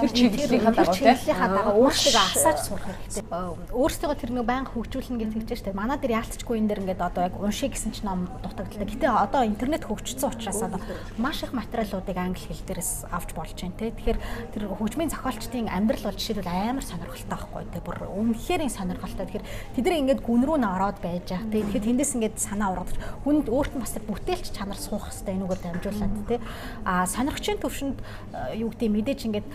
тэр 0.00 0.10
чиглэлийнхаа 0.10 0.72
дагуу 0.72 0.94
тий 0.94 1.04
чиглэлийнхаа 1.04 1.50
дагуу 1.52 1.89
өөрсдөө 1.90 2.22
асааж 2.22 2.58
сурах 2.62 2.86
хэрэгтэй. 2.86 3.74
Өөрсдөө 3.74 4.14
тэр 4.14 4.30
нэг 4.30 4.46
байнга 4.46 4.70
хөгжүүлнэ 4.70 5.18
гэж 5.26 5.30
хэлж 5.34 5.50
штэ. 5.58 5.74
Манай 5.74 5.98
дээр 5.98 6.22
яалтчгүй 6.22 6.62
энэ 6.62 6.70
дэр 6.70 6.80
ингээд 6.86 7.02
одоо 7.02 7.22
яг 7.26 7.34
уншиг 7.34 7.74
гэсэн 7.74 7.90
ч 7.90 8.06
ном 8.06 8.30
дутагдaltaа. 8.46 8.86
Гэтэ 8.86 9.06
одоо 9.10 9.42
интернет 9.42 9.82
хөгжсөн 9.82 10.30
учраас 10.30 10.62
одоо 10.62 10.78
маш 11.18 11.42
их 11.42 11.50
материалуудыг 11.50 12.14
англи 12.14 12.46
хэл 12.46 12.62
дээрээс 12.62 13.10
авч 13.10 13.34
болж 13.34 13.58
байна 13.58 13.74
те. 13.74 13.90
Тэгэхээр 13.90 14.18
тэр 14.54 14.62
хөгжмийн 14.70 15.10
зохиолчдын 15.10 15.66
амьдрал 15.66 16.06
бол 16.06 16.14
жишээлбэл 16.14 16.46
амар 16.46 16.86
сонирхолтой 16.86 17.26
байхгүй 17.26 17.62
те. 17.74 17.82
Бүр 17.82 17.98
үнэхээр 18.06 18.62
сонирхолтой. 18.70 19.26
Тэгэхээр 19.26 19.46
тэд 19.74 19.86
ингээд 19.90 20.20
гүн 20.22 20.46
рүү 20.46 20.58
н 20.62 20.70
ороод 20.70 20.98
байж 21.02 21.26
байгаа. 21.26 21.50
Тэгэхээр 21.50 21.86
тэндээс 21.90 22.14
ингээд 22.14 22.36
санаа 22.38 22.70
ургадж 22.70 23.02
хүнд 23.26 23.50
өөрт 23.50 23.74
нь 23.74 23.82
бас 23.82 23.98
бүтээлч 23.98 24.54
чанар 24.54 24.78
суух 24.78 25.10
хэрэгтэй 25.10 25.34
энүүгээр 25.34 25.62
дамжуулаад 25.66 26.14
те. 26.30 26.38
А 26.86 27.02
сонирхчийн 27.10 27.58
төвшөнд 27.58 27.98
юу 28.54 28.70
гэдэг 28.70 28.90
мэдээж 28.94 29.20
ингээд 29.26 29.48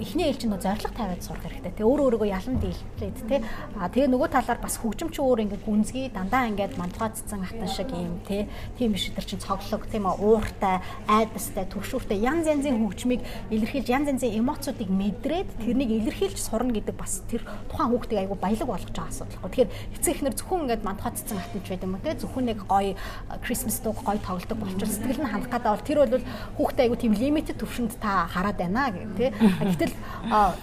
эхний 0.00 0.28
ээлжинд 0.28 0.60
зориг 0.60 0.92
тавиад 0.92 1.24
сурах 1.24 1.44
хэрэгтэй 1.46 1.69
те 1.76 1.82
өөр 1.84 2.00
өөрийгөө 2.06 2.28
ялан 2.30 2.56
дийлээд 2.58 3.16
те 3.28 3.36
а 3.78 3.88
тэгээ 3.88 4.10
нөгөө 4.10 4.28
талаар 4.34 4.60
бас 4.62 4.78
хөгжимч 4.80 5.16
өөр 5.20 5.42
ингээд 5.44 5.66
гүнзгий 5.66 6.10
дандаа 6.10 6.48
ингээд 6.50 6.78
мантугаацсан 6.78 7.44
хатан 7.44 7.70
шиг 7.70 7.90
юм 7.92 8.20
те 8.26 8.48
тийм 8.78 8.92
биш 8.96 9.10
тэр 9.12 9.26
чин 9.26 9.40
цоглог 9.40 9.86
тийм 9.90 10.08
ууртай 10.08 10.80
айдастай 11.06 11.68
төвшүүртэй 11.68 12.18
янз 12.24 12.48
янзын 12.48 12.80
хөгжмийг 12.80 13.20
илэрхийлж 13.52 13.88
янз 13.92 14.08
янзын 14.10 14.38
эмоцуудыг 14.40 14.88
мэдрээд 14.88 15.48
тэрнийг 15.60 15.90
илэрхийлж 16.00 16.38
сурна 16.40 16.72
гэдэг 16.72 16.96
бас 16.96 17.20
тэр 17.28 17.44
тухайн 17.68 17.90
хүүхдийг 17.92 18.20
айгу 18.24 18.34
баялаг 18.40 18.68
болгож 18.68 18.90
байгаа 18.94 19.12
асуудал. 19.12 19.44
Тэгэхээр 19.44 19.70
эцэг 20.00 20.14
эхнэр 20.16 20.34
зөвхөн 20.40 20.62
ингээд 20.64 20.86
мантугаацсан 20.86 21.38
хатанч 21.38 21.66
байд 21.68 21.84
юм 21.84 21.94
уу 21.94 22.04
те 22.04 22.16
зөвхөн 22.16 22.44
нэг 22.48 22.58
гоё 22.64 22.96
Christmas 23.44 23.76
дуу 23.84 23.92
гоё 23.92 24.18
тоглодог 24.24 24.56
болчихвол 24.56 24.94
сэтгэл 24.96 25.20
нь 25.20 25.30
хандах 25.30 25.52
гэдэг 25.52 25.68
бол 25.68 25.84
тэр 25.84 25.98
бол 26.00 26.24
хүүхдээ 26.56 26.84
айгу 26.88 26.96
тийм 26.96 27.12
лимитэд 27.12 27.60
төвшөнд 27.60 27.92
та 28.00 28.24
хараад 28.32 28.56
байна 28.56 28.88
гэх 28.88 29.12
те 29.20 29.26
гэтэл 29.60 29.94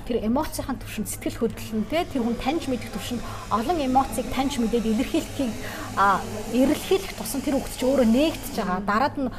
тэр 0.09 0.17
эмоцийн 0.25 0.77
төвшөнд 0.81 0.96
төвшөнд 0.97 1.13
сэтгэл 1.13 1.37
хөдлөл 1.37 1.77
нь 1.77 1.89
те 1.93 2.05
тэр 2.09 2.25
хүн 2.25 2.37
таньж 2.41 2.65
мэдэх 2.65 2.89
төвшөнд 2.89 3.21
олон 3.53 3.77
эмоцийг 3.77 4.25
таньж 4.33 4.57
мэдээд 4.57 4.85
илэрхийлэхийг 4.97 5.53
эрэлхийлэх 6.57 7.13
тусам 7.13 7.41
тэр 7.45 7.61
чи 7.61 7.85
өөрөө 7.85 8.07
нээгдэж 8.09 8.55
байгаа. 8.57 8.81
Дараад 8.81 9.15
нь 9.21 9.29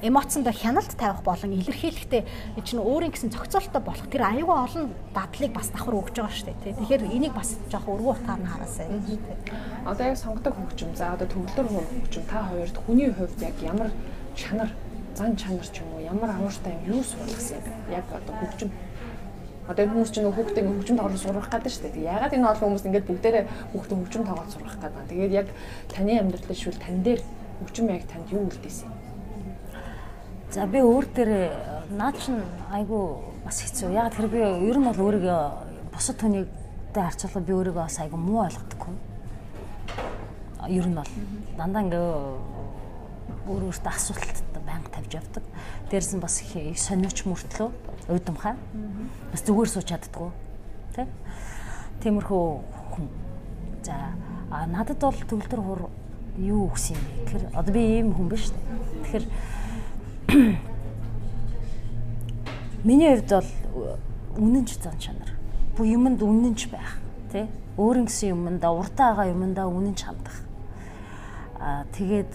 эмоцондоо 0.00 0.56
хяналт 0.56 0.88
тавих 0.96 1.20
болон 1.20 1.52
илэрхийлэхдээ 1.52 2.22
чинь 2.64 2.80
өөрийн 2.80 3.12
гэсэн 3.12 3.28
зохицуулттай 3.28 3.82
болох 3.84 4.08
тэр 4.08 4.24
аюулгүй 4.24 4.56
олон 4.56 4.84
дадлыг 5.12 5.52
бас 5.52 5.68
давхар 5.68 6.00
өгж 6.00 6.16
байгаа 6.16 6.32
шүү 6.32 6.48
дээ. 6.64 6.76
Тэгэхээр 6.80 7.04
энийг 7.12 7.34
бас 7.36 7.60
жоох 7.68 7.84
өргөө 7.92 8.12
утгаар 8.16 8.40
нь 8.40 8.48
хараасай. 8.48 8.88
Одоо 9.84 10.04
яг 10.08 10.16
сонгодог 10.16 10.54
хөгжим. 10.56 10.96
За 10.96 11.12
одоо 11.12 11.28
төвлөр 11.28 11.68
хөгжим 11.68 12.24
та 12.24 12.40
хоёрт 12.48 12.76
хүний 12.88 13.12
хувьд 13.12 13.40
яг 13.44 13.56
ямар 13.60 13.92
чанар 14.32 14.72
зан 15.16 15.36
чанар 15.36 15.64
ч 15.68 15.80
юм 15.80 15.92
уу 15.96 16.00
ямар 16.00 16.30
авууртай 16.36 16.72
юм 16.88 17.00
юу 17.00 17.02
суулгасан 17.04 17.60
яг 17.88 18.04
одоо 18.12 18.36
хөгжим 18.36 18.70
Одоо 19.66 19.82
энэ 19.82 19.92
хүмүүс 19.98 20.10
чинь 20.14 20.30
хүүхдээ 20.30 20.62
хөгжим 20.62 20.96
тоглож 20.96 21.22
сурах 21.22 21.50
гэдэг 21.50 21.72
шүү 21.74 21.90
дээ. 21.90 22.06
Ягаад 22.06 22.34
энэ 22.38 22.46
олон 22.46 22.62
хүмүүс 22.70 22.86
ингээд 22.86 23.08
бүгдээрээ 23.10 23.44
хүүхдээ 23.74 23.98
хөгжим 23.98 24.22
тоглож 24.22 24.50
сурах 24.54 24.78
гэдэг 24.78 24.94
байна. 24.94 25.10
Тэгээд 25.10 25.32
яг 25.34 25.48
таны 25.90 26.12
амьдралд 26.22 26.54
шүүл 26.54 26.78
тань 26.78 27.02
дээр 27.02 27.20
хөгжим 27.58 27.86
яг 27.90 28.06
танд 28.06 28.30
юу 28.30 28.46
үлдээсэн 28.46 28.86
юм? 28.86 28.94
За 30.54 30.66
би 30.70 30.78
өөр 30.78 31.06
дээр 31.10 31.32
наад 31.98 32.14
чинь 32.22 32.46
айгу 32.70 33.34
бас 33.42 33.58
хэцүү. 33.66 33.90
Яг 33.90 34.14
тэр 34.14 34.30
би 34.30 34.38
ер 34.38 34.78
нь 34.78 34.86
бол 34.86 35.02
өөрийгөө 35.02 35.42
бусад 35.90 36.22
хүнийтэй 36.22 37.02
харьцуулбал 37.02 37.42
би 37.42 37.52
өөрийгөө 37.58 37.84
бас 37.90 37.98
айгу 37.98 38.16
муу 38.16 38.46
ойлгодоггүй. 38.46 38.94
Ер 40.70 40.86
нь 40.86 40.94
бол 40.94 41.12
дандаа 41.58 41.82
ингээ 41.82 42.06
өөр 43.50 43.62
өөртөө 43.66 43.90
асуултад 43.90 44.62
байнга 44.62 44.94
тавьж 44.94 45.18
явдаг. 45.18 45.44
Дээрс 45.90 46.14
нь 46.14 46.22
бас 46.22 46.38
их 46.42 46.78
сониуч 46.78 47.26
мөртлөө 47.26 47.70
уйдамхай. 48.08 48.54
Бас 49.32 49.42
зүгээр 49.42 49.68
сууч 49.70 49.86
чаддгүй. 49.90 50.30
Тэ? 50.94 51.06
Тиймэрхүү 52.02 52.44
хүн. 52.94 53.08
За 53.82 53.94
а 54.50 54.66
надад 54.70 54.98
бол 55.02 55.18
төгөлдөр 55.26 55.60
хур 55.62 55.80
юу 56.38 56.70
өгсөн 56.70 56.94
юм 56.94 57.02
бэ? 57.02 57.10
Тэгэхээр 57.26 57.44
одоо 57.58 57.72
би 57.74 57.82
ийм 57.82 58.14
хүн 58.14 58.28
биш 58.30 58.50
үү? 58.50 58.56
Тэгэхээр 59.02 59.24
миний 62.86 63.10
хувьд 63.10 63.30
бол 63.34 63.50
үнэнч 64.38 64.70
зан 64.78 64.98
чанар. 65.02 65.30
Бу 65.76 65.84
юмд 65.84 66.22
үнэнч 66.22 66.70
байх, 66.70 67.02
тий? 67.32 67.50
Өөрийн 67.76 68.06
гэсэн 68.06 68.28
юмдаа 68.38 68.70
уртаа 68.70 69.18
байгаа 69.18 69.34
юмдаа 69.34 69.66
үнэнч 69.66 70.00
хандах. 70.06 70.38
Аа 71.58 71.84
тэгээд 71.92 72.30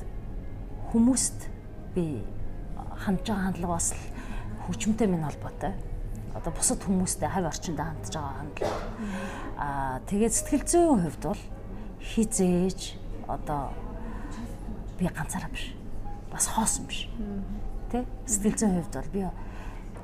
хүмүүст 0.91 1.47
би 1.95 2.19
хандж 2.99 3.24
байгаа 3.26 3.45
хандлага 3.47 3.80
бас 3.80 3.95
л 3.95 4.11
хөгжмөнтэй 4.72 5.07
минь 5.07 5.28
холбоотой. 5.28 5.76
Одоо 6.32 6.51
бусад 6.55 6.80
хүмүүстэй 6.80 7.28
хавь 7.28 7.51
орчиндээ 7.51 7.86
хандж 7.91 8.15
байгаа 8.15 8.36
хандлага. 8.39 8.80
Аа 9.59 9.99
тэгээд 10.07 10.32
сэтгэл 10.32 10.63
зүйн 10.63 11.03
хувьд 11.03 11.24
бол 11.28 11.43
хизээж 11.99 12.95
одоо 13.28 13.76
би 14.95 15.11
ганцаараа 15.11 15.51
биш. 15.51 15.76
Бас 16.32 16.47
хоосон 16.47 16.88
биш. 16.88 17.11
Тэ? 17.91 18.07
Сэтгэл 18.24 18.55
зүйн 18.55 18.76
хувьд 18.80 18.95
бол 18.95 19.11
би 19.11 19.28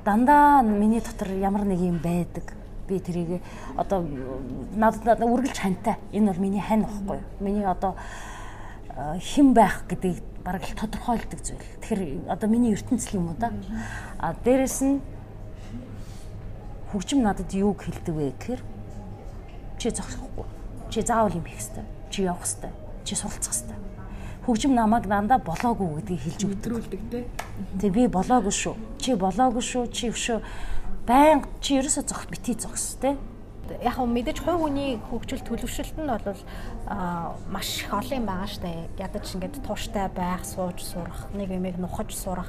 дандаа 0.04 0.62
миний 0.62 1.00
дотор 1.00 1.32
ямар 1.32 1.64
нэг 1.64 1.80
юм 1.80 1.98
байдаг. 1.98 2.52
Би 2.88 3.00
тэрийг 3.00 3.40
одоо 3.76 4.04
надад 4.76 5.24
үргэлж 5.24 5.58
хантай. 5.58 5.96
Энэ 6.12 6.32
бол 6.32 6.40
миний 6.44 6.60
хань 6.60 6.84
واخгүй. 6.84 7.20
Миний 7.40 7.64
одоо 7.64 7.96
хэн 9.16 9.54
байх 9.54 9.84
гэдгийг 9.88 10.22
бараг 10.48 10.64
л 10.64 10.80
тодорхойлдог 10.80 11.44
зүйл. 11.44 11.60
Тэгэхээр 11.84 12.32
одоо 12.32 12.48
миний 12.48 12.72
ертөнцийн 12.72 13.20
юм 13.20 13.28
уу 13.28 13.36
да. 13.36 13.52
А 14.16 14.32
дээрэс 14.32 14.80
нь 14.80 15.04
хөгжим 16.88 17.20
надад 17.20 17.52
юуг 17.52 17.84
хэлдэг 17.84 18.14
вэ 18.16 18.32
гэхээр 18.32 18.62
чи 19.76 19.92
зогсохгүй. 19.92 20.48
Чи 20.88 21.04
заавал 21.04 21.36
юм 21.36 21.44
хийх 21.44 21.60
хэрэгтэй. 21.60 21.84
Чи 22.08 22.24
явах 22.24 22.48
хэрэгтэй. 22.48 22.72
Чи 23.04 23.12
суралцах 23.12 23.52
хэрэгтэй. 23.52 23.78
Хөгжим 24.48 24.72
намайг 24.72 25.04
дандаа 25.04 25.36
болоогүй 25.36 26.00
гэдгийг 26.00 26.24
хэлж 26.24 26.40
өгдөг 26.48 27.02
те. 27.12 27.28
Тэг 27.76 27.92
би 27.92 28.08
болоогүй 28.08 28.48
шүү. 28.48 28.76
Чи 28.96 29.20
болоогүй 29.20 29.60
шүү. 29.60 29.84
Чи 29.92 30.08
өшөө 30.08 30.40
байн 31.04 31.44
чи 31.60 31.76
ерөөсө 31.76 32.08
зогс 32.08 32.24
бити 32.32 32.56
зогс 32.56 32.96
те 32.96 33.20
яг 33.82 33.94
хөө 33.96 34.08
мэдээж 34.08 34.38
хувь 34.42 34.60
хүний 34.64 34.98
хөгжил 35.10 35.42
төлөвшөлт 35.44 35.96
нь 36.00 36.08
бол 36.08 36.40
маш 37.52 37.68
их 37.84 37.92
олон 37.92 38.24
байгаа 38.24 38.48
штэ. 38.48 38.88
Ядаж 38.98 39.26
ингээд 39.34 39.60
тууштай 39.62 40.08
байх, 40.08 40.42
сууж 40.44 40.80
сурах, 40.82 41.28
нэг 41.36 41.52
юмыг 41.52 41.76
нухаж 41.76 42.10
сурах, 42.16 42.48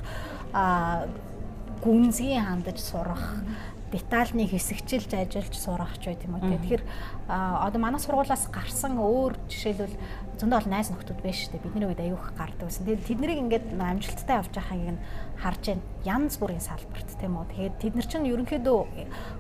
гүнзгий 1.84 2.40
хандаж 2.40 2.80
сурах, 2.80 3.44
детальны 3.92 4.46
хэсэгчилж 4.46 5.14
ажиллаж 5.14 5.56
сурах 5.58 5.98
ч 5.98 6.14
байт 6.14 6.24
юм 6.24 6.38
уу. 6.38 6.46
Тэгэхээр 6.46 6.84
одоо 7.28 7.80
манай 7.82 8.00
сургуулаас 8.00 8.46
гарсан 8.54 9.02
өөр 9.02 9.34
жишээлбэл 9.50 9.96
зөндөө 10.40 10.60
бол 10.64 10.72
найз 10.72 10.88
нөхдүүд 10.90 11.20
байж 11.20 11.38
штэ 11.52 11.60
бидний 11.60 11.84
үед 11.84 12.00
аюух 12.00 12.32
гардаг 12.40 12.72
гэсэн. 12.72 12.88
Тэгээд 12.88 13.08
тэднийг 13.12 13.40
ингээд 13.44 13.68
амжилттай 13.76 14.40
явж 14.40 14.54
байгааг 14.56 14.96
нь 14.96 15.04
харж 15.36 15.64
байна. 15.68 15.84
Янз 16.08 16.34
бүрийн 16.40 16.64
салбарт 16.64 17.10
тийм 17.20 17.36
үү. 17.36 17.52
Тэгээд 17.52 17.76
тэд 17.84 17.94
нар 18.00 18.08
чинь 18.08 18.30
ерөнхийдөө 18.32 18.80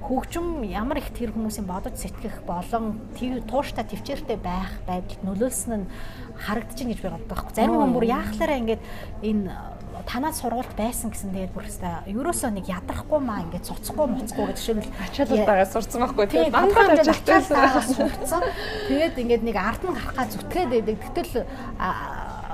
хөгжим 0.04 0.68
ямар 0.68 1.00
их 1.00 1.16
тэр 1.16 1.32
хүмүүсийн 1.32 1.68
бодож 1.72 1.96
сэтгэх 1.96 2.44
болон 2.44 3.00
тууштай 3.48 3.88
төвчээртэй 3.88 4.38
байх 4.44 4.84
байдалд 4.84 5.24
нөлөөлсөн 5.24 5.88
нь 5.88 5.90
харагдаж 6.36 6.78
байна 6.84 6.92
гэж 6.92 7.00
би 7.00 7.10
боддог 7.16 7.32
байхгүй. 7.32 7.56
Зарим 7.56 7.80
хүн 7.80 7.96
бүр 7.96 8.06
яахлаараа 8.12 8.60
ингээд 8.60 8.84
энэ 9.24 9.79
танаа 10.10 10.34
сургуульд 10.34 10.74
байсан 10.74 11.14
гэсэн 11.14 11.30
тэгээд 11.30 11.54
бүр 11.54 11.70
хэвээ 11.70 12.10
ерөөсөө 12.10 12.50
нэг 12.58 12.66
ядрахгүй 12.66 13.20
маа 13.22 13.46
ингээд 13.46 13.68
цуцахгүй 13.70 14.08
муцахгүй 14.10 14.46
гэж 14.50 14.58
жишээлбэл 14.58 14.98
ачаалалтаагаа 15.06 15.70
сурцсан 15.70 16.02
байхгүй 16.02 16.26
тийм 16.26 16.50
дандаа 16.50 16.98
ачаалалтаагаа 16.98 17.86
сурцсан. 17.86 18.42
Тэгээд 18.90 19.16
ингээд 19.22 19.44
нэг 19.46 19.58
ард 19.62 19.82
нь 19.86 19.94
гарахаа 19.94 20.26
зүтгээд 20.34 20.70
байдаг. 20.74 20.98
Гэтэл 20.98 21.34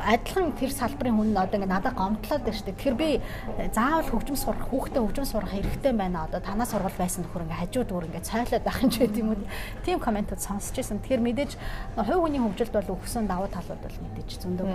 адилхан 0.06 0.54
тэр 0.54 0.72
салбарын 0.72 1.18
хүн 1.18 1.34
одоо 1.34 1.58
ингээ 1.58 1.74
надад 1.74 1.98
гомдлоод 1.98 2.46
байна 2.46 2.54
шүү 2.54 2.66
дээ. 2.70 2.78
Тэгэхээр 2.78 2.98
би 3.02 3.10
э, 3.18 3.70
заавал 3.74 4.06
хөгжим 4.06 4.38
сурах, 4.38 4.70
хүүхдээ 4.70 5.02
хөгжим 5.02 5.26
сурах 5.26 5.50
хэрэгтэй 5.50 5.94
байна. 5.98 6.30
Одоо 6.30 6.40
танаа 6.46 6.70
сургууль 6.70 6.94
байсан 6.94 7.26
нөхөр 7.26 7.46
ингээ 7.50 7.62
хажууд 7.66 7.90
өөр 7.90 8.08
ингээ 8.14 8.30
цайлаад 8.30 8.64
байх 8.64 8.80
юм 8.86 8.90
ч 8.94 8.96
гэдэг 9.02 9.22
юм 9.26 9.30
уу. 9.34 9.50
Тийм 9.82 9.98
комментууд 9.98 10.42
сонсч 10.46 10.78
байсан. 10.78 11.02
Тэгэхээр 11.02 11.26
мэдээж 11.26 11.52
хувь 11.98 12.22
хүний 12.22 12.42
хөгжилд 12.42 12.74
бол 12.78 12.94
өгсөн 13.02 13.26
давуу 13.26 13.50
талууд 13.50 13.82
бол 13.82 13.98
мэдээж 14.06 14.30
зөндөө. 14.46 14.68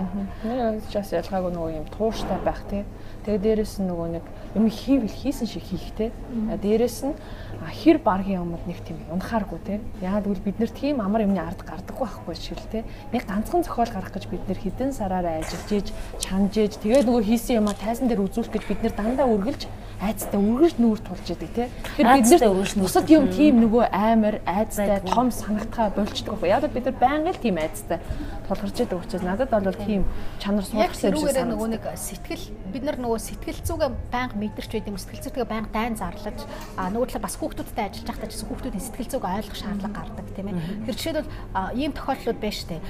Нэг 0.43 0.59
бас 0.91 1.09
ялгаагүй 1.15 1.51
нөгөө 1.55 1.71
юм 1.79 1.87
тууштай 1.95 2.39
байх 2.43 2.61
тий. 2.67 2.83
Тэгээ 3.23 3.41
дээрэс 3.41 3.79
нь 3.79 3.87
нөгөө 3.87 4.07
нэг 4.19 4.25
юм 4.57 4.65
хийвэл 4.67 5.15
хийсэн 5.15 5.47
шиг 5.47 5.63
хийхтэй. 5.63 6.11
Дээрэс 6.59 6.99
нь 7.07 7.15
хэр 7.61 8.01
баргийн 8.01 8.41
юмд 8.41 8.65
нэг 8.65 8.81
тийм 8.81 8.97
унахааргүй 9.13 9.59
те. 9.63 9.79
Яагаад 10.01 10.25
гэвэл 10.25 10.47
бид 10.49 10.57
нэр 10.59 10.71
тийм 10.73 10.97
амар 10.99 11.23
юмны 11.23 11.37
ард 11.37 11.61
гардаггүй 11.61 12.07
байхгүй 12.09 12.35
шиг 12.35 12.57
л 12.57 12.71
те. 12.73 12.83
Нэг 13.13 13.29
ганцхан 13.29 13.61
зохиол 13.61 13.93
гаргах 13.93 14.17
гэж 14.17 14.25
бид 14.33 14.43
нэр 14.49 14.57
хідэн 14.57 14.91
сараараа 15.21 15.41
ажиллаж 15.45 15.71
ийж 15.71 15.87
чанж 16.19 16.53
ийж 16.57 16.73
тэгээд 16.81 17.05
нөгөө 17.05 17.23
хийсэн 17.29 17.59
юмаа 17.61 17.75
тайзан 17.77 18.09
дээр 18.09 18.25
үзүүлэх 18.25 18.53
гэж 18.57 18.63
бид 18.65 18.81
нэр 18.81 18.93
дандаа 18.97 19.27
үргэлж 19.29 19.69
айцтай 20.01 20.41
үргэлж 20.41 20.81
нүүр 20.81 20.99
тулж 21.05 21.27
идэг 21.29 21.51
тий. 21.53 21.67
Тэгэхээр 21.69 22.09
бид 22.09 22.29
нэр 22.33 22.81
бусад 22.81 23.05
юм 23.13 23.29
тийм 23.29 23.61
нөгөө 23.61 23.85
амар 23.93 24.41
айцтай 24.49 24.97
том 25.05 25.29
санагтаа 25.29 25.93
болчдөг 25.93 26.41
байхгүй. 26.41 26.49
Яг 26.49 26.65
бид 26.73 26.89
нар 26.89 26.97
байнга 26.97 27.29
л 27.29 27.37
тийм 27.37 27.61
айцтай 27.61 28.01
тулгарч 28.49 28.81
идэг 28.81 28.97
учраас 28.97 29.21
надад 29.21 29.53
бол 29.53 29.77
тийм 29.77 30.01
чанар 30.41 30.65
суулгасан 30.65 31.13
юм 31.13 31.21
шиг 31.21 31.37
санагдав. 31.37 31.53
нөгөө 31.53 31.69
нэг 31.69 31.83
сэтгэл 31.93 32.45
бид 32.73 32.83
нар 32.83 32.97
нөгөө 32.97 33.19
сэтгэл 33.21 33.61
зүгээ 33.61 33.89
байнга 34.09 34.35
мэдэрч 34.41 34.71
байдаг 34.73 34.89
юм 34.89 34.97
сэтгэл 34.97 35.25
зүгээ 35.29 35.45
байнга 35.45 35.69
дайн 35.69 35.93
зарлаж 35.93 36.39
а 36.81 36.89
нөгөө 36.89 37.07
талаа 37.13 37.25
бас 37.29 37.37
хүүхдүүдтэй 37.37 37.85
ажиллаж 37.85 38.07
байхдаа 38.09 38.29
ч 38.33 38.41
хүүхдүүдийн 38.41 38.85
сэтгэл 38.89 39.11
зүг 39.13 39.23
ойлгох 39.29 39.57
шаардлага 39.61 39.97
гардаг 40.01 40.27
тийм 40.33 40.47
ээ. 40.49 40.57
Тэр 40.89 40.95
жишээлбэл 40.97 41.29
ийм 41.77 41.91
тохиолдлууд 41.93 42.39
байна 42.41 42.65
дээ. 42.73 42.81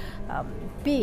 Би 0.80 0.96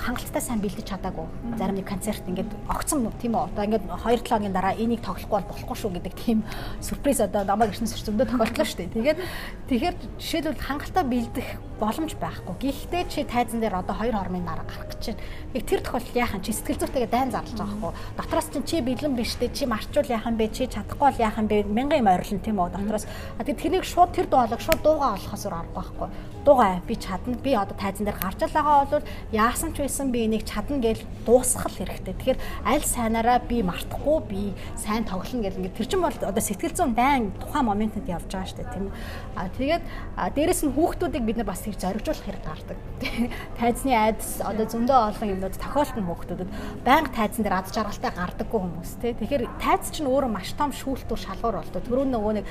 хангалттай 0.00 0.29
сайн 0.38 0.62
бэлдэж 0.62 0.86
чадаагүй. 0.86 1.26
Зарим 1.58 1.74
нэг 1.74 1.88
концерт 1.90 2.22
ингээд 2.22 2.54
огцсон 2.70 3.10
тийм 3.18 3.34
үү. 3.34 3.50
Одоо 3.50 3.66
ингээд 3.66 3.84
2 3.90 4.22
7 4.22 4.30
хоногийн 4.30 4.54
дараа 4.54 4.78
энийг 4.78 5.02
тоглохгүй 5.02 5.42
бол 5.42 5.50
болохгүй 5.50 5.76
шүү 5.82 5.90
гэдэг 5.98 6.14
тийм 6.14 6.46
сюрприз 6.78 7.26
одоо 7.26 7.42
намайг 7.42 7.74
ирсэн 7.74 7.90
зөндөө 7.90 8.30
тохиолдлоо 8.30 8.66
шүү 8.70 8.78
дээ. 8.78 8.94
Тэгээд 8.94 9.18
тэгэхээр 9.66 9.94
жишээлбэл 10.22 10.62
хангалттай 10.62 11.04
бэлдэх 11.10 11.48
боломж 11.82 12.12
байхгүй. 12.20 12.54
Гэхдээ 12.62 13.02
чи 13.10 13.26
тайзан 13.26 13.58
дээр 13.58 13.82
одоо 13.82 13.96
2 13.98 14.14
хормын 14.14 14.46
дараа 14.46 14.62
гарах 14.68 14.94
гэж 14.94 15.02
байна. 15.10 15.24
Яг 15.58 15.64
тэр 15.66 15.80
тохиолдолд 15.82 16.14
яахан 16.14 16.42
чи 16.46 16.52
сэтгэл 16.54 16.80
зүйтэйгээ 16.86 17.10
дайн 17.10 17.34
зарлаж 17.34 17.56
байгаа 17.58 17.90
байхгүй. 17.90 17.92
Дотроос 18.20 18.48
чинь 18.54 18.68
чи 18.68 18.76
бэлэн 18.84 19.16
биш 19.18 19.34
дээ. 19.40 19.50
Чи 19.50 19.64
марчуул 19.66 20.06
яахан 20.06 20.36
бэ? 20.38 20.54
Чи 20.54 20.68
чадахгүй 20.70 21.10
бол 21.10 21.24
яахан 21.24 21.48
бэ? 21.48 21.66
Мянган 21.66 22.04
юм 22.04 22.12
ойрлон 22.12 22.38
тийм 22.44 22.60
үү? 22.60 22.70
Дотроос. 22.70 23.08
Тэгээд 23.40 23.58
тэрнийг 23.58 23.84
шууд 23.88 24.12
тэр 24.12 24.28
дуалаг 24.28 24.60
шууд 24.60 24.84
дуугаа 24.84 25.16
олохоос 25.16 25.48
аргагүй 25.48 25.74
байхгүй 25.74 26.08
дуугаа 26.44 26.80
би 26.86 26.96
чадна 26.96 27.36
би 27.36 27.52
одоо 27.54 27.76
тайзан 27.76 28.06
дээр 28.08 28.18
гарч 28.20 28.40
байгаа 28.40 28.88
бол 28.88 29.04
яасан 29.32 29.72
ч 29.76 29.84
байсан 29.84 30.10
би 30.10 30.24
энийг 30.24 30.44
чадна 30.48 30.80
гэж 30.80 31.04
дуусгах 31.26 31.72
хэрэгтэй. 31.76 32.14
Тэгэхээр 32.16 32.38
аль 32.64 32.84
сайнараа 32.84 33.38
би 33.44 33.62
мартахгүй 33.62 34.18
би 34.24 34.42
сайн 34.76 35.04
тоглоно 35.04 35.44
гэл 35.44 35.60
ингээд 35.60 35.76
тэр 35.76 35.86
чинь 35.86 36.00
бол 36.00 36.16
одоо 36.16 36.42
сэтгэл 36.42 36.76
зүйн 36.76 36.94
дайн 36.96 37.32
тухайн 37.36 37.68
моментод 37.68 38.08
явж 38.08 38.28
байгаа 38.32 38.48
шүү 38.48 38.58
дээ 38.64 38.72
тийм. 38.72 38.88
А 39.36 39.48
тэгээд 39.52 39.84
дээрэс 40.34 40.62
нь 40.64 40.74
хүүхдүүдийг 40.74 41.24
бид 41.28 41.36
нар 41.36 41.48
бас 41.52 41.64
их 41.68 41.76
зоригжуулах 41.76 42.24
хэрэг 42.24 42.44
гардаг. 42.44 42.78
Тайзны 43.60 43.92
айдас 43.92 44.40
одоо 44.40 44.64
зөндөө 44.64 44.98
олон 45.12 45.32
юмнууд 45.36 45.56
тохиолдсон 45.60 46.04
хүүхдүүдэд 46.08 46.50
байнга 46.84 47.12
тайзан 47.12 47.44
дээр 47.44 47.58
ад 47.60 47.68
жаргалтай 47.68 48.12
гардаггүй 48.16 48.60
хүмүүс 48.60 48.92
тийм. 49.00 49.16
Тэгэхээр 49.20 49.44
тайз 49.60 49.92
чинь 49.92 50.08
өөрөө 50.08 50.30
маш 50.32 50.52
том 50.56 50.72
шүүлтүр 50.72 51.20
шалгуур 51.20 51.60
болдог. 51.60 51.84
Төрөө 51.84 52.06
нөгөө 52.08 52.32
нэг 52.40 52.46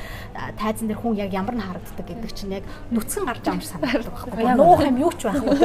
тайзан 0.58 0.88
дээр 0.90 1.02
хүн 1.02 1.18
яг 1.18 1.34
ямар 1.34 1.56
нь 1.58 1.66
харагддаг 1.66 2.06
гэдэг 2.06 2.32
чинь 2.34 2.56
яг 2.58 2.66
нүцгэн 2.94 3.26
гарч 3.26 3.44
санагддаг 3.46 3.79
байхгүй. 3.82 4.44
Нуух 4.56 4.82
юм 4.84 4.98
юу 5.00 5.12
ч 5.16 5.22
байхгүй. 5.28 5.56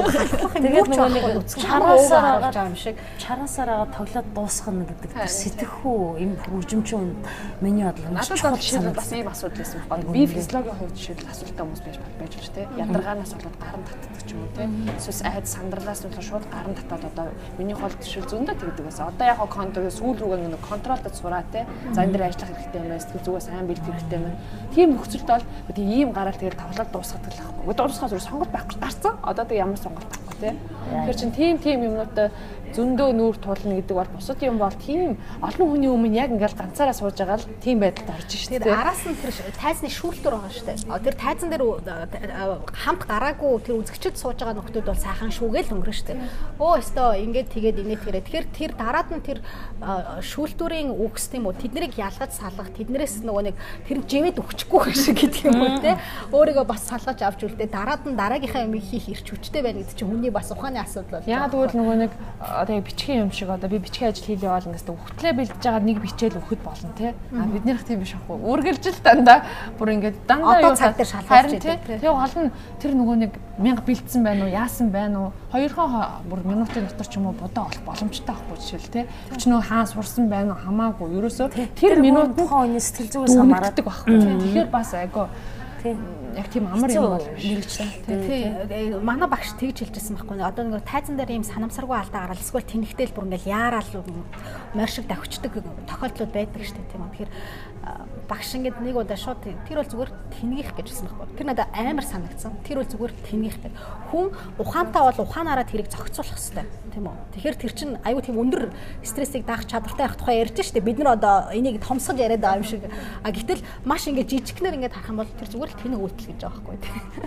Тэгээд 0.64 0.88
нөгөө 0.90 1.10
нэг 1.14 1.24
чараасаар 1.50 2.40
байгаа 2.40 2.66
юм 2.70 2.76
шиг 2.78 2.96
чараасаар 3.18 3.70
агаа 3.74 3.88
тоглоод 3.94 4.28
дуусгах 4.34 4.74
гэдэг 4.88 5.10
сэтгэхүү 5.28 6.00
юм 6.22 6.32
хөгжимчин 6.46 7.16
миний 7.60 7.84
бодлоо 7.84 8.22
чухал 8.22 8.56
жишээ 8.56 8.94
бас 8.94 9.12
ийм 9.12 9.28
асуудал 9.28 9.58
байсан 9.58 9.80
байна. 9.88 10.12
Би 10.12 10.26
физиологийн 10.26 10.76
хувьд 10.78 10.96
жишээл 10.96 11.28
асуултаа 11.30 11.64
хүмүүс 11.64 11.82
байж 11.84 11.96
байж 12.18 12.32
болж 12.34 12.48
тэ. 12.54 12.68
Ядаргаанаас 12.78 13.32
болоод 13.34 13.56
гарын 13.58 13.84
татдаг 13.84 14.22
ч 14.24 14.30
юм 14.32 14.40
уу 14.44 14.50
тэ. 14.54 14.64
Эсвэл 14.98 15.26
айд 15.28 15.46
сандралаас 15.48 16.00
болоод 16.04 16.24
шууд 16.24 16.46
гарын 16.50 16.74
татаад 16.74 17.04
одоо 17.10 17.26
миний 17.58 17.76
хол 17.76 17.92
жишээл 18.00 18.30
зөндөө 18.30 18.56
тэгдэг 18.58 18.84
байсан. 18.84 19.08
Одоо 19.10 19.26
яг 19.26 19.40
контрол 19.48 19.90
сүүл 19.90 20.18
рүүгээ 20.18 20.50
нэг 20.54 20.62
контролдод 20.62 21.14
сураа 21.14 21.44
тэ. 21.52 21.66
За 21.92 22.04
энэ 22.04 22.12
дээр 22.14 22.28
ажиллах 22.28 22.50
хэрэгтэй 22.54 22.80
юм 22.80 22.88
байна. 22.88 23.02
Сэтгэл 23.04 23.24
зүгээс 23.24 23.46
сайн 23.48 23.66
бэлдэх 23.68 23.88
хэрэгтэй 23.90 24.18
юм 24.18 24.24
байна. 24.24 24.38
Тийм 24.74 24.88
нөхцөлд 24.94 25.28
бол 25.28 25.44
тийм 25.74 26.08
гараад 26.12 26.38
тэгээд 26.38 26.60
тоглоод 26.60 26.90
дуусгадаг 26.92 27.32
л 27.32 27.40
байхгүй. 27.44 27.74
Дуусгах 27.74 28.03
болохоор 28.04 28.22
сонголт 28.22 28.52
байхгүй 28.52 28.80
гарцсан. 28.80 29.16
Одоо 29.22 29.44
тэг 29.44 29.58
ямар 29.58 29.78
сонголт 29.80 30.08
байхгүй 30.08 30.36
тий. 30.40 30.52
Тэгэхээр 30.92 31.18
чин 31.20 31.32
тийм 31.32 31.58
тийм 31.58 31.84
юмнуудаа 31.88 32.30
зөндөө 32.74 33.10
нүүр 33.14 33.36
тулна 33.38 33.78
гэдэг 33.78 33.96
бол 33.96 34.10
бусад 34.14 34.42
юм 34.42 34.58
бол 34.58 34.74
тийм 34.74 35.16
олон 35.40 35.66
хүний 35.70 35.90
өмнө 35.90 36.18
яг 36.18 36.34
ингээл 36.34 36.58
ганцаараа 36.58 36.94
сууж 36.94 37.14
байгаа 37.14 37.38
л 37.38 37.46
тийм 37.62 37.78
байдалд 37.80 38.10
орж 38.10 38.30
шүү 38.34 38.58
дээ. 38.58 38.74
Араас 38.74 39.02
нь 39.06 39.14
тэр 39.14 39.32
тайзны 39.54 39.88
шүүлтүр 39.88 40.34
байгаа 40.34 40.52
шүү 40.52 40.66
дээ. 40.66 41.02
Тэр 41.06 41.16
тайзан 41.16 41.48
дээр 41.54 41.64
хамт 42.74 43.02
гараагүй 43.06 43.52
тэр 43.62 43.78
үзэгчд 43.78 44.18
сууж 44.18 44.38
байгаа 44.42 44.58
нөхдүүд 44.58 44.86
бол 44.90 44.98
сайхан 44.98 45.30
шүүгээл 45.30 45.72
өнгөрөн 45.74 45.94
шүү 45.94 46.08
дээ. 46.10 46.18
Өө 46.58 46.72
өстөө 46.82 47.08
ингээд 47.22 47.48
тэгээд 47.54 47.76
инээд 47.86 48.02
тэрэ. 48.04 48.26
Тэгэхээр 48.26 48.46
тэр 48.50 48.70
дараад 48.74 49.08
нь 49.14 49.22
тэр 49.22 49.38
шүүлтүрийн 50.20 50.90
үгс 50.90 51.30
тийм 51.30 51.46
үү 51.46 51.54
тэднийг 51.62 51.94
ялгаж 51.94 52.32
салгах 52.34 52.74
тэднэрээс 52.74 53.22
нөгөө 53.22 53.44
нэг 53.52 53.56
тэр 53.86 53.98
живэд 54.02 54.40
өгчихгүй 54.42 54.80
байх 54.82 54.98
шиг 54.98 55.16
гэдэг 55.22 55.42
юм 55.46 55.60
уу 55.62 55.78
те. 55.78 55.98
Өөрийгөө 56.34 56.66
бас 56.66 56.82
салгаж 56.88 57.22
авч 57.22 57.46
үлдээ 57.46 57.68
дараад 57.70 58.02
нь 58.08 58.18
дараагийнхаа 58.18 58.66
юм 58.66 58.74
хийх 58.80 59.08
ирч 59.12 59.26
хүчтэй 59.30 59.62
байна 59.62 59.84
гэдэг 59.84 59.96
чинь 59.98 60.10
хүний 60.10 60.32
бас 60.32 60.50
ухааны 60.50 60.80
асуудал 60.82 61.20
бол. 61.20 61.28
Яг 61.28 61.52
тэгвэл 61.52 61.76
нөгөө 61.78 61.96
нэг 62.04 62.12
одоо 62.64 62.80
бичгийн 62.80 63.28
юм 63.28 63.32
шиг 63.32 63.48
одоо 63.52 63.68
би 63.68 63.78
бичгийн 63.78 64.10
ажил 64.10 64.24
хийлээ 64.24 64.50
бол 64.50 64.68
ингээс 64.72 64.88
өгтлээ 64.88 65.32
бэлдэж 65.36 65.62
байгаа 65.62 65.84
нэг 65.84 65.98
бичээл 66.00 66.38
өгөхөд 66.40 66.62
болно 66.64 66.90
тий. 66.96 67.12
А 67.36 67.44
биднийх 67.44 67.84
тийм 67.84 68.00
биш 68.00 68.16
ахгүй. 68.16 68.40
Үргэлжил 68.40 68.98
дандаа 69.04 69.44
бүр 69.78 69.88
ингээд 69.94 70.16
дандаа 70.26 70.60
юу 70.64 70.74
цаг 70.74 70.96
дээр 70.96 71.08
шалгаж 71.12 71.50
тий. 71.60 71.76
Тэгээ 71.84 72.08
гол 72.08 72.36
нь 72.40 72.50
тэр 72.80 72.92
нөгөө 72.96 73.16
нэг 73.20 73.32
мянга 73.60 73.82
бэлдсэн 73.84 74.24
байна 74.24 74.48
уу, 74.48 74.56
яасан 74.56 74.88
байна 74.90 75.16
уу? 75.20 75.30
Хоёрхан 75.52 76.24
бүр 76.26 76.40
минутын 76.42 76.88
дотор 76.88 77.06
ч 77.06 77.20
юм 77.20 77.28
уу 77.28 77.36
бодоо 77.36 77.68
олох 77.68 77.84
боломжтой 77.84 78.32
байхгүй 78.32 78.56
жишээл 78.58 78.90
тий. 78.90 79.04
Өчнөө 79.30 79.60
хаан 79.60 79.86
сурсан 79.86 80.26
байна 80.32 80.56
уу 80.56 80.64
хамаагүй. 80.64 81.14
Ерөөсөө 81.20 81.48
тэр 81.76 82.00
минут 82.00 82.34
тухайн 82.34 82.74
хүний 82.74 82.82
сэтгэл 82.82 83.12
зүгээс 83.12 83.36
хамаардаг 83.38 83.84
байхгүй. 83.84 84.18
Тэгэхээр 84.18 84.68
бас 84.72 84.90
айгу 84.96 85.28
тий 85.28 85.53
Яг 85.84 86.48
тийм 86.48 86.64
амар 86.72 86.88
юм 86.88 87.12
бол 87.12 87.28
мэрэгчлээ. 87.36 88.08
Тий. 88.08 88.96
Манай 89.04 89.28
багш 89.28 89.52
тэгж 89.60 89.84
хэлжсэн 89.84 90.16
байхгүй. 90.16 90.40
Одоо 90.40 90.64
нэг 90.64 90.88
тайзан 90.88 91.20
дээр 91.20 91.36
ийм 91.36 91.44
санамсаргүй 91.44 91.92
алдаа 91.92 92.24
гараад 92.24 92.40
эсвэл 92.40 92.64
тэнэгтэл 92.64 93.12
бүр 93.12 93.28
ингээл 93.28 93.52
яараал 93.52 93.92
морь 94.72 94.88
шиг 94.88 95.04
давхичдаг 95.04 95.60
тохиолдлууд 95.84 96.32
байдаг 96.32 96.64
шүү 96.64 96.80
дээ 96.80 96.88
тийм. 96.88 97.04
Тэгэхээр 97.04 97.30
багш 98.28 98.56
ингээд 98.56 98.80
нэг 98.80 98.96
удаа 98.96 99.18
шууд 99.18 99.44
тэр 99.44 99.78
бол 99.80 99.92
зүгээр 99.92 100.12
тэнгих 100.40 100.70
гэж 100.72 100.86
хэлсэн 100.88 101.08
байхгүй. 101.12 101.36
Тэр 101.36 101.46
надад 101.52 101.68
амар 101.76 102.06
санагдсан. 102.06 102.56
Тэр 102.64 102.80
бол 102.80 102.88
зүгээр 102.88 103.12
тэнгих 103.28 103.56
гэдэг. 103.60 103.72
Хүн 104.08 104.32
ухаантай 104.56 105.02
бол 105.04 105.20
ухаанаараа 105.28 105.68
тэрийг 105.68 105.92
зохицуулах 105.92 106.38
хэрэгтэй 106.40 106.64
тийм 106.94 107.10
үү. 107.10 107.16
Тэгэхээр 107.36 107.56
тэр 107.58 107.72
чинь 107.74 107.94
аюу 108.00 108.22
тийм 108.24 108.38
өндөр 108.40 108.72
стрессийг 109.04 109.44
даах 109.44 109.66
чадвартай 109.68 110.06
байх 110.08 110.16
тухай 110.16 110.40
ярьж 110.40 110.56
штэ. 110.56 110.80
Бид 110.80 110.98
нар 111.02 111.18
одоо 111.18 111.50
энийг 111.52 111.82
томсгож 111.82 112.16
яриад 112.16 112.40
байгаа 112.40 112.62
юм 112.62 112.64
шиг. 112.64 112.82
А 113.20 113.28
гэтэл 113.28 113.60
маш 113.84 114.06
ингээд 114.08 114.30
жижигнэр 114.30 114.78
ингээд 114.78 114.94
харах 114.94 115.10
юм 115.10 115.20
бол 115.20 115.28
тэр 115.34 115.48
зүгээр 115.50 115.72
л 115.74 115.80
тэнэг 115.82 116.00
үйлдэл 116.00 116.28
гэж 116.32 116.40
байгаа 116.40 116.62
байхгүй. 116.64 116.78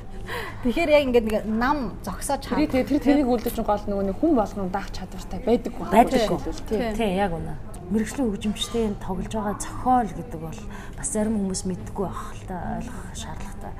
Тэгэхээр 0.63 0.89
яг 0.95 1.03
ингээд 1.11 1.25
нэг 1.27 1.35
нам 1.45 1.77
зогсоож 2.01 2.43
хаа. 2.47 2.63
Тэр 2.63 2.87
тэр 2.87 3.03
тэнэг 3.03 3.27
үйлдэл 3.27 3.55
чинь 3.59 3.67
гол 3.67 3.83
нөгөө 3.85 4.05
нэг 4.07 4.17
хүн 4.17 4.33
болгоно 4.33 4.71
даах 4.71 4.89
чадвартай 4.95 5.39
байдаг 5.43 5.73
байх. 5.75 5.91
Байдаг. 5.91 6.95
Тийм 6.95 7.11
яг 7.13 7.31
үнэ 7.35 7.76
мэрэгжлийн 7.87 8.27
хөгжимчдийн 8.27 8.95
тоглож 8.99 9.31
байгаа 9.31 9.55
зохиол 9.55 10.11
гэдэг 10.11 10.41
бол 10.43 10.61
бас 10.97 11.07
зарим 11.07 11.39
хүмүүс 11.39 11.63
мэдгүй 11.71 12.05
байх 12.07 12.23
л 12.35 12.43
та 12.43 12.55
ойлгох 12.83 13.01
шаардлагатай. 13.15 13.73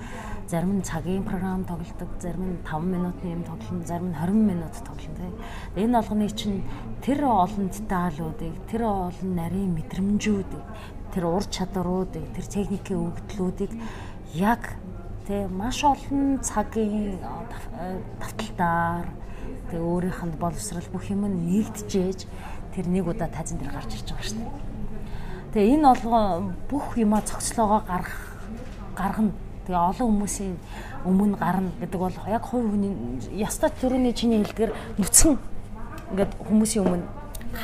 Зарим 0.48 0.72
нь 0.80 0.88
цагийн 0.88 1.28
програм 1.28 1.68
тоглодог, 1.68 2.08
зарим 2.24 2.56
нь 2.56 2.64
5 2.64 2.88
минутын 2.88 3.36
юм 3.36 3.44
тоглоно, 3.44 3.84
зарим 3.84 4.10
нь 4.12 4.16
20 4.16 4.48
минут 4.48 4.76
тоглоно. 4.88 5.36
Энэ 5.76 5.98
болгоны 6.00 6.28
чинь 6.32 6.64
тэр 7.04 7.28
олон 7.28 7.68
деталуудыг, 7.68 8.56
тэр 8.72 8.82
олон 8.88 9.32
нарийн 9.36 9.76
мэдрэмжүүдийг, 9.76 10.66
тэр 11.12 11.24
ур 11.28 11.44
чадваруудыг, 11.44 12.32
тэр 12.32 12.46
техникийн 12.48 13.12
өгдлүүдийг 13.12 13.76
яг 14.40 14.80
тэ 15.28 15.52
маш 15.52 15.84
олон 15.84 16.40
цагийн 16.40 17.20
давталтаар 18.24 19.12
тэг 19.68 19.84
өөрийнх 19.84 20.24
нь 20.24 20.40
боловсрал 20.40 20.88
бүх 20.96 21.12
юм 21.12 21.28
нэгдэжээж 21.28 22.20
тэр 22.78 22.86
нэг 22.94 23.10
удаа 23.10 23.26
тайзан 23.26 23.58
дээр 23.58 23.74
гарч 23.74 23.98
ирж 23.98 24.14
байгаа 24.14 24.30
шүү 24.30 24.38
дээ. 24.38 24.78
Тэгээ 25.58 25.74
энэ 25.82 25.90
олгоо 25.98 26.54
бүх 26.70 26.94
юмаа 27.02 27.26
цогцлоогоо 27.26 27.82
гаргах 27.90 28.22
гаргана. 28.94 29.34
Тэгээ 29.66 29.82
олон 29.82 30.08
хүмүүсийн 30.14 30.54
өмнө 31.10 31.38
гарна 31.42 31.74
гэдэг 31.82 31.98
бол 31.98 32.14
яг 32.30 32.46
хувь 32.46 32.70
хүний 32.70 32.94
ястаа 33.34 33.74
төрөний 33.74 34.14
чиний 34.14 34.46
хэлдгэр 34.46 34.72
нүцгэн 35.02 35.36
ингээд 36.14 36.32
хүмүүсийн 36.38 36.86
өмнө 36.86 37.06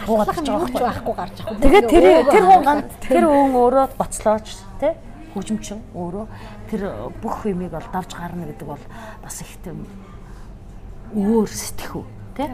буугаад 0.10 0.30
гарч 0.34 0.48
байхгүй 0.49 1.14
гарч 1.14 1.35
байгаа. 1.45 1.61
Тэгээд 1.61 1.88
тэр 1.94 2.06
тэр 2.34 2.44
хүн 2.49 2.64
ганц 2.65 2.90
тэр 3.06 3.26
хүн 3.30 3.53
өөрөө 3.53 3.85
гоцлооч 4.02 4.48
тий 4.81 4.94
хөгжимчин 5.38 5.80
өөрөө 5.94 6.26
тэр 6.73 6.81
бүх 7.22 7.45
юмыг 7.45 7.69
бол 7.69 7.90
давж 7.94 8.11
гарна 8.18 8.49
гэдэг 8.49 8.68
бол 8.68 8.84
бас 9.22 9.38
их 9.45 9.53
тийм 9.61 9.85
өөр 11.14 11.49
сэтгэхүй 11.49 12.03
тий 12.34 12.49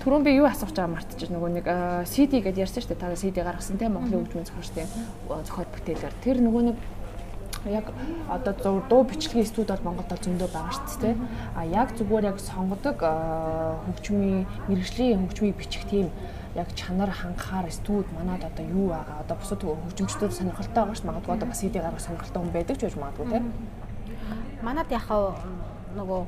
Түрүүн 0.00 0.24
би 0.24 0.32
юу 0.32 0.46
асууж 0.48 0.72
байгаа 0.72 0.94
мартчих 0.96 1.28
нөгөө 1.28 1.50
нэг 1.60 1.66
CD 2.08 2.40
гэдээ 2.40 2.64
ярьсан 2.64 2.80
шүү 2.80 2.96
дээ. 2.96 3.04
Та 3.04 3.20
CD 3.20 3.44
гаргасан 3.44 3.76
тийм 3.76 4.00
Монголын 4.00 4.24
хөгжмийн 4.24 4.48
зохиолчдын 4.48 4.88
зохиол 5.44 5.68
бүтээлээр. 5.76 6.14
Тэр 6.24 6.40
нөгөө 6.40 6.62
нэг 6.72 6.76
яг 7.68 7.92
одоо 8.32 8.80
дуу 8.88 9.04
бичлэгийн 9.04 9.44
студ 9.44 9.68
бол 9.68 9.84
Монголд 9.92 10.08
бол 10.08 10.24
зөндөө 10.24 10.48
байгаа 10.48 10.72
шүү 10.72 11.00
дээ. 11.04 11.14
А 11.52 11.68
яг 11.68 11.92
зүгээр 12.00 12.32
яг 12.32 12.40
сонгодог 12.40 12.96
хөгжмийн 12.96 14.48
мэрэгжлийн 14.72 15.20
хөгжмийг 15.20 15.60
бичих 15.60 15.84
тийм 15.84 16.08
яг 16.56 16.72
чанар 16.72 17.12
ханхаар 17.12 17.68
студ 17.68 18.08
манад 18.16 18.40
одоо 18.40 18.64
юу 18.64 18.88
байгаа. 18.96 19.20
Одоо 19.20 19.36
бусад 19.36 19.60
хөгжимчдүүд 19.60 20.32
сонирхолтой 20.32 20.80
байгаа 20.80 20.96
шүү. 20.96 21.08
Магадгүй 21.12 21.36
одоо 21.36 21.48
бас 21.52 21.60
CD 21.60 21.76
гаргах 21.76 22.00
сонирхолтой 22.00 22.40
хүн 22.40 22.56
байдаг 22.56 22.76
ч 22.80 22.88
байж 22.88 22.96
магадгүй 22.96 23.26
тийм. 23.28 23.52
Манад 24.64 24.88
яхаа 24.88 25.36
нөгөө 25.92 26.20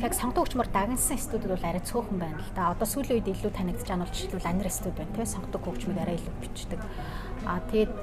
яг 0.00 0.14
сонгодог 0.16 0.48
хүчмөр 0.48 0.68
дагнсан 0.72 1.18
студид 1.20 1.52
бол 1.52 1.66
арай 1.68 1.82
цөөхөн 1.84 2.18
байна 2.18 2.38
л 2.40 2.52
да. 2.56 2.72
Одоо 2.72 2.86
сүүлийн 2.88 3.20
үед 3.20 3.28
илүү 3.28 3.52
танигдж 3.52 3.84
байгаа 3.84 3.96
нь 4.00 4.04
бол 4.06 4.14
жишээлбэл 4.16 4.50
анир 4.50 4.68
студ 4.72 4.94
байна 4.96 5.12
тийм 5.12 5.28
сонгодог 5.28 5.62
хөгжмийг 5.62 6.00
арай 6.00 6.16
илүү 6.16 6.34
бичдэг. 6.40 6.80
А 7.44 7.60
тэгэд 7.68 8.02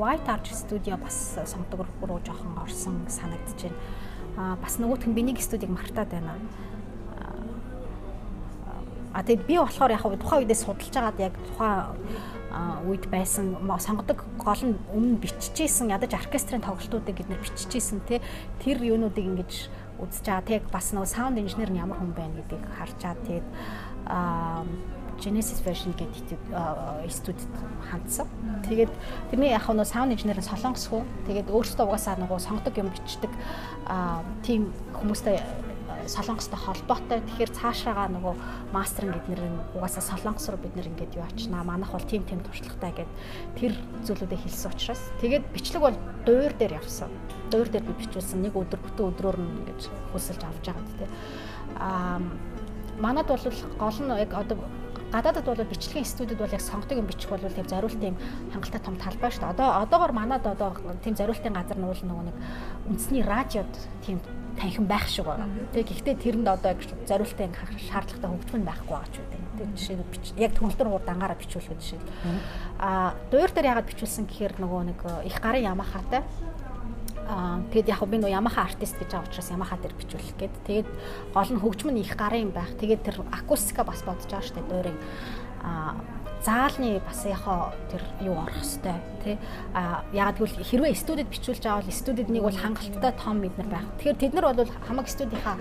White 0.00 0.28
Arch 0.32 0.50
Studio 0.56 0.96
бас 0.96 1.38
сонгодог 1.44 1.86
руу 2.02 2.20
жоохон 2.24 2.58
орсон 2.58 3.06
санагдаж 3.06 3.60
байна. 3.62 3.78
А 4.36 4.56
бас 4.56 4.80
нөгөөх 4.80 5.06
нь 5.06 5.14
бинийг 5.14 5.38
студийг 5.38 5.70
мартаад 5.70 6.10
байна. 6.10 6.34
А 9.12 9.22
тэгэд 9.22 9.46
би 9.46 9.58
болохоор 9.58 9.90
яг 9.90 10.02
тухайн 10.02 10.42
үедээ 10.46 10.58
судалж 10.58 10.94
байгаад 10.94 11.18
яг 11.18 11.34
тухайн 11.50 11.94
үед 12.86 13.06
байсан 13.10 13.54
сонгодог 13.78 14.26
гол 14.38 14.62
нь 14.66 14.74
өмнө 14.90 15.22
биччихсэн 15.22 15.94
ядаж 15.94 16.14
оркестрийн 16.18 16.62
тоглолтуудыг 16.62 17.14
бид 17.14 17.28
нэр 17.30 17.42
биччихсэн 17.42 18.02
те 18.06 18.18
тэр 18.58 18.82
юунуудыг 18.82 19.22
ингэж 19.22 19.70
үзэж 20.02 20.24
байгаа 20.26 20.46
тэг 20.46 20.62
бас 20.70 20.90
нөгөө 20.90 21.10
саунд 21.10 21.38
инженер 21.38 21.70
нь 21.70 21.78
ямар 21.78 21.98
хүн 22.02 22.10
байна 22.14 22.34
гэдгийг 22.42 22.64
харж 22.74 22.98
байгаа 22.98 23.22
тэгээд 23.22 23.46
Genesis 25.20 25.60
version 25.60 25.92
гэдэг 25.92 26.40
студид 27.12 27.52
хандсан. 27.92 28.26
Тэгээд 28.64 28.88
тэрний 29.30 29.52
яг 29.52 29.68
нөгөө 29.68 29.84
саунд 29.84 30.16
инженер 30.16 30.40
нь 30.40 30.48
солонгос 30.48 30.88
хүн. 30.88 31.04
Тэгээд 31.28 31.52
өөрөөсөө 31.52 31.84
угаасаа 31.84 32.16
нөгөө 32.16 32.40
сонгодог 32.40 32.74
юм 32.80 32.88
бичдэг 32.88 33.28
тийм 34.42 34.72
хүмүүстэй 34.96 35.36
солонгостой 36.10 36.58
холбоотой. 36.58 37.22
Тэгэхээр 37.22 37.54
цаашаага 37.54 38.10
нөгөө 38.10 38.34
мастеринг 38.74 39.14
гэднэр 39.14 39.78
угаасаа 39.78 40.02
солонгос 40.02 40.50
руу 40.50 40.58
бид 40.58 40.74
нэр 40.74 40.90
ингээд 40.90 41.16
юу 41.16 41.24
ачнаа. 41.24 41.62
Манайх 41.62 41.94
бол 41.94 42.02
тим 42.02 42.26
тим 42.26 42.42
туршлагатай 42.42 43.06
гэд 43.06 43.10
тэр 43.54 43.72
зүйлүүдээ 44.04 44.40
хэлсэн 44.42 44.70
учраас 44.74 45.02
тэгээд 45.22 45.44
бичлэг 45.54 45.82
бол 45.82 45.96
дуур 46.26 46.52
дээр 46.58 46.82
явсан. 46.82 47.10
Дуур 47.54 47.70
дээр 47.70 47.86
би 47.86 47.94
бичүүлсэн 48.02 48.42
нэг 48.42 48.58
өдөр 48.58 48.82
бүтэн 48.82 49.08
өдрөөр 49.14 49.38
нь 49.38 49.50
ингээд 49.62 49.82
хөсөлж 50.10 50.42
авч 50.42 50.64
байгаа 50.66 50.84
гэдэг. 50.84 51.10
Аа 51.78 52.18
манад 53.00 53.26
бол 53.30 53.46
гол 53.78 53.98
нь 54.02 54.12
яг 54.18 54.34
одоо 54.34 54.58
гадаадд 55.12 55.44
бол 55.44 55.64
бичлэгийн 55.64 56.04
студид 56.04 56.38
бол 56.38 56.52
яг 56.52 56.60
сонгодог 56.60 56.98
юм 56.98 57.06
бичих 57.06 57.30
бол 57.30 57.40
тийм 57.40 57.66
зориултын 57.66 58.16
хангалттай 58.52 58.82
том 58.82 58.96
талбай 58.96 59.30
шүү 59.30 59.42
дээ. 59.42 59.54
Одоо 59.54 59.68
одоогор 59.82 60.12
манад 60.12 60.46
одоо 60.46 60.74
тийм 61.02 61.14
зориултын 61.16 61.54
газар 61.54 61.78
нь 61.78 61.86
бол 61.86 62.02
нөгөө 62.02 62.24
нэг 62.30 62.36
үндэсний 62.88 63.22
радиод 63.26 63.72
тийм 64.06 64.20
танхим 64.58 64.86
байх 64.86 65.06
шиг 65.06 65.26
байна. 65.26 65.46
Тэгээ 65.72 65.88
гэхдээ 65.90 66.16
тэрэнд 66.18 66.48
одоо 66.48 66.72
зориултын 67.06 67.54
шаардлагатай 67.90 68.30
хөгжим 68.30 68.58
нь 68.62 68.68
байхгүй 68.68 68.94
байгаа 68.94 69.10
ч 69.12 69.16
үгүй. 69.20 69.40
Тэгээ 69.60 69.76
жишээ 69.76 70.42
яг 70.42 70.52
төгөлдөр 70.56 70.88
хурд 70.90 71.08
ангаараа 71.10 71.38
бичүүлэх 71.38 71.78
жишээ. 71.78 72.00
Аа 72.80 73.14
дуур 73.30 73.50
дээр 73.52 73.70
ягаад 73.76 73.90
бичүүлсэн 73.90 74.24
гэхээр 74.26 74.54
нөгөө 74.58 74.82
нэг 74.90 75.00
э, 75.04 75.28
их 75.28 75.36
гарын 75.38 75.68
ямахатай 75.70 76.22
тэгэд 77.70 77.88
яг 77.94 78.02
би 78.10 78.18
нөө 78.18 78.32
Yamaha 78.34 78.66
артист 78.66 78.98
гэж 78.98 79.14
байгаа 79.14 79.28
учраас 79.30 79.50
Yamaha 79.54 79.76
дээр 79.78 79.94
бичүүлэх 79.94 80.34
гээд 80.34 80.54
тэгээд 80.66 80.88
гол 81.30 81.50
нь 81.54 81.62
хөгжим 81.62 81.90
нь 81.94 82.02
их 82.02 82.16
гарын 82.18 82.50
байх. 82.50 82.74
Тэгээд 82.74 83.06
тэр 83.06 83.16
акустика 83.30 83.86
бас 83.86 84.02
бодож 84.02 84.26
байгаа 84.26 84.42
штэ 84.42 84.62
дуурыг 84.66 84.98
аа 85.62 85.94
заалны 86.44 87.00
бас 87.04 87.24
яхаа 87.24 87.72
тэр 87.90 88.02
юу 88.24 88.40
орох 88.40 88.56
хэвээр 88.56 89.00
тий 89.24 89.36
а 89.74 90.04
яг 90.12 90.36
тэгвэл 90.36 90.64
хэрвээ 90.64 90.94
студид 90.96 91.28
бичүүлж 91.28 91.60
байгаа 91.60 91.84
бол 91.84 91.92
студиднийг 91.92 92.42
бол 92.42 92.56
хангалттай 92.56 93.12
том 93.12 93.40
бид 93.40 93.56
нар 93.58 93.68
байх. 93.68 93.86
Тэгэхээр 94.00 94.20
тэд 94.20 94.32
нар 94.34 94.46
бол 94.54 94.72
хамаг 94.88 95.06
студийнхаа 95.08 95.56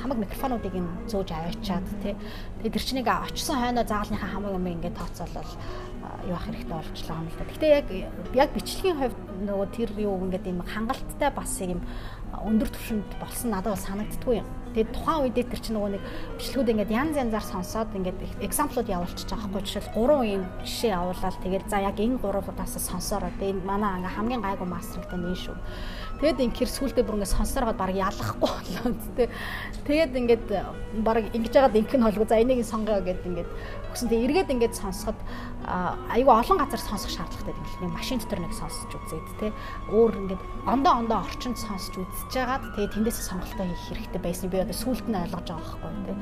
хамаг 0.00 0.18
микрофонуудыг 0.24 0.74
нь 0.74 0.90
зөөж 1.12 1.28
аваачаад 1.30 1.86
тий 2.02 2.16
тэгээд 2.64 2.74
тэр 2.74 2.84
чинийг 2.88 3.08
очсон 3.08 3.56
хойноо 3.60 3.84
заалныхаа 3.84 4.30
хамаг 4.32 4.52
юм 4.56 4.66
ингээд 4.66 4.96
тооцоолол 4.96 5.52
юу 6.26 6.34
ах 6.34 6.46
хэрэгтэй 6.48 6.72
болчихлоо 6.72 7.16
юм 7.20 7.28
л 7.28 7.36
да. 7.36 7.44
Гэтэ 7.44 7.66
яг 7.68 7.86
яг 8.34 8.50
бичлэгийн 8.56 8.98
хувьд 8.98 9.18
нөгөө 9.44 9.68
тэр 9.76 9.90
юу 10.00 10.16
ингээд 10.24 10.46
юм 10.48 10.60
хангалттай 10.64 11.30
бас 11.30 11.52
юм 11.60 11.80
өндөр 12.44 12.68
түвшинд 12.68 13.08
болсон 13.20 13.50
надад 13.50 13.72
бол 13.74 13.86
санагддгүй 13.86 14.36
юм. 14.42 14.48
Тэгээд 14.76 14.92
тухайн 14.92 15.20
үедээ 15.24 15.46
тэр 15.48 15.60
чинь 15.64 15.76
нөгөө 15.80 15.90
нэг 15.96 16.02
бичлэгүүд 16.36 16.72
ингээд 16.76 16.92
янз 16.92 17.16
янзаар 17.16 17.46
сонсоод 17.48 17.96
ингээд 17.96 18.44
экзамплууд 18.44 18.92
явуулчихж 18.92 19.32
байгаа 19.32 19.48
байхгүй 19.48 19.64
жишээл 19.72 19.94
гурван 19.96 20.28
юм 20.28 20.42
жишээ 20.68 20.92
явуулаад 20.92 21.36
тэгээд 21.40 21.64
за 21.72 21.80
яг 21.80 21.96
энэ 21.96 22.20
гурвуудаас 22.20 22.76
сонсороо. 22.76 23.32
Тэгээд 23.40 23.64
манай 23.64 23.90
анга 23.96 24.12
хамгийн 24.12 24.44
гайгүй 24.44 24.68
мастертай 24.68 25.16
нэн 25.16 25.32
шүү. 25.32 25.56
Тэгэд 26.20 26.44
инхээр 26.44 26.70
сүултээ 26.76 27.04
бүр 27.08 27.16
ингээд 27.24 27.36
сонсороод 27.40 27.76
баг 27.80 27.96
ялахгүй 27.96 28.40
болоо 28.44 28.92
тээ. 29.16 29.32
Тэгээд 29.88 30.12
ингээд 30.12 30.44
баг 31.00 31.24
ингэж 31.32 31.52
яагаад 31.56 31.76
инх 31.80 31.92
нь 31.96 32.04
холгүй 32.04 32.28
за 32.28 32.36
энийг 32.36 32.60
сонгоё 32.60 33.00
гэд 33.00 33.24
ингээд 33.24 33.48
өгсөн. 33.96 34.12
Тэгээд 34.12 34.28
эргээд 34.28 34.52
ингээд 34.52 34.74
сонсоход 34.76 35.16
айгүй 36.12 36.34
олон 36.36 36.60
газар 36.60 36.80
сонсох 36.84 37.10
шаардлагатай 37.16 37.56
юм 37.56 37.64
л. 37.64 37.80
Нэг 37.80 37.92
машин 37.96 38.20
дотор 38.20 38.40
нэг 38.44 38.52
сонсож 38.52 38.92
үзээд 38.92 39.28
те 39.40 39.48
өөр 39.88 40.12
ингээд 40.20 40.42
ондоо 40.68 40.92
ондоо 41.00 41.18
орчинд 41.24 41.56
сонсож 41.56 41.96
үзэж 41.96 42.32
байгаад 42.36 42.76
тэгээ 42.76 42.92
тэндээс 42.92 43.18
сонголтоо 43.24 43.64
хийх 43.64 43.88
хэрэгтэй 43.88 44.20
байсан. 44.20 44.52
Би 44.52 44.60
одоо 44.60 44.76
сүулт 44.76 45.06
нь 45.08 45.16
ойлгож 45.16 45.48
байгаа 45.48 45.80
байхгүй 45.80 46.16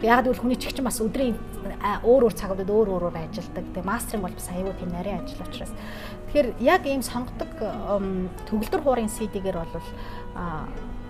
те 0.00 0.06
яг 0.08 0.24
гэвэл 0.24 0.40
хүний 0.40 0.56
чихчин 0.56 0.88
бас 0.88 0.98
өдрийн 1.04 1.36
өөр 2.08 2.22
өөр 2.24 2.34
цагуудад 2.34 2.70
өөр 2.72 2.88
өөрөөр 2.96 3.16
ажилладаг. 3.28 3.66
Те 3.76 3.80
мастеринг 3.84 4.24
бол 4.24 4.36
бас 4.40 4.48
айгүй 4.48 4.72
тийм 4.80 4.90
нарийн 4.96 5.20
ажил 5.20 5.44
учраас. 5.44 5.72
Тэгэхээр 6.32 6.48
яг 6.64 6.82
ийм 6.88 7.02
сонгодог 7.04 7.52
төгөлдөр 8.48 8.82
хуурын 8.82 9.12
CD-гээр 9.12 9.58
бол 9.58 9.88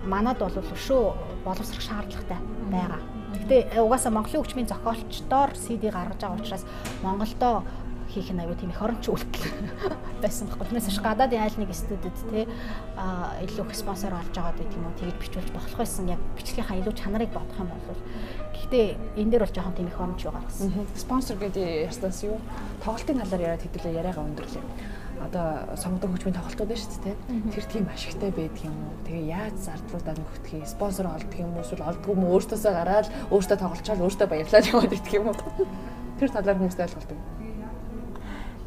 манад 0.03 0.39
бол 0.39 0.51
өшөө 0.51 1.03
боловсрох 1.43 1.83
шаардлагатай 1.83 2.39
байгаа 2.71 3.18
Гэтэ 3.49 3.81
угаасаа 3.81 4.13
Монголын 4.13 4.45
хөгжмийн 4.45 4.69
зохиолчдоор 4.69 5.57
CD 5.57 5.89
гаргаж 5.89 6.21
байгаа 6.21 6.37
учраас 6.37 6.63
Монголдоо 7.01 7.65
хийх 8.13 8.29
нь 8.29 8.37
аюу 8.37 8.53
тийм 8.53 8.69
их 8.69 8.77
оронч 8.77 9.09
үйлдэл 9.09 9.41
байсан 10.21 10.53
байхгүй. 10.53 10.69
Тэрнээс 10.69 10.93
ш 10.93 11.01
гадаадын 11.01 11.41
айл 11.41 11.57
нэг 11.57 11.73
студид 11.73 12.13
те 12.29 12.45
а 12.93 13.41
илүү 13.41 13.73
их 13.73 13.73
спонсор 13.73 14.13
олж 14.13 14.29
байгаа 14.37 14.53
гэдэг 14.53 14.77
юм 14.77 14.85
уу 14.85 14.97
тэгээд 15.01 15.17
бичүүлж 15.17 15.49
болох 15.49 15.75
байсан. 15.81 16.13
Яг 16.13 16.21
бичлэгийнхаа 16.37 16.77
илүү 16.77 16.93
чанарыг 16.93 17.33
бодох 17.33 17.57
юм 17.57 17.73
бол 17.73 18.01
гэхдээ 18.53 19.17
энэ 19.17 19.31
дээр 19.33 19.43
бол 19.49 19.55
жоохон 19.57 19.77
тийм 19.81 19.89
их 19.89 19.97
оронч 19.97 20.21
байгаа 20.29 20.45
гэсэн. 20.45 20.69
Спонсор 20.93 21.37
гэдэг 21.41 21.89
ястаас 21.89 22.21
юу? 22.21 22.37
Тоглолтын 22.85 23.17
талаар 23.17 23.45
яриад 23.49 23.65
хэдүүлээ 23.65 23.97
яриагаа 23.97 24.29
өндөрлөө 24.29 24.65
одоо 25.19 25.75
сонгодог 25.75 26.09
хөгжмийн 26.15 26.37
тоглолтууд 26.37 26.69
байна 26.69 26.83
шүү 26.83 27.03
дээ. 27.03 27.15
Тэр 27.53 27.65
тийм 27.67 27.85
ашигтай 27.91 28.31
байдаг 28.31 28.63
юм 28.63 28.77
уу? 28.79 28.95
Тэгээ 29.03 29.25
яаж 29.29 29.55
зардлуудаа 29.59 30.15
нөхдөг 30.15 30.53
юм? 30.55 30.65
Спонсор 30.65 31.07
олдог 31.11 31.35
юм 31.39 31.51
уу? 31.53 31.63
Эсвэл 31.63 31.87
олдгүй 31.87 32.13
юм 32.15 32.23
уу? 32.23 32.33
Өөртөөсөө 32.39 32.73
гараад 32.73 33.07
өөртөө 33.29 33.57
тоглолцоод 33.59 34.03
өөртөө 34.03 34.27
баярлаад 34.31 34.69
яваад 34.71 34.95
идэх 34.95 35.13
юм 35.13 35.27
уу? 35.27 35.67
Тэр 36.19 36.29
талаар 36.31 36.57
хүмүүст 36.57 36.79
ойлголдог. 36.79 37.19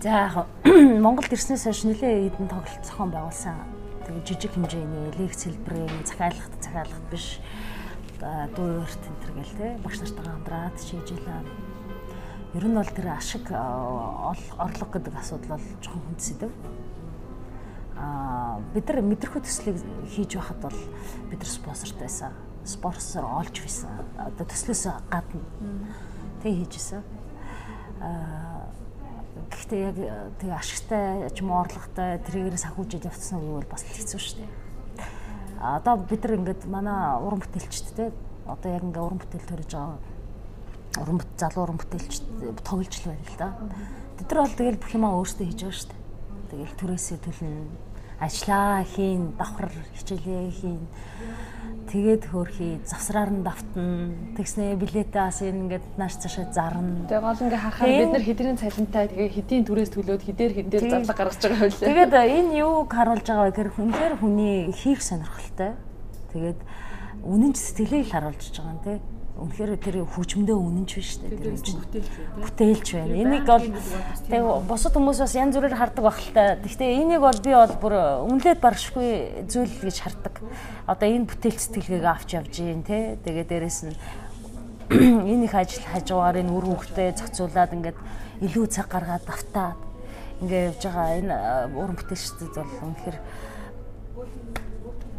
За 0.02 0.10
яг 0.10 0.34
Монголд 1.04 1.32
ирснээс 1.32 1.64
хойш 1.64 1.86
нэлээд 1.86 2.34
хэдэн 2.34 2.50
тоглолт 2.50 2.82
зохион 2.82 3.10
байгуулсан. 3.14 3.54
Тэгээ 4.02 4.26
жижиг 4.26 4.52
хэмжээний 4.52 5.14
лекц 5.14 5.46
хэлбэрийн 5.46 6.02
захиалгад 6.02 6.58
захиалгад 6.58 7.06
биш 7.06 7.38
дуу 8.18 8.82
урт 8.82 9.02
энэ 9.02 9.20
төр 9.22 9.32
гэл 9.38 9.54
те 9.58 9.66
багш 9.82 9.98
нартайгаа 10.02 10.34
хамтраад 10.34 10.76
шийжилээ 10.78 11.71
Ер 12.52 12.68
нь 12.68 12.76
бол 12.76 12.84
тэр 12.84 13.16
ашиг 13.16 13.48
орлого 13.48 14.92
гэдэг 14.92 15.14
асуудал 15.16 15.56
бол 15.56 15.64
жоохон 15.80 16.04
хүндсэдэв. 16.04 16.52
Аа 17.96 18.60
бид 18.76 18.84
нар 18.92 19.00
мэдрэхүй 19.00 19.40
төслийг 19.40 19.80
хийж 20.12 20.36
байхад 20.36 20.60
бол 20.60 20.80
бид 21.32 21.40
нар 21.40 21.48
спонсортой 21.48 22.04
байсан. 22.04 22.36
Спонсор 22.68 23.24
олж 23.24 23.56
байсан. 23.56 23.88
Одоо 24.20 24.44
төслөөс 24.44 24.84
гадна 25.08 25.40
тэг 26.44 26.52
хийжсэн. 26.60 27.00
Аа 28.04 28.68
гэхдээ 29.48 29.80
яг 29.88 29.96
тэг 30.36 30.50
ашигтай 30.52 31.32
ч 31.32 31.40
юм 31.40 31.56
уу 31.56 31.64
орлоготой 31.64 32.20
тэрээр 32.20 32.60
санхүүжиж 32.60 33.08
явцсан 33.08 33.40
үйл 33.40 33.64
бас 33.64 33.80
хэцүү 33.80 34.20
шүү 34.20 34.44
дээ. 34.44 34.52
Одоо 35.56 35.96
бид 36.04 36.20
нар 36.20 36.36
ингээд 36.36 36.68
манай 36.68 37.16
уран 37.16 37.40
бүтээлчд 37.40 37.96
те 37.96 38.12
одоо 38.44 38.68
яг 38.76 38.84
ингээ 38.84 39.00
уран 39.00 39.20
бүтээл 39.24 39.48
төрөж 39.48 39.72
байгаа 39.72 40.11
уран 41.00 41.20
бүт 41.20 41.32
залуу 41.40 41.64
уран 41.64 41.78
бүтээлч 41.80 42.14
тоглож 42.60 42.94
л 43.00 43.08
байна 43.08 43.24
л 43.24 43.38
да. 43.40 43.48
Тэд 44.20 44.28
нар 44.28 44.40
бол 44.44 44.58
тэгэл 44.58 44.80
бүх 44.82 44.92
юмаа 44.92 45.16
өөрсдөө 45.16 45.46
хийж 45.48 45.60
байгаа 45.64 45.78
шүү 45.80 45.88
дээ. 45.88 46.00
Тэгэл 46.52 46.78
түрээсээ 46.80 47.18
төлнө 47.24 47.92
ажиллаа 48.22 48.84
хийн, 48.84 49.34
давхар 49.34 49.72
хичээлээ 49.96 50.50
хийн. 50.52 50.82
Тэгээд 51.90 52.22
хөөрхий 52.30 52.78
завсраар 52.86 53.32
нь 53.32 53.42
давтна. 53.42 54.14
Тэгснээ 54.38 54.78
билетээ 54.78 55.22
бас 55.26 55.42
ингээд 55.42 55.98
нааш 55.98 56.22
цаашаа 56.22 56.46
зарна. 56.54 57.08
Тэгээ 57.10 57.24
гол 57.24 57.42
ингээ 57.42 57.64
харахаар 57.64 57.90
бид 57.90 58.12
нар 58.12 58.24
хэдийн 58.28 58.60
цалинтай 58.60 59.04
тэгээ 59.10 59.30
хэдийн 59.32 59.64
түрээс 59.66 59.90
төлөөд 59.90 60.22
хэдээр 60.22 60.52
хэдээр 60.54 60.82
зарлага 60.86 61.18
гаргаж 61.18 61.40
байгаа 61.42 61.60
байлаа. 61.66 61.88
Тэгээд 61.88 62.12
энэ 62.14 62.56
юуг 62.62 62.88
харуулж 62.92 63.26
байгаа 63.26 63.44
вэ 63.44 63.50
гэхээр 63.50 63.70
хүнээр 63.74 64.14
хүний 64.22 64.56
хийх 64.70 65.00
сонирхолтой. 65.02 65.72
Тэгээд 66.30 66.60
үнэн 67.26 67.52
ч 67.52 67.58
сэтгэлийг 67.58 68.06
харуулж 68.12 68.44
байгаа 68.54 68.70
юм 68.70 68.80
тий 68.86 68.98
Үнэхээр 69.42 69.74
тэр 69.82 69.96
хүчмдээ 70.06 70.54
үнэнч 70.54 70.90
биш 70.94 71.18
үү? 71.18 71.34
Тэр 71.90 72.06
бүтээлч 72.38 72.88
байна. 72.94 73.14
Энийг 73.18 73.46
бол 73.50 73.66
тэг 74.30 74.42
бусад 74.70 74.94
хүмүүс 74.94 75.18
бас 75.18 75.34
янз 75.34 75.58
бүрээр 75.58 75.74
хардаг 75.74 76.04
бахалтай. 76.06 76.62
Гэхдээ 76.62 77.02
энийг 77.02 77.20
бол 77.26 77.40
би 77.42 77.50
бол 77.50 77.74
бүр 77.82 77.94
үнэлээд 78.30 78.62
баршгүй 78.62 79.10
зүйл 79.50 79.74
гэж 79.82 79.96
хардаг. 79.98 80.38
Одоо 80.86 81.08
энэ 81.10 81.26
бүтээлч 81.26 81.58
сэтгэлгээг 81.58 82.06
авч 82.06 82.28
явж 82.38 82.54
гин 82.54 82.86
те. 82.86 83.18
Тэгээ 83.26 83.50
дээрэс 83.50 83.80
нь 83.90 83.96
энэ 84.92 85.50
их 85.50 85.54
ажил 85.58 85.82
хажуугаар 85.90 86.38
энэ 86.38 86.52
үр 86.52 86.66
хөвгтэй 86.78 87.10
зохицуулаад 87.16 87.74
ингээд 87.74 87.98
илүү 88.46 88.66
цаг 88.70 88.86
гаргаад 88.92 89.24
давтаад 89.24 89.80
ингээд 90.42 90.68
явж 90.70 90.82
байгаа 90.86 91.08
энэ 91.18 91.34
уран 91.78 91.96
бүтээлчдэд 91.96 92.54
бол 92.54 92.86
үнэхээр 92.92 93.16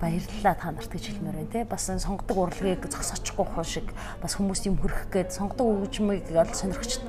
баярлалаа 0.01 0.55
та 0.55 0.71
нарт 0.71 0.89
гэж 0.89 1.03
хэлмээр 1.09 1.37
байна 1.41 1.53
те. 1.53 1.63
Бас 1.65 1.89
сонгодог 1.89 2.37
урлагийг 2.37 2.85
зогсоочихгүй 2.85 3.45
хоо 3.45 3.63
шиг 3.63 3.87
бас 4.21 4.37
хүмүүс 4.37 4.65
юм 4.69 4.77
хөрөх 4.81 5.09
гээд 5.13 5.33
сонгодог 5.33 5.89
хөгжмийг 5.89 6.29
ол 6.33 6.53
сонирхчд 6.53 7.03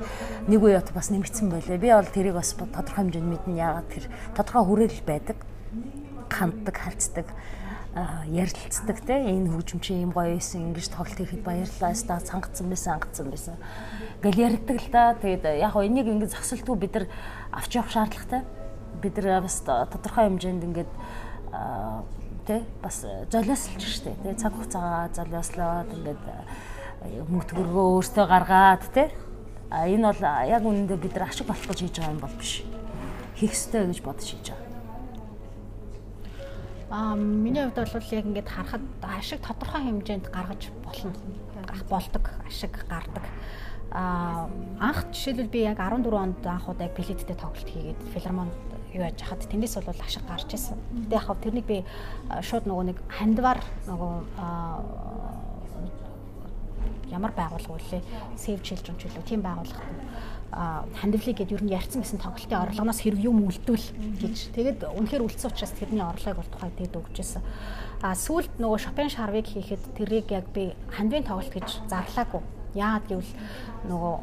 нэг 0.48 0.60
үе 0.60 0.76
бат 0.80 0.90
бас 0.92 1.08
нэмэгдсэн 1.12 1.48
байлаа 1.52 1.78
би 1.78 1.88
бол 1.92 2.10
тэрийг 2.10 2.34
бас 2.34 2.52
тодорхой 2.54 3.08
хэмжээнд 3.08 3.30
мэднэ. 3.30 3.60
Яагаад 3.60 3.88
тэр 3.88 4.04
тодорхой 4.36 4.64
хүрээлэл 4.64 5.04
байдаг 5.08 5.38
ханддаг 6.28 6.76
харцдаг 6.76 7.26
ярилцдаг 8.26 8.98
те. 9.06 9.14
Энэ 9.22 9.54
хөгжим 9.54 9.78
чи 9.78 9.94
юм 9.94 10.10
гоё 10.10 10.34
байсан 10.34 10.74
ингэж 10.74 10.90
тоглолт 10.90 11.18
хийхэд 11.18 11.46
баярлалаа. 11.46 11.94
Ста 11.94 12.18
цангацсан 12.18 12.66
байсан 12.66 12.98
ангацсан 12.98 13.30
байсан. 13.30 13.54
Гэл 14.18 14.50
ярьдаг 14.50 14.78
л 14.82 14.90
та. 14.90 15.14
Тэгээд 15.14 15.62
яг 15.62 15.72
хоо 15.78 15.86
энийг 15.86 16.10
ингэж 16.10 16.34
зогсолтгүй 16.34 16.74
бид 16.74 16.94
нар 16.98 17.06
авч 17.54 17.78
явах 17.78 17.94
шаардлагатай 17.94 18.42
бид 19.00 19.16
нар 19.18 19.42
бас 19.42 19.62
тодорхой 19.62 20.26
хэмжээнд 20.26 20.64
ингээд 20.64 20.90
тий 22.46 22.60
бас 22.82 23.04
золиослж 23.32 23.82
штэ 23.82 24.12
тий 24.22 24.34
цаг 24.34 24.52
хугацаагаа 24.54 25.08
золиослоод 25.16 25.88
ингээд 25.96 26.24
э, 26.28 27.22
мөнгө 27.28 27.48
төгрөгөө 27.50 27.86
өөртөө 27.98 28.26
гаргаад 28.28 28.84
тий 28.94 29.08
а 29.70 29.88
энэ 29.88 30.12
бол 30.12 30.22
яг 30.48 30.62
үнэндээ 30.62 30.98
бид 31.00 31.14
нар 31.16 31.28
ашиг 31.28 31.46
болох 31.48 31.66
гэж 31.66 31.78
хийж 31.80 31.96
байгаа 31.98 32.14
юм 32.14 32.22
бол 32.22 32.36
биш 32.38 32.62
хийх 33.34 33.52
ёстой 33.52 33.88
гэж 33.88 34.00
бодож 34.04 34.28
хийж 34.30 34.48
байгаа 34.52 34.64
А 36.94 37.16
миний 37.16 37.64
хувьд 37.64 37.90
бол 37.90 38.06
яг 38.14 38.24
ингээд 38.24 38.48
харахад 38.48 38.84
ашиг 39.02 39.40
тодорхой 39.42 39.82
хэмжээнд 39.82 40.30
гаргаж 40.30 40.70
болно. 40.84 41.10
болдог 41.90 42.30
ашиг 42.46 42.86
гардаг. 42.86 43.24
А 43.90 44.48
анх 44.78 45.10
жишээлбэл 45.10 45.50
би 45.50 45.60
яг 45.66 45.78
14 45.82 46.14
онд 46.14 46.46
анх 46.46 46.68
удаа 46.68 46.86
билеттэй 46.86 47.34
тоглолт 47.34 47.66
хийгээд 47.66 47.98
филармонд 48.14 48.54
юу 48.94 49.02
яаж 49.02 49.18
хахад 49.20 49.50
тэндээс 49.50 49.82
бол 49.82 50.00
ашиг 50.00 50.24
гарч 50.24 50.48
ирсэн. 50.54 50.78
Гэтэ 51.10 51.18
яг 51.18 51.28
тэрнийг 51.42 51.66
би 51.66 51.78
шууд 52.40 52.64
нөгөө 52.70 52.84
нэг 52.94 52.98
хандвар 53.10 53.60
нөгөө 53.90 54.12
ямар 57.10 57.32
байгууллага 57.34 57.78
үлээ 57.78 58.02
Save 58.38 58.62
Children 58.62 58.96
ч 58.98 59.06
үлээ 59.06 59.28
тийм 59.28 59.42
байгууллагад 59.42 59.98
хандивлыг 60.98 61.36
гэдээ 61.42 61.56
ер 61.58 61.64
нь 61.66 61.74
ярьсан 61.74 62.00
гэсэн 62.02 62.22
тоглолтын 62.22 62.62
орлогоноос 62.62 63.02
хэрэг 63.02 63.26
юм 63.26 63.42
үлдвэл 63.42 63.88
гэж. 64.22 64.54
Тэгэд 64.54 64.80
үнэхээр 64.86 65.26
үлдсэн 65.26 65.50
учраас 65.50 65.74
тэрний 65.74 66.02
орлогыг 66.02 66.38
бол 66.38 66.52
тухай 66.54 66.70
тэгэд 66.78 66.94
өгчээсэн. 66.94 67.42
А 68.06 68.14
сүүлд 68.14 68.62
нөгөө 68.62 68.78
шопен 68.78 69.10
шарвыг 69.10 69.50
хийхэд 69.50 69.82
тэрийг 69.98 70.30
яг 70.30 70.46
би 70.54 70.78
хандвын 70.94 71.26
тоглолт 71.26 71.50
гэж 71.50 71.90
зарлаагүй. 71.90 72.42
Яагаад 72.78 73.06
гэвэл 73.10 73.32
нөгөө 73.90 74.14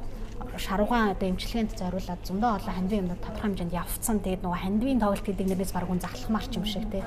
шаруугаан 0.58 1.14
одоо 1.16 1.28
эмчилгээнд 1.30 1.78
зориулаад 1.78 2.22
зөндөө 2.26 2.52
олон 2.58 2.76
хандвийн 2.76 3.02
юмнууд 3.06 3.22
тодорхой 3.22 3.46
хэмжээнд 3.52 3.78
явцсан. 3.78 4.18
Тэгээд 4.22 4.44
нөгөө 4.46 4.60
хандвийн 4.62 5.00
тоглолт 5.02 5.26
гэдэг 5.26 5.48
нэрнээс 5.48 5.74
баг 5.74 5.90
үн 5.90 6.02
захлахмаар 6.02 6.46
ч 6.50 6.54
юм 6.60 6.66
шиг 6.66 6.86
тий. 6.92 7.04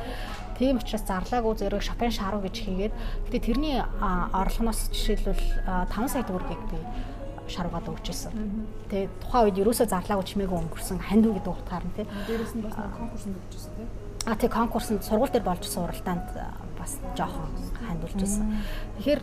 Тийм 0.58 0.78
учраас 0.78 1.04
зарлаагүй 1.04 1.54
зэрэг 1.58 1.82
шопен 1.82 2.12
шаруу 2.14 2.40
гэж 2.42 2.56
хийгээд 2.62 2.94
гэтээ 3.30 3.42
тэрний 3.42 3.76
орлогоноос 3.82 4.90
жишээлбэл 4.94 5.42
5 5.90 6.12
сая 6.12 6.24
төгрөгийг 6.24 6.62
би 6.70 6.78
шаруугаад 7.50 7.90
өгчээсэн. 7.92 8.32
Тэгээ 8.88 9.08
тухайн 9.20 9.44
үед 9.50 9.60
ерөөсөө 9.60 9.86
зарлаагүй 9.90 10.24
чимээгүй 10.24 10.58
өнгөрсөн 10.64 10.98
хандив 11.02 11.36
гэдэг 11.36 11.52
утгаар 11.52 11.84
нь 11.84 11.94
тий. 11.98 12.06
Дээрээс 12.08 12.54
нь 12.56 12.64
бас 12.64 12.76
конкурсанд 12.78 13.36
өгчээсэн 13.36 13.72
тий. 13.76 13.88
А 14.24 14.34
тий 14.40 14.48
конкурсанд 14.48 15.04
сургууль 15.04 15.28
дээр 15.28 15.44
болж 15.44 15.64
суралтаанд 15.68 16.24
бас 16.78 16.96
жоохон 17.12 17.52
хандуулж 17.84 18.16
байсан. 18.16 18.48
Тэгэхээр 18.96 19.20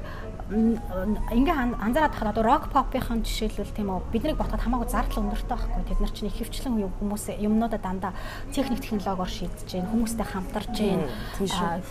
ингээ 0.51 1.55
анзаараад 1.79 2.11
тахад 2.11 2.35
одоо 2.35 2.43
рок 2.43 2.67
попын 2.75 3.23
жишээлбэл 3.23 3.71
тийм 3.71 3.87
үү? 3.87 4.11
Биднийг 4.11 4.35
ботход 4.35 4.59
хамаагүй 4.59 4.91
зардал 4.91 5.23
өндөртэй 5.23 5.47
байхгүй. 5.47 5.83
Тэд 5.87 5.99
нар 6.03 6.11
чинь 6.11 6.27
их 6.27 6.35
хөвчлэн 6.35 6.75
хүмүүс 6.99 7.25
юмнуудаа 7.39 7.79
дандаа 7.79 8.13
техник 8.51 8.83
технологиор 8.83 9.31
шийдэж 9.31 9.63
гин 9.71 9.87
хүмүүстэй 9.87 10.27
хамтарч 10.27 10.75
гин 10.75 11.07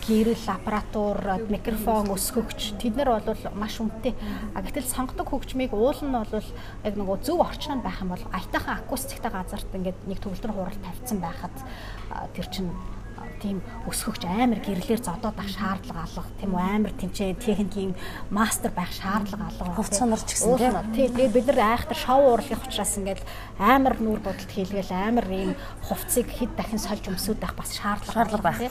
гэрэл 0.05 0.45
аппаратур 0.45 1.17
микрофон 1.49 2.13
өсгөгч. 2.13 2.77
Тэд 2.77 3.01
нар 3.01 3.17
бол 3.25 3.41
маш 3.57 3.81
үнэтэй. 3.81 4.13
А 4.53 4.61
гэтэл 4.61 4.85
сонгодог 4.85 5.33
хөгжмийг 5.33 5.73
уул 5.73 5.97
нь 5.97 6.13
бол 6.13 6.45
яг 6.85 6.93
нөгөө 6.93 7.17
зөв 7.25 7.41
орчинд 7.41 7.81
байх 7.81 7.97
юм 8.05 8.13
бол 8.13 8.25
аятайхан 8.29 8.77
акустиктэй 8.77 9.31
газарт 9.33 9.73
ингээд 9.73 10.05
нэг 10.05 10.21
төгөлдөр 10.21 10.53
хурал 10.53 10.79
тавьсан 10.85 11.17
байхад 11.17 11.55
тэр 12.37 12.45
чинь 12.53 12.69
тийм 13.41 13.61
өсгөгч 13.89 14.23
амар 14.25 14.59
гэрлэр 14.61 15.01
зодоод 15.01 15.37
ах 15.37 15.49
шаардлага 15.49 16.05
алга. 16.05 16.29
Тийм 16.39 16.51
үү 16.55 16.61
амар 16.61 16.93
тэмцээ 16.95 17.35
техникийн 17.41 17.93
мастер 18.29 18.71
байх 18.71 18.91
шаардлага 18.93 19.49
алга. 19.49 19.75
Хувцсанаар 19.77 20.21
ч 20.21 20.37
гэсэн 20.37 20.57
тийм 20.57 20.75
тэгээд 20.93 21.33
бид 21.35 21.47
нар 21.49 21.59
айхтар 21.75 21.97
шоу 21.97 22.37
урлагийн 22.37 22.61
учраас 22.61 22.93
ингээд 22.97 23.21
амар 23.59 23.95
нүүр 23.97 24.19
бодолд 24.21 24.51
хийлгээл 24.51 24.93
амар 24.93 25.27
ийм 25.29 25.51
хувцсыг 25.85 26.27
хэд 26.29 26.53
дахин 26.55 26.81
сольж 26.81 27.05
өмсөд 27.09 27.39
байх 27.41 27.55
бас 27.57 27.73
шаардлага 27.75 28.41
байхгүй. 28.41 28.69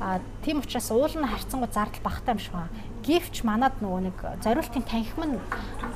а 0.00 0.20
тийм 0.44 0.60
учраас 0.60 0.90
уул 0.90 1.12
нь 1.12 1.26
харьцангуй 1.26 1.70
зардал 1.72 2.02
багтаа 2.04 2.34
юм 2.34 2.40
шиг 2.40 2.52
байна. 2.52 2.72
Гифч 3.02 3.42
манад 3.42 3.74
нөгөө 3.82 4.00
нэг 4.06 4.16
зориултын 4.44 4.84
танхим 4.86 5.24
нь 5.26 5.40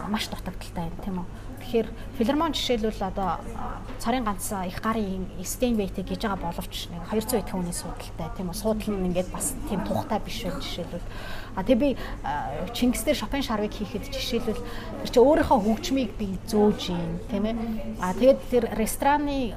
маш 0.08 0.26
дутагдaltaй 0.28 0.90
юм 0.90 0.98
тийм 1.04 1.16
үү. 1.22 1.45
Тэгэхээр 1.66 1.88
филармон 2.14 2.54
жишээлбэл 2.54 3.10
одоо 3.10 3.42
царын 3.98 4.22
ганц 4.22 4.54
их 4.54 4.78
гарын 4.78 5.26
Стейнбейтэй 5.42 6.06
гэж 6.06 6.22
байгаа 6.22 6.54
боловч 6.54 6.86
нэг 6.94 7.02
200 7.10 7.42
эдхэн 7.42 7.58
хүний 7.58 7.74
суудалтай 7.74 8.30
тийм 8.38 8.54
үү. 8.54 8.54
Суудал 8.54 8.86
нь 8.94 9.10
ингээд 9.10 9.34
бас 9.34 9.58
тийм 9.66 9.82
тухтай 9.82 10.22
биш 10.22 10.46
байх 10.46 10.62
жишээлбэл. 10.62 11.10
А 11.58 11.66
тэг 11.66 11.78
би 11.82 11.88
Чингис 12.70 13.02
дээр 13.02 13.18
шопен 13.18 13.42
шарвыг 13.42 13.74
хийхэд 13.74 14.14
жишээлбэл 14.14 14.62
тэр 14.62 15.10
чи 15.10 15.18
өөрийнхөө 15.18 15.58
хөгжмийг 15.66 16.14
би 16.14 16.38
зөөж 16.46 16.94
юм 16.94 17.18
тийм 17.34 17.50
ээ. 17.50 17.56
А 17.98 18.14
тэгээд 18.14 18.40
тэр 18.46 18.64
рестораны 18.78 19.50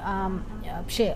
биш 0.90 0.98
ээ 1.06 1.14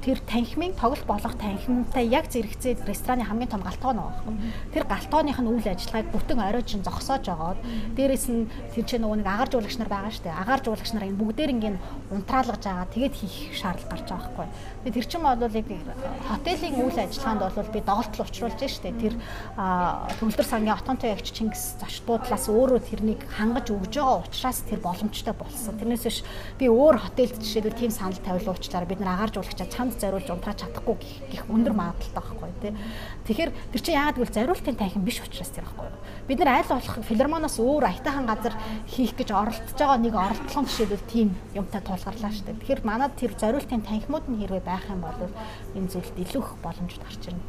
тэр 0.00 0.18
танхимын 0.24 0.72
тоглолт 0.74 1.04
болох 1.04 1.34
танхимтай 1.36 2.08
яг 2.08 2.32
зэрэгцээ 2.32 2.88
рестораны 2.88 3.24
хамгийн 3.24 3.52
том 3.52 3.60
галтгоо 3.60 3.92
нэг 3.92 4.04
байхгүй. 4.08 4.34
Тэр 4.72 4.84
галтгооных 4.88 5.38
нь 5.40 5.50
үйл 5.52 5.68
ажиллагааг 5.68 6.08
бүтэн 6.08 6.40
оройчин 6.40 6.80
зогсоож 6.80 7.24
агаад 7.28 7.60
дээрэс 7.96 8.26
нь 8.32 8.48
тэр 8.72 8.84
чинь 8.88 9.04
нөгөө 9.04 9.20
нэг 9.20 9.28
агаар 9.28 9.50
жуулагч 9.52 9.76
нар 9.76 9.92
байгаа 9.92 10.12
шүү 10.12 10.24
дээ. 10.24 10.40
Агаар 10.40 10.60
жуулагч 10.64 10.90
нар 10.96 11.04
энэ 11.04 11.20
бүгдээр 11.20 11.52
ингээд 11.52 11.76
унтраалгаж 12.16 12.62
байгаа. 12.64 12.88
Тэгээд 12.96 13.14
хийх 13.20 13.52
шаардлага 13.60 13.92
гарч 13.92 14.06
байгаа 14.08 14.24
байхгүй. 14.24 14.48
Тэгээд 14.80 14.96
тэр 14.96 15.06
чинь 15.06 15.24
бол 15.28 15.40
яг 15.44 15.68
хотелийн 16.32 16.76
үйл 16.80 16.96
ажиллагаанд 16.96 17.42
бол 17.44 17.74
би 17.74 17.80
доголдол 17.84 18.24
учруулж 18.24 18.60
шүү 18.64 18.82
дээ. 18.88 19.02
Тэр 19.04 19.14
төвлөр 20.16 20.46
сангийн 20.48 20.76
отонтой 20.80 21.12
ягч 21.12 21.28
Чингис 21.36 21.76
зочдуудлаас 21.76 22.48
өөрөө 22.48 22.80
тэрнийг 22.88 23.20
хангаж 23.28 23.68
өгж 23.68 24.00
байгаа 24.00 24.24
учраас 24.24 24.64
тэр 24.64 24.80
боломжтой 24.80 25.34
болсон. 25.36 25.76
Тэрнээс 25.76 26.04
биш 26.08 26.24
би 26.56 26.72
өөр 26.72 26.96
хотелд 26.96 27.36
жишээлбэл 27.36 27.76
тийм 27.76 27.92
санал 27.92 28.16
тавил 28.24 28.48
уучлаарай. 28.48 28.88
Бид 28.88 29.00
нар 29.04 29.20
агаар 29.20 29.32
жуулагчаа 29.36 29.68
чанд 29.90 30.00
зориулж 30.00 30.30
унтрааж 30.30 30.58
чадахгүй 30.62 30.96
гэх 31.30 31.44
өндөр 31.50 31.74
магадaltaй 31.74 32.14
байхгүй 32.14 32.50
тий. 32.62 32.72
Тэгэхээр 33.26 33.50
тэр 33.74 33.80
чинь 33.82 33.98
яагаад 33.98 34.16
гэвэл 34.18 34.36
зориултын 34.38 34.76
танхим 34.78 35.02
биш 35.02 35.18
учраас 35.18 35.50
тэр 35.50 35.66
байхгүй. 35.66 35.90
Бид 36.30 36.38
нар 36.38 36.62
аль 36.62 36.70
болох 36.70 36.96
филармоноос 37.02 37.56
өөр 37.58 37.84
аятайхан 37.90 38.26
газар 38.26 38.54
хийх 38.86 39.18
гэж 39.18 39.34
оролдож 39.34 39.74
байгаа 39.74 39.98
нэг 39.98 40.14
оролдлогон 40.14 40.66
жишээлбэл 40.70 41.10
тийм 41.10 41.28
юмтай 41.54 41.82
тулгарлаа 41.82 42.30
шүү 42.30 42.46
дээ. 42.46 42.60
Тэгэхээр 42.62 42.82
манад 42.86 43.12
тэр 43.18 43.32
зориултын 43.34 43.82
танхимууд 43.82 44.26
нь 44.30 44.38
хэрвээ 44.38 44.62
байх 44.62 44.86
юм 44.86 45.02
бол 45.02 45.18
энэ 45.74 45.90
зүйлд 45.90 46.16
илүү 46.22 46.42
их 46.42 46.50
боломжууд 46.62 47.02
гарч 47.02 47.22
ирнэ. 47.26 47.42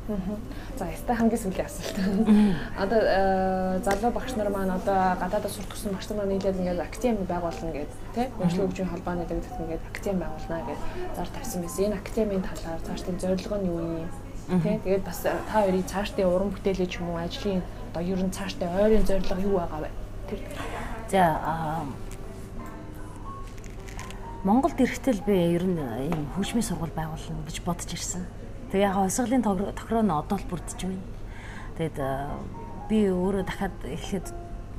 За 0.78 0.90
ястай 0.90 1.16
хамгийн 1.16 1.42
сүүлийн 1.46 1.70
асуулт. 1.70 1.98
Одоо 2.82 3.00
э, 3.02 3.80
залуу 3.86 4.12
багш 4.12 4.34
нар 4.34 4.50
маань 4.50 4.74
одоо 4.74 5.14
гадаадд 5.22 5.52
сурах 5.52 5.70
гэсэн 5.70 5.94
багш 5.94 6.10
нар 6.10 6.26
нийлээд 6.26 6.58
ингээд 6.58 6.82
академи 6.82 7.24
байгуулна 7.30 7.70
гэдэг 7.70 7.98
тий. 8.16 8.28
Хөгжлийн 8.34 8.66
хөгжмийн 8.66 8.92
холбооны 8.92 9.26
дэгдэх 9.30 9.62
ингээд 9.62 9.84
академи 9.94 10.20
байгуулна 10.26 10.58
гэдэг 10.66 11.16
зар 11.16 11.30
тавьсан 11.30 11.62
байсан. 11.62 11.86
Энэ 11.86 11.98
академийн 12.32 12.44
талаар 12.48 12.80
цааш 12.82 13.02
тийм 13.04 13.20
зорилго 13.20 13.58
нь 13.58 13.68
юу 13.68 13.80
юм? 13.80 14.10
Тий. 14.64 14.80
Тэгээд 14.84 15.04
бас 15.04 15.20
та 15.22 15.36
хоёрын 15.52 15.84
цаашдын 15.84 16.28
уран 16.28 16.52
бүтээлээ 16.52 16.88
ч 16.88 17.00
юм 17.00 17.10
уу 17.12 17.20
ажлын 17.20 17.62
одоо 17.92 18.04
ер 18.04 18.24
нь 18.24 18.32
цаашдын 18.32 18.72
ойрын 18.72 19.06
зорилго 19.06 19.42
юу 19.42 19.60
байгаа 19.60 19.80
вэ? 19.84 19.90
Тэр. 20.30 20.40
За 21.12 21.84
Монголд 24.44 24.80
ирэхдээ 24.80 25.16
би 25.28 25.36
ер 25.56 25.66
нь 25.68 25.80
ийм 26.08 26.32
хөгжмийн 26.36 26.66
сургууль 26.66 26.96
байгуулна 26.96 27.46
гэж 27.48 27.62
бодож 27.68 27.92
ирсэн. 27.92 28.26
Тэгээ 28.72 28.88
яг 28.88 28.98
осголын 28.98 29.44
тохироо 29.44 30.02
нь 30.02 30.12
одоо 30.12 30.38
л 30.40 30.50
бүрдэж 30.50 30.80
байна. 30.88 31.04
Тэгэд 31.78 31.98
би 32.90 32.98
өөрөө 33.12 33.44
дахиад 33.44 33.76
эхлээд 33.86 34.28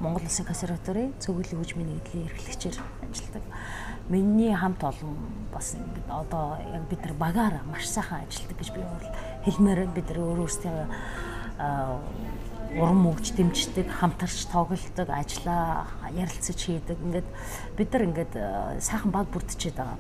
Монгол 0.01 0.25
Улсын 0.25 0.49
консерваторийн 0.49 1.15
зөвгөлийн 1.21 1.61
хөгжмийн 1.63 1.89
нэгдлийн 1.95 2.27
эрхлэгчээр 2.27 2.77
ажилладаг. 3.07 3.45
Миний 4.13 4.53
хамт 4.53 4.85
олон 4.85 5.17
бас 5.53 5.73
одоо 6.09 6.61
яг 6.61 6.85
бид 6.91 7.01
нар 7.01 7.15
багаар 7.17 7.55
маш 7.65 7.89
сайхан 7.89 8.29
ажилладаг 8.29 8.59
гэж 8.61 8.69
би 8.77 8.81
бол 8.85 9.09
хэлмээр 9.49 9.81
бид 9.89 10.07
нар 10.13 10.19
өөр 10.21 10.39
өөрсдөө 10.45 10.77
уран 12.77 12.99
мөгж 13.05 13.33
дэмждэг, 13.37 13.89
хамтарч 13.89 14.49
тоглолдог, 14.53 15.09
ажиллаа 15.09 15.89
ярилцаж 16.13 16.61
хийдэг. 16.61 16.99
Ингээд 17.01 17.29
бид 17.77 17.89
нар 17.93 18.03
ингээд 18.09 18.33
сайхан 18.85 19.13
баг 19.13 19.33
бүрдчихэд 19.33 19.81
байгаа. 19.81 19.97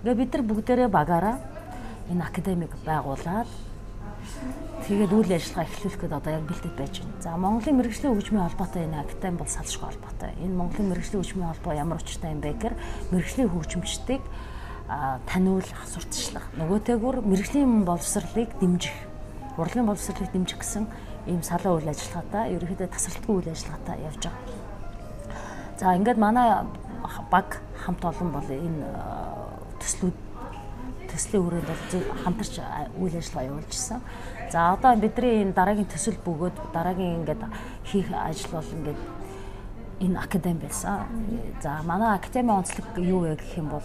Ингээд 0.00 0.20
бид 0.24 0.32
нар 0.32 0.44
бүгдээрээ 0.48 0.88
багаараа 0.88 1.36
энэ 2.08 2.24
академик 2.24 2.72
байгуулад 2.84 3.48
тэгээд 4.88 5.12
үйл 5.12 5.32
ажиллагаа 5.34 5.66
эхлүүлэх 5.68 6.00
гээд 6.00 6.18
одоо 6.18 6.32
яг 6.32 6.44
бэлдээд 6.48 6.76
байж 6.78 6.94
байна. 7.02 7.20
За 7.20 7.36
Монголын 7.36 7.76
мэрэгжлийн 7.78 8.12
хөгжмийн 8.14 8.46
холбоотой 8.46 8.82
энэ 8.86 9.00
академи 9.02 9.38
бол 9.38 9.50
салшгүй 9.50 9.86
холбоотой. 9.88 10.30
Энэ 10.40 10.54
Монголын 10.56 10.88
мэрэгжлийн 10.88 11.20
хөгжмийн 11.20 11.50
холбоо 11.52 11.72
ямар 11.74 11.98
учиртай 12.00 12.30
юм 12.32 12.40
бэ 12.40 12.52
гэхээр 12.56 12.76
мэрэгжлийн 13.12 13.50
хөгжимчдийг 13.52 14.22
таниулах, 15.28 15.82
сурталчлах, 15.84 16.46
нөгөөтэйгүр 16.56 17.20
мэрэгжлийн 17.20 17.84
боловсролыг 17.84 18.48
дэмжих, 18.56 18.96
урлагийн 19.60 19.84
боловсролыг 19.84 20.32
дэмжих 20.32 20.64
гэсэн 20.64 20.88
ийм 21.28 21.42
салаа 21.44 21.76
үйл 21.76 21.92
ажиллагаатай, 21.92 22.56
ерөнхийдөө 22.56 22.88
тасралтгүй 22.88 23.34
үйл 23.36 23.52
ажиллагаатай 23.52 23.96
явж 24.00 24.22
байгаа. 24.24 24.44
За 25.76 25.92
ингээд 25.92 26.16
манай 26.16 26.64
баг 27.28 27.60
хамт 27.84 28.00
олон 28.00 28.32
бол 28.32 28.48
энэ 28.48 28.80
төслүүд 29.76 30.16
төслийн 31.18 31.42
хүрээнд 31.42 31.66
бол 31.66 31.82
хамтарч 32.22 32.54
үйл 32.94 33.18
ажиллагаа 33.18 33.48
явуулжсэн. 33.50 34.00
За 34.52 34.72
одоо 34.72 34.94
бидний 34.94 35.42
энэ 35.42 35.52
дараагийн 35.52 35.90
төсөл 35.90 36.18
бөгөөд 36.22 36.56
дараагийн 36.72 37.26
ингээд 37.26 37.42
хийх 37.84 38.08
ажил 38.14 38.54
бол 38.54 38.70
ингээд 38.78 39.00
энэ 40.00 40.18
академи 40.22 40.62
байсан. 40.62 41.10
За 41.60 41.82
манай 41.82 42.14
академи 42.14 42.54
онцлог 42.54 42.86
юу 42.96 43.26
вэ 43.26 43.36
гэх 43.36 43.58
юм 43.58 43.68
бол 43.68 43.82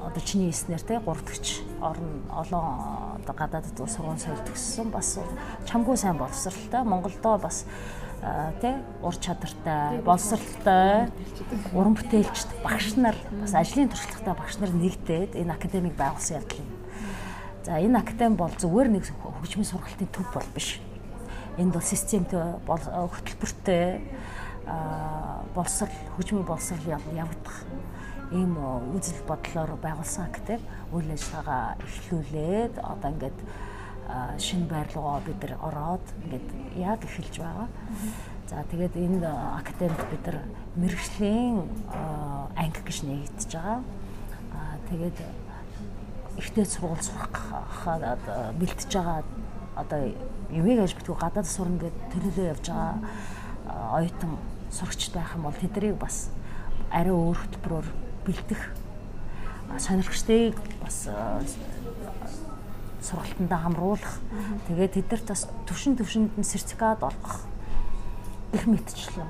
одоо 0.00 0.22
чиний 0.24 0.50
эснэр 0.50 0.80
те 0.80 0.98
гуравдагч 0.98 1.60
орн 1.82 2.24
олон 2.30 3.18
одоо 3.20 3.34
гадаадд 3.34 3.76
сургууль 3.76 4.18
соёл 4.18 4.40
төгссөн 4.46 4.90
бас 4.90 5.18
чамгүй 5.66 5.96
сайн 5.96 6.16
боловсралтай 6.16 6.84
Монголдо 6.84 7.38
бас 7.38 7.66
те 8.60 8.76
ур 9.00 9.16
чадвартай 9.16 10.00
боловсралтай 10.04 11.08
уран 11.72 11.96
бүтээлчд 11.96 12.52
багш 12.60 12.92
нар 13.00 13.16
бас 13.40 13.54
ажлын 13.56 13.88
туршлагатай 13.88 14.34
багш 14.36 14.58
нар 14.60 14.72
нэгдээд 14.76 15.40
энэ 15.40 15.54
академиг 15.56 15.96
байгуулсан 15.96 16.44
явдал 16.44 16.60
юм. 16.60 16.70
За 17.64 17.80
энэ 17.80 17.98
академи 17.98 18.36
бол 18.36 18.52
зүгээр 18.52 18.88
нэг 18.92 19.04
хөгжмийн 19.08 19.68
сургалтын 19.72 20.12
төв 20.12 20.28
бол 20.36 20.48
биш. 20.52 20.80
Энд 21.56 21.72
бол 21.72 21.80
системтэй 21.80 22.60
хөтөлбөртэй 22.68 24.04
боловсрал 25.54 25.96
хөгжмийн 26.16 26.44
боловсрал 26.44 26.84
явагдах 26.84 27.64
ийм 28.30 28.54
үзэл 28.94 29.24
бодлоор 29.26 29.74
байгуулсан 29.82 30.28
актив 30.28 30.60
үйл 30.92 31.10
ажиллагаа 31.10 31.74
эхлүүлээд 31.82 32.78
одоо 32.78 33.10
ингээд 33.10 33.38
шинэ 34.38 34.66
байр 34.66 34.88
руугаа 34.94 35.20
бид 35.26 35.40
нар 35.42 35.54
ороод 35.62 36.06
ингээд 36.24 36.48
яг 36.76 37.00
эхэлж 37.04 37.34
байгаа. 37.38 37.68
За 38.50 38.64
тэгээд 38.70 38.94
энэ 38.96 39.26
академид 39.58 40.02
бид 40.10 40.24
нар 40.26 40.38
мэрэгжлийн 40.76 41.56
анги 42.56 42.80
гэж 42.86 42.98
нээгдэж 43.06 43.50
байгаа. 43.54 43.78
Аа 44.54 44.76
тэгээд 44.90 45.18
ихтэй 46.38 46.66
сургууль 46.66 47.02
сурах 47.02 47.30
бэлтэж 48.58 48.90
байгаа 48.94 49.22
одоо 49.76 50.00
юмыг 50.50 50.78
аж 50.82 50.94
битгүү 50.98 51.16
гадаад 51.16 51.46
сурна 51.46 51.78
гэд 51.78 51.96
төлөвлөө 52.12 52.46
явж 52.52 52.66
байгаа 52.68 52.94
оюутан 53.96 54.32
сурагчд 54.70 55.14
байх 55.14 55.34
юм 55.34 55.42
бол 55.46 55.54
тэднийг 55.54 55.96
бас 55.98 56.30
арай 56.90 57.14
өөр 57.14 57.38
хөтөлбөрөөр 57.38 57.88
бэлдэх 58.26 58.62
сонирхчдыг 59.78 60.54
бас 60.82 61.06
сургалтандаа 63.00 63.60
хамруулах. 63.64 64.20
Тэгээд 64.68 64.92
тэдэрт 65.00 65.26
бас 65.28 65.48
төвшин 65.66 65.96
төвшөнд 65.96 66.36
нь 66.36 66.44
сертификат 66.44 67.02
олгох 67.02 67.44
их 68.52 68.66
мэтчлэн. 68.66 69.28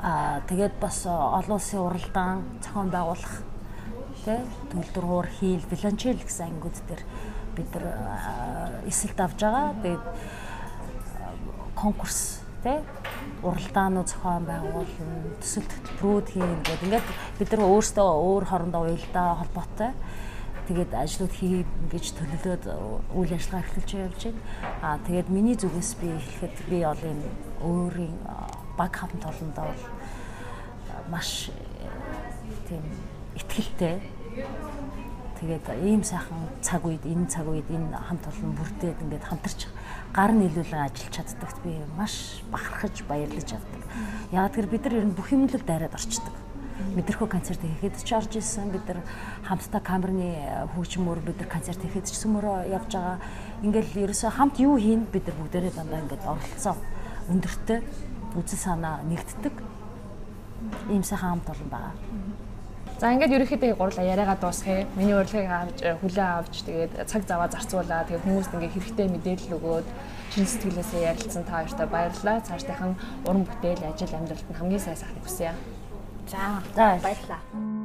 Аа 0.00 0.40
тэгээд 0.48 0.80
бас 0.80 1.06
олон 1.06 1.56
улсын 1.60 1.80
уралдаан 1.80 2.44
зохион 2.64 2.90
байгуулах 2.90 3.44
тий 4.24 4.40
төлдөргуур 4.72 5.28
хийл 5.40 5.64
виланчел 5.70 6.16
гэсэн 6.16 6.56
ангиуд 6.56 6.76
дээр 6.88 7.02
бид 7.56 7.70
нар 7.74 7.86
эсэлт 8.88 9.20
авж 9.20 9.38
байгаа. 9.40 9.74
Тэгээд 9.82 10.04
конкурс 11.76 12.40
тий 12.62 12.80
уралдаанууд 13.44 14.08
зохион 14.08 14.44
байгуулна, 14.48 15.36
төсөл 15.40 15.68
хөтөлбөрүүд 15.68 16.26
хийн 16.32 16.60
гэдэг. 16.64 16.84
Ингээд 16.88 17.08
бид 17.38 17.48
нар 17.52 17.62
өөрсдөө 17.68 18.08
өөр 18.08 18.44
хоорондоо 18.48 18.82
уялдаа 18.88 19.28
холбоотой 19.40 19.92
тэгээд 20.68 20.92
ажлууд 20.96 21.32
хий 21.36 21.64
гэж 21.92 22.04
төлөвлөд 22.16 22.64
үйл 23.12 23.32
ажиллагаа 23.36 23.64
эхлүүлж 23.68 23.90
явж 24.00 24.20
байна. 24.24 24.40
Аа 24.80 24.96
тэгээд 25.04 25.28
миний 25.28 25.56
зүгээс 25.60 25.90
би 26.00 26.08
хэлэхэд 26.08 26.56
би 26.70 26.78
бол 26.84 27.02
энэ 27.04 27.28
өөрийн 27.60 28.16
баг 28.76 28.92
хамт 28.96 29.24
олондоо 29.24 29.64
бол 29.68 29.84
маш 31.10 31.50
тийм 32.68 32.84
ихтгэлтэй. 33.36 34.00
Тэгээд 35.40 35.66
ийм 35.84 36.00
сайхан 36.00 36.48
цаг 36.62 36.86
үед 36.88 37.04
энэ 37.04 37.28
цаг 37.28 37.44
үед 37.44 37.68
энэ 37.68 37.92
хамт 37.92 38.24
олон 38.24 38.56
бүрдээд 38.56 39.02
ингээд 39.04 39.28
хамтарч 39.28 39.68
гар 40.16 40.32
нийлүүлэн 40.32 40.86
ажиллаж 40.88 41.12
чаддагт 41.12 41.58
би 41.60 41.76
маш 41.98 42.40
бахархаж 42.48 43.04
баярлаж 43.04 43.48
явдаг. 43.52 43.82
Яг 44.32 44.54
тэр 44.54 44.66
бид 44.70 44.84
нар 44.86 44.94
ер 45.02 45.06
нь 45.10 45.16
бүх 45.18 45.28
юмлог 45.34 45.62
дайраад 45.66 45.92
орчдөг. 45.92 46.43
Мэдрэхүү 46.74 47.28
концерт 47.30 47.62
хийхэд 47.62 48.02
ч 48.02 48.10
орж 48.18 48.34
исэн 48.34 48.74
бид 48.74 48.82
нар 48.90 49.00
хамтдаа 49.46 49.78
камерны 49.78 50.34
хөгжмөөр 50.74 51.20
бид 51.22 51.38
нар 51.38 51.50
концерт 51.50 51.78
хийхэд 51.78 52.10
ч 52.10 52.18
сүмөрөө 52.18 52.66
явж 52.74 52.90
байгаа 52.98 53.18
ингээл 53.62 54.10
ерөөсөө 54.10 54.30
хамт 54.34 54.58
юу 54.58 54.74
хийн 54.82 55.06
бид 55.06 55.30
нар 55.30 55.38
бүгдээрээ 55.38 55.72
дандаа 55.78 56.02
ингээд 56.02 56.26
оролцсон 56.26 56.76
өндөртэй 57.30 57.78
үзэл 58.34 58.58
санаа 58.58 59.06
нэгддэг 59.06 59.54
ийм 60.90 61.02
сайхан 61.06 61.38
хамт 61.38 61.48
олон 61.54 61.70
байгаа. 61.70 61.94
За 62.98 63.10
ингээд 63.10 63.34
ерөөхдөө 63.36 63.74
гурлаа 63.78 64.06
яриагаа 64.06 64.38
дуусгая. 64.38 64.86
Миний 64.94 65.14
урилгыг 65.18 65.50
авч 65.50 65.78
хүлээ 65.82 66.28
авч 66.38 66.54
тэгээд 66.62 66.92
цаг 67.10 67.22
заваа 67.26 67.50
зарцуулаа. 67.50 68.06
Тэгээд 68.06 68.26
хүмүүст 68.26 68.54
ингээд 68.54 68.74
хэрэгтэй 68.74 69.08
мэдээлэл 69.10 69.56
өгөөд 69.58 69.88
чин 70.30 70.46
сэтгэлээсээ 70.46 71.02
ярилцсан 71.10 71.42
та 71.42 71.58
хоёртай 71.58 71.86
баярлалаа. 71.90 72.46
Цаашдынхан 72.46 72.94
уран 73.26 73.44
бүтээл, 73.50 73.82
ажил, 73.82 74.14
амьдралд 74.14 74.46
нь 74.46 74.58
хамгийн 74.58 74.82
сайн 74.82 74.98
сайхныг 74.98 75.26
хүсье. 75.26 75.50
За 76.30 76.62
За 76.74 77.00
баярлалаа. 77.02 77.83